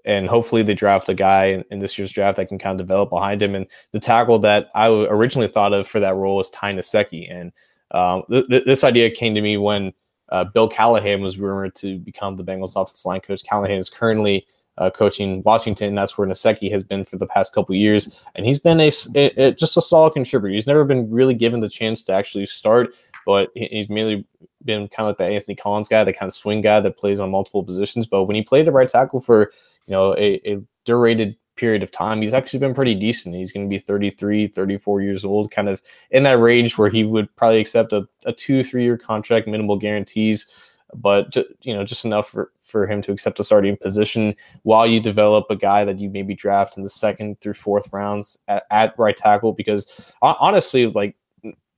And 0.04 0.28
hopefully 0.28 0.62
they 0.62 0.74
draft 0.74 1.08
a 1.08 1.14
guy 1.14 1.62
in, 1.70 1.78
this 1.80 1.98
year's 1.98 2.12
draft 2.12 2.36
that 2.36 2.48
can 2.48 2.58
kind 2.58 2.80
of 2.80 2.86
develop 2.86 3.10
behind 3.10 3.42
him. 3.42 3.54
And 3.54 3.66
the 3.92 4.00
tackle 4.00 4.38
that 4.40 4.70
I 4.74 4.88
originally 4.88 5.48
thought 5.48 5.72
of 5.72 5.86
for 5.86 6.00
that 6.00 6.14
role 6.14 6.36
was 6.36 6.50
Ty 6.50 6.74
Nsekhe. 6.74 7.30
And 7.30 7.52
um, 7.90 8.22
th- 8.30 8.48
th- 8.48 8.64
this 8.64 8.84
idea 8.84 9.10
came 9.10 9.34
to 9.34 9.40
me 9.40 9.56
when 9.56 9.92
uh, 10.30 10.44
Bill 10.44 10.68
Callahan 10.68 11.20
was 11.20 11.38
rumored 11.38 11.74
to 11.76 11.98
become 11.98 12.36
the 12.36 12.44
Bengals 12.44 12.80
offensive 12.80 13.06
line 13.06 13.20
coach. 13.20 13.42
Callahan 13.44 13.78
is 13.78 13.88
currently 13.88 14.46
uh, 14.78 14.90
coaching 14.90 15.42
Washington. 15.42 15.94
That's 15.94 16.16
where 16.16 16.26
Nsekhe 16.26 16.70
has 16.70 16.84
been 16.84 17.04
for 17.04 17.16
the 17.16 17.26
past 17.26 17.52
couple 17.52 17.74
years, 17.74 18.22
and 18.34 18.46
he's 18.46 18.58
been 18.58 18.80
a, 18.80 18.90
a, 19.14 19.26
a, 19.42 19.52
just 19.52 19.76
a 19.76 19.80
solid 19.80 20.12
contributor. 20.12 20.54
He's 20.54 20.66
never 20.66 20.84
been 20.84 21.10
really 21.10 21.34
given 21.34 21.60
the 21.60 21.68
chance 21.68 22.04
to 22.04 22.12
actually 22.12 22.46
start, 22.46 22.94
but 23.26 23.50
he's 23.54 23.90
mainly 23.90 24.24
been 24.64 24.88
kind 24.88 25.08
of 25.08 25.08
like 25.08 25.18
the 25.18 25.24
Anthony 25.24 25.56
Collins 25.56 25.88
guy, 25.88 26.04
the 26.04 26.12
kind 26.12 26.28
of 26.28 26.34
swing 26.34 26.60
guy 26.60 26.80
that 26.80 26.96
plays 26.96 27.20
on 27.20 27.30
multiple 27.30 27.64
positions. 27.64 28.06
But 28.06 28.24
when 28.24 28.36
he 28.36 28.42
played 28.42 28.68
at 28.68 28.72
right 28.72 28.88
tackle 28.88 29.20
for 29.20 29.52
you 29.86 29.92
know 29.92 30.14
a, 30.14 30.34
a 30.48 30.60
durated 30.84 31.36
period 31.58 31.82
of 31.82 31.90
time, 31.90 32.22
he's 32.22 32.32
actually 32.32 32.60
been 32.60 32.74
pretty 32.74 32.94
decent. 32.94 33.34
He's 33.34 33.52
going 33.52 33.66
to 33.66 33.70
be 33.70 33.78
33, 33.78 34.46
34 34.46 35.02
years 35.02 35.24
old, 35.24 35.50
kind 35.50 35.68
of 35.68 35.82
in 36.10 36.22
that 36.22 36.38
range 36.38 36.78
where 36.78 36.88
he 36.88 37.04
would 37.04 37.34
probably 37.36 37.60
accept 37.60 37.92
a, 37.92 38.08
a 38.24 38.32
two, 38.32 38.62
three 38.62 38.84
year 38.84 38.96
contract, 38.96 39.46
minimal 39.46 39.76
guarantees, 39.76 40.46
but 40.94 41.36
you 41.62 41.74
know, 41.74 41.84
just 41.84 42.04
enough 42.04 42.28
for, 42.28 42.52
for 42.62 42.86
him 42.86 43.02
to 43.02 43.12
accept 43.12 43.40
a 43.40 43.44
starting 43.44 43.76
position 43.76 44.34
while 44.62 44.86
you 44.86 45.00
develop 45.00 45.46
a 45.50 45.56
guy 45.56 45.84
that 45.84 45.98
you 45.98 46.08
maybe 46.08 46.34
draft 46.34 46.76
in 46.76 46.82
the 46.82 46.90
second 46.90 47.40
through 47.40 47.54
fourth 47.54 47.92
rounds 47.92 48.38
at, 48.48 48.64
at 48.70 48.98
right 48.98 49.16
tackle. 49.16 49.52
Because 49.52 49.86
honestly, 50.22 50.86
like 50.86 51.16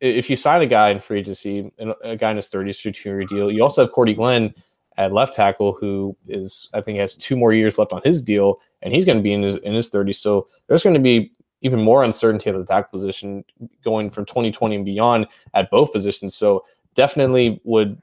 if 0.01 0.31
you 0.31 0.37
sign 0.37 0.63
a 0.63 0.67
guy 0.67 0.91
in 0.91 1.01
free 1.01 1.21
agency, 1.21 1.71
a 2.03 2.17
guy 2.17 2.31
in 2.31 2.37
his 2.37 2.49
30s 2.49 2.81
for 2.81 2.91
two 2.91 3.09
year 3.09 3.25
deal, 3.25 3.51
you 3.51 3.63
also 3.63 3.83
have 3.83 3.93
Cordy 3.93 4.15
Glenn 4.15 4.55
at 5.01 5.13
left 5.13 5.33
tackle, 5.33 5.73
who 5.73 6.15
is 6.29 6.69
I 6.75 6.83
think 6.83 6.99
has 6.99 7.17
two 7.17 7.35
more 7.35 7.55
years 7.55 7.79
left 7.79 7.95
on 7.95 8.03
his 8.05 8.23
deal, 8.23 8.61
and 8.83 8.93
he's 8.93 9.07
going 9.07 9.17
to 9.17 9.23
be 9.23 9.33
in 9.33 9.43
his 9.43 9.57
in 9.57 9.73
his 9.73 9.91
30s. 9.91 10.17
So 10.17 10.47
there's 10.67 10.83
going 10.83 10.95
to 10.95 11.01
be 11.01 11.33
even 11.63 11.81
more 11.81 12.05
uncertainty 12.05 12.51
at 12.51 12.57
the 12.57 12.67
tackle 12.67 12.91
position 12.91 13.43
going 13.83 14.11
from 14.11 14.27
2020 14.27 14.77
and 14.77 14.85
beyond 14.85 15.27
at 15.55 15.71
both 15.71 15.91
positions. 15.91 16.35
So 16.35 16.67
definitely 16.95 17.61
would 17.65 18.01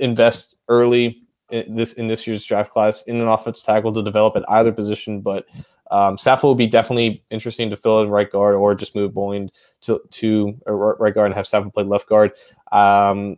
invest 0.00 0.56
early 0.68 1.22
in 1.50 1.76
this 1.76 1.92
in 1.92 2.08
this 2.08 2.26
year's 2.26 2.44
draft 2.44 2.72
class 2.72 3.02
in 3.02 3.20
an 3.20 3.28
offensive 3.28 3.64
tackle 3.64 3.92
to 3.92 4.02
develop 4.02 4.36
at 4.36 4.44
either 4.50 4.72
position. 4.72 5.20
But 5.20 5.46
um, 5.92 6.16
Saffold 6.16 6.42
will 6.42 6.54
be 6.56 6.66
definitely 6.66 7.22
interesting 7.30 7.70
to 7.70 7.76
fill 7.76 8.02
in 8.02 8.10
right 8.10 8.30
guard 8.30 8.56
or 8.56 8.74
just 8.74 8.96
move 8.96 9.14
Boyd 9.14 9.52
to 9.82 10.00
to 10.10 10.58
right 10.66 11.14
guard 11.14 11.26
and 11.26 11.34
have 11.36 11.46
Saffold 11.46 11.74
play 11.74 11.84
left 11.84 12.08
guard. 12.08 12.32
Um, 12.72 13.36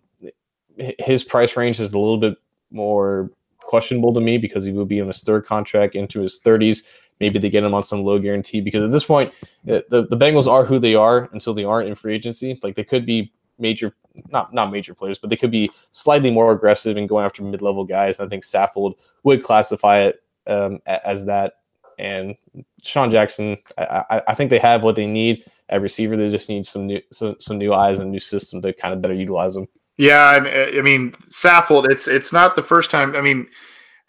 his 0.98 1.22
price 1.22 1.58
range 1.58 1.78
is 1.78 1.92
a 1.92 1.98
little 1.98 2.16
bit 2.16 2.38
more 2.70 3.30
questionable 3.60 4.12
to 4.14 4.20
me 4.20 4.38
because 4.38 4.64
he 4.64 4.72
will 4.72 4.86
be 4.86 4.98
in 4.98 5.06
his 5.06 5.22
third 5.22 5.46
contract 5.46 5.94
into 5.94 6.20
his 6.20 6.40
30s. 6.40 6.82
Maybe 7.20 7.38
they 7.38 7.50
get 7.50 7.64
him 7.64 7.74
on 7.74 7.84
some 7.84 8.02
low 8.02 8.18
guarantee 8.18 8.60
because 8.60 8.82
at 8.82 8.90
this 8.90 9.04
point, 9.04 9.32
the, 9.64 9.84
the 9.90 10.16
Bengals 10.16 10.46
are 10.46 10.64
who 10.64 10.78
they 10.78 10.94
are 10.94 11.28
until 11.32 11.52
they 11.54 11.64
aren't 11.64 11.88
in 11.88 11.94
free 11.94 12.14
agency. 12.14 12.58
Like 12.62 12.74
they 12.74 12.84
could 12.84 13.04
be 13.04 13.32
major, 13.58 13.94
not 14.30 14.52
not 14.54 14.72
major 14.72 14.94
players, 14.94 15.18
but 15.18 15.30
they 15.30 15.36
could 15.36 15.50
be 15.50 15.70
slightly 15.92 16.30
more 16.30 16.50
aggressive 16.50 16.96
and 16.96 17.08
going 17.08 17.24
after 17.24 17.42
mid 17.42 17.62
level 17.62 17.84
guys. 17.84 18.18
I 18.18 18.26
think 18.26 18.44
Saffold 18.44 18.94
would 19.22 19.44
classify 19.44 20.00
it 20.00 20.22
um, 20.46 20.80
as 20.86 21.26
that. 21.26 21.54
And 21.98 22.34
Sean 22.82 23.10
Jackson, 23.10 23.58
I, 23.76 24.22
I, 24.26 24.34
think 24.34 24.48
they 24.48 24.58
have 24.58 24.82
what 24.82 24.96
they 24.96 25.06
need 25.06 25.44
at 25.68 25.82
receiver. 25.82 26.16
They 26.16 26.30
just 26.30 26.48
need 26.48 26.64
some 26.64 26.86
new 26.86 27.00
some, 27.12 27.36
some 27.38 27.58
new 27.58 27.74
eyes 27.74 27.98
and 27.98 28.10
new 28.10 28.18
system 28.18 28.62
to 28.62 28.72
kind 28.72 28.94
of 28.94 29.02
better 29.02 29.14
utilize 29.14 29.54
them. 29.54 29.68
Yeah, 30.00 30.36
and 30.36 30.46
uh, 30.46 30.78
I 30.78 30.82
mean 30.82 31.12
Saffold. 31.28 31.90
It's 31.90 32.08
it's 32.08 32.32
not 32.32 32.56
the 32.56 32.62
first 32.62 32.90
time. 32.90 33.14
I 33.14 33.20
mean 33.20 33.48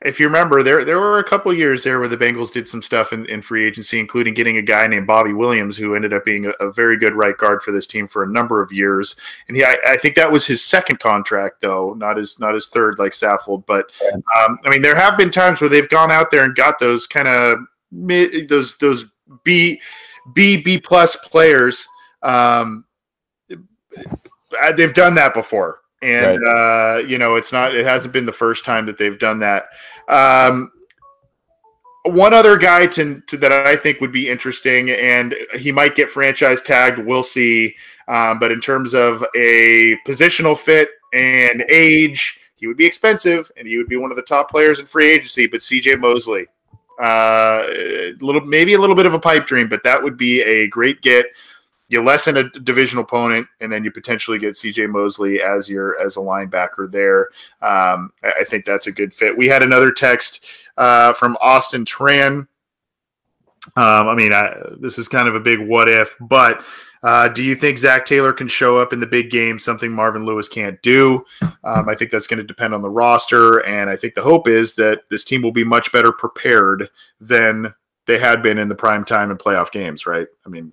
if 0.04 0.20
you 0.20 0.26
remember, 0.26 0.64
there 0.64 0.84
there 0.84 1.00
were 1.00 1.20
a 1.20 1.24
couple 1.24 1.54
years 1.54 1.84
there 1.84 2.00
where 2.00 2.08
the 2.08 2.18
Bengals 2.18 2.52
did 2.52 2.68
some 2.68 2.82
stuff 2.82 3.14
in, 3.14 3.26
in 3.28 3.42
free 3.42 3.68
agency, 3.68 4.00
including 4.00 4.34
getting 4.34 4.58
a 4.58 4.62
guy 4.62 4.88
named 4.88 5.06
Bobby 5.06 5.34
Williams, 5.34 5.78
who 5.78 5.94
ended 5.94 6.14
up 6.14 6.26
being 6.26 6.46
a, 6.46 6.52
a 6.60 6.72
very 6.72 6.98
good 6.98 7.14
right 7.14 7.38
guard 7.38 7.62
for 7.62 7.72
this 7.72 7.86
team 7.86 8.08
for 8.08 8.24
a 8.24 8.28
number 8.28 8.62
of 8.62 8.72
years. 8.72 9.16
And 9.48 9.58
he, 9.58 9.64
I, 9.64 9.76
I, 9.86 9.98
think 9.98 10.16
that 10.16 10.32
was 10.32 10.46
his 10.46 10.64
second 10.64 11.00
contract, 11.00 11.62
though, 11.62 11.94
not 11.94 12.18
his 12.18 12.40
not 12.40 12.56
his 12.56 12.68
third 12.68 12.98
like 12.98 13.12
Saffold. 13.12 13.66
But 13.68 13.92
um, 14.38 14.58
I 14.66 14.70
mean, 14.70 14.82
there 14.82 14.96
have 14.96 15.18
been 15.18 15.30
times 15.30 15.62
where 15.62 15.70
they've 15.70 15.90
gone 15.90 16.10
out 16.10 16.32
there 16.32 16.46
and 16.46 16.56
got 16.56 16.80
those 16.80 17.06
kind 17.06 17.28
of 17.28 17.60
those 17.92 18.78
those 18.78 19.06
B 19.44 19.80
B 20.34 20.58
B 20.58 20.80
plus 20.80 21.16
players. 21.18 21.86
Um, 22.24 22.86
they've 24.76 24.94
done 24.94 25.16
that 25.16 25.34
before 25.34 25.81
and 26.02 26.42
right. 26.42 26.96
uh, 26.96 26.98
you 27.00 27.18
know 27.18 27.36
it's 27.36 27.52
not 27.52 27.76
it 27.76 27.86
hasn't 27.86 28.14
been 28.14 28.26
the 28.26 28.32
first 28.32 28.66
time 28.66 28.86
that 28.86 28.98
they've 28.98 29.20
done 29.20 29.40
that 29.40 29.66
um, 30.08 30.72
one 32.04 32.34
other 32.34 32.58
guy 32.58 32.88
to, 32.88 33.22
to, 33.28 33.38
that 33.38 33.52
I 33.52 33.76
think 33.76 34.02
would 34.02 34.12
be 34.12 34.30
interesting, 34.30 34.90
and 34.90 35.36
he 35.58 35.72
might 35.72 35.96
get 35.96 36.10
franchise 36.10 36.62
tagged. 36.62 37.00
We'll 37.00 37.24
see. 37.24 37.76
Um, 38.08 38.40
but 38.40 38.52
in 38.52 38.60
terms 38.60 38.94
of 38.94 39.24
a 39.36 39.98
positional 40.08 40.58
fit 40.58 40.90
and 41.14 41.64
age, 41.70 42.40
he 42.56 42.68
would 42.68 42.78
be 42.78 42.86
expensive, 42.86 43.52
and 43.56 43.68
he 43.68 43.78
would 43.78 43.88
be 43.88 43.98
one 43.98 44.12
of 44.12 44.18
the 44.18 44.24
top 44.24 44.50
players 44.50 44.80
in 44.80 44.86
free 44.86 45.12
agency. 45.12 45.48
But 45.48 45.62
C.J. 45.62 45.96
Mosley, 45.96 46.48
uh, 47.02 47.66
a 47.70 48.14
little 48.20 48.42
maybe 48.42 48.74
a 48.74 48.80
little 48.80 48.96
bit 48.96 49.06
of 49.06 49.14
a 49.14 49.20
pipe 49.20 49.46
dream, 49.46 49.70
but 49.70 49.84
that 49.84 50.02
would 50.02 50.18
be 50.18 50.42
a 50.42 50.68
great 50.68 51.02
get 51.02 51.28
you 51.92 52.02
lessen 52.02 52.38
a 52.38 52.50
division 52.50 53.00
opponent, 53.00 53.48
and 53.60 53.70
then 53.70 53.84
you 53.84 53.92
potentially 53.92 54.40
get 54.40 54.56
C.J. 54.56 54.88
Mosley 54.88 55.42
as 55.42 55.70
your 55.70 56.02
as 56.02 56.16
a 56.16 56.22
linebacker 56.22 56.90
there. 56.90 57.30
Um, 57.62 58.14
I 58.24 58.46
think 58.46 58.64
that's 58.64 58.88
a 58.88 58.94
good 58.94 59.14
fit. 59.14 59.38
We 59.38 59.48
had 59.48 59.62
another 59.62 59.92
text 59.92 60.46
uh, 60.78 61.12
from 61.12 61.38
Austin 61.42 61.84
Tran. 61.84 62.48
Um, 63.76 64.08
I 64.08 64.16
mean, 64.16 64.32
I, 64.32 64.56
this 64.80 64.98
is 64.98 65.10
kind 65.10 65.28
of 65.28 65.36
a 65.36 65.40
big 65.42 65.60
what 65.60 65.90
if, 65.90 66.16
but 66.22 66.64
uh, 67.04 67.28
do 67.28 67.44
you 67.44 67.56
think 67.56 67.78
Zac 67.78 68.06
Taylor 68.06 68.32
can 68.32 68.48
show 68.48 68.78
up 68.78 68.94
in 68.94 69.02
the 69.02 69.06
big 69.06 69.30
game? 69.30 69.60
Something 69.60 69.92
Marvin 69.92 70.26
Lewis 70.26 70.48
can't 70.48 70.82
do. 70.82 71.26
Um, 71.42 71.90
I 71.90 71.96
think 71.96 72.10
that's 72.10 72.26
going 72.26 72.38
to 72.38 72.44
depend 72.44 72.74
on 72.74 72.82
the 72.82 72.90
roster, 72.90 73.60
and 73.66 73.90
I 73.90 73.98
think 73.98 74.14
the 74.14 74.22
hope 74.22 74.48
is 74.48 74.76
that 74.76 75.02
this 75.10 75.26
team 75.26 75.42
will 75.42 75.52
be 75.52 75.66
much 75.66 75.92
better 75.92 76.14
prepared 76.14 76.90
than 77.20 77.74
they 78.08 78.18
had 78.18 78.42
been 78.42 78.58
in 78.58 78.70
the 78.70 78.76
prime 78.76 79.04
time 79.04 79.30
and 79.30 79.38
playoff 79.38 79.72
games. 79.72 80.06
Right? 80.06 80.28
I 80.46 80.50
mean, 80.50 80.72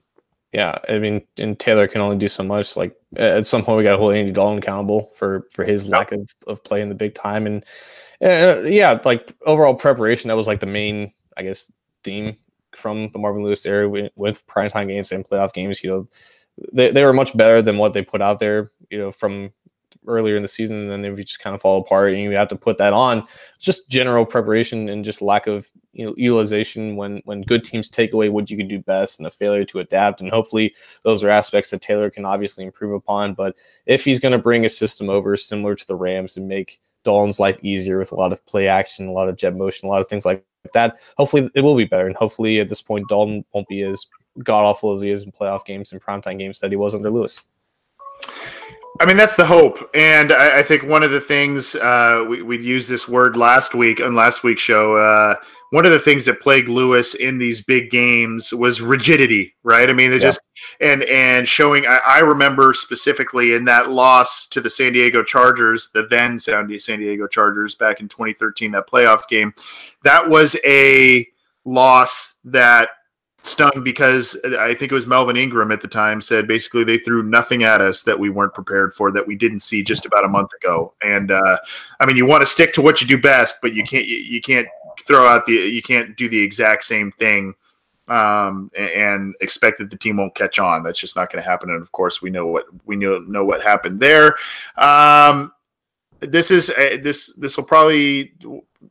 yeah, 0.53 0.79
I 0.89 0.99
mean, 0.99 1.23
and 1.37 1.59
Taylor 1.59 1.87
can 1.87 2.01
only 2.01 2.17
do 2.17 2.29
so 2.29 2.43
much. 2.43 2.77
Like 2.77 2.97
at 3.17 3.45
some 3.45 3.63
point, 3.65 3.79
we 3.79 3.85
got 3.85 3.93
to 3.93 3.99
hold 3.99 4.15
Andy 4.15 4.33
Dalton 4.33 4.59
accountable 4.59 5.11
for 5.15 5.47
for 5.53 5.65
his 5.65 5.89
lack 5.89 6.11
of 6.13 6.35
of 6.47 6.65
play 6.65 6.81
in 6.81 6.89
the 6.89 6.95
big 6.95 7.15
time, 7.15 7.47
and 7.47 7.65
uh, 8.23 8.63
yeah, 8.65 8.99
like 9.05 9.33
overall 9.45 9.75
preparation. 9.75 10.29
That 10.29 10.37
was 10.37 10.47
like 10.47 10.61
the 10.61 10.67
main, 10.67 11.11
I 11.37 11.43
guess, 11.43 11.71
theme 12.03 12.35
from 12.75 13.11
the 13.13 13.19
Marvin 13.19 13.43
Lewis 13.43 13.67
era 13.67 13.89
with, 13.89 14.11
with 14.17 14.47
primetime 14.47 14.89
games 14.89 15.13
and 15.13 15.25
playoff 15.25 15.53
games. 15.53 15.85
You 15.85 15.91
know, 15.91 16.09
they 16.73 16.91
they 16.93 17.05
were 17.05 17.13
much 17.13 17.37
better 17.37 17.61
than 17.61 17.77
what 17.77 17.93
they 17.93 18.03
put 18.03 18.23
out 18.23 18.39
there. 18.39 18.73
You 18.91 18.99
know, 18.99 19.11
from 19.11 19.53
earlier 20.09 20.37
in 20.37 20.43
the 20.43 20.49
season, 20.49 20.77
and 20.77 20.91
then 20.91 21.03
they 21.03 21.23
just 21.23 21.39
kind 21.39 21.55
of 21.55 21.61
fall 21.61 21.81
apart, 21.81 22.13
and 22.13 22.23
you 22.23 22.33
have 22.33 22.49
to 22.49 22.57
put 22.57 22.79
that 22.79 22.93
on. 22.93 23.25
Just 23.59 23.89
general 23.89 24.27
preparation 24.27 24.89
and 24.89 25.05
just 25.05 25.23
lack 25.23 25.47
of 25.47 25.71
you 25.93 26.07
know 26.07 26.15
utilization 26.17 26.97
when 26.97 27.23
when 27.25 27.43
good 27.43 27.63
teams 27.63 27.91
take 27.91 28.13
away 28.13 28.29
what 28.29 28.51
you 28.51 28.57
can 28.57 28.67
do 28.69 28.81
best, 28.81 29.19
and 29.19 29.27
the 29.27 29.31
failure 29.31 29.65
to 29.67 29.81
adapt. 29.81 30.21
And 30.21 30.31
hopefully, 30.31 30.75
those 31.05 31.23
are 31.23 31.29
aspects 31.29 31.71
that 31.71 31.83
Taylor 31.83 32.11
can 32.11 32.25
obviously 32.25 32.65
improve 32.65 32.93
upon. 32.93 33.35
But 33.35 33.57
if 33.87 34.05
he's 34.05 34.21
going 34.21 34.33
to 34.33 34.39
bring 34.39 34.65
a 34.65 34.71
system 34.71 35.09
over 35.11 35.37
similar 35.37 35.75
to 35.75 35.87
the 35.87 35.95
Rams 35.97 36.37
and 36.37 36.49
make 36.49 36.81
Dalton's 37.05 37.41
life 37.41 37.59
easier 37.63 37.99
with 37.99 38.13
a 38.13 38.17
lot 38.17 38.33
of 38.33 38.45
play 38.47 38.69
action, 38.69 39.09
a 39.09 39.13
lot 39.13 39.29
of 39.29 39.37
jet 39.37 39.57
motion, 39.57 39.89
a 39.89 39.91
lot 39.91 40.01
of 40.01 40.09
things 40.09 40.25
like 40.25 40.45
that. 40.73 40.99
Hopefully, 41.17 41.49
it 41.55 41.63
will 41.63 41.77
be 41.77 41.85
better. 41.85 42.07
And 42.07 42.17
hopefully, 42.17 42.61
at 42.61 42.69
this 42.69 42.83
point, 42.83 43.09
Dalton 43.09 43.45
won't 43.53 43.69
be 43.69 43.83
as 43.83 44.07
god 44.45 44.65
awful 44.65 44.93
as 44.93 45.03
he 45.03 45.11
is 45.11 45.25
in 45.25 45.33
playoff 45.33 45.65
games 45.65 45.93
and 45.93 46.01
primetime 46.01 46.39
games 46.39 46.61
that 46.61 46.71
he 46.71 46.77
was 46.77 46.95
under 46.95 47.11
Lewis. 47.11 47.43
I 49.01 49.07
mean, 49.07 49.17
that's 49.17 49.37
the 49.37 49.47
hope. 49.47 49.91
And 49.95 50.33
I, 50.33 50.59
I 50.59 50.63
think 50.63 50.83
one 50.83 51.03
of 51.03 51.11
the 51.11 51.21
things 51.21 51.77
uh, 51.77 52.25
we, 52.29 52.43
we 52.43 52.59
used 52.59 52.89
this 52.89 53.07
word 53.07 53.37
last 53.37 53.75
week 53.75 54.01
on 54.01 54.15
last 54.15 54.43
week's 54.43 54.63
show. 54.63 54.97
Uh, 54.97 55.37
one 55.71 55.85
of 55.85 55.93
the 55.93 55.99
things 55.99 56.25
that 56.25 56.41
plagued 56.41 56.69
Lewis 56.69 57.15
in 57.15 57.39
these 57.39 57.61
big 57.61 57.91
games 57.91 58.53
was 58.53 58.81
rigidity, 58.81 59.55
right? 59.63 59.89
I 59.89 59.93
mean, 59.93 60.13
it 60.13 60.23
yeah. 60.23 60.29
just 60.29 60.41
and 60.81 61.03
and 61.05 61.47
showing. 61.47 61.87
I, 61.87 62.01
I, 62.07 62.19
remember 62.21 62.73
specifically 62.73 63.53
in 63.53 63.67
that 63.67 63.91
loss 63.91 64.47
to 64.49 64.61
the 64.61 64.71
San 64.71 64.95
Diego 64.95 65.23
Chargers, 65.23 65.91
the 65.93 66.07
then 66.07 66.39
San 66.39 66.67
Diego 66.67 67.27
Chargers 67.27 67.75
back 67.75 68.01
in 68.01 68.09
2013, 68.09 68.73
that 68.73 68.89
playoff 68.89 69.29
game. 69.29 69.53
That 70.05 70.29
was 70.29 70.57
a 70.65 71.27
loss 71.67 72.37
that 72.45 72.89
stung 73.49 73.83
because 73.83 74.37
I 74.59 74.75
think 74.75 74.93
it 74.93 74.95
was 74.95 75.07
Melvin 75.07 75.37
Ingram 75.37 75.73
at 75.73 75.81
the 75.81 75.89
time 75.89 76.21
said 76.21 76.47
basically 76.47 76.85
they 76.85 76.99
threw 76.99 77.23
nothing 77.23 77.63
at 77.63 77.81
us 77.81 78.03
that 78.05 78.19
we 78.19 78.31
weren't 78.31 78.55
prepared 78.55 78.95
for 78.95 79.11
that 79.13 79.27
we 79.27 79.35
didn't 79.35 79.61
see 79.61 79.83
just 79.83 80.07
about 80.07 80.25
a 80.25 80.29
month 80.29 80.53
ago. 80.55 80.95
And 81.03 81.31
uh, 81.31 81.59
I 82.01 82.07
mean, 82.07 82.17
you 82.17 82.27
want 82.27 82.43
to 82.43 82.47
stick 82.47 82.73
to 82.75 82.83
what 82.83 83.01
you 83.01 83.07
do 83.07 83.19
best, 83.19 83.57
but 83.63 83.73
you 83.73 83.85
can't 83.85 84.07
you, 84.07 84.41
can't 84.41 84.69
throw 85.07 85.27
out 85.27 85.47
the 85.47 85.53
you 85.53 85.83
can't 85.83 86.17
do 86.17 86.29
the 86.29 86.41
exact 86.41 86.85
same 86.85 87.13
thing 87.13 87.55
um, 88.09 88.71
and, 88.77 88.91
and, 88.91 89.35
expect 89.41 89.79
that 89.79 89.91
the 89.91 89.99
team 89.99 90.17
won't 90.17 90.35
catch 90.35 90.59
on. 90.59 90.83
That's 90.83 90.99
just 90.99 91.15
not 91.15 91.31
going 91.31 91.43
to 91.43 91.49
happen. 91.49 91.71
And 91.71 91.83
of 91.83 91.93
course, 91.93 92.23
we 92.23 92.31
know 92.31 92.47
what 92.47 92.65
we 92.87 92.97
know 92.97 93.19
know 93.19 93.45
what 93.45 93.61
happened 93.61 94.01
there. 94.01 94.37
Um, 94.77 95.53
this 96.21 96.51
is 96.51 96.71
uh, 96.71 96.99
this 97.03 97.33
this 97.35 97.57
will 97.57 97.65
probably 97.65 98.33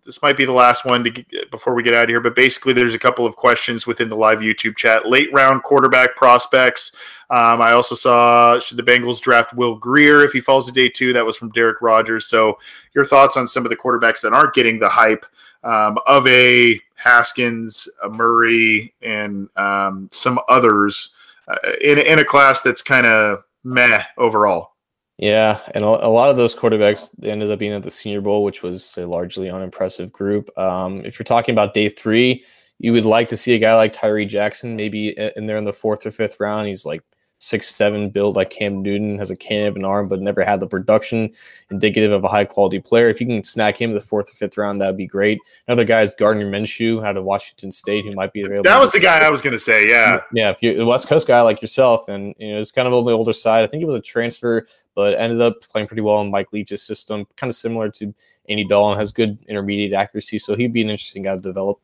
this 0.03 0.21
might 0.21 0.37
be 0.37 0.45
the 0.45 0.51
last 0.51 0.85
one 0.85 1.03
to 1.03 1.09
get, 1.09 1.49
before 1.51 1.73
we 1.73 1.83
get 1.83 1.93
out 1.93 2.03
of 2.03 2.09
here. 2.09 2.19
But 2.19 2.35
basically, 2.35 2.73
there's 2.73 2.93
a 2.93 2.99
couple 2.99 3.25
of 3.25 3.35
questions 3.35 3.87
within 3.87 4.09
the 4.09 4.15
live 4.15 4.39
YouTube 4.39 4.75
chat. 4.75 5.07
Late 5.07 5.31
round 5.33 5.63
quarterback 5.63 6.15
prospects. 6.15 6.91
Um, 7.29 7.61
I 7.61 7.71
also 7.71 7.95
saw 7.95 8.59
should 8.59 8.77
the 8.77 8.83
Bengals 8.83 9.21
draft 9.21 9.53
Will 9.53 9.75
Grier 9.75 10.23
if 10.23 10.31
he 10.31 10.39
falls 10.39 10.65
to 10.65 10.71
day 10.71 10.89
two. 10.89 11.13
That 11.13 11.25
was 11.25 11.37
from 11.37 11.49
Derek 11.51 11.81
Rogers. 11.81 12.27
So 12.27 12.57
your 12.93 13.05
thoughts 13.05 13.37
on 13.37 13.47
some 13.47 13.65
of 13.65 13.69
the 13.69 13.75
quarterbacks 13.75 14.21
that 14.21 14.33
aren't 14.33 14.53
getting 14.53 14.79
the 14.79 14.89
hype 14.89 15.25
um, 15.63 15.97
of 16.05 16.25
a 16.27 16.79
Haskins, 16.95 17.87
a 18.03 18.09
Murray, 18.09 18.93
and 19.01 19.49
um, 19.55 20.09
some 20.11 20.39
others 20.49 21.11
uh, 21.47 21.55
in 21.81 21.97
in 21.97 22.19
a 22.19 22.25
class 22.25 22.61
that's 22.61 22.81
kind 22.81 23.05
of 23.05 23.43
meh 23.63 24.03
overall. 24.17 24.71
Yeah, 25.17 25.59
and 25.73 25.83
a, 25.83 25.87
a, 25.87 26.09
lot 26.09 26.29
of 26.29 26.37
those 26.37 26.55
quarterbacks 26.55 27.09
ended 27.25 27.49
up 27.49 27.57
being 27.57 27.73
at 27.73 27.81
the 27.81 27.89
Senior 27.89 28.21
Bowl, 28.21 28.43
which 28.43 28.61
was 28.61 28.95
a 28.97 29.07
largely 29.07 29.49
unimpressive 29.49 30.11
group. 30.11 30.55
Um, 30.59 31.03
if 31.05 31.17
you're 31.17 31.23
talking 31.23 31.53
about 31.53 31.73
day 31.73 31.89
three, 31.89 32.43
you 32.77 32.93
would 32.93 33.05
like 33.05 33.27
to 33.29 33.37
see 33.37 33.55
a 33.55 33.59
guy 33.59 33.75
like 33.75 33.93
Tyree 33.93 34.27
Jackson 34.27 34.75
maybe 34.75 35.09
in 35.35 35.47
there 35.47 35.57
in 35.57 35.63
the 35.63 35.73
fourth 35.73 36.05
or 36.05 36.11
fifth 36.11 36.39
round. 36.39 36.67
He's 36.67 36.85
like 36.85 37.01
six 37.39 37.73
seven 37.73 38.09
build 38.09 38.35
like 38.35 38.49
Cam 38.49 38.81
Newton 38.81 39.17
has 39.19 39.29
a 39.29 39.35
cannon 39.35 39.67
of 39.67 39.75
an 39.75 39.85
arm, 39.85 40.07
but 40.07 40.21
never 40.21 40.43
had 40.43 40.59
the 40.59 40.67
production 40.67 41.31
indicative 41.69 42.11
of 42.11 42.23
a 42.23 42.27
high 42.27 42.45
quality 42.45 42.79
player. 42.79 43.09
If 43.09 43.21
you 43.21 43.27
can 43.27 43.43
snag 43.43 43.77
him 43.77 43.91
in 43.91 43.95
the 43.95 44.01
fourth 44.01 44.31
or 44.31 44.33
fifth 44.33 44.57
round, 44.57 44.81
that'd 44.81 44.97
be 44.97 45.07
great. 45.07 45.39
Another 45.67 45.83
guy 45.83 46.01
is 46.01 46.15
Gardner 46.15 46.49
Minshew 46.49 47.05
out 47.05 47.17
of 47.17 47.23
Washington 47.23 47.71
State, 47.71 48.05
who 48.05 48.11
might 48.11 48.33
be 48.33 48.41
available. 48.41 48.63
That 48.63 48.79
was 48.79 48.91
the 48.91 48.99
guy 48.99 49.19
I 49.19 49.29
was 49.29 49.41
going 49.41 49.53
to 49.53 49.59
say. 49.59 49.87
Yeah, 49.87 50.21
yeah. 50.33 50.49
If 50.49 50.57
you're 50.61 50.81
a 50.81 50.85
West 50.85 51.07
Coast 51.07 51.27
guy 51.27 51.41
like 51.41 51.61
yourself, 51.61 52.07
and 52.07 52.33
you 52.37 52.53
know 52.53 52.59
it's 52.59 52.71
kind 52.71 52.87
of 52.87 52.93
on 52.93 53.05
the 53.05 53.11
older 53.11 53.33
side. 53.33 53.63
I 53.63 53.67
think 53.67 53.83
it 53.83 53.87
was 53.87 53.99
a 53.99 54.01
transfer, 54.01 54.67
but 54.95 55.13
ended 55.19 55.41
up 55.41 55.61
playing 55.69 55.87
pretty 55.87 56.01
well 56.01 56.21
in 56.21 56.31
Mike 56.31 56.51
Leach's 56.51 56.83
system, 56.83 57.27
kind 57.35 57.49
of 57.49 57.55
similar 57.55 57.89
to 57.91 58.13
Andy 58.49 58.65
Dalton. 58.65 58.97
Has 58.97 59.11
good 59.11 59.37
intermediate 59.47 59.93
accuracy, 59.93 60.39
so 60.39 60.55
he'd 60.55 60.73
be 60.73 60.81
an 60.81 60.89
interesting 60.89 61.23
guy 61.23 61.35
to 61.35 61.41
develop. 61.41 61.79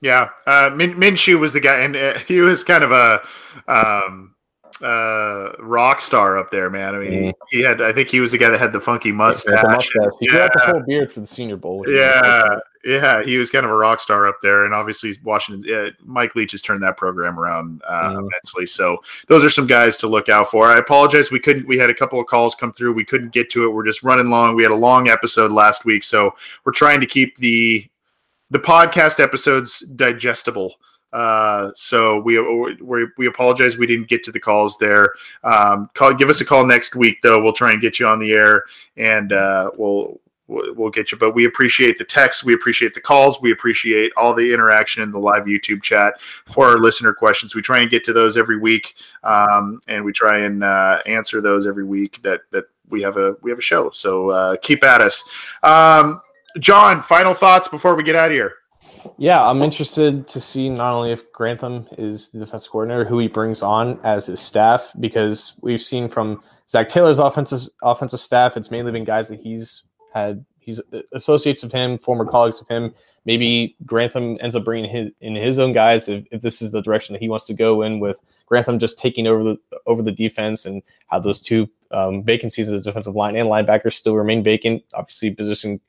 Yeah, 0.00 0.30
uh, 0.46 0.70
Min- 0.74 0.94
Minshew 0.94 1.38
was 1.38 1.52
the 1.52 1.60
guy, 1.60 1.80
and 1.80 1.94
uh, 1.94 2.18
he 2.20 2.40
was 2.40 2.64
kind 2.64 2.82
of 2.82 2.92
a 2.92 3.20
um, 3.68 4.34
uh, 4.82 5.52
rock 5.58 6.00
star 6.00 6.38
up 6.38 6.50
there, 6.50 6.70
man. 6.70 6.94
I 6.94 6.98
mean, 6.98 7.12
mm. 7.12 7.32
he, 7.50 7.60
had, 7.60 7.82
I 7.82 7.92
think 7.92 8.08
he 8.08 8.20
was 8.20 8.32
the 8.32 8.38
guy 8.38 8.50
that 8.50 8.58
had 8.58 8.72
the 8.72 8.80
funky 8.80 9.12
mustache. 9.12 9.54
Yeah, 9.54 9.62
the 9.62 9.68
mustache. 9.68 10.12
He 10.20 10.28
yeah. 10.32 10.48
the 10.52 10.60
full 10.70 10.82
beard 10.86 11.12
for 11.12 11.20
the 11.20 11.26
Senior 11.26 11.56
Bowl. 11.56 11.84
Yeah, 11.88 12.58
yeah, 12.84 13.22
he 13.22 13.36
was 13.36 13.50
kind 13.50 13.66
of 13.66 13.70
a 13.70 13.76
rock 13.76 14.00
star 14.00 14.26
up 14.26 14.38
there, 14.42 14.64
and 14.64 14.72
obviously 14.72 15.12
Washington. 15.22 15.94
Mike 16.02 16.34
Leach 16.34 16.52
has 16.52 16.62
turned 16.62 16.82
that 16.82 16.96
program 16.96 17.38
around 17.38 17.82
uh, 17.86 18.10
mm. 18.10 18.18
immensely. 18.18 18.66
So 18.66 19.02
those 19.28 19.44
are 19.44 19.50
some 19.50 19.66
guys 19.66 19.96
to 19.98 20.06
look 20.06 20.28
out 20.28 20.50
for. 20.50 20.66
I 20.66 20.78
apologize, 20.78 21.30
we 21.30 21.40
couldn't. 21.40 21.68
We 21.68 21.78
had 21.78 21.90
a 21.90 21.94
couple 21.94 22.18
of 22.18 22.26
calls 22.26 22.54
come 22.54 22.72
through. 22.72 22.94
We 22.94 23.04
couldn't 23.04 23.32
get 23.32 23.50
to 23.50 23.64
it. 23.64 23.68
We're 23.68 23.84
just 23.84 24.02
running 24.02 24.30
long. 24.30 24.56
We 24.56 24.62
had 24.62 24.72
a 24.72 24.76
long 24.76 25.08
episode 25.08 25.52
last 25.52 25.84
week, 25.84 26.02
so 26.02 26.34
we're 26.64 26.72
trying 26.72 27.00
to 27.00 27.06
keep 27.06 27.36
the 27.36 27.86
the 28.50 28.58
podcast 28.58 29.20
episodes 29.20 29.80
digestible. 29.80 30.74
Uh, 31.12 31.70
so 31.74 32.20
we, 32.20 32.38
we 32.80 33.06
we 33.18 33.26
apologize 33.26 33.76
we 33.76 33.86
didn't 33.86 34.08
get 34.08 34.22
to 34.24 34.32
the 34.32 34.40
calls 34.40 34.78
there. 34.78 35.14
Um, 35.42 35.90
call 35.94 36.14
give 36.14 36.28
us 36.28 36.40
a 36.40 36.44
call 36.44 36.64
next 36.64 36.94
week 36.94 37.18
though. 37.22 37.42
We'll 37.42 37.52
try 37.52 37.72
and 37.72 37.80
get 37.80 37.98
you 37.98 38.06
on 38.06 38.20
the 38.20 38.32
air 38.32 38.64
and 38.96 39.32
uh, 39.32 39.70
we'll 39.76 40.20
we'll 40.50 40.90
get 40.90 41.12
you. 41.12 41.18
But 41.18 41.34
we 41.34 41.44
appreciate 41.46 41.98
the 41.98 42.04
texts, 42.04 42.44
we 42.44 42.54
appreciate 42.54 42.94
the 42.94 43.00
calls, 43.00 43.40
we 43.40 43.52
appreciate 43.52 44.12
all 44.16 44.34
the 44.34 44.52
interaction 44.52 45.02
in 45.02 45.10
the 45.10 45.18
live 45.18 45.44
YouTube 45.44 45.82
chat 45.82 46.20
for 46.20 46.66
our 46.66 46.78
listener 46.78 47.12
questions. 47.12 47.54
We 47.54 47.62
try 47.62 47.80
and 47.80 47.90
get 47.90 48.04
to 48.04 48.12
those 48.12 48.36
every 48.36 48.58
week, 48.58 48.94
um, 49.22 49.80
and 49.88 50.04
we 50.04 50.12
try 50.12 50.40
and 50.40 50.62
uh, 50.62 51.00
answer 51.06 51.40
those 51.40 51.66
every 51.66 51.84
week 51.84 52.20
that 52.22 52.40
that 52.50 52.64
we 52.88 53.02
have 53.02 53.16
a 53.16 53.36
we 53.42 53.50
have 53.50 53.58
a 53.58 53.62
show. 53.62 53.90
So 53.90 54.30
uh, 54.30 54.56
keep 54.56 54.84
at 54.84 55.00
us. 55.00 55.24
Um, 55.62 56.20
John, 56.58 57.02
final 57.02 57.34
thoughts 57.34 57.68
before 57.68 57.94
we 57.94 58.02
get 58.02 58.16
out 58.16 58.30
of 58.30 58.34
here. 58.34 58.54
Yeah, 59.18 59.46
I'm 59.46 59.62
interested 59.62 60.26
to 60.28 60.40
see 60.40 60.68
not 60.68 60.94
only 60.94 61.12
if 61.12 61.30
Grantham 61.32 61.86
is 61.98 62.30
the 62.30 62.38
defense 62.38 62.66
coordinator, 62.66 63.04
who 63.04 63.18
he 63.18 63.28
brings 63.28 63.62
on 63.62 64.00
as 64.02 64.26
his 64.26 64.40
staff, 64.40 64.92
because 64.98 65.54
we've 65.60 65.80
seen 65.80 66.08
from 66.08 66.42
Zac 66.68 66.88
Taylor's 66.88 67.18
offensive 67.18 67.68
offensive 67.82 68.20
staff, 68.20 68.56
it's 68.56 68.70
mainly 68.70 68.92
been 68.92 69.04
guys 69.04 69.28
that 69.28 69.40
he's 69.40 69.84
had 70.12 70.44
he's 70.58 70.80
associates 71.12 71.62
of 71.62 71.72
him, 71.72 71.98
former 71.98 72.24
colleagues 72.24 72.60
of 72.60 72.68
him. 72.68 72.94
Maybe 73.24 73.76
Grantham 73.84 74.38
ends 74.40 74.56
up 74.56 74.64
bringing 74.64 74.90
his 74.90 75.10
in 75.20 75.34
his 75.34 75.58
own 75.58 75.72
guys 75.72 76.08
if, 76.08 76.24
if 76.30 76.42
this 76.42 76.62
is 76.62 76.72
the 76.72 76.82
direction 76.82 77.12
that 77.12 77.22
he 77.22 77.28
wants 77.28 77.46
to 77.46 77.54
go 77.54 77.82
in 77.82 78.00
with 78.00 78.20
Grantham 78.46 78.78
just 78.78 78.98
taking 78.98 79.26
over 79.26 79.42
the 79.42 79.58
over 79.86 80.02
the 80.02 80.12
defense 80.12 80.64
and 80.64 80.82
how 81.08 81.18
those 81.18 81.40
two 81.40 81.68
um, 81.90 82.22
vacancies 82.22 82.68
of 82.68 82.74
the 82.74 82.88
defensive 82.88 83.16
line 83.16 83.36
and 83.36 83.48
linebackers 83.48 83.94
still 83.94 84.14
remain 84.14 84.42
vacant. 84.42 84.82
Obviously, 84.94 85.30
position 85.30 85.80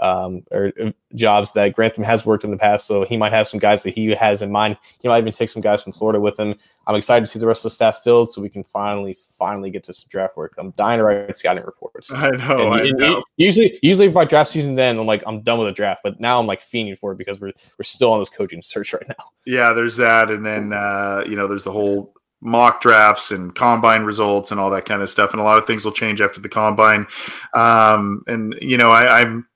um, 0.00 0.42
or 0.50 0.72
uh, 0.82 0.90
jobs 1.14 1.52
that 1.52 1.74
Grantham 1.74 2.04
has 2.04 2.26
worked 2.26 2.44
in 2.44 2.50
the 2.50 2.56
past. 2.56 2.86
So 2.86 3.04
he 3.04 3.16
might 3.16 3.32
have 3.32 3.48
some 3.48 3.60
guys 3.60 3.82
that 3.82 3.94
he 3.94 4.10
has 4.10 4.42
in 4.42 4.50
mind. 4.50 4.76
He 5.00 5.08
might 5.08 5.18
even 5.18 5.32
take 5.32 5.48
some 5.48 5.62
guys 5.62 5.82
from 5.82 5.92
Florida 5.92 6.20
with 6.20 6.38
him. 6.38 6.54
I'm 6.86 6.94
excited 6.94 7.24
to 7.24 7.30
see 7.30 7.38
the 7.38 7.46
rest 7.46 7.60
of 7.60 7.70
the 7.70 7.74
staff 7.74 8.02
filled 8.04 8.30
so 8.30 8.40
we 8.40 8.48
can 8.48 8.62
finally, 8.62 9.16
finally 9.38 9.70
get 9.70 9.82
to 9.84 9.92
some 9.92 10.08
draft 10.08 10.36
work. 10.36 10.54
I'm 10.58 10.70
dying 10.72 10.98
to 10.98 11.04
write 11.04 11.36
scouting 11.36 11.64
reports. 11.64 12.12
I 12.12 12.30
know. 12.30 12.72
And, 12.72 12.82
I 12.82 12.90
know. 12.90 13.24
Usually, 13.36 13.78
usually 13.82 14.08
by 14.08 14.24
draft 14.24 14.50
season, 14.50 14.76
then 14.76 14.98
I'm 14.98 15.06
like, 15.06 15.22
I'm 15.26 15.42
done 15.42 15.58
with 15.58 15.68
the 15.68 15.72
draft. 15.72 16.00
But 16.04 16.20
now 16.20 16.38
I'm 16.38 16.46
like 16.46 16.62
fiending 16.62 16.96
for 16.96 17.12
it 17.12 17.18
because 17.18 17.40
we're 17.40 17.52
we're 17.78 17.84
still 17.84 18.12
on 18.12 18.20
this 18.20 18.28
coaching 18.28 18.62
search 18.62 18.92
right 18.92 19.08
now. 19.08 19.24
Yeah, 19.46 19.72
there's 19.72 19.96
that, 19.96 20.30
and 20.30 20.44
then 20.44 20.72
uh, 20.72 21.24
you 21.26 21.36
know, 21.36 21.48
there's 21.48 21.64
the 21.64 21.72
whole 21.72 22.14
mock 22.40 22.80
drafts 22.80 23.30
and 23.30 23.54
combine 23.54 24.02
results 24.02 24.50
and 24.50 24.60
all 24.60 24.70
that 24.70 24.84
kind 24.84 25.02
of 25.02 25.10
stuff. 25.10 25.32
And 25.32 25.40
a 25.40 25.44
lot 25.44 25.58
of 25.58 25.66
things 25.66 25.84
will 25.84 25.92
change 25.92 26.20
after 26.20 26.40
the 26.40 26.48
combine. 26.48 27.06
Um, 27.54 28.22
and 28.26 28.54
you 28.60 28.76
know, 28.76 28.90
I, 28.90 29.20
I'm 29.20 29.46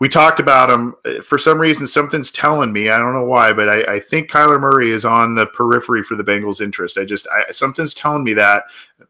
we 0.00 0.08
talked 0.08 0.40
about 0.40 0.70
him. 0.70 0.94
For 1.22 1.38
some 1.38 1.60
reason, 1.60 1.86
something's 1.86 2.32
telling 2.32 2.72
me. 2.72 2.88
I 2.88 2.98
don't 2.98 3.12
know 3.12 3.24
why, 3.24 3.52
but 3.52 3.68
I, 3.68 3.94
I 3.94 4.00
think 4.00 4.30
Kyler 4.30 4.58
Murray 4.58 4.90
is 4.90 5.04
on 5.04 5.34
the 5.34 5.46
periphery 5.46 6.02
for 6.02 6.16
the 6.16 6.24
Bengals' 6.24 6.60
interest. 6.60 6.98
I 6.98 7.04
just 7.04 7.28
I, 7.28 7.52
something's 7.52 7.94
telling 7.94 8.24
me 8.24 8.32
that. 8.34 8.64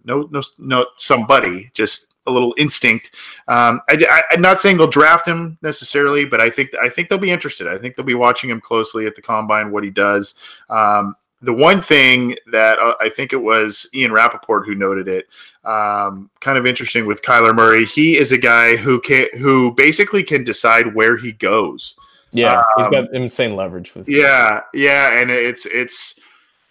No, 0.04 0.28
no, 0.32 0.42
no. 0.58 0.86
Somebody 0.96 1.70
just 1.74 2.14
a 2.26 2.30
little 2.30 2.54
instinct. 2.58 3.14
Um, 3.48 3.80
I, 3.88 4.22
am 4.32 4.42
not 4.42 4.60
saying 4.60 4.76
they'll 4.76 4.88
draft 4.88 5.26
him 5.26 5.58
necessarily, 5.62 6.24
but 6.24 6.40
I 6.40 6.50
think 6.50 6.70
I 6.82 6.88
think 6.88 7.08
they'll 7.08 7.18
be 7.18 7.30
interested. 7.30 7.68
I 7.68 7.78
think 7.78 7.94
they'll 7.94 8.04
be 8.04 8.14
watching 8.14 8.50
him 8.50 8.60
closely 8.60 9.06
at 9.06 9.14
the 9.14 9.22
combine, 9.22 9.70
what 9.70 9.84
he 9.84 9.90
does. 9.90 10.34
Um, 10.68 11.14
the 11.42 11.52
one 11.52 11.80
thing 11.80 12.36
that 12.52 12.78
uh, 12.78 12.94
I 13.00 13.08
think 13.08 13.32
it 13.32 13.42
was 13.42 13.88
Ian 13.94 14.12
Rapoport 14.12 14.66
who 14.66 14.74
noted 14.74 15.08
it, 15.08 15.26
um, 15.64 16.30
kind 16.40 16.58
of 16.58 16.66
interesting 16.66 17.06
with 17.06 17.22
Kyler 17.22 17.54
Murray. 17.54 17.86
He 17.86 18.16
is 18.18 18.32
a 18.32 18.38
guy 18.38 18.76
who 18.76 19.00
can 19.00 19.26
who 19.38 19.72
basically 19.72 20.22
can 20.22 20.44
decide 20.44 20.94
where 20.94 21.16
he 21.16 21.32
goes. 21.32 21.96
Yeah, 22.32 22.58
um, 22.58 22.64
he's 22.76 22.88
got 22.88 23.14
insane 23.14 23.56
leverage 23.56 23.94
with. 23.94 24.08
Yeah, 24.08 24.60
yeah, 24.74 25.18
and 25.18 25.30
it's 25.30 25.66
it's 25.66 26.20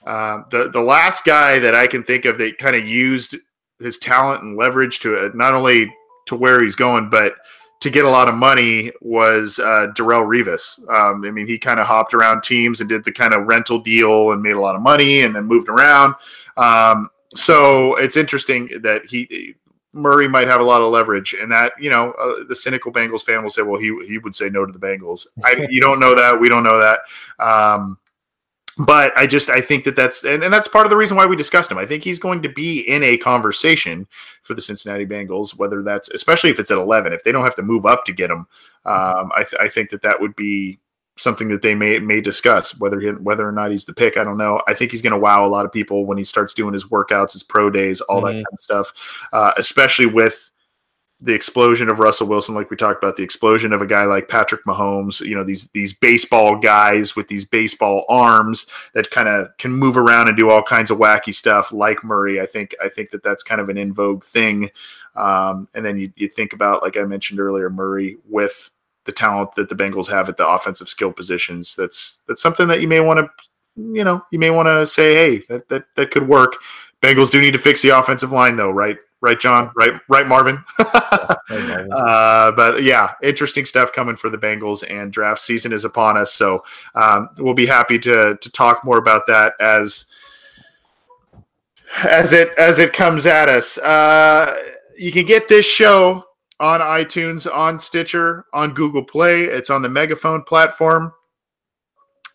uh, 0.06 0.44
the 0.52 0.70
the 0.70 0.82
last 0.82 1.26
guy 1.26 1.60
that 1.60 1.76
I 1.76 1.88
can 1.88 2.04
think 2.04 2.26
of 2.26 2.38
that 2.38 2.58
kind 2.58 2.76
of 2.76 2.88
used 2.88 3.36
his 3.80 3.98
talent 3.98 4.44
and 4.44 4.58
leverage 4.58 5.00
to 5.00 5.18
uh, 5.18 5.30
not 5.34 5.54
only 5.54 5.94
to 6.28 6.36
where 6.36 6.62
he's 6.62 6.76
going, 6.76 7.10
but 7.10 7.36
to 7.80 7.89
get 7.89 8.06
a 8.06 8.10
lot 8.10 8.27
of 8.27 8.35
money 8.35 8.91
was 9.01 9.57
uh, 9.60 9.88
Darrelle 9.95 10.27
Revis. 10.27 10.80
Um, 10.89 11.23
I 11.23 11.31
mean, 11.31 11.47
he 11.47 11.57
kind 11.57 11.80
of 11.80 11.88
hopped 11.88 12.14
around 12.14 12.43
teams 12.43 12.81
and 12.81 12.89
did 12.89 13.06
the 13.06 13.11
kind 13.11 13.34
of 13.34 13.47
rental 13.47 13.80
deal 13.80 14.31
and 14.31 14.41
made 14.41 14.56
a 14.56 14.60
lot 14.60 14.76
of 14.76 14.81
money 14.81 15.22
and 15.22 15.35
then 15.35 15.45
moved 15.45 15.69
around. 15.69 16.15
Um, 16.57 17.10
so 17.35 17.95
it's 17.95 18.18
interesting 18.18 18.69
that 18.81 19.06
he 19.06 19.56
Murray 19.93 20.27
might 20.27 20.47
have 20.47 20.61
a 20.61 20.64
lot 20.64 20.81
of 20.81 20.91
leverage, 20.91 21.34
and 21.34 21.51
that 21.51 21.73
you 21.80 21.89
know 21.89 22.11
uh, 22.11 22.43
the 22.47 22.56
cynical 22.56 22.91
Bengals 22.91 23.23
fan 23.23 23.41
will 23.41 23.49
say, 23.49 23.61
well, 23.61 23.80
he 23.80 23.88
he 24.07 24.18
would 24.19 24.35
say 24.35 24.49
no 24.49 24.65
to 24.65 24.72
the 24.72 24.80
Bengals. 24.80 25.27
I, 25.43 25.68
you 25.69 25.81
don't 25.81 25.99
know 25.99 26.15
that. 26.15 26.39
We 26.39 26.49
don't 26.49 26.64
know 26.64 26.80
that. 26.80 26.99
Um, 27.39 27.97
but 28.80 29.11
I 29.18 29.27
just 29.27 29.49
I 29.49 29.60
think 29.60 29.84
that 29.84 29.95
that's 29.95 30.23
and, 30.23 30.41
and 30.41 30.53
that's 30.53 30.68
part 30.68 30.85
of 30.85 30.89
the 30.89 30.95
reason 30.95 31.18
why 31.18 31.26
we 31.26 31.35
discussed 31.35 31.69
him. 31.69 31.77
I 31.77 31.85
think 31.85 32.03
he's 32.03 32.19
going 32.19 32.41
to 32.43 32.49
be 32.49 32.80
in 32.81 33.03
a 33.03 33.18
conversation 33.18 34.07
for 34.41 34.53
the 34.53 34.61
Cincinnati 34.61 35.06
Bengals, 35.06 35.57
whether 35.57 35.84
that's 35.84 36.10
especially 36.11 36.49
if 36.49 36.60
it's 36.60 36.72
at 36.72 36.77
eleven. 36.77 37.11
If 37.11 37.23
they 37.23 37.31
don't 37.34 37.43
have 37.43 37.56
to 37.56 37.61
move 37.61 37.85
up 37.85 38.06
to 38.06 38.14
get 38.14 38.31
him, 38.31 38.47
um, 38.85 39.31
I, 39.35 39.43
th- 39.43 39.61
I 39.61 39.68
think 39.68 39.89
that 39.89 40.01
that 40.03 40.22
would 40.22 40.35
be 40.35 40.80
something 41.18 41.49
that 41.49 41.61
they 41.61 41.76
may 41.76 41.99
may 41.99 42.22
discuss 42.22 42.80
whether 42.80 42.99
he, 43.01 43.10
whether 43.10 43.47
or 43.47 43.51
not 43.51 43.72
he's 43.72 43.84
the 43.84 43.93
pick. 43.93 44.15
I 44.15 44.23
don't 44.23 44.38
know. 44.38 44.61
I 44.68 44.73
think 44.73 44.91
he's 44.91 45.01
going 45.01 45.11
to 45.11 45.19
wow 45.19 45.45
a 45.45 45.47
lot 45.47 45.65
of 45.65 45.72
people 45.73 46.06
when 46.06 46.18
he 46.18 46.23
starts 46.23 46.53
doing 46.53 46.73
his 46.73 46.85
workouts, 46.85 47.34
his 47.34 47.43
pro 47.43 47.69
days, 47.69 47.99
all 48.01 48.22
mm-hmm. 48.22 48.27
that 48.27 48.34
kind 48.34 48.45
of 48.53 48.60
stuff, 48.60 48.93
uh, 49.34 49.51
especially 49.57 50.06
with 50.06 50.49
the 51.22 51.34
explosion 51.34 51.90
of 51.90 52.00
Russell 52.00 52.28
Wilson, 52.28 52.56
like 52.56 52.72
we 52.72 52.78
talked 52.78 53.04
about, 53.04 53.18
the 53.18 53.24
explosion 53.24 53.74
of 53.74 53.82
a 53.82 53.86
guy 53.86 54.04
like 54.04 54.30
Patrick 54.30 54.64
Mahomes, 54.66 55.20
you 55.20 55.36
know, 55.36 55.44
these 55.44 55.68
these 55.72 55.94
baseball 55.94 56.56
guys 56.56 57.16
with 57.16 57.28
these 57.28 57.44
baseball 57.44 58.06
arms 58.08 58.68
that 58.94 59.12
kind 59.12 59.28
of 59.28 59.50
can 59.58 59.72
move 59.72 59.98
around 59.98 60.30
and 60.30 60.38
do 60.38 60.50
all 60.50 60.64
kinds 60.64 60.91
of 60.91 60.98
wacky 60.98 61.34
stuff, 61.34 61.74
like 61.74 62.04
Murray. 62.04 62.40
I 62.40 62.46
think 62.46 62.74
I 62.84 62.88
think 62.88 63.10
that 63.10 63.24
that's 63.24 63.44
kind 63.44 63.60
of 63.60 63.68
an 63.70 63.78
in 63.78 63.94
vogue 63.94 64.24
thing. 64.24 64.72
Um, 65.16 65.68
and 65.74 65.86
then 65.86 66.00
you, 66.00 66.14
you 66.16 66.30
think 66.30 66.54
about, 66.54 66.84
like 66.84 66.96
I 66.96 67.04
mentioned 67.04 67.41
earlier, 67.41 67.70
Murray 67.70 68.18
with 68.30 68.70
the 69.04 69.12
talent 69.12 69.56
that 69.56 69.68
the 69.68 69.76
Bengals 69.76 70.08
have 70.08 70.30
at 70.30 70.38
the 70.38 70.48
offensive 70.48 70.88
skill 70.88 71.12
positions. 71.12 71.76
That's 71.76 72.20
that's 72.28 72.41
something 72.41 72.68
that 72.70 72.80
you 72.80 72.88
may 72.88 73.02
want 73.02 73.20
to, 73.20 73.30
you 73.76 74.06
know, 74.06 74.24
you 74.32 74.40
may 74.40 74.52
want 74.52 74.70
to 74.70 74.88
say, 74.88 75.16
hey, 75.16 75.44
that 75.50 75.68
that 75.68 75.84
that 75.96 76.12
could 76.12 76.30
work. 76.30 76.56
Bengals 77.02 77.32
do 77.32 77.41
need 77.41 77.52
to 77.54 77.60
fix 77.60 77.82
the 77.82 77.90
offensive 77.90 78.32
line, 78.32 78.56
though, 78.56 78.72
right? 78.72 78.98
Right, 79.22 79.40
John? 79.40 79.72
Right, 79.76 79.94
right, 80.08 80.28
Marvin. 80.28 80.64
uh, 80.80 82.52
but 82.52 82.84
yeah, 82.84 83.14
interesting 83.22 83.66
stuff 83.66 83.91
coming 83.91 84.16
for 84.16 84.30
the 84.30 84.38
Bengals, 84.38 84.84
and 84.90 85.12
draft 85.12 85.41
season 85.41 85.74
is 85.74 85.86
upon 85.86 86.18
us. 86.18 86.34
So 86.34 86.64
um, 86.96 87.30
we'll 87.38 87.54
be 87.54 87.66
happy 87.66 88.00
to 88.00 88.38
to 88.40 88.52
talk 88.52 88.84
more 88.84 88.98
about 88.98 89.28
that 89.28 89.54
as 89.60 90.06
as 92.04 92.34
it 92.34 92.50
as 92.58 92.80
it 92.80 92.94
comes 92.94 93.26
at 93.26 93.50
us. 93.50 93.78
Uh, 93.78 94.56
you 94.98 95.12
can 95.12 95.26
get 95.26 95.48
this 95.48 95.66
show 95.66 96.26
on 96.60 96.82
iTunes, 96.82 97.52
on 97.52 97.80
Stitcher, 97.80 98.46
on 98.54 98.74
Google 98.74 99.04
Play. 99.04 99.44
It's 99.44 99.70
on 99.70 99.82
the 99.82 99.90
Megaphone 99.90 100.44
platform. 100.44 101.14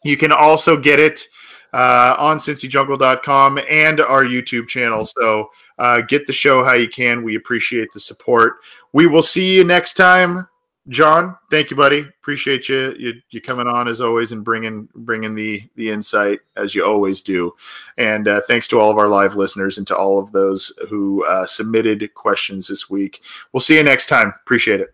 You 0.02 0.16
can 0.16 0.32
also 0.32 0.76
get 0.78 0.98
it 0.98 1.26
uh, 1.74 2.14
on 2.18 2.38
cincyjungle.com 2.38 3.58
and 3.68 4.00
our 4.00 4.24
YouTube 4.24 4.68
channel. 4.68 5.04
So 5.04 5.50
uh, 5.78 6.00
get 6.02 6.26
the 6.26 6.32
show 6.32 6.64
how 6.64 6.74
you 6.74 6.88
can. 6.88 7.22
We 7.22 7.36
appreciate 7.36 7.92
the 7.92 8.00
support. 8.00 8.54
We 8.92 9.06
will 9.06 9.22
see 9.22 9.56
you 9.56 9.64
next 9.64 9.94
time 9.94 10.46
John, 10.88 11.36
thank 11.50 11.70
you, 11.70 11.78
buddy. 11.78 12.00
Appreciate 12.00 12.68
you, 12.68 12.94
you 12.98 13.14
you 13.30 13.40
coming 13.40 13.66
on 13.66 13.88
as 13.88 14.02
always 14.02 14.32
and 14.32 14.44
bringing 14.44 14.86
bringing 14.94 15.34
the 15.34 15.62
the 15.76 15.88
insight 15.88 16.40
as 16.56 16.74
you 16.74 16.84
always 16.84 17.22
do. 17.22 17.54
And 17.96 18.28
uh, 18.28 18.42
thanks 18.46 18.68
to 18.68 18.78
all 18.78 18.90
of 18.90 18.98
our 18.98 19.08
live 19.08 19.34
listeners 19.34 19.78
and 19.78 19.86
to 19.86 19.96
all 19.96 20.18
of 20.18 20.32
those 20.32 20.72
who 20.90 21.24
uh, 21.24 21.46
submitted 21.46 22.12
questions 22.12 22.68
this 22.68 22.90
week. 22.90 23.22
We'll 23.52 23.60
see 23.60 23.76
you 23.76 23.82
next 23.82 24.08
time. 24.08 24.34
Appreciate 24.42 24.80
it. 24.80 24.93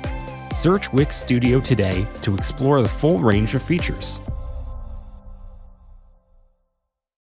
Search 0.51 0.91
Wix 0.91 1.15
Studio 1.15 1.61
today 1.61 2.05
to 2.21 2.35
explore 2.35 2.81
the 2.81 2.89
full 2.89 3.19
range 3.19 3.55
of 3.55 3.63
features. 3.63 4.19